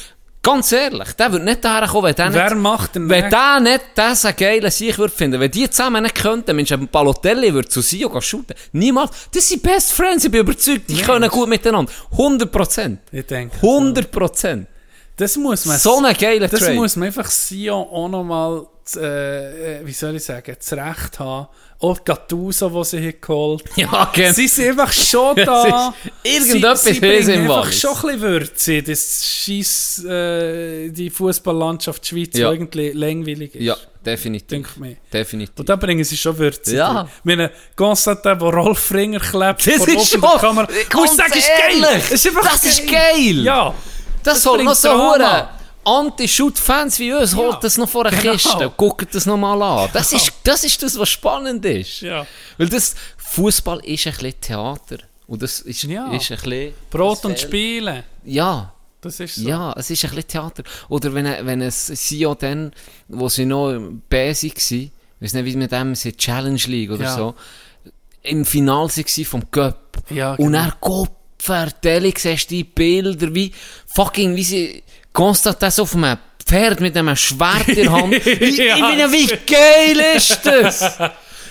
ganz 0.45 0.71
ehrlich, 0.71 1.11
der 1.13 1.31
würde 1.31 1.43
nicht 1.43 1.65
daher 1.65 1.87
kommen, 1.87 2.05
wenn 2.05 2.15
der 2.15 2.33
Wer 2.33 2.49
nicht, 2.51 2.61
macht 2.61 2.95
den 2.95 3.09
wenn 3.09 3.29
der 3.29 3.59
nicht 3.59 3.81
diesen 3.97 4.35
geilen 4.35 4.71
Sieg 4.71 4.97
würde 4.97 5.13
finden. 5.13 5.39
Wenn 5.39 5.51
die 5.51 5.69
zusammen 5.69 6.03
nicht 6.03 6.15
könnten, 6.15 6.55
Mensch, 6.55 6.71
ein 6.71 6.87
Balotelli 6.87 7.53
würde 7.53 7.67
zu 7.67 7.81
Sio 7.81 8.21
shooten. 8.21 8.55
Niemals. 8.71 9.11
Das 9.33 9.49
sind 9.49 9.63
Best 9.63 9.91
Friends, 9.91 10.23
ich 10.23 10.31
bin 10.31 10.41
überzeugt, 10.41 10.87
die 10.89 10.93
Mensch. 10.95 11.05
können 11.05 11.29
gut 11.29 11.49
miteinander. 11.49 11.91
100 12.11 12.51
Prozent. 12.51 12.99
Ich 13.11 13.25
denke. 13.25 13.55
100 13.57 14.11
Prozent. 14.11 14.67
Das 15.17 15.35
muss 15.37 15.65
man. 15.65 15.77
So 15.79 16.03
ein 16.03 16.15
geiler 16.15 16.47
Das 16.47 16.59
Trade. 16.59 16.75
muss 16.75 16.95
man 16.95 17.07
einfach 17.07 17.29
Sion 17.29 17.87
auch 17.87 18.07
nochmal, 18.09 18.65
äh, 18.97 19.79
äh, 19.79 19.85
wie 19.85 19.91
soll 19.93 20.15
ich 20.15 20.23
sagen, 20.23 20.55
zurecht 20.59 21.19
haben. 21.19 21.47
Auch 21.79 22.03
Gattuso, 22.05 22.69
den 22.69 22.83
sie 22.85 22.99
hier 22.99 23.13
geholt 23.13 23.63
Ja, 23.75 24.09
genau. 24.13 24.31
Sie 24.33 24.47
sind 24.47 24.69
einfach 24.69 24.91
schon 24.93 25.35
da. 25.45 25.93
ist- 26.23 26.33
irgendetwas 26.37 26.83
sie, 26.83 26.93
sie 26.93 27.01
haben 27.01 27.29
im 27.29 27.41
einfach 27.41 27.63
Wallis. 27.65 27.79
schon 27.81 27.91
ein 27.95 28.01
bisschen 28.03 28.21
Würze. 28.21 28.73
in 28.73 28.85
Das 28.85 29.25
scheiss, 29.25 30.03
äh, 30.05 30.89
die 30.89 31.09
Fußballlandschaft 31.09 32.05
Schweiz, 32.07 32.29
Ja. 32.37 32.49
die 32.51 32.55
irgendwie 32.55 32.91
langweilig 32.91 33.55
ist. 33.55 33.61
Ja, 33.63 33.75
definitiv. 34.05 34.67
Definitiv. 35.11 35.59
Und 35.59 35.67
da 35.69 35.75
bringen 35.75 36.03
sie 36.03 36.15
schon 36.17 36.37
Würze. 36.37 36.75
Ja. 36.75 36.93
drin. 37.03 37.09
Meine 37.23 37.51
Constantin, 37.75 38.39
der 38.39 38.47
Rolf 38.49 38.91
Ringer 38.93 39.19
klebt, 39.19 39.67
Das 39.67 39.87
ist 39.87 40.09
schon, 40.11 40.21
Kamera. 40.21 40.67
ganz 40.67 40.93
Muss 40.93 41.11
ich 41.11 41.17
sagen, 41.17 41.33
ist 41.37 41.49
geil. 41.49 41.81
Das 42.09 42.11
ist, 42.11 42.27
einfach 42.27 42.51
das 42.51 42.63
ist 42.63 42.87
geil. 42.87 43.43
Ja. 43.43 43.73
Das, 44.23 44.35
Das 44.35 44.43
soll 44.43 44.63
noch 44.63 44.73
so 44.75 44.87
Drama. 44.89 45.49
Anti-Shoot-Fans 45.85 46.99
wie 46.99 47.13
uns, 47.13 47.35
holt 47.35 47.63
das 47.63 47.77
noch 47.77 47.87
vor 47.89 48.03
der 48.05 48.19
genau. 48.19 48.33
Kiste 48.33 48.67
und 48.69 48.77
guckt 48.77 49.13
das 49.13 49.25
noch 49.25 49.37
mal 49.37 49.61
an. 49.61 49.89
Das 49.93 50.11
ist, 50.13 50.31
das 50.43 50.63
ist 50.63 50.81
das, 50.81 50.97
was 50.97 51.09
spannend 51.09 51.63
ist. 51.65 52.01
Ja. 52.01 52.25
Weil 52.57 52.69
das, 52.69 52.95
Fußball 53.17 53.79
ist 53.85 54.07
ein 54.07 54.13
bisschen 54.13 54.41
Theater. 54.41 54.97
Und 55.27 55.41
das 55.41 55.59
ist, 55.61 55.83
Ja. 55.83 56.11
ist 56.11 56.31
ein 56.31 56.37
bisschen... 56.37 56.73
Brot 56.89 57.25
und. 57.25 57.39
Spielen. 57.39 58.03
Ja, 58.23 58.73
Das 59.01 59.19
ist 59.19 59.35
so. 59.35 59.47
ja, 59.47 59.73
es 59.77 59.89
ist 59.89 60.03
ein 60.05 60.09
bisschen 60.11 60.27
Theater. 60.27 60.63
Oder 60.89 61.13
wenn, 61.13 61.25
wenn 61.45 61.61
es 61.61 61.87
Sio 61.87 62.33
dann, 62.35 62.71
wo 63.07 63.27
sie 63.29 63.45
noch 63.45 63.77
basic 64.09 64.55
waren, 64.57 64.91
ich 65.19 65.21
weiß 65.21 65.33
nicht, 65.33 65.45
wie 65.45 65.55
mit 65.55 65.71
dem 65.71 65.95
sie 65.95 66.13
Challenge 66.13 66.61
League 66.67 66.91
oder 66.91 67.03
Ja. 67.05 67.15
so, 67.15 67.35
im 68.23 68.43
Finale 68.45 68.89
waren 68.89 69.25
vom 69.25 69.51
Cup. 69.51 69.97
Ja, 70.09 70.31
Und 70.35 70.51
genau. 70.53 70.57
er 70.65 70.77
Gott 70.81 71.11
vertellig 71.39 72.17
siehst 72.19 72.49
die 72.49 72.63
Bilder, 72.63 73.33
wie 73.35 73.51
fucking, 73.93 74.35
wie 74.35 74.43
sie 74.43 74.83
Konstantin 75.15 75.71
so 75.71 75.83
auf 75.83 75.95
einem 75.95 76.17
Pferd 76.45 76.79
mit 76.81 76.95
einem 76.95 77.15
Schwert 77.15 77.67
in 77.69 77.75
der 77.75 77.91
Hand. 77.91 78.11
Wie, 78.25 78.67
Ja, 78.67 78.75
ich 78.75 78.81
meine, 78.81 79.11
wie 79.11 79.27
geil 79.27 80.15
ist 80.15 80.45
das? 80.45 80.99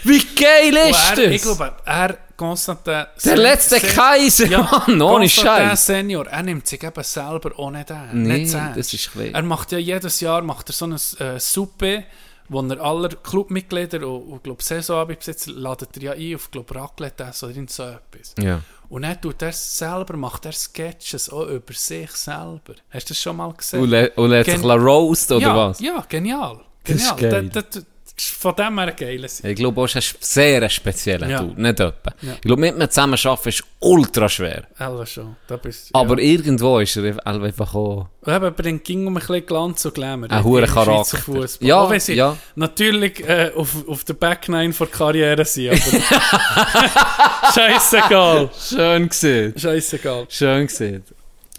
Wie 0.04 0.22
geil 0.36 0.76
Und 0.84 0.90
ist 0.90 1.18
er, 1.18 1.30
ich 1.30 1.42
das? 1.42 1.56
glaube, 1.58 1.72
er, 1.84 2.18
Constantin... 2.36 3.06
Der 3.24 3.36
letzte 3.36 3.80
Kaiser, 3.80 4.46
Mann, 4.86 5.00
ohne 5.00 5.24
Constantin 5.24 5.30
Scheiß. 5.68 5.86
Senior, 5.86 6.26
er 6.26 6.42
nimmt 6.42 6.66
sich 6.66 6.82
eben 6.82 7.02
selber 7.02 7.70
nicht 7.70 7.90
an. 7.90 8.10
Nee, 8.12 8.38
nicht 8.38 8.54
ernst. 8.54 8.78
das 8.78 8.92
ist 8.92 9.12
klein. 9.12 9.34
Er 9.34 9.42
macht 9.42 9.72
ja 9.72 9.78
jedes 9.78 10.20
Jahr 10.20 10.42
macht 10.42 10.68
er 10.68 10.72
so 10.74 10.84
eine 10.84 10.96
äh, 10.96 11.40
Suppe, 11.40 12.04
wo 12.48 12.60
er 12.60 12.80
alle 12.80 13.08
Clubmitglieder 13.08 14.06
und, 14.06 14.22
und 14.32 14.44
glaub, 14.44 14.62
Saisonabendbesitzer 14.62 15.52
ladet 15.52 15.96
er 15.96 16.02
ja 16.02 16.12
ein 16.12 16.34
auf 16.34 16.50
glaub, 16.50 16.74
Raclette 16.74 17.24
oder 17.24 17.32
so 17.32 17.48
etwas. 17.48 18.34
Ja. 18.38 18.60
Und 18.88 19.02
dann 19.02 19.20
tut 19.20 19.42
er 19.42 19.52
selber, 19.52 20.16
macht 20.16 20.44
er 20.46 20.52
Sketches 20.52 21.30
auch 21.30 21.46
über 21.46 21.72
sich 21.72 22.10
selber. 22.12 22.74
Hast 22.90 23.08
du 23.08 23.14
das 23.14 23.20
schon 23.20 23.36
mal 23.36 23.52
gesehen? 23.52 23.80
Und, 23.80 23.90
lä- 23.90 24.12
und 24.14 24.30
lässt 24.30 24.50
sich 24.50 24.64
roast, 24.64 25.32
oder 25.32 25.40
ja, 25.40 25.56
was? 25.56 25.80
Ja, 25.80 26.04
genial. 26.08 26.60
Das 26.84 26.96
ist 26.96 27.16
genial. 27.16 27.48
geil. 27.48 27.50
Das 27.50 27.76
ist 27.76 27.86
von 28.16 28.54
dem 28.54 28.78
her 28.78 28.88
ein 28.88 28.96
geiles. 28.96 29.42
Ich 29.42 29.56
glaube, 29.56 29.80
auch, 29.80 29.86
es 29.86 29.96
ist 29.96 30.14
ein 30.14 30.18
sehr 30.20 30.68
spezieller 30.68 31.28
Ja. 31.28 31.42
Dude, 31.42 31.60
nicht 31.60 31.80
etwa. 31.80 32.14
Ja. 32.22 32.34
Ich 32.34 32.40
glaube, 32.42 32.60
mit 32.60 32.78
mir 32.78 32.88
zusammen 32.88 33.18
arbeiten 33.24 33.48
ist 33.48 33.64
ultra 33.80 34.28
schwer. 34.28 34.64
Elva 34.78 35.04
schon. 35.04 35.34
Da 35.48 35.56
bist, 35.56 35.90
Aber 35.92 36.20
ja. 36.20 36.30
irgendwo 36.30 36.78
ist 36.78 36.96
er 36.96 37.26
einfach 37.26 37.74
auch... 37.74 38.08
Und 38.20 38.32
eben 38.32 38.54
bringt 38.54 38.84
ging 38.84 39.06
um 39.06 39.16
ein 39.16 39.20
bisschen 39.20 39.44
Glanz 39.44 39.84
und 39.84 39.94
Glamour. 39.94 40.30
Ein 40.30 40.38
in 40.38 40.44
hoher 40.44 40.66
Charakter. 40.66 41.16
Fußball. 41.18 41.68
Ja, 41.68 41.80
Auch 41.80 41.90
wenn 41.90 42.00
sie 42.00 42.14
ja. 42.14 42.36
natürlich 42.54 43.20
äh, 43.28 43.50
auf, 43.54 43.86
auf 43.88 44.04
der 44.04 44.14
Backnine 44.14 44.72
vor 44.72 44.86
Karriere 44.88 45.44
sind. 45.44 45.72
Aber 45.72 47.52
Scheißegal. 47.54 48.50
Schön 48.58 49.08
gesehen. 49.08 49.58
Scheißegal. 49.58 50.26
Schön 50.28 50.66
gesehen. 50.68 51.04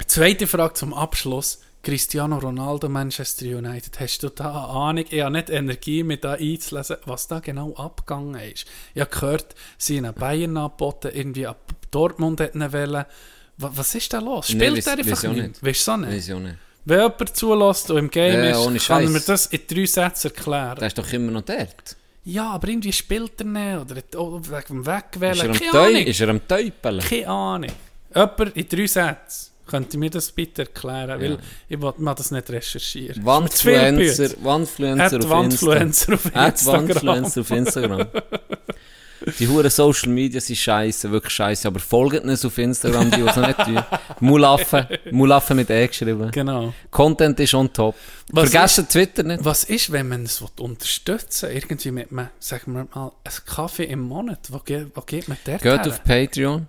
Zweite 0.08 0.48
Frage 0.48 0.74
zum 0.74 0.94
Abschluss. 0.94 1.60
Cristiano 1.86 2.40
Ronaldo, 2.40 2.90
Manchester 2.90 3.46
United. 3.46 4.00
Hast 4.00 4.24
du 4.24 4.30
da 4.30 4.50
eine 4.50 4.68
Ahnung? 4.74 5.06
Ich 5.08 5.22
habe 5.22 5.32
nicht 5.34 5.50
Energie, 5.52 6.02
mir 6.04 6.18
da 6.18 6.34
einzulesen, 6.34 6.98
was 7.06 7.28
da 7.28 7.40
genau 7.40 7.76
abgegangen 7.76 8.36
ist. 8.42 8.66
Ich 8.96 9.02
habe 9.02 9.12
gehört, 9.12 9.54
sie 9.78 10.02
haben 10.02 10.14
Bayern 10.16 10.58
angeboten, 10.58 11.12
irgendwie 11.14 11.46
ab 11.46 11.60
Dortmund 11.92 12.40
hätten 12.40 12.74
wollen. 12.74 13.06
Wa- 13.58 13.72
Was 13.76 13.94
ist 13.94 14.12
da 14.12 14.20
los? 14.20 14.50
Nee, 14.50 14.56
Spielt 14.56 14.78
weiss- 14.78 14.88
er 14.88 14.94
einfach 14.98 15.12
weiss 15.12 15.24
nicht? 15.24 15.36
nicht. 15.48 15.64
Weißt 15.64 15.88
du 15.88 15.92
so 15.92 15.98
nicht? 15.98 16.32
Auch 16.34 16.40
nicht. 16.40 16.56
Wenn 16.86 17.00
jemand 17.02 17.36
zulässt 17.38 17.92
und 17.92 17.98
im 17.98 18.10
Game 18.10 18.44
Ja, 18.44 18.70
ist, 18.72 18.88
kann 18.88 19.04
er 19.04 19.10
mir 19.10 19.20
das 19.20 19.46
in 19.46 19.62
drei 19.68 19.86
Sätzen 19.86 20.28
erklären. 20.36 20.78
Der 20.80 20.88
ist 20.88 20.98
doch 20.98 21.14
immer 21.14 21.32
noch 21.32 21.42
dort. 21.44 21.96
Ja, 22.24 22.50
aber 22.50 22.68
irgendwie 22.68 22.94
spielt 22.94 23.40
er 23.40 23.46
nicht. 23.46 24.16
Oder 24.16 24.42
wegen 24.42 24.68
dem 24.68 24.86
Wegwählen. 24.88 26.08
ist 26.08 26.20
er 26.22 26.30
am 26.30 26.48
Teupeln? 26.48 27.00
Keine 27.00 27.28
Ahnung. 27.28 27.72
Jemand 28.14 28.58
in 28.58 28.68
drei 28.68 28.88
Sätzen. 28.88 29.52
Könnte 29.66 29.98
mir 29.98 30.10
das 30.10 30.32
bitte 30.32 30.64
erklären? 30.64 31.20
Weil 31.20 31.38
ich 31.68 31.82
will 31.82 31.94
mal 31.98 32.14
das 32.14 32.32
nicht 32.32 32.50
recherchieren. 32.50 33.26
Wandfluencer, 33.26 34.30
Wandfluencer 34.44 35.18
auf 35.18 35.30
Wandfluencer 35.30 36.14
auf 36.14 36.26
Instagram. 36.26 36.88
Wandfluencer 36.88 37.42
auf 37.42 37.52
Instagram. 37.52 38.08
Die 39.40 39.48
huren 39.48 39.70
Social 39.70 40.10
Media 40.10 40.40
sind 40.40 40.58
scheiße, 40.58 41.10
wirklich 41.10 41.34
scheiße, 41.34 41.68
aber 41.68 41.80
folgt 41.80 42.24
uns 42.26 42.46
auf 42.46 42.58
Instagram, 42.58 43.10
die 43.10 43.26
was 43.26 43.36
noch 43.36 43.48
nicht 43.48 43.60
tun. 43.60 43.84
Mulaffen, 44.20 44.86
Mulaffen 45.12 45.58
mit 45.58 45.70
E 45.70 45.88
geschrieben. 45.88 46.30
Genau. 46.32 46.74
Content 46.92 47.40
ist 47.40 47.54
on 47.54 47.72
top. 47.72 47.96
Was 48.32 48.52
Vergessen 48.52 48.88
Twitter 48.88 49.24
nicht. 49.24 49.44
Was 49.44 49.64
ist, 49.64 49.92
wenn 49.92 50.10
man 50.10 50.24
es 50.24 50.44
unterstützen 50.60 51.50
will? 51.50 51.56
Irgendwie 51.56 51.92
mit, 51.92 52.12
einem, 52.12 52.28
sagen 52.40 52.74
wir 52.74 52.88
mal, 52.94 53.12
einen 53.24 53.46
Kaffee 53.46 53.86
im 53.86 54.02
Monat. 54.02 54.40
Wo, 54.50 54.60
ge 54.60 54.86
wo 54.94 55.02
geht 55.02 55.28
man 55.28 55.38
dort 55.44 55.62
Geht 55.62 55.72
her? 55.72 55.88
auf 55.88 56.04
Patreon. 56.04 56.68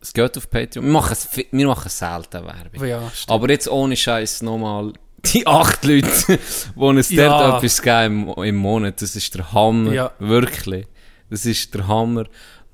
Es 0.00 0.12
geht 0.12 0.36
auf 0.36 0.48
Patreon. 0.48 0.84
Wir 0.84 0.92
machen, 0.92 1.12
es 1.12 1.28
wir 1.36 1.66
machen 1.66 1.88
selten 1.88 2.44
Werbung. 2.44 2.84
Ja. 2.86 3.10
Aber 3.26 3.50
jetzt 3.50 3.68
ohne 3.68 3.96
Scheiß 3.96 4.42
nochmal 4.42 4.92
die 5.24 5.46
acht 5.46 5.84
Leute, 5.84 6.08
die 6.76 6.80
uns 6.80 7.10
Ja. 7.10 7.28
dort 7.28 7.58
etwas 7.64 7.82
geben 7.82 8.28
im, 8.36 8.42
im 8.44 8.56
Monat. 8.56 9.02
Das 9.02 9.16
ist 9.16 9.34
der 9.34 9.52
Hammer. 9.52 9.92
Ja. 9.92 10.12
Wirklich. 10.18 10.86
Das 11.30 11.44
ist 11.44 11.74
der 11.74 11.86
Hammer. 11.88 12.26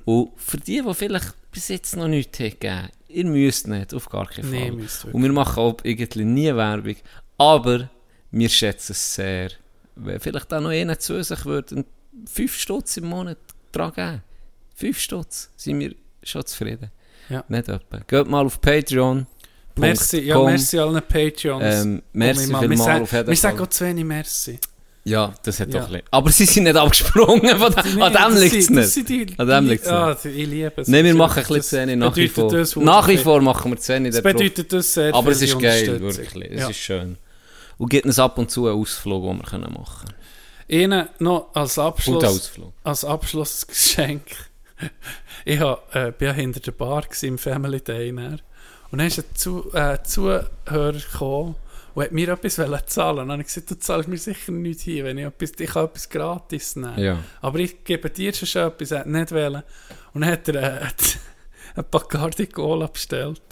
Und 0.05 0.32
für 0.36 0.59
die, 0.59 0.82
die 0.86 0.94
vielleicht 0.94 1.34
bis 1.51 1.68
jetzt 1.68 1.96
noch 1.96 2.09
nichts 2.09 2.38
haben 2.38 2.51
gegeben, 2.51 2.88
ihr 3.09 3.24
müsst 3.24 3.68
nicht, 3.68 3.94
auf 3.94 4.09
gar 4.10 4.26
keinen 4.26 4.51
Fall. 4.51 4.60
Nee, 4.60 4.70
müsst 4.72 5.05
Und 5.06 5.22
wir 5.22 5.32
machen 5.32 5.60
auch 5.60 5.76
irgendwie 5.82 6.24
nie 6.24 6.55
Werbung. 6.55 6.96
Aber 7.38 7.88
wir 8.30 8.48
schätzen 8.48 8.92
es 8.92 9.14
sehr. 9.14 9.51
Wenn 9.96 10.20
vielleicht 10.20 10.52
auch 10.52 10.60
noch 10.60 10.70
einer 10.70 10.98
zu 10.98 11.22
sich 11.22 11.44
würde, 11.46 11.84
5 12.26 12.55
Stutz 12.56 12.96
im 12.98 13.06
Monat 13.06 13.38
dran 13.72 13.92
geben. 13.92 14.22
5 14.76 14.98
Stutz 14.98 15.51
sind 15.56 15.80
wir 15.80 15.94
schon 16.22 16.44
zufrieden. 16.44 16.90
Ja. 17.28 17.44
Nicht 17.48 17.68
etwa. 17.68 17.98
Geht 18.06 18.28
mal 18.28 18.44
auf 18.44 18.60
Patreon. 18.60 19.26
Merci, 19.76 20.20
ja, 20.20 20.38
merci 20.40 20.78
allen 20.78 21.02
Patreons. 21.02 21.62
Ähm, 21.64 22.02
merci 22.12 22.44
vielmals 22.44 22.70
wir 22.70 22.76
sagen- 22.78 23.02
auf 23.02 23.12
jeden 23.12 23.26
Wir 23.28 23.36
sagen 23.36 23.60
auch 23.60 23.66
zu 23.66 23.84
wenig 23.84 24.05
Merci. 24.05 24.59
Ja, 25.06 25.34
das 25.42 25.60
hat 25.60 25.74
Ja. 25.74 25.80
doch 25.80 25.90
bisschen. 25.90 26.05
Aber 26.12 26.30
sie 26.30 26.44
sind 26.46 26.64
nicht 26.64 26.76
abgesprungen. 26.76 27.59
Von 27.59 27.72
dem, 27.74 28.02
an 28.02 28.12
dem 28.12 28.40
liegt 28.40 28.55
es 28.55 28.70
nicht. 28.70 29.09
die- 29.09 29.26
An 29.36 29.46
dem 29.48 29.64
die- 29.64 29.70
liegt's 29.72 29.88
ah, 29.88 30.10
nicht. 30.10 30.24
Ich 30.36 30.46
liebe 30.46 30.72
es. 30.80 30.88
Nein, 30.88 31.05
wir 31.05 31.14
machen 31.14 31.38
ein 31.40 31.44
bisschen 31.46 31.62
Szene 31.62 31.96
nach 31.96 32.16
wie 32.16 32.28
vor. 32.28 32.51
das 32.51 32.74
Nach 32.76 33.06
wie 33.09 33.18
vor 33.18 33.40
machen 33.42 33.72
wir 33.72 33.78
Szene 33.78 34.10
Das 34.10 34.22
bedeutet 34.22 34.72
das 34.72 34.94
sehr 34.94 35.14
Aber 35.14 35.30
es 35.32 35.42
ist 35.42 35.59
geil, 35.59 36.01
wirklich. 36.01 36.52
Es 36.52 36.60
Ja. 36.60 36.68
ist 36.70 36.76
schön. 36.78 37.18
Und 37.76 37.90
gibt 37.90 38.06
uns 38.06 38.18
ab 38.18 38.38
und 38.38 38.51
zu 38.51 38.66
einen 38.68 38.80
Ausflug, 38.80 39.24
den 39.24 39.38
wir 39.38 39.44
können 39.44 39.72
machen 39.74 40.09
Ihnen 40.68 41.09
noch 41.18 41.48
als 41.55 41.74
können. 41.74 41.86
Abschluss, 41.88 42.51
als 42.84 43.05
Abschlussgeschenk. 43.05 44.22
Ich 45.46 45.60
hab, 45.60 45.94
äh, 45.94 46.10
bin 46.16 46.32
hinter 46.32 46.60
der 46.60 46.72
Bar 46.72 47.05
im 47.20 47.36
Family 47.36 47.80
Day. 47.80 48.10
dann. 48.10 48.40
Und 48.90 48.98
dann 48.98 49.06
ist 49.09 49.18
ein 49.18 49.24
Zu, 49.34 49.70
äh, 49.74 50.02
Zuhörer 50.02 50.92
gekommen 50.92 51.56
und 51.94 52.02
hat 52.02 52.12
mir 52.12 52.28
etwas 52.28 52.56
zahlen. 52.86 53.18
Und 53.18 53.28
dann 53.28 53.32
habe 53.32 53.42
ich 53.42 53.48
gesagt, 53.48 53.70
du 53.70 53.78
zahlst 53.78 54.09
mir 54.09 54.16
sicher 54.16 54.52
nichts 54.52 54.82
hier, 54.82 55.05
wenn 55.05 55.18
ich 55.18 55.26
etwas, 55.26 55.52
ich 55.59 55.70
kann 55.70 55.84
etwas 55.84 56.09
gratis 56.09 56.76
nehmen. 56.76 56.98
Ja. 56.98 57.18
Aber 57.40 57.59
ich 57.59 57.84
gebe 57.84 58.10
dir 58.10 58.32
schon 58.32 58.68
etwas, 58.68 58.90
er 58.90 59.01
hat 59.01 59.06
nicht 59.06 59.32
wollen. 59.32 59.62
Und 60.12 60.22
dann 60.22 60.30
hat 60.30 60.48
er 60.48 60.82
äh, 60.82 60.86
ein 61.76 61.84
Bacardi 61.90 62.46
Cola 62.46 62.86
bestellt. 62.86 63.42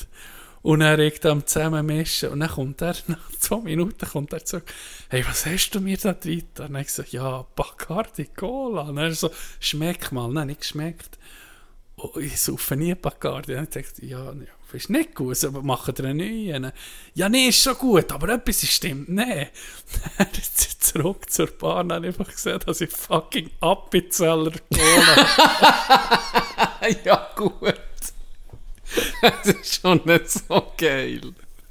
Und 0.63 0.81
er 0.81 0.97
regt 0.97 1.27
am 1.27 1.47
zusammen 1.47 1.85
mischen. 1.87 2.31
Und 2.31 2.41
dann 2.41 2.51
kommt 2.51 2.83
er, 2.83 2.95
nach 3.09 3.31
zwei 3.39 3.61
Minuten 3.61 4.07
kommt 4.07 4.33
er 4.33 4.45
zurück. 4.45 4.73
Hey, 5.09 5.25
was 5.27 5.47
hast 5.47 5.71
du 5.71 5.81
mir 5.81 5.97
da 5.97 6.13
drin? 6.13 6.45
Und 6.59 6.77
ich 6.77 6.87
gesagt, 6.87 7.13
ja, 7.13 7.45
Bacardi 7.57 8.27
Cola. 8.27 8.83
Und 8.83 8.99
er 8.99 9.13
so, 9.13 9.31
schmeck 9.61 10.13
mal. 10.13 10.29
Nein, 10.29 10.49
nicht 10.49 10.61
geschmeckt. 10.61 11.19
Oh, 11.97 12.19
ich 12.19 12.41
saufe 12.41 12.77
nie 12.77 12.95
Bacardi. 12.95 13.57
Und 13.57 13.77
ich 13.77 13.85
dachte, 13.85 14.07
ja, 14.07 14.33
ja, 14.33 14.53
ist 14.73 14.91
nicht 14.91 15.15
gut, 15.15 15.45
aber 15.45 15.63
machen 15.63 15.95
wir 15.97 16.05
einen 16.07 16.19
neuen. 16.19 16.73
Ja, 17.15 17.29
nee, 17.29 17.49
ist 17.49 17.63
schon 17.63 17.77
gut, 17.77 18.11
aber 18.13 18.29
etwas 18.31 18.63
stimmt 18.67 19.09
nicht. 19.09 19.51
Dann 20.19 20.29
ist 20.33 20.83
zurück 20.83 21.31
zur 21.31 21.49
Bar 21.49 21.81
und 21.81 21.93
habe 21.93 22.07
einfach 22.07 22.31
gesehen, 22.31 22.61
dass 22.65 22.81
ich 22.81 22.91
fucking 22.91 23.51
Appenzeller 23.61 24.53
Cola 24.73 25.29
ja, 27.05 27.31
gut. 27.37 27.75
Das 29.21 29.55
ist 29.55 29.81
schon 29.81 30.01
nicht 30.05 30.31
so 30.31 30.73
geil. 30.77 31.21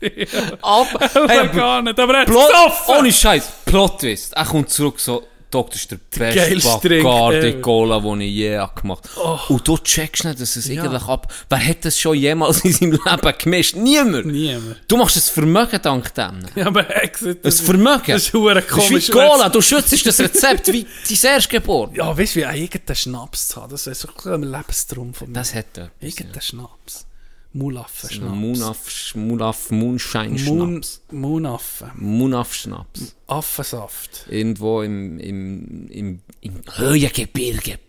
Aber, 0.61 0.99
hey, 1.27 1.47
gar 1.49 1.81
nicht, 1.83 1.99
aber 1.99 2.15
er 2.15 2.21
hat 2.25 2.87
ohne 2.87 3.13
Scheiß, 3.13 3.51
Plot 3.65 3.99
Twist. 3.99 4.33
Er 4.33 4.45
kommt 4.45 4.71
zurück 4.71 4.99
so, 4.99 5.27
Dok, 5.51 5.69
das 5.69 5.81
ist 5.81 5.91
der 5.91 5.97
beste 6.17 6.89
Bacardi. 7.03 7.59
Cola, 7.61 7.99
den 7.99 8.21
ich 8.21 8.33
je 8.33 8.65
gemacht 8.73 9.03
habe. 9.17 9.53
Und 9.53 9.67
du 9.67 9.77
checkst 9.77 10.23
nicht, 10.23 10.39
dass 10.39 10.55
es 10.55 10.65
Ja. 10.69 10.81
eigentlich 10.83 11.03
ab... 11.03 11.31
Wer 11.49 11.67
hat 11.67 11.83
das 11.83 11.99
schon 11.99 12.15
jemals 12.17 12.61
in 12.63 12.71
seinem 12.71 12.91
Leben 13.05 13.33
gemischt? 13.37 13.75
Niemand. 13.75 14.27
Niemand. 14.27 14.77
Du 14.87 14.95
machst 14.95 15.17
ein 15.17 15.21
Vermögen 15.21 15.79
dank 15.83 16.13
dem. 16.15 16.39
Ja, 16.55 16.67
aber 16.67 16.87
er 16.87 17.07
gesagt, 17.09 17.45
Ein 17.45 17.51
Vermögen. 17.51 18.03
Das 18.13 18.21
ist 18.23 18.29
verdammt 18.29 18.63
Das 18.69 18.71
ist 18.79 18.87
komisch. 18.87 19.07
wie 19.09 19.11
Cola, 19.11 19.49
du 19.49 19.61
schützt 19.61 20.05
das 20.05 20.19
Rezept 20.21 20.67
wie 20.71 20.83
dein 21.09 21.31
Erstgeboren. 21.33 21.93
Ja, 21.95 22.17
weißt 22.17 22.35
du, 22.37 22.39
wie 22.39 22.43
irgendeinen 22.61 22.95
Schnaps 22.95 23.49
zu 23.49 23.61
haben, 23.61 23.71
das 23.71 23.85
ist 23.87 23.99
so 24.01 24.07
ein 24.31 24.43
Lebenstraum 24.43 25.13
von 25.13 25.27
mir. 25.27 25.33
Das 25.33 25.53
hat 25.53 25.65
er. 25.77 25.91
Irgendeinen 25.99 26.41
Schnaps. 26.41 27.05
Mulaffen-Schnaps. 27.53 28.35
Munaf, 28.35 29.15
Munaf, 29.15 29.71
Moonshine 29.71 30.39
Moon, 30.43 30.69
Schnaps. 30.81 31.01
Moonaffen. 31.11 31.91
Munaf 31.95 32.53
Schnaps. 32.53 33.15
Affensaft. 33.27 34.25
Irgendwo 34.29 34.81
im, 34.81 35.19
im, 35.19 35.87
im, 35.89 36.21
im 36.39 36.61
Höhengebirge 36.75 37.79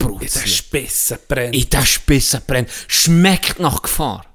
In 0.00 0.18
den. 0.18 0.28
Spissen 0.28 1.18
brennt 1.28 1.54
In 1.54 1.70
der 1.70 1.82
Spitze 1.86 2.42
brennt. 2.44 2.68
Schmeckt 2.88 3.60
nach 3.60 3.82
Gefahr. 3.82 4.26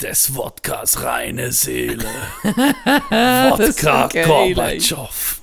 des 0.00 0.34
Wodkas 0.34 1.02
reine 1.02 1.50
Seele. 1.50 2.04
Wodka 2.44 4.08
Gorbatschow. 4.08 5.40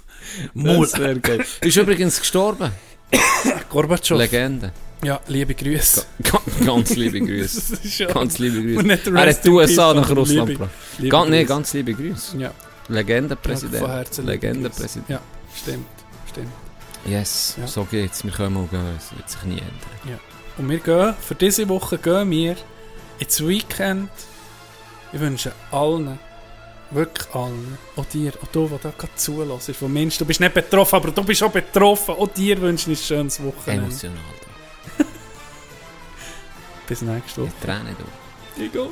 Mul 0.53 0.87
Das. 0.87 1.47
Ist 1.61 1.77
übrigens 1.77 2.19
gestorben. 2.19 2.71
Gorbatschow. 3.69 4.17
Legende. 4.19 4.71
Ja, 5.03 5.19
liebe 5.27 5.55
Grüße. 5.55 6.05
Ga- 6.23 6.41
Ganz 6.65 6.95
liebe 6.95 7.19
Grüße. 7.27 7.77
Ja- 8.03 8.07
Ganz 8.13 8.37
liebe 8.37 8.61
Grüße. 8.83 9.11
Er 9.15 9.29
hat 9.29 9.43
die 9.43 9.49
USA 9.49 9.93
nach 9.93 10.09
Russland 10.15 10.49
gebracht. 10.49 10.69
Ganz, 11.09 11.29
nee, 11.29 11.43
ganz 11.43 11.73
liebe 11.73 11.93
Grüße. 11.93 12.37
Ja, 12.37 12.51
Legendenpräsident. 12.87 13.83
Grüße. 13.83 14.21
Legendenpräsident. 14.21 15.09
Ja, 15.09 15.19
stimmt. 15.55 15.85
Stimmt. 16.29 16.51
Yes, 17.05 17.55
Ja. 17.59 17.65
so 17.67 17.83
geht's. 17.85 18.23
Wir 18.23 18.31
können 18.31 18.53
mal 18.53 18.67
gehen. 18.67 18.79
Es 18.97 19.15
wird 19.17 19.27
sich 19.29 19.43
nie 19.43 19.57
ändern. 19.57 20.19
Und 20.57 20.69
wir 20.69 20.77
gehen, 20.79 21.13
für 21.19 21.33
diese 21.35 21.67
Woche 21.67 21.97
gehen 21.97 22.29
wir 22.29 22.55
ins 23.17 23.45
Weekend. 23.47 24.09
Ich 25.13 25.19
wünsche 25.19 25.51
allen, 25.71 26.19
wirklich 26.91 27.27
allen, 27.33 27.77
auch 27.95 28.05
dir, 28.05 28.33
auch 28.41 28.47
du, 28.51 28.67
der 28.67 28.77
da 28.77 28.93
gerade 28.97 29.15
zulässt, 29.15 29.71
vom 29.75 29.91
Mensch, 29.91 30.17
du 30.19 30.25
bist 30.25 30.39
nicht 30.39 30.53
betroffen, 30.53 30.95
aber 30.95 31.11
du 31.11 31.23
bist 31.23 31.41
auch 31.43 31.51
betroffen, 31.51 32.15
auch 32.15 32.27
dir 32.27 32.61
wünsche 32.61 32.91
ich 32.91 32.99
ein 32.99 33.03
schönes 33.03 33.43
Wochenende. 33.43 33.85
Emotional. 33.85 34.17
Bis 36.91 37.01
nächste 37.01 37.43
Woche. 37.43 37.51
Tränen, 37.63 37.95
du. 37.97 38.61
Ich 38.61 38.69
gehe. 38.69 38.89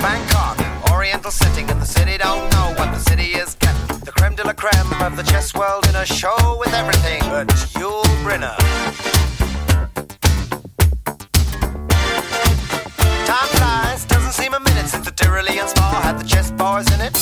Bangkok, 0.00 0.56
Oriental 0.90 1.30
setting, 1.30 1.70
and 1.70 1.78
the 1.78 1.84
city 1.84 2.16
don't 2.16 2.50
know 2.52 2.72
what 2.78 2.90
the 2.90 3.10
city 3.10 3.34
is 3.34 3.54
getting. 3.60 4.00
The 4.02 4.10
creme 4.12 4.34
de 4.34 4.42
la 4.44 4.54
creme 4.54 4.90
of 5.02 5.14
the 5.16 5.22
chess 5.22 5.52
world 5.52 5.86
in 5.90 5.94
a 5.94 6.06
show 6.06 6.56
with 6.58 6.72
everything 6.72 7.20
but 7.28 7.48
Yul 7.76 8.02
Brynner. 8.24 8.56
Time 13.26 13.48
flies, 13.58 14.06
doesn't 14.06 14.32
seem 14.32 14.54
a 14.54 14.60
minute 14.60 14.88
since 14.88 15.04
the 15.04 15.12
Tyrolean 15.12 15.68
spa 15.68 16.00
had 16.02 16.18
the 16.18 16.24
chess 16.24 16.50
bars 16.52 16.90
in 16.94 17.02
it. 17.02 17.14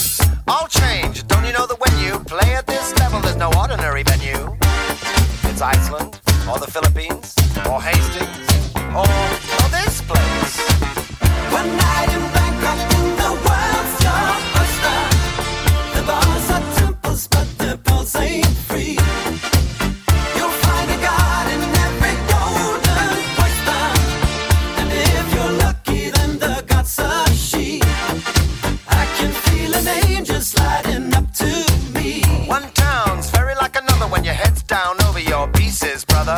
All 0.46 0.68
change, 0.68 1.26
don't 1.26 1.44
you 1.44 1.52
know 1.52 1.66
that 1.66 1.80
when 1.80 1.98
you 1.98 2.20
play 2.20 2.54
at 2.54 2.68
this 2.68 2.96
level, 3.00 3.18
there's 3.22 3.34
no 3.34 3.50
ordinary 3.58 4.04
venue? 4.04 4.56
It's 5.50 5.60
Iceland, 5.60 6.20
or 6.48 6.60
the 6.60 6.70
Philippines, 6.70 7.34
or 7.68 7.82
Hastings, 7.82 8.38
or, 8.94 9.59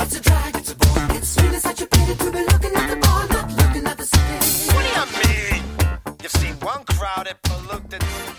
It's 0.00 0.16
a 0.16 0.20
drag, 0.20 0.56
it's 0.56 0.72
a 0.72 0.74
bore. 0.74 1.16
It's 1.16 1.40
really 1.40 1.58
such 1.58 1.80
a 1.82 1.86
pity 1.86 2.14
to 2.16 2.32
be 2.32 2.51
one 6.62 6.84
crowded, 6.84 7.36
polluted. 7.42 8.31